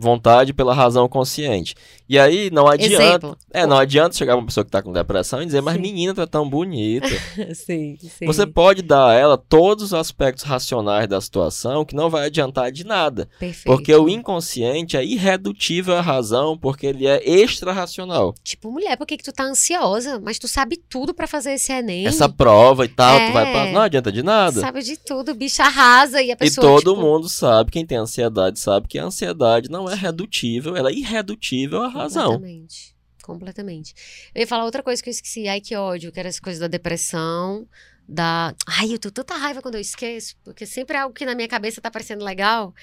vontade 0.01 0.53
pela 0.53 0.75
razão 0.75 1.09
consciente. 1.09 1.75
E 2.09 2.19
aí 2.19 2.51
não 2.51 2.67
adianta. 2.67 3.05
Exemplo. 3.05 3.39
É, 3.53 3.67
não 3.67 3.79
adianta 3.79 4.17
chegar 4.17 4.35
uma 4.35 4.45
pessoa 4.45 4.65
que 4.65 4.69
está 4.69 4.83
com 4.83 4.93
depressão 4.93 5.41
e 5.41 5.47
dizer, 5.47 5.61
mas 5.61 5.77
sim. 5.77 5.81
menina, 5.81 6.13
tá 6.13 6.27
tão 6.27 6.49
bonita. 6.49 7.07
sim, 7.55 7.97
sim. 8.01 8.27
Você 8.27 8.45
pode 8.47 8.83
dar 8.83 9.11
a 9.11 9.15
ela 9.15 9.39
todos 9.39 9.85
os 9.85 9.95
aspectos 9.95 10.45
racionais 10.45 11.07
da 11.07 11.21
situação 11.21 11.85
que 11.85 11.95
não 11.95 12.11
vai 12.11 12.27
adiantar 12.27 12.73
de 12.73 12.85
nada. 12.85 13.29
Perfeito. 13.39 13.67
Porque 13.67 13.95
o 13.95 14.09
inconsciente 14.09 14.97
é 14.97 15.05
irredutível 15.05 15.97
à 15.97 16.01
razão, 16.01 16.59
porque 16.59 16.87
ele 16.87 17.07
é 17.07 17.23
extra-racional. 17.25 18.35
Tipo, 18.43 18.73
mulher, 18.73 18.97
por 18.97 19.07
que, 19.07 19.17
que 19.17 19.25
tu 19.25 19.33
tá 19.33 19.45
ansiosa? 19.45 20.21
Mas 20.21 20.39
tu 20.39 20.49
sabe 20.49 20.77
tudo 20.89 21.15
para 21.15 21.29
fazer 21.29 21.53
esse 21.53 21.73
Enem. 21.73 22.07
Essa 22.07 22.29
prova 22.29 22.85
e 22.85 22.89
tal, 22.89 23.19
é... 23.19 23.27
tu 23.29 23.33
vai 23.33 23.53
pra... 23.53 23.71
Não 23.71 23.83
adianta 23.83 24.11
de 24.11 24.23
nada. 24.23 24.61
Sabe 24.61 24.83
de 24.83 24.97
tudo, 24.97 25.35
bicho 25.35 25.63
arrasa 25.63 26.21
e 26.21 26.33
a 26.33 26.37
pessoa. 26.37 26.65
E 26.65 26.69
todo 26.69 26.95
tipo... 26.95 27.07
mundo 27.07 27.29
sabe, 27.29 27.71
quem 27.71 27.87
tem 27.87 27.99
ansiedade 27.99 28.59
sabe 28.59 28.89
que 28.89 28.99
a 28.99 29.05
ansiedade 29.05 29.71
não 29.71 29.89
é 29.89 29.90
redutível, 29.95 30.77
ela 30.77 30.91
é 30.91 30.95
irredutível 30.95 31.83
à 31.83 31.89
razão. 31.89 32.33
Completamente. 32.33 32.95
Completamente. 33.23 33.95
Eu 34.35 34.41
ia 34.41 34.47
falar 34.47 34.65
outra 34.65 34.83
coisa 34.83 35.03
que 35.03 35.09
eu 35.09 35.13
esqueci. 35.13 35.47
Ai, 35.47 35.61
que 35.61 35.77
ódio, 35.77 36.11
que 36.11 36.19
era 36.19 36.29
essa 36.29 36.41
coisa 36.41 36.61
da 36.61 36.67
depressão, 36.67 37.67
da. 38.09 38.55
Ai, 38.67 38.93
eu 38.93 38.99
tô 38.99 39.11
tanta 39.11 39.35
raiva 39.37 39.63
quando 39.63 39.77
eu 39.77 39.81
esqueço, 39.81 40.37
porque 40.43 40.67
sempre 40.67 40.97
é 40.97 41.01
algo 41.01 41.15
que 41.15 41.25
na 41.25 41.35
minha 41.35 41.47
cabeça 41.47 41.81
tá 41.81 41.91
parecendo 41.91 42.25
legal. 42.25 42.75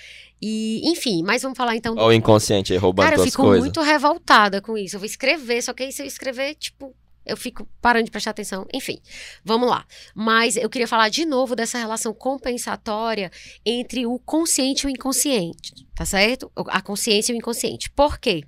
E, 0.42 0.82
enfim, 0.90 1.22
mas 1.24 1.42
vamos 1.42 1.58
falar 1.58 1.76
então. 1.76 1.96
Do... 1.96 2.02
o 2.02 2.14
inconsciente 2.14 2.76
roubando 2.78 3.10
Cara, 3.10 3.18
eu 3.18 3.26
fico 3.26 3.44
coisas. 3.44 3.60
muito 3.60 3.82
revoltada 3.82 4.62
com 4.62 4.78
isso. 4.78 4.96
Eu 4.96 5.00
vou 5.00 5.06
escrever, 5.06 5.62
só 5.62 5.74
que 5.74 5.84
aí 5.84 5.92
se 5.92 6.02
eu 6.02 6.06
escrever, 6.06 6.56
tipo, 6.56 6.96
eu 7.28 7.38
fico 7.38 7.68
parando 7.82 8.06
de 8.06 8.12
prestar 8.12 8.32
atenção. 8.32 8.66
Enfim, 8.74 9.00
vamos 9.44 9.70
lá. 9.70 9.86
Mas 10.16 10.56
eu 10.56 10.70
queria 10.70 10.88
falar 10.88 11.10
de 11.10 11.26
novo 11.26 11.56
dessa 11.56 11.78
relação 11.78 12.14
compensatória 12.14 13.32
entre 13.66 14.06
o 14.06 14.20
consciente 14.20 14.84
e 14.84 14.88
o 14.88 14.90
inconsciente, 14.90 15.88
tá 15.96 16.06
certo? 16.06 16.52
A 16.68 16.82
consciência 16.82 17.32
e 17.32 17.36
o 17.36 17.38
inconsciente. 17.38 17.90
Por 17.90 18.18
quê? 18.18 18.44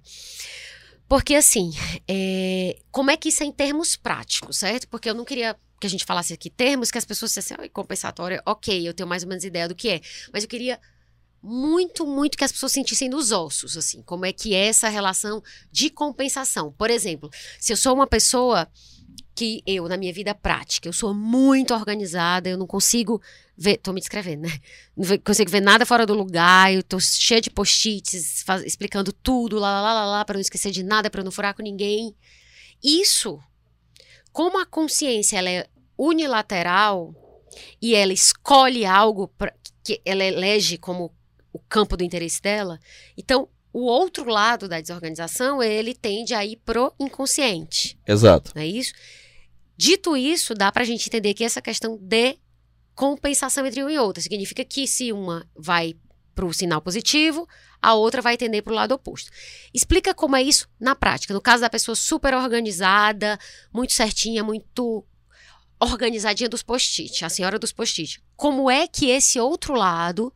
Porque, 1.07 1.33
assim, 1.33 1.71
é... 2.07 2.77
como 2.91 3.09
é 3.09 3.17
que 3.17 3.29
isso 3.29 3.41
é 3.41 3.45
em 3.45 3.51
termos 3.51 3.95
práticos, 3.95 4.57
certo? 4.57 4.87
Porque 4.87 5.09
eu 5.09 5.15
não 5.15 5.25
queria 5.25 5.55
que 5.79 5.87
a 5.87 5.89
gente 5.89 6.05
falasse 6.05 6.33
aqui 6.33 6.49
termos 6.49 6.91
que 6.91 6.97
as 6.97 7.05
pessoas 7.05 7.31
dissessem, 7.31 7.57
ah, 7.59 7.69
compensatória, 7.69 8.41
ok, 8.45 8.87
eu 8.87 8.93
tenho 8.93 9.07
mais 9.07 9.23
ou 9.23 9.29
menos 9.29 9.43
ideia 9.43 9.67
do 9.67 9.73
que 9.73 9.89
é. 9.89 10.01
Mas 10.31 10.43
eu 10.43 10.49
queria 10.49 10.79
muito, 11.41 12.05
muito 12.05 12.37
que 12.37 12.43
as 12.43 12.51
pessoas 12.51 12.71
sentissem 12.71 13.09
nos 13.09 13.31
ossos, 13.31 13.77
assim, 13.77 14.01
como 14.01 14.25
é 14.25 14.33
que 14.33 14.53
é 14.53 14.67
essa 14.67 14.89
relação 14.89 15.41
de 15.71 15.89
compensação. 15.89 16.71
Por 16.71 16.89
exemplo, 16.89 17.29
se 17.59 17.71
eu 17.71 17.77
sou 17.77 17.93
uma 17.93 18.07
pessoa 18.07 18.67
que 19.33 19.63
eu, 19.65 19.87
na 19.87 19.95
minha 19.95 20.11
vida 20.11 20.35
prática, 20.35 20.89
eu 20.89 20.93
sou 20.93 21.13
muito 21.13 21.73
organizada, 21.73 22.49
eu 22.49 22.57
não 22.57 22.67
consigo 22.67 23.21
ver, 23.57 23.77
tô 23.77 23.93
me 23.93 24.01
descrevendo, 24.01 24.41
né? 24.41 24.59
Não 24.95 25.17
consigo 25.19 25.49
ver 25.49 25.61
nada 25.61 25.85
fora 25.85 26.05
do 26.05 26.13
lugar, 26.13 26.73
eu 26.73 26.83
tô 26.83 26.99
cheia 26.99 27.39
de 27.39 27.49
post-its 27.49 28.43
explicando 28.65 29.13
tudo, 29.13 29.57
lá, 29.57 29.81
lá, 29.81 29.93
lá, 29.93 30.05
lá, 30.05 30.25
para 30.25 30.33
não 30.33 30.41
esquecer 30.41 30.71
de 30.71 30.83
nada, 30.83 31.09
para 31.09 31.23
não 31.23 31.31
furar 31.31 31.53
com 31.53 31.63
ninguém. 31.63 32.13
Isso, 32.83 33.39
como 34.33 34.59
a 34.59 34.65
consciência 34.65 35.37
ela 35.37 35.49
é 35.49 35.67
unilateral 35.97 37.15
e 37.81 37.95
ela 37.95 38.11
escolhe 38.11 38.85
algo 38.85 39.29
pra, 39.29 39.53
que 39.83 40.01
ela 40.05 40.23
elege 40.23 40.77
como 40.77 41.13
o 41.51 41.59
campo 41.59 41.97
do 41.97 42.03
interesse 42.03 42.41
dela. 42.41 42.79
Então, 43.17 43.49
o 43.71 43.81
outro 43.81 44.29
lado 44.29 44.67
da 44.67 44.81
desorganização, 44.81 45.61
ele 45.61 45.93
tende 45.93 46.33
a 46.33 46.45
ir 46.45 46.57
pro 46.57 46.93
inconsciente. 46.99 47.97
Exato. 48.07 48.51
Não 48.55 48.61
é 48.61 48.65
isso? 48.65 48.93
Dito 49.77 50.17
isso, 50.17 50.53
dá 50.53 50.71
para 50.71 50.83
a 50.83 50.85
gente 50.85 51.07
entender 51.07 51.33
que 51.33 51.43
essa 51.43 51.61
questão 51.61 51.97
de 51.97 52.37
compensação 52.95 53.65
entre 53.65 53.81
uma 53.81 53.91
e 53.91 53.97
outra 53.97 54.21
significa 54.21 54.65
que 54.65 54.85
se 54.85 55.11
uma 55.13 55.47
vai 55.55 55.95
para 56.35 56.45
o 56.45 56.53
sinal 56.53 56.81
positivo, 56.81 57.47
a 57.81 57.93
outra 57.93 58.21
vai 58.21 58.35
tender 58.35 58.63
para 58.63 58.73
o 58.73 58.75
lado 58.75 58.93
oposto. 58.93 59.31
Explica 59.73 60.13
como 60.13 60.35
é 60.35 60.41
isso 60.41 60.67
na 60.79 60.95
prática. 60.95 61.33
No 61.33 61.41
caso 61.41 61.61
da 61.61 61.69
pessoa 61.69 61.95
super 61.95 62.33
organizada, 62.33 63.39
muito 63.73 63.93
certinha, 63.93 64.43
muito 64.43 65.05
organizadinha 65.79 66.49
dos 66.49 66.61
post-it, 66.61 67.23
a 67.23 67.29
senhora 67.29 67.57
dos 67.57 67.71
post-it. 67.71 68.21
Como 68.35 68.69
é 68.69 68.87
que 68.87 69.09
esse 69.09 69.39
outro 69.39 69.73
lado 69.73 70.33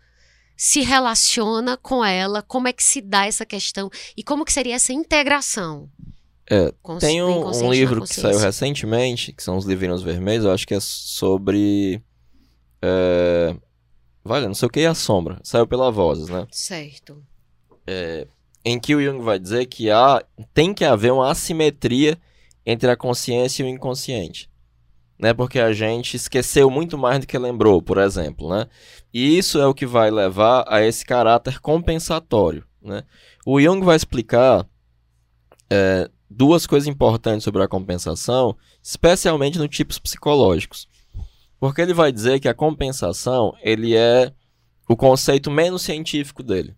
se 0.64 0.80
relaciona 0.80 1.76
com 1.76 2.06
ela, 2.06 2.42
como 2.42 2.70
é 2.70 2.72
que 2.74 2.82
se 2.82 3.02
dá 3.02 3.26
essa 3.26 3.46
questão 3.46 3.90
e 4.16 4.24
como 4.24 4.46
que 4.46 4.54
seria 4.54 4.76
essa 4.76 4.94
integração. 4.94 5.90
É, 6.50 6.74
tem 7.02 7.22
um, 7.22 7.50
um 7.50 7.70
livro 7.70 8.02
que 8.04 8.16
saiu 8.16 8.40
recentemente, 8.40 9.34
que 9.34 9.44
são 9.44 9.58
os 9.58 9.66
livrinhos 9.66 10.02
vermelhos, 10.02 10.46
eu 10.46 10.54
acho 10.54 10.66
que 10.66 10.74
é 10.74 10.80
sobre. 10.80 12.02
É, 12.82 13.54
vale, 14.24 14.48
não 14.48 14.54
sei 14.54 14.68
o 14.70 14.72
que 14.72 14.80
é 14.80 14.88
a 14.88 14.96
sombra. 14.96 15.38
Saiu 15.44 15.68
pela 15.68 15.92
Vozes, 15.92 16.30
né? 16.30 16.48
Certo. 16.50 17.22
É, 17.86 18.26
em 18.64 18.80
que 18.80 18.96
o 18.96 19.04
Jung 19.04 19.22
vai 19.22 19.38
dizer 19.38 19.66
que 19.66 19.92
há, 19.92 20.24
tem 20.54 20.74
que 20.74 20.86
haver 20.86 21.12
uma 21.12 21.30
assimetria 21.30 22.18
entre 22.66 22.90
a 22.90 22.96
consciência 22.96 23.64
e 23.64 23.66
o 23.66 23.70
inconsciente 23.70 24.50
né? 25.24 25.34
Porque 25.34 25.58
a 25.58 25.72
gente 25.72 26.18
esqueceu 26.18 26.70
muito 26.70 26.98
mais 26.98 27.22
do 27.22 27.26
que 27.26 27.38
lembrou, 27.38 27.82
por 27.82 27.98
exemplo, 27.98 28.50
né? 28.50 28.68
E 29.14 29.38
isso 29.38 29.58
é 29.58 29.66
o 29.66 29.74
que 29.74 29.86
vai 29.86 30.12
levar 30.12 30.66
a 30.68 30.84
esse 30.84 31.06
caráter 31.06 31.62
compensatório, 31.62 32.66
né? 32.82 33.06
O 33.46 33.58
Jung 33.58 33.86
vai 33.86 33.96
explicar 33.96 34.68
é, 35.70 36.12
duas 36.30 36.68
coisas 36.68 36.90
importantes 36.90 37.46
sobre 37.46 37.64
a 37.64 37.70
compensação, 37.70 38.54
especialmente 38.84 39.58
no 39.58 39.66
tipos 39.66 39.98
psicológicos. 39.98 40.90
Porque 41.58 41.82
ele 41.82 41.94
vai 41.94 42.12
dizer 42.12 42.42
que 42.42 42.50
a 42.50 42.54
compensação, 42.54 43.56
ele 43.62 43.96
é 43.96 44.34
o 44.90 44.98
conceito 44.98 45.50
menos 45.50 45.84
científico 45.84 46.44
dele. 46.44 46.76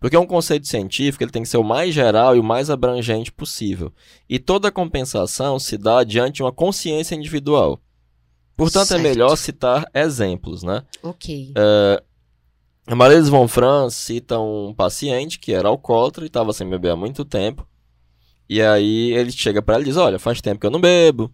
Porque 0.00 0.16
um 0.16 0.26
conceito 0.26 0.66
científico 0.66 1.22
ele 1.22 1.30
tem 1.30 1.42
que 1.42 1.48
ser 1.48 1.58
o 1.58 1.62
mais 1.62 1.94
geral 1.94 2.34
e 2.34 2.40
o 2.40 2.42
mais 2.42 2.70
abrangente 2.70 3.30
possível. 3.30 3.92
E 4.26 4.38
toda 4.38 4.72
compensação 4.72 5.58
se 5.58 5.76
dá 5.76 6.02
diante 6.02 6.36
de 6.36 6.42
uma 6.42 6.50
consciência 6.50 7.14
individual. 7.14 7.78
Portanto, 8.56 8.84
é 8.84 8.86
certo. 8.86 9.00
é 9.00 9.02
melhor 9.02 9.36
citar 9.36 9.86
exemplos, 9.94 10.62
né? 10.62 10.82
Ok. 11.02 11.52
É, 11.54 12.02
a 12.86 12.94
Maria 12.94 13.22
von 13.22 13.46
Franz 13.46 13.94
cita 13.94 14.40
um 14.40 14.72
paciente 14.74 15.38
que 15.38 15.52
era 15.52 15.68
alcoólatra 15.68 16.24
e 16.24 16.28
estava 16.28 16.52
sem 16.54 16.68
beber 16.68 16.92
há 16.92 16.96
muito 16.96 17.24
tempo. 17.24 17.66
E 18.48 18.60
aí 18.60 19.12
ele 19.12 19.30
chega 19.30 19.60
para 19.60 19.74
ela 19.74 19.82
e 19.82 19.86
diz: 19.86 19.96
Olha, 19.96 20.18
faz 20.18 20.40
tempo 20.40 20.60
que 20.60 20.66
eu 20.66 20.70
não 20.70 20.80
bebo. 20.80 21.32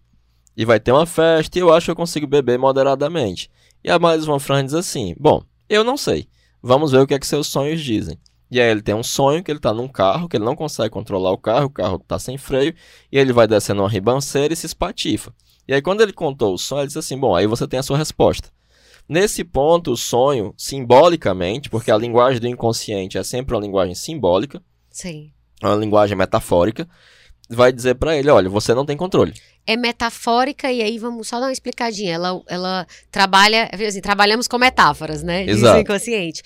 E 0.55 0.65
vai 0.65 0.79
ter 0.79 0.91
uma 0.91 1.05
festa 1.05 1.57
e 1.57 1.61
eu 1.61 1.73
acho 1.73 1.85
que 1.85 1.91
eu 1.91 1.95
consigo 1.95 2.27
beber 2.27 2.59
moderadamente. 2.59 3.49
E 3.83 3.89
a 3.89 3.97
Maria 3.97 4.23
von 4.23 4.39
Franz 4.39 4.65
diz 4.65 4.73
assim: 4.73 5.15
Bom, 5.17 5.41
eu 5.69 5.83
não 5.83 5.95
sei. 5.95 6.27
Vamos 6.61 6.91
ver 6.91 6.99
o 6.99 7.07
que 7.07 7.13
é 7.13 7.19
que 7.19 7.27
seus 7.27 7.47
sonhos 7.47 7.81
dizem. 7.81 8.19
E 8.49 8.61
aí 8.61 8.69
ele 8.69 8.81
tem 8.81 8.95
um 8.95 9.03
sonho 9.03 9.43
que 9.43 9.51
ele 9.51 9.59
está 9.59 9.73
num 9.73 9.87
carro, 9.87 10.29
que 10.29 10.37
ele 10.37 10.45
não 10.45 10.55
consegue 10.55 10.89
controlar 10.89 11.31
o 11.31 11.37
carro, 11.37 11.65
o 11.65 11.69
carro 11.69 11.97
está 11.97 12.17
sem 12.17 12.37
freio, 12.37 12.73
e 13.11 13.17
ele 13.17 13.33
vai 13.33 13.47
descendo 13.47 13.81
uma 13.81 13.89
ribanceira 13.89 14.53
e 14.53 14.57
se 14.57 14.65
espatifa. 14.65 15.33
E 15.67 15.73
aí 15.73 15.81
quando 15.81 16.01
ele 16.01 16.13
contou 16.13 16.53
o 16.53 16.57
sonho, 16.57 16.81
ele 16.81 16.87
disse 16.87 16.99
assim, 16.99 17.17
bom, 17.17 17.35
aí 17.35 17.45
você 17.45 17.67
tem 17.67 17.79
a 17.79 17.83
sua 17.83 17.97
resposta. 17.97 18.49
Nesse 19.07 19.43
ponto, 19.43 19.91
o 19.91 19.97
sonho, 19.97 20.53
simbolicamente, 20.57 21.69
porque 21.69 21.91
a 21.91 21.97
linguagem 21.97 22.41
do 22.41 22.47
inconsciente 22.47 23.17
é 23.17 23.23
sempre 23.23 23.55
uma 23.55 23.61
linguagem 23.61 23.95
simbólica, 23.95 24.61
Sim. 24.89 25.31
uma 25.63 25.75
linguagem 25.75 26.17
metafórica, 26.17 26.87
vai 27.49 27.71
dizer 27.71 27.95
para 27.95 28.17
ele, 28.17 28.29
olha, 28.29 28.49
você 28.49 28.73
não 28.73 28.85
tem 28.85 28.97
controle. 28.97 29.33
É 29.65 29.77
metafórica, 29.77 30.71
e 30.71 30.81
aí 30.81 30.97
vamos 30.97 31.27
só 31.27 31.39
dar 31.39 31.47
uma 31.47 31.51
explicadinha. 31.53 32.13
Ela, 32.13 32.41
ela 32.47 32.87
trabalha, 33.11 33.69
assim, 33.87 34.01
trabalhamos 34.01 34.47
com 34.47 34.57
metáforas, 34.57 35.23
né? 35.23 35.45
Diz 35.45 35.55
o 35.55 35.59
Exato. 35.59 35.79
inconsciente. 35.79 36.43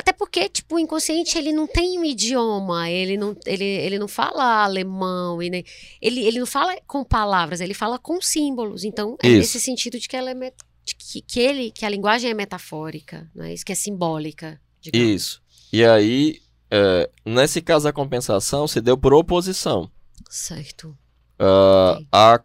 Até 0.00 0.12
porque, 0.14 0.48
tipo, 0.48 0.76
o 0.76 0.78
inconsciente, 0.78 1.36
ele 1.36 1.52
não 1.52 1.66
tem 1.66 1.98
um 1.98 2.04
idioma, 2.04 2.88
ele 2.88 3.18
não, 3.18 3.36
ele, 3.44 3.64
ele 3.64 3.98
não 3.98 4.08
fala 4.08 4.64
alemão, 4.64 5.42
e 5.42 5.50
nem- 5.50 5.64
ele, 6.00 6.20
ele 6.24 6.38
não 6.38 6.46
fala 6.46 6.74
com 6.86 7.04
palavras, 7.04 7.60
ele 7.60 7.74
fala 7.74 7.98
com 7.98 8.18
símbolos. 8.22 8.82
Então, 8.82 9.16
é 9.22 9.28
Isso. 9.28 9.38
nesse 9.38 9.60
sentido 9.60 9.98
de 10.00 10.08
que 10.08 10.16
ela 10.16 10.30
é 10.30 10.52
que, 10.98 11.20
que 11.20 11.38
ele, 11.38 11.70
que 11.70 11.84
a 11.84 11.88
linguagem 11.90 12.30
é 12.30 12.34
metafórica, 12.34 13.30
não 13.34 13.44
é 13.44 13.52
isso 13.52 13.64
que 13.64 13.72
é 13.72 13.74
simbólica. 13.74 14.58
digamos. 14.80 15.06
Isso. 15.08 15.42
E 15.70 15.84
aí, 15.84 16.40
é, 16.70 17.10
nesse 17.24 17.60
caso, 17.60 17.86
a 17.86 17.92
compensação 17.92 18.66
se 18.66 18.80
deu 18.80 18.96
por 18.96 19.12
oposição. 19.12 19.90
Certo. 20.30 20.96
Ok. 21.38 22.06
a, 22.10 22.40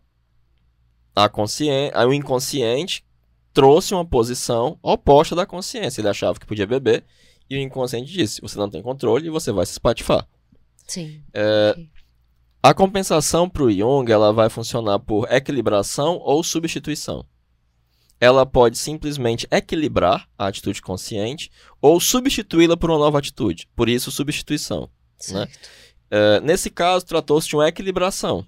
a 1.16 1.30
consciência, 1.30 2.06
o 2.06 2.14
inconsciente 2.14 3.04
trouxe 3.54 3.94
uma 3.94 4.06
posição 4.06 4.78
oposta 4.84 5.34
da 5.36 5.46
consciência. 5.46 6.02
Ele 6.02 6.10
achava 6.10 6.38
que 6.38 6.46
podia 6.46 6.68
beber 6.68 7.04
e 7.50 7.58
o 7.58 7.60
inconsciente 7.60 8.12
disse: 8.12 8.42
você 8.42 8.58
não 8.58 8.70
tem 8.70 8.82
controle 8.82 9.28
e 9.28 9.30
você 9.30 9.52
vai 9.52 9.66
se 9.66 9.74
espatifar. 9.74 10.28
Sim. 10.88 11.24
É. 11.34 11.76
A 12.62 12.74
compensação 12.74 13.48
para 13.48 13.64
o 13.64 13.72
Jung 13.72 14.12
ela 14.12 14.34
vai 14.34 14.50
funcionar 14.50 14.98
por 15.00 15.32
equilibração 15.32 16.18
ou 16.18 16.44
substituição. 16.44 17.26
Ela 18.20 18.46
pode 18.46 18.78
simplesmente 18.78 19.46
equilibrar 19.52 20.28
a 20.38 20.48
atitude 20.48 20.82
consciente 20.82 21.52
ou 21.82 22.00
substituí-la 22.00 22.76
por 22.76 22.90
uma 22.90 22.98
nova 22.98 23.20
atitude. 23.20 23.68
Por 23.76 23.88
isso, 23.88 24.10
substituição. 24.10 24.90
Certo. 25.20 25.70
É, 26.10 26.40
nesse 26.40 26.70
caso, 26.70 27.06
tratou-se 27.06 27.48
de 27.48 27.56
uma 27.56 27.68
equilibração. 27.68 28.48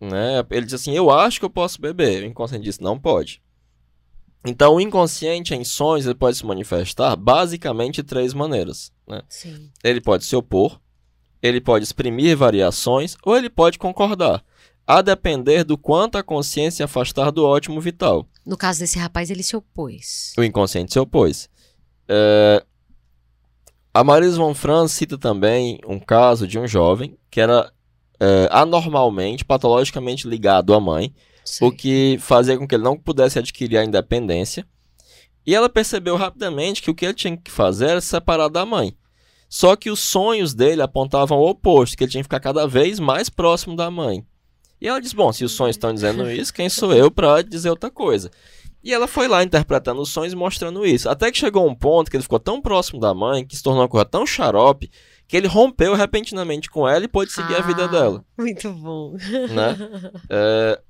Né? 0.00 0.44
Ele 0.50 0.66
diz 0.66 0.74
assim: 0.74 0.92
Eu 0.92 1.10
acho 1.10 1.38
que 1.38 1.44
eu 1.44 1.50
posso 1.50 1.80
beber. 1.80 2.22
O 2.22 2.26
inconsciente 2.26 2.64
disse: 2.64 2.82
Não 2.82 2.98
pode. 2.98 3.42
Então, 4.44 4.76
o 4.76 4.80
inconsciente 4.80 5.54
em 5.54 5.64
sonhos 5.64 6.06
ele 6.06 6.14
pode 6.14 6.36
se 6.36 6.46
manifestar 6.46 7.16
basicamente 7.16 7.96
de 7.96 8.04
três 8.04 8.32
maneiras. 8.32 8.92
Né? 9.06 9.20
Ele 9.82 10.00
pode 10.00 10.24
se 10.24 10.34
opor, 10.36 10.80
ele 11.42 11.60
pode 11.60 11.84
exprimir 11.84 12.36
variações 12.36 13.16
ou 13.24 13.36
ele 13.36 13.50
pode 13.50 13.78
concordar, 13.78 14.42
a 14.86 15.02
depender 15.02 15.64
do 15.64 15.76
quanto 15.76 16.16
a 16.16 16.22
consciência 16.22 16.84
afastar 16.84 17.30
do 17.30 17.44
ótimo 17.44 17.80
vital. 17.80 18.26
No 18.46 18.56
caso 18.56 18.80
desse 18.80 18.98
rapaz, 18.98 19.28
ele 19.30 19.42
se 19.42 19.54
opôs. 19.56 20.32
O 20.38 20.42
inconsciente 20.42 20.92
se 20.92 20.98
opôs. 20.98 21.48
É, 22.08 22.64
A 23.92 24.02
Marisa 24.02 24.38
von 24.38 24.54
Franz 24.54 24.92
cita 24.92 25.18
também 25.18 25.78
um 25.86 25.98
caso 25.98 26.46
de 26.46 26.58
um 26.58 26.66
jovem 26.66 27.18
que 27.30 27.40
era 27.40 27.70
é, 28.20 28.48
anormalmente, 28.50 29.44
patologicamente 29.44 30.26
ligado 30.26 30.72
à 30.72 30.80
mãe, 30.80 31.14
o 31.48 31.52
Certo. 31.70 31.76
que 31.76 32.16
fazia 32.20 32.56
com 32.58 32.66
que 32.66 32.74
ele 32.74 32.84
não 32.84 32.96
pudesse 32.96 33.38
adquirir 33.38 33.78
a 33.78 33.84
independência. 33.84 34.66
E 35.46 35.54
ela 35.54 35.68
percebeu 35.68 36.16
rapidamente 36.16 36.82
que 36.82 36.90
o 36.90 36.94
que 36.94 37.04
ele 37.06 37.14
tinha 37.14 37.36
que 37.36 37.50
fazer 37.50 37.86
era 37.90 38.00
se 38.00 38.08
separar 38.08 38.48
da 38.48 38.66
mãe. 38.66 38.94
Só 39.48 39.74
que 39.76 39.90
os 39.90 40.00
sonhos 40.00 40.52
dele 40.52 40.82
apontavam 40.82 41.38
o 41.38 41.48
oposto, 41.48 41.96
que 41.96 42.04
ele 42.04 42.10
tinha 42.10 42.22
que 42.22 42.26
ficar 42.26 42.40
cada 42.40 42.66
vez 42.66 43.00
mais 43.00 43.30
próximo 43.30 43.74
da 43.74 43.90
mãe. 43.90 44.22
E 44.78 44.86
ela 44.86 45.00
disse: 45.00 45.16
Bom, 45.16 45.32
se 45.32 45.44
os 45.44 45.52
sonhos 45.52 45.74
estão 45.76 45.92
dizendo 45.94 46.30
isso, 46.30 46.52
quem 46.52 46.68
sou 46.68 46.92
eu 46.92 47.10
para 47.10 47.40
dizer 47.42 47.70
outra 47.70 47.90
coisa? 47.90 48.30
E 48.84 48.92
ela 48.92 49.08
foi 49.08 49.26
lá 49.26 49.42
interpretando 49.42 50.00
os 50.00 50.10
sonhos 50.10 50.32
e 50.34 50.36
mostrando 50.36 50.86
isso. 50.86 51.08
Até 51.08 51.32
que 51.32 51.38
chegou 51.38 51.66
um 51.66 51.74
ponto 51.74 52.10
que 52.10 52.16
ele 52.16 52.22
ficou 52.22 52.38
tão 52.38 52.60
próximo 52.60 53.00
da 53.00 53.12
mãe, 53.12 53.44
que 53.44 53.56
se 53.56 53.62
tornou 53.62 53.82
uma 53.82 53.88
coisa 53.88 54.04
tão 54.04 54.24
xarope, 54.26 54.90
que 55.26 55.36
ele 55.36 55.48
rompeu 55.48 55.94
repentinamente 55.94 56.70
com 56.70 56.86
ela 56.88 57.04
e 57.04 57.08
pôde 57.08 57.32
seguir 57.32 57.56
a 57.56 57.60
vida 57.60 57.84
Ah, 57.84 57.88
dela. 57.88 58.24
Muito 58.38 58.70
bom. 58.72 59.14
Né? 59.50 59.76
É, 60.30 60.80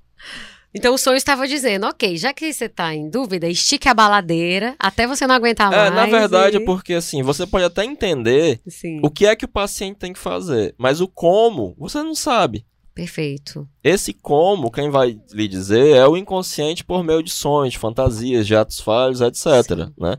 Então 0.73 0.93
o 0.93 0.97
sonho 0.99 1.17
estava 1.17 1.47
dizendo, 1.47 1.87
ok, 1.87 2.15
já 2.15 2.31
que 2.31 2.53
você 2.53 2.69
tá 2.69 2.93
em 2.93 3.09
dúvida, 3.09 3.47
estique 3.47 3.89
a 3.89 3.93
baladeira 3.93 4.75
até 4.77 5.07
você 5.07 5.25
não 5.25 5.33
aguentar 5.33 5.71
mais. 5.71 5.91
É, 5.91 5.95
na 5.95 6.05
verdade 6.05 6.57
e- 6.57 6.61
é 6.61 6.65
porque 6.65 6.93
assim, 6.93 7.23
você 7.23 7.47
pode 7.47 7.65
até 7.65 7.83
entender 7.83 8.61
Sim, 8.67 8.99
o 9.03 9.09
que 9.09 9.25
é 9.25 9.35
que 9.35 9.45
o 9.45 9.47
paciente 9.49 9.97
tem 9.97 10.13
que 10.13 10.19
fazer, 10.19 10.75
mas 10.77 11.01
o 11.01 11.07
como, 11.07 11.75
você 11.77 12.03
não 12.03 12.13
sabe. 12.13 12.65
perfeito. 12.93 13.67
Esse 13.83 14.13
como, 14.13 14.69
quem 14.69 14.91
vai 14.91 15.19
lhe 15.31 15.47
dizer 15.47 15.95
é 15.95 16.05
o 16.07 16.15
inconsciente 16.15 16.83
por 16.83 17.03
meio 17.03 17.23
de 17.23 17.31
sonhos, 17.31 17.73
de 17.73 17.79
fantasias, 17.79 18.45
de 18.45 18.55
atos 18.55 18.79
falhos, 18.79 19.21
etc, 19.21 19.45
Sim. 19.65 19.93
né? 19.97 20.17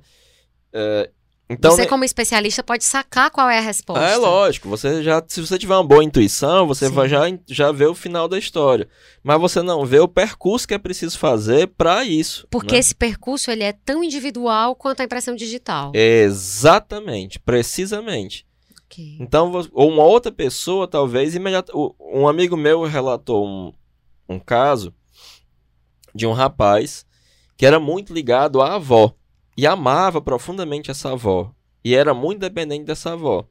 É, 0.72 1.10
então, 1.52 1.72
você 1.72 1.82
ne- 1.82 1.88
como 1.88 2.04
especialista 2.04 2.62
pode 2.62 2.84
sacar 2.84 3.28
qual 3.28 3.50
é 3.50 3.58
a 3.58 3.60
resposta. 3.60 4.04
é 4.04 4.16
lógico, 4.16 4.68
você 4.68 5.02
já, 5.02 5.20
se 5.26 5.40
você 5.40 5.58
tiver 5.58 5.74
uma 5.74 5.82
boa 5.82 6.04
intuição, 6.04 6.64
você 6.64 6.86
Sim. 6.86 6.92
vai 6.94 7.08
já, 7.08 7.22
já 7.48 7.72
ver 7.72 7.86
o 7.86 7.94
final 7.94 8.28
da 8.28 8.38
história. 8.38 8.88
Mas 9.20 9.40
você 9.40 9.60
não 9.60 9.84
vê 9.84 9.98
o 9.98 10.06
percurso 10.06 10.68
que 10.68 10.74
é 10.74 10.78
preciso 10.78 11.18
fazer 11.18 11.66
para 11.66 12.04
isso. 12.04 12.46
Porque 12.48 12.74
né? 12.74 12.78
esse 12.78 12.94
percurso 12.94 13.50
ele 13.50 13.64
é 13.64 13.72
tão 13.72 14.04
individual 14.04 14.76
quanto 14.76 15.00
a 15.00 15.04
impressão 15.04 15.34
digital. 15.34 15.90
Exatamente, 15.92 17.40
precisamente. 17.40 18.46
Ok. 18.84 19.16
Então, 19.18 19.50
ou 19.72 19.90
uma 19.90 20.04
outra 20.04 20.30
pessoa, 20.30 20.86
talvez, 20.86 21.34
imediata, 21.34 21.72
um 22.00 22.28
amigo 22.28 22.56
meu 22.56 22.84
relatou 22.84 23.44
um, 23.44 23.72
um 24.28 24.38
caso 24.38 24.94
de 26.14 26.28
um 26.28 26.32
rapaz 26.32 27.04
que 27.56 27.66
era 27.66 27.80
muito 27.80 28.14
ligado 28.14 28.62
à 28.62 28.76
avó 28.76 29.14
e 29.60 29.66
amava 29.66 30.22
profundamente 30.22 30.90
essa 30.90 31.12
avó 31.12 31.52
e 31.84 31.94
era 31.94 32.14
muito 32.14 32.40
dependente 32.40 32.84
dessa 32.84 33.12
avó. 33.12 33.44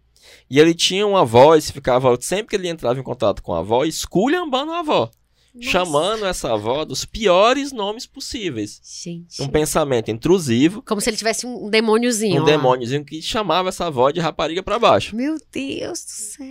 E 0.49 0.59
ele 0.59 0.73
tinha 0.73 1.05
uma 1.05 1.23
voz, 1.23 1.69
ficava 1.69 2.17
sempre 2.19 2.47
que 2.47 2.55
ele 2.55 2.67
entrava 2.67 2.99
em 2.99 3.03
contato 3.03 3.43
com 3.43 3.53
a 3.53 3.59
avó, 3.59 3.85
esculhambando 3.85 4.71
a 4.71 4.79
avó, 4.79 5.11
Nossa. 5.55 5.69
chamando 5.69 6.25
essa 6.25 6.53
avó 6.53 6.85
dos 6.85 7.05
piores 7.05 7.71
nomes 7.71 8.05
possíveis. 8.05 8.79
Gente. 9.03 9.41
Um 9.41 9.47
pensamento 9.47 10.11
intrusivo, 10.11 10.81
Como 10.83 11.01
se 11.01 11.09
ele 11.09 11.17
tivesse 11.17 11.45
um 11.47 11.69
demôniozinho. 11.69 12.41
um 12.41 12.43
ó. 12.43 12.45
demôniozinho 12.45 13.03
que 13.03 13.21
chamava 13.21 13.69
essa 13.69 13.87
avó 13.87 14.11
de 14.11 14.19
rapariga 14.19 14.61
para 14.61 14.77
baixo. 14.79 15.15
Meu 15.15 15.37
Deus 15.51 16.03
do 16.05 16.09
céu. 16.11 16.45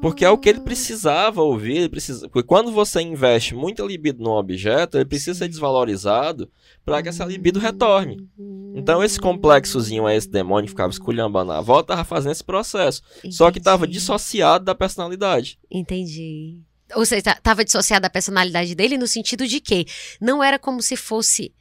Porque 0.00 0.24
é 0.24 0.30
o 0.30 0.36
que 0.38 0.48
ele 0.48 0.60
precisava 0.60 1.42
ouvir. 1.42 1.76
Ele 1.76 1.88
precisa... 1.88 2.28
Porque 2.28 2.46
quando 2.46 2.72
você 2.72 3.00
investe 3.00 3.54
muita 3.54 3.84
libido 3.84 4.22
num 4.22 4.32
objeto, 4.32 4.96
ele 4.98 5.04
precisa 5.04 5.38
ser 5.38 5.48
desvalorizado 5.48 6.50
para 6.84 7.00
que 7.02 7.08
essa 7.08 7.24
libido 7.24 7.60
retorne. 7.60 8.28
Então 8.74 9.04
esse 9.04 9.20
complexozinho 9.20 10.06
a 10.06 10.14
esse 10.14 10.28
demônio 10.28 10.64
que 10.64 10.70
ficava 10.70 10.90
esculhambando 10.90 11.52
a 11.52 11.58
avó 11.58 11.82
tava 11.82 12.02
fazendo 12.02 12.32
esse 12.32 12.42
processo. 12.42 13.02
Só 13.30 13.50
que 13.52 13.60
tava 13.60 13.84
Entendi. 13.84 13.98
dissociado 13.98 14.64
da 14.64 14.74
personalidade. 14.74 15.58
Entendi. 15.70 16.58
Ou 16.94 17.04
seja, 17.04 17.32
estava 17.32 17.64
dissociada 17.64 18.02
da 18.02 18.10
personalidade 18.10 18.74
dele 18.74 18.98
no 18.98 19.06
sentido 19.06 19.46
de 19.46 19.60
que 19.60 19.86
não 20.20 20.42
era 20.42 20.58
como 20.58 20.82
se 20.82 20.96
fosse 20.96 21.52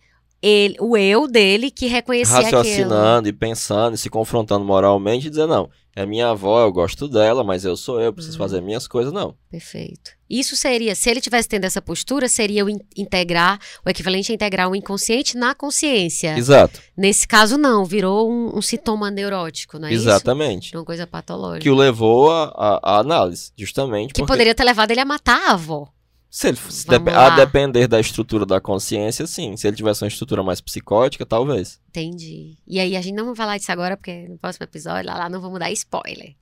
ele, 0.42 0.76
o 0.80 0.98
eu 0.98 1.28
dele 1.28 1.70
que 1.70 1.88
reconhecia 1.88 2.38
aquilo. 2.38 2.58
Raciocinando 2.58 3.28
e 3.30 3.34
pensando 3.34 3.94
e 3.96 3.98
se 3.98 4.10
confrontando 4.10 4.66
moralmente 4.66 5.28
e 5.28 5.30
dizendo, 5.30 5.50
não, 5.50 5.70
é 5.96 6.06
minha 6.06 6.30
avó, 6.30 6.62
eu 6.62 6.72
gosto 6.72 7.08
dela, 7.08 7.44
mas 7.44 7.64
eu 7.66 7.76
sou 7.78 8.00
eu, 8.02 8.12
preciso 8.14 8.38
Hum. 8.38 8.40
fazer 8.40 8.62
minhas 8.62 8.88
coisas, 8.88 9.12
não. 9.14 9.36
Perfeito. 9.52 10.12
Isso 10.30 10.56
seria, 10.56 10.96
se 10.96 11.10
ele 11.10 11.20
tivesse 11.20 11.48
tendo 11.50 11.66
essa 11.66 11.82
postura, 11.82 12.30
seria 12.30 12.64
o 12.64 12.70
in- 12.70 12.80
integrar, 12.96 13.60
o 13.86 13.90
equivalente 13.90 14.32
a 14.32 14.36
integrar 14.36 14.70
o 14.70 14.76
inconsciente 14.76 15.36
na 15.38 15.54
consciência. 15.54 16.38
Exato, 16.38 16.80
Nesse 16.98 17.28
caso, 17.28 17.58
não, 17.58 17.84
virou 17.84 18.32
um, 18.32 18.58
um 18.58 18.62
sintoma 18.62 19.12
neurótico, 19.12 19.78
não 19.78 19.90
é 19.90 19.94
isso? 19.94 20.04
exatamente. 20.08 20.76
Uma 20.76 20.86
coisa 20.86 21.06
patológica. 21.06 21.60
Que 21.64 21.70
o 21.70 21.76
levou 21.76 22.32
à 22.32 23.00
análise, 23.00 23.52
justamente 23.58 24.14
Que 24.14 24.22
porque 24.22 24.32
poderia 24.32 24.56
ter 24.56 24.64
levado 24.64 24.92
ele 24.92 25.02
a 25.02 25.06
matar 25.06 25.50
a 25.50 25.52
avó. 25.52 25.90
Se 26.34 26.48
ele, 26.48 26.58
se 26.58 26.88
dep- 26.88 27.08
lá. 27.08 27.34
a 27.34 27.36
depender 27.45 27.88
da 27.90 27.99
estrutura 27.99 28.45
da 28.45 28.62
consciência, 28.62 29.28
sim. 29.28 29.58
Se 29.58 29.68
ele 29.68 29.76
tivesse 29.76 30.02
uma 30.02 30.08
estrutura 30.08 30.41
mais 30.41 30.62
psicótica, 30.62 31.26
talvez. 31.26 31.78
Entendi. 31.90 32.56
E 32.66 32.80
aí 32.80 32.95
a 32.95 33.02
gente 33.02 33.16
não 33.16 33.26
vai 33.26 33.36
falar 33.36 33.58
disso 33.58 33.70
agora, 33.70 33.98
porque 33.98 34.30
no 34.30 34.38
próximo 34.38 34.64
episódio, 34.64 35.12
lá, 35.12 35.18
lá 35.18 35.30
não 35.30 35.41
vamos 35.41 35.60
dar 35.60 35.70
spoiler, 35.74 36.34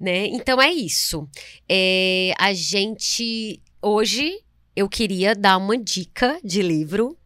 né? 0.00 0.26
Então 0.26 0.60
é 0.60 0.72
isso. 0.72 1.28
É, 1.68 2.32
a 2.40 2.52
gente, 2.52 3.62
hoje, 3.80 4.40
eu 4.74 4.88
queria 4.88 5.32
dar 5.32 5.58
uma 5.58 5.78
dica 5.78 6.40
de 6.42 6.60
livro, 6.60 7.16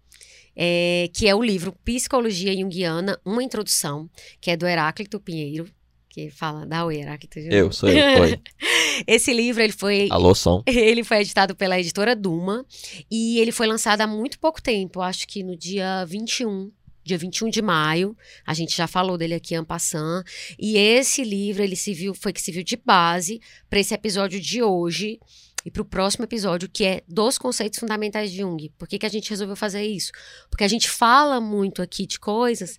é, 0.55 1.09
que 1.15 1.27
é 1.27 1.35
o 1.35 1.43
livro 1.43 1.73
Psicologia 1.83 2.55
Junguiana, 2.55 3.19
Uma 3.25 3.43
Introdução, 3.43 4.11
que 4.43 4.51
é 4.51 4.59
do 4.59 4.67
Heráclito 4.67 5.19
Pinheiro, 5.19 5.67
que 6.11 6.29
fala, 6.29 6.67
dá 6.67 6.85
o 6.85 6.91
Heráclito. 6.91 7.39
Eu, 7.39 7.73
sou 7.73 7.89
eu. 7.89 8.23
Oi. 8.23 8.41
Esse 9.07 9.33
livro, 9.33 9.63
ele 9.63 9.73
foi 9.73 10.09
Alô, 10.11 10.35
som. 10.35 10.63
ele 10.67 11.05
foi 11.05 11.19
editado 11.19 11.55
pela 11.55 11.79
editora 11.79 12.17
Duma 12.17 12.67
e 13.09 13.39
ele 13.39 13.53
foi 13.53 13.67
lançado 13.67 14.01
há 14.01 14.07
muito 14.07 14.39
pouco 14.39 14.61
tempo, 14.61 15.01
acho 15.01 15.27
que 15.27 15.45
no 15.45 15.57
dia 15.57 16.05
21, 16.05 16.71
dia 17.05 17.17
21 17.17 17.49
de 17.49 17.63
maio. 17.63 18.17
A 18.45 18.53
gente 18.53 18.77
já 18.77 18.89
falou 18.89 19.17
dele 19.17 19.35
aqui 19.35 19.55
en 19.55 19.65
passant. 19.65 20.25
E 20.59 20.77
esse 20.77 21.23
livro, 21.23 21.63
ele 21.63 21.77
se 21.77 21.95
viu, 21.95 22.13
foi 22.13 22.33
que 22.33 22.43
se 22.43 22.51
viu 22.51 22.65
de 22.65 22.77
base 22.77 23.41
para 23.71 23.79
esse 23.79 23.95
episódio 23.95 24.41
de 24.41 24.63
hoje. 24.63 25.21
e 25.65 25.71
para 25.71 25.83
o 25.83 25.85
próximo 25.85 26.25
episódio, 26.25 26.71
que 26.73 26.85
é 26.85 27.03
dos 27.07 27.37
conceitos 27.37 27.79
fundamentais 27.79 28.33
de 28.33 28.39
Jung. 28.39 28.73
Por 28.79 28.89
que, 28.89 28.99
que 28.99 29.05
a 29.05 29.11
gente 29.11 29.29
resolveu 29.29 29.55
fazer 29.55 29.85
isso? 29.85 30.11
Porque 30.49 30.65
a 30.65 30.69
gente 30.69 30.89
fala 30.89 31.39
muito 31.39 31.83
aqui 31.83 32.07
de 32.07 32.19
coisas 32.19 32.79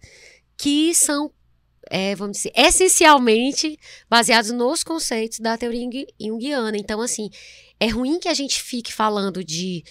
que 0.57 0.93
são, 0.93 1.31
é, 1.89 2.15
vamos 2.15 2.37
dizer, 2.37 2.51
essencialmente 2.55 3.77
baseados 4.09 4.51
nos 4.51 4.83
conceitos 4.83 5.39
da 5.39 5.57
teoria 5.57 5.87
junguiana. 6.19 6.77
Então, 6.77 7.01
assim, 7.01 7.29
é 7.79 7.87
ruim 7.87 8.19
que 8.19 8.27
a 8.27 8.33
gente 8.33 8.61
fique 8.61 8.93
falando 8.93 9.43
de 9.43 9.83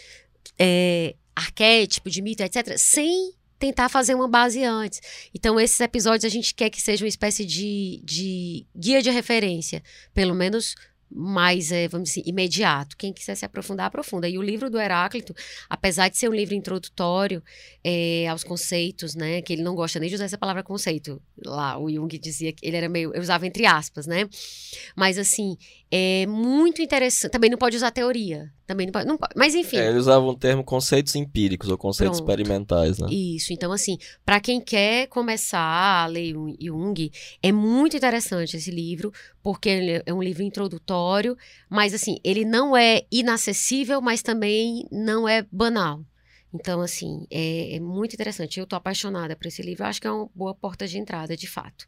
é, 0.59 1.15
arquétipo, 1.35 2.11
de 2.11 2.23
mito, 2.23 2.43
etc., 2.43 2.77
sem 2.77 3.33
tentar 3.59 3.91
fazer 3.91 4.15
uma 4.15 4.27
base 4.27 4.65
antes. 4.65 5.01
Então, 5.35 5.61
esses 5.61 5.79
episódios 5.81 6.25
a 6.25 6.35
gente 6.35 6.55
quer 6.55 6.71
que 6.71 6.81
seja 6.81 7.05
uma 7.05 7.09
espécie 7.09 7.45
de, 7.45 8.01
de 8.03 8.67
guia 8.75 9.03
de 9.03 9.11
referência, 9.11 9.83
pelo 10.15 10.35
menos 10.35 10.75
mais, 11.11 11.73
é, 11.73 11.89
vamos 11.89 12.11
dizer, 12.11 12.23
imediato. 12.25 12.97
Quem 12.97 13.13
quiser 13.13 13.35
se 13.35 13.45
aprofundar, 13.45 13.87
aprofunda. 13.87 14.29
E 14.29 14.39
o 14.39 14.43
livro 14.43 14.71
do 14.71 14.79
Heráclito, 14.79 15.35
apesar 15.69 16.09
de 16.09 16.17
ser 16.17 16.29
um 16.29 16.35
livro 16.35 16.55
introdutório 16.55 17.43
é, 17.83 18.29
aos 18.29 18.45
conceitos, 18.45 19.15
né, 19.15 19.43
que 19.43 19.53
ele 19.53 19.63
não 19.63 19.75
gosta 19.75 19.99
nem 19.99 20.09
de 20.09 20.15
usar 20.15 20.25
essa 20.25 20.39
palavra 20.39 20.63
conceito. 20.63 21.21
Lá, 21.45 21.79
o 21.79 21.91
Jung 21.91 22.19
dizia 22.19 22.53
que 22.53 22.67
ele 22.67 22.77
era 22.77 22.89
meio, 22.89 23.13
eu 23.15 23.21
usava 23.21 23.47
entre 23.47 23.67
aspas, 23.67 24.07
né? 24.07 24.29
Mas 24.97 25.19
assim, 25.19 25.57
é 25.91 26.27
muito 26.27 26.81
interessante. 26.81 27.33
Também 27.33 27.51
não 27.51 27.59
pode 27.59 27.77
usar 27.77 27.91
teoria. 27.91 28.53
Também 28.71 28.87
não 28.87 28.93
pode. 28.93 29.09
Não 29.09 29.19
pode 29.19 29.33
mas 29.35 29.53
enfim. 29.57 29.79
É, 29.79 29.89
ele 29.89 29.99
usava 29.99 30.25
um 30.25 30.35
termo 30.35 30.63
conceitos 30.63 31.17
empíricos 31.17 31.69
ou 31.69 31.77
conceitos 31.77 32.21
Pronto. 32.21 32.31
experimentais, 32.31 33.01
né? 33.01 33.09
Isso. 33.11 33.53
Então, 33.53 33.73
assim, 33.73 33.99
para 34.25 34.39
quem 34.39 34.61
quer 34.61 35.09
começar 35.09 36.05
a 36.05 36.07
ler 36.07 36.33
Jung, 36.61 37.11
é 37.43 37.51
muito 37.51 37.97
interessante 37.97 38.57
esse 38.57 38.71
livro, 38.71 39.13
porque 39.43 39.69
ele 39.69 40.03
é 40.07 40.15
um 40.15 40.23
livro 40.23 40.45
introdutório, 40.45 41.37
mas 41.69 41.93
assim, 41.93 42.19
ele 42.23 42.45
não 42.45 42.77
é 42.77 43.03
inacessível, 43.11 44.01
mas 44.01 44.23
também 44.23 44.87
não 44.93 45.29
é 45.29 45.45
banal. 45.51 46.05
Então, 46.53 46.81
assim, 46.81 47.27
é, 47.31 47.77
é, 47.77 47.81
muito 47.81 48.15
interessante. 48.15 48.59
Eu 48.59 48.67
tô 48.67 48.75
apaixonada 48.75 49.37
por 49.37 49.47
esse 49.47 49.63
livro. 49.63 49.85
Eu 49.85 49.89
acho 49.89 50.01
que 50.01 50.07
é 50.07 50.11
uma 50.11 50.29
boa 50.35 50.55
porta 50.55 50.87
de 50.87 50.99
entrada, 50.99 51.37
de 51.37 51.47
fato. 51.47 51.87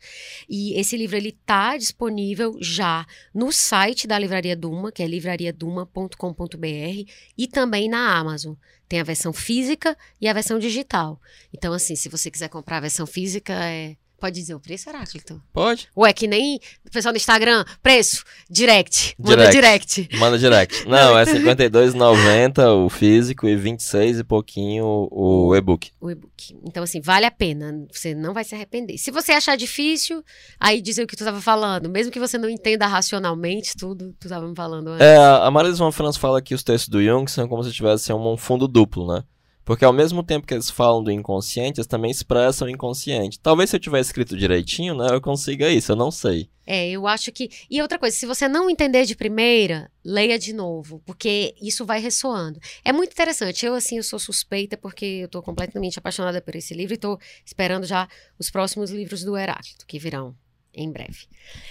E 0.49 0.79
esse 0.79 0.97
livro, 0.97 1.17
ele 1.17 1.33
tá 1.45 1.77
disponível 1.77 2.57
já 2.61 3.05
no 3.35 3.51
site 3.51 4.07
da 4.07 4.19
Livraria 4.19 4.57
Duma, 4.57 4.93
que 4.93 5.03
é 5.03 5.07
livrariaduma.com.br, 5.07 7.11
e 7.37 7.49
também 7.49 7.89
na 7.89 8.17
Amazon. 8.17 8.55
Tem 8.89 9.01
a 9.01 9.05
versão 9.05 9.33
física 9.33 9.97
e 10.21 10.29
a 10.29 10.33
versão 10.33 10.59
digital. 10.59 11.21
Então, 11.53 11.73
assim, 11.73 11.97
se 11.97 12.09
você 12.09 12.31
quiser 12.31 12.49
comprar 12.49 12.77
a 12.77 12.83
versão 12.83 13.07
física, 13.07 13.53
é 13.53 13.97
Pode 14.23 14.37
dizer 14.37 14.55
o 14.55 14.61
preço, 14.61 14.89
Heráclito? 14.89 15.43
Pode. 15.53 15.89
Ué, 15.97 16.13
que 16.13 16.29
nem 16.29 16.61
o 16.87 16.91
pessoal 16.93 17.13
no 17.13 17.17
Instagram, 17.17 17.65
preço, 17.83 18.23
direct. 18.49 19.17
Manda 19.19 19.51
direct. 19.51 20.09
Manda 20.17 20.39
direct. 20.39 20.87
Não, 20.87 21.19
é 21.19 21.25
R$52,90 21.25 22.87
o 22.87 22.89
físico 22.89 23.49
e 23.49 23.57
26 23.57 24.21
e 24.21 24.25
pouquinho 24.25 25.09
o 25.11 25.53
e-book. 25.57 25.91
O 26.01 26.09
e-book. 26.09 26.57
Então, 26.65 26.85
assim, 26.85 27.01
vale 27.01 27.27
a 27.27 27.33
pena. 27.33 27.85
Você 27.91 28.15
não 28.15 28.33
vai 28.33 28.45
se 28.45 28.55
arrepender. 28.55 28.97
Se 28.97 29.11
você 29.11 29.33
achar 29.33 29.57
difícil, 29.57 30.23
aí 30.61 30.81
dizer 30.81 31.03
o 31.03 31.07
que 31.09 31.17
tu 31.17 31.23
estava 31.25 31.41
falando. 31.41 31.89
Mesmo 31.89 32.13
que 32.13 32.21
você 32.21 32.39
não 32.39 32.49
entenda 32.49 32.87
racionalmente 32.87 33.77
tudo, 33.77 34.15
tu 34.21 34.27
estava 34.27 34.47
me 34.47 34.55
falando 34.55 34.91
antes. 34.91 35.05
É, 35.05 35.17
a 35.17 35.51
Maria 35.51 35.75
João 35.75 35.91
Franz 35.91 36.17
fala 36.17 36.41
que 36.41 36.55
os 36.55 36.63
textos 36.63 36.89
do 36.89 37.03
Jung 37.03 37.29
são 37.29 37.49
como 37.49 37.65
se 37.65 37.73
tivessem 37.73 38.15
um 38.15 38.37
fundo 38.37 38.69
duplo, 38.69 39.13
né? 39.13 39.25
Porque 39.65 39.85
ao 39.85 39.93
mesmo 39.93 40.23
tempo 40.23 40.47
que 40.47 40.55
eles 40.55 40.71
falam 40.71 41.03
do 41.03 41.11
inconsciente, 41.11 41.81
eles 41.81 41.87
também 41.87 42.11
expressam 42.11 42.67
o 42.67 42.71
inconsciente. 42.71 43.39
Talvez 43.39 43.71
se 43.71 43.77
eu 43.77 43.81
tiver 43.81 44.01
escrito 44.01 44.37
direitinho, 44.37 44.95
né, 44.97 45.09
eu 45.11 45.21
consiga 45.21 45.71
isso, 45.71 45.93
eu 45.93 45.97
não 45.97 46.11
sei. 46.11 46.49
É, 46.67 46.91
eu 46.91 47.07
acho 47.07 47.33
que. 47.33 47.51
E 47.71 47.83
outra 47.83 47.99
coisa, 47.99 48.17
se 48.17 48.25
você 48.25 48.47
não 48.47 48.71
entender 48.71 49.05
de 49.05 49.17
primeira, 49.17 49.91
leia 50.05 50.39
de 50.39 50.53
novo, 50.53 51.03
porque 51.05 51.55
isso 51.61 51.85
vai 51.85 52.01
ressoando. 52.01 52.61
É 52.85 52.93
muito 52.93 53.13
interessante. 53.13 53.67
Eu, 53.67 53.75
assim, 53.75 53.97
eu 53.97 54.03
sou 54.03 54.19
suspeita 54.19 54.77
porque 54.77 55.05
eu 55.05 55.27
estou 55.27 55.43
completamente 55.43 55.99
apaixonada 55.99 56.41
por 56.41 56.55
esse 56.55 56.73
livro 56.73 56.95
e 56.95 56.97
estou 56.97 57.19
esperando 57.45 57.85
já 57.85 58.09
os 58.39 58.49
próximos 58.51 58.91
livros 58.91 59.25
do 59.25 59.37
Heráclito, 59.37 59.87
que 59.87 59.99
virão 59.99 60.37
em 60.75 60.91
breve. 60.91 61.27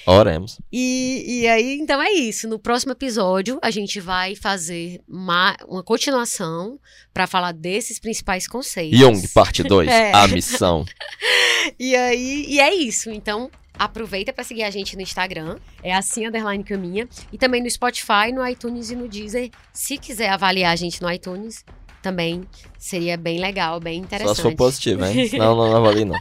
Oremos. 0.05 0.59
E, 0.71 1.41
e 1.41 1.47
aí, 1.47 1.77
então 1.79 2.01
é 2.01 2.11
isso. 2.11 2.47
No 2.47 2.59
próximo 2.59 2.91
episódio, 2.91 3.59
a 3.61 3.71
gente 3.71 3.99
vai 3.99 4.35
fazer 4.35 5.01
uma, 5.07 5.55
uma 5.67 5.83
continuação 5.83 6.79
para 7.13 7.27
falar 7.27 7.51
desses 7.51 7.99
principais 7.99 8.47
conceitos. 8.47 8.97
Jung, 8.97 9.27
parte 9.29 9.63
2, 9.63 9.89
é. 9.89 10.11
a 10.13 10.27
missão. 10.27 10.85
e 11.79 11.95
aí, 11.95 12.45
e 12.47 12.59
é 12.59 12.73
isso. 12.73 13.09
Então, 13.09 13.49
aproveita 13.77 14.31
para 14.31 14.43
seguir 14.43 14.63
a 14.63 14.69
gente 14.69 14.95
no 14.95 15.01
Instagram, 15.01 15.57
é 15.81 15.93
assim 15.93 16.27
underline 16.27 16.63
caminha, 16.63 17.07
e 17.33 17.37
também 17.37 17.63
no 17.63 17.69
Spotify, 17.69 18.31
no 18.33 18.47
iTunes 18.47 18.91
e 18.91 18.95
no 18.95 19.07
Deezer. 19.07 19.49
Se 19.73 19.97
quiser 19.97 20.29
avaliar 20.29 20.71
a 20.71 20.75
gente 20.75 21.01
no 21.01 21.11
iTunes, 21.11 21.65
também 22.01 22.43
seria 22.77 23.15
bem 23.15 23.39
legal, 23.39 23.79
bem 23.79 23.99
interessante. 23.99 24.35
Só 24.35 24.35
se 24.35 24.41
for 24.41 24.55
positivo, 24.55 25.05
hein? 25.05 25.27
Senão 25.29 25.55
não, 25.55 25.69
não 25.69 25.77
avalie, 25.77 26.03
não. 26.03 26.17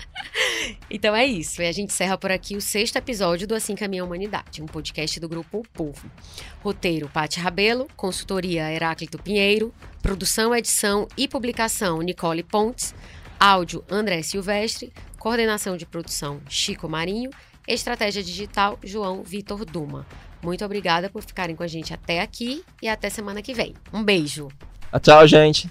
então 0.91 1.15
é 1.15 1.25
isso. 1.27 1.63
E 1.63 1.67
a 1.67 1.73
gente 1.73 1.91
encerra 1.91 2.19
por 2.19 2.31
aqui 2.31 2.57
o 2.57 2.61
sexto 2.61 2.97
episódio 2.97 3.47
do 3.49 3.55
Assim 3.55 3.75
Caminha 3.75 4.03
a 4.03 4.07
Humanidade, 4.07 4.63
um 4.63 4.67
podcast 4.67 5.19
do 5.19 5.29
Grupo 5.29 5.59
o 5.59 5.63
Povo. 5.73 6.11
Roteiro, 6.63 7.09
Paty 7.09 7.41
Rabelo. 7.41 7.89
Consultoria, 7.97 8.71
Heráclito 8.73 9.19
Pinheiro. 9.19 9.73
Produção, 10.03 10.55
edição 10.55 11.09
e 11.17 11.27
publicação, 11.27 12.01
Nicole 12.03 12.43
Pontes. 12.43 12.95
Áudio, 13.39 13.85
André 13.91 14.23
Silvestre. 14.23 14.93
Coordenação 15.19 15.77
de 15.77 15.87
produção, 15.87 16.41
Chico 16.49 16.89
Marinho. 16.89 17.31
Estratégia 17.67 18.23
digital, 18.23 18.79
João 18.83 19.23
Vitor 19.23 19.65
Duma. 19.65 20.07
Muito 20.43 20.65
obrigada 20.65 21.11
por 21.11 21.23
ficarem 21.23 21.55
com 21.55 21.63
a 21.63 21.67
gente 21.67 21.93
até 21.93 22.21
aqui 22.21 22.65
e 22.83 22.89
até 22.89 23.11
semana 23.11 23.43
que 23.43 23.53
vem. 23.53 23.75
Um 23.93 24.03
beijo! 24.03 24.49
Tchau, 24.99 25.27
gente. 25.27 25.71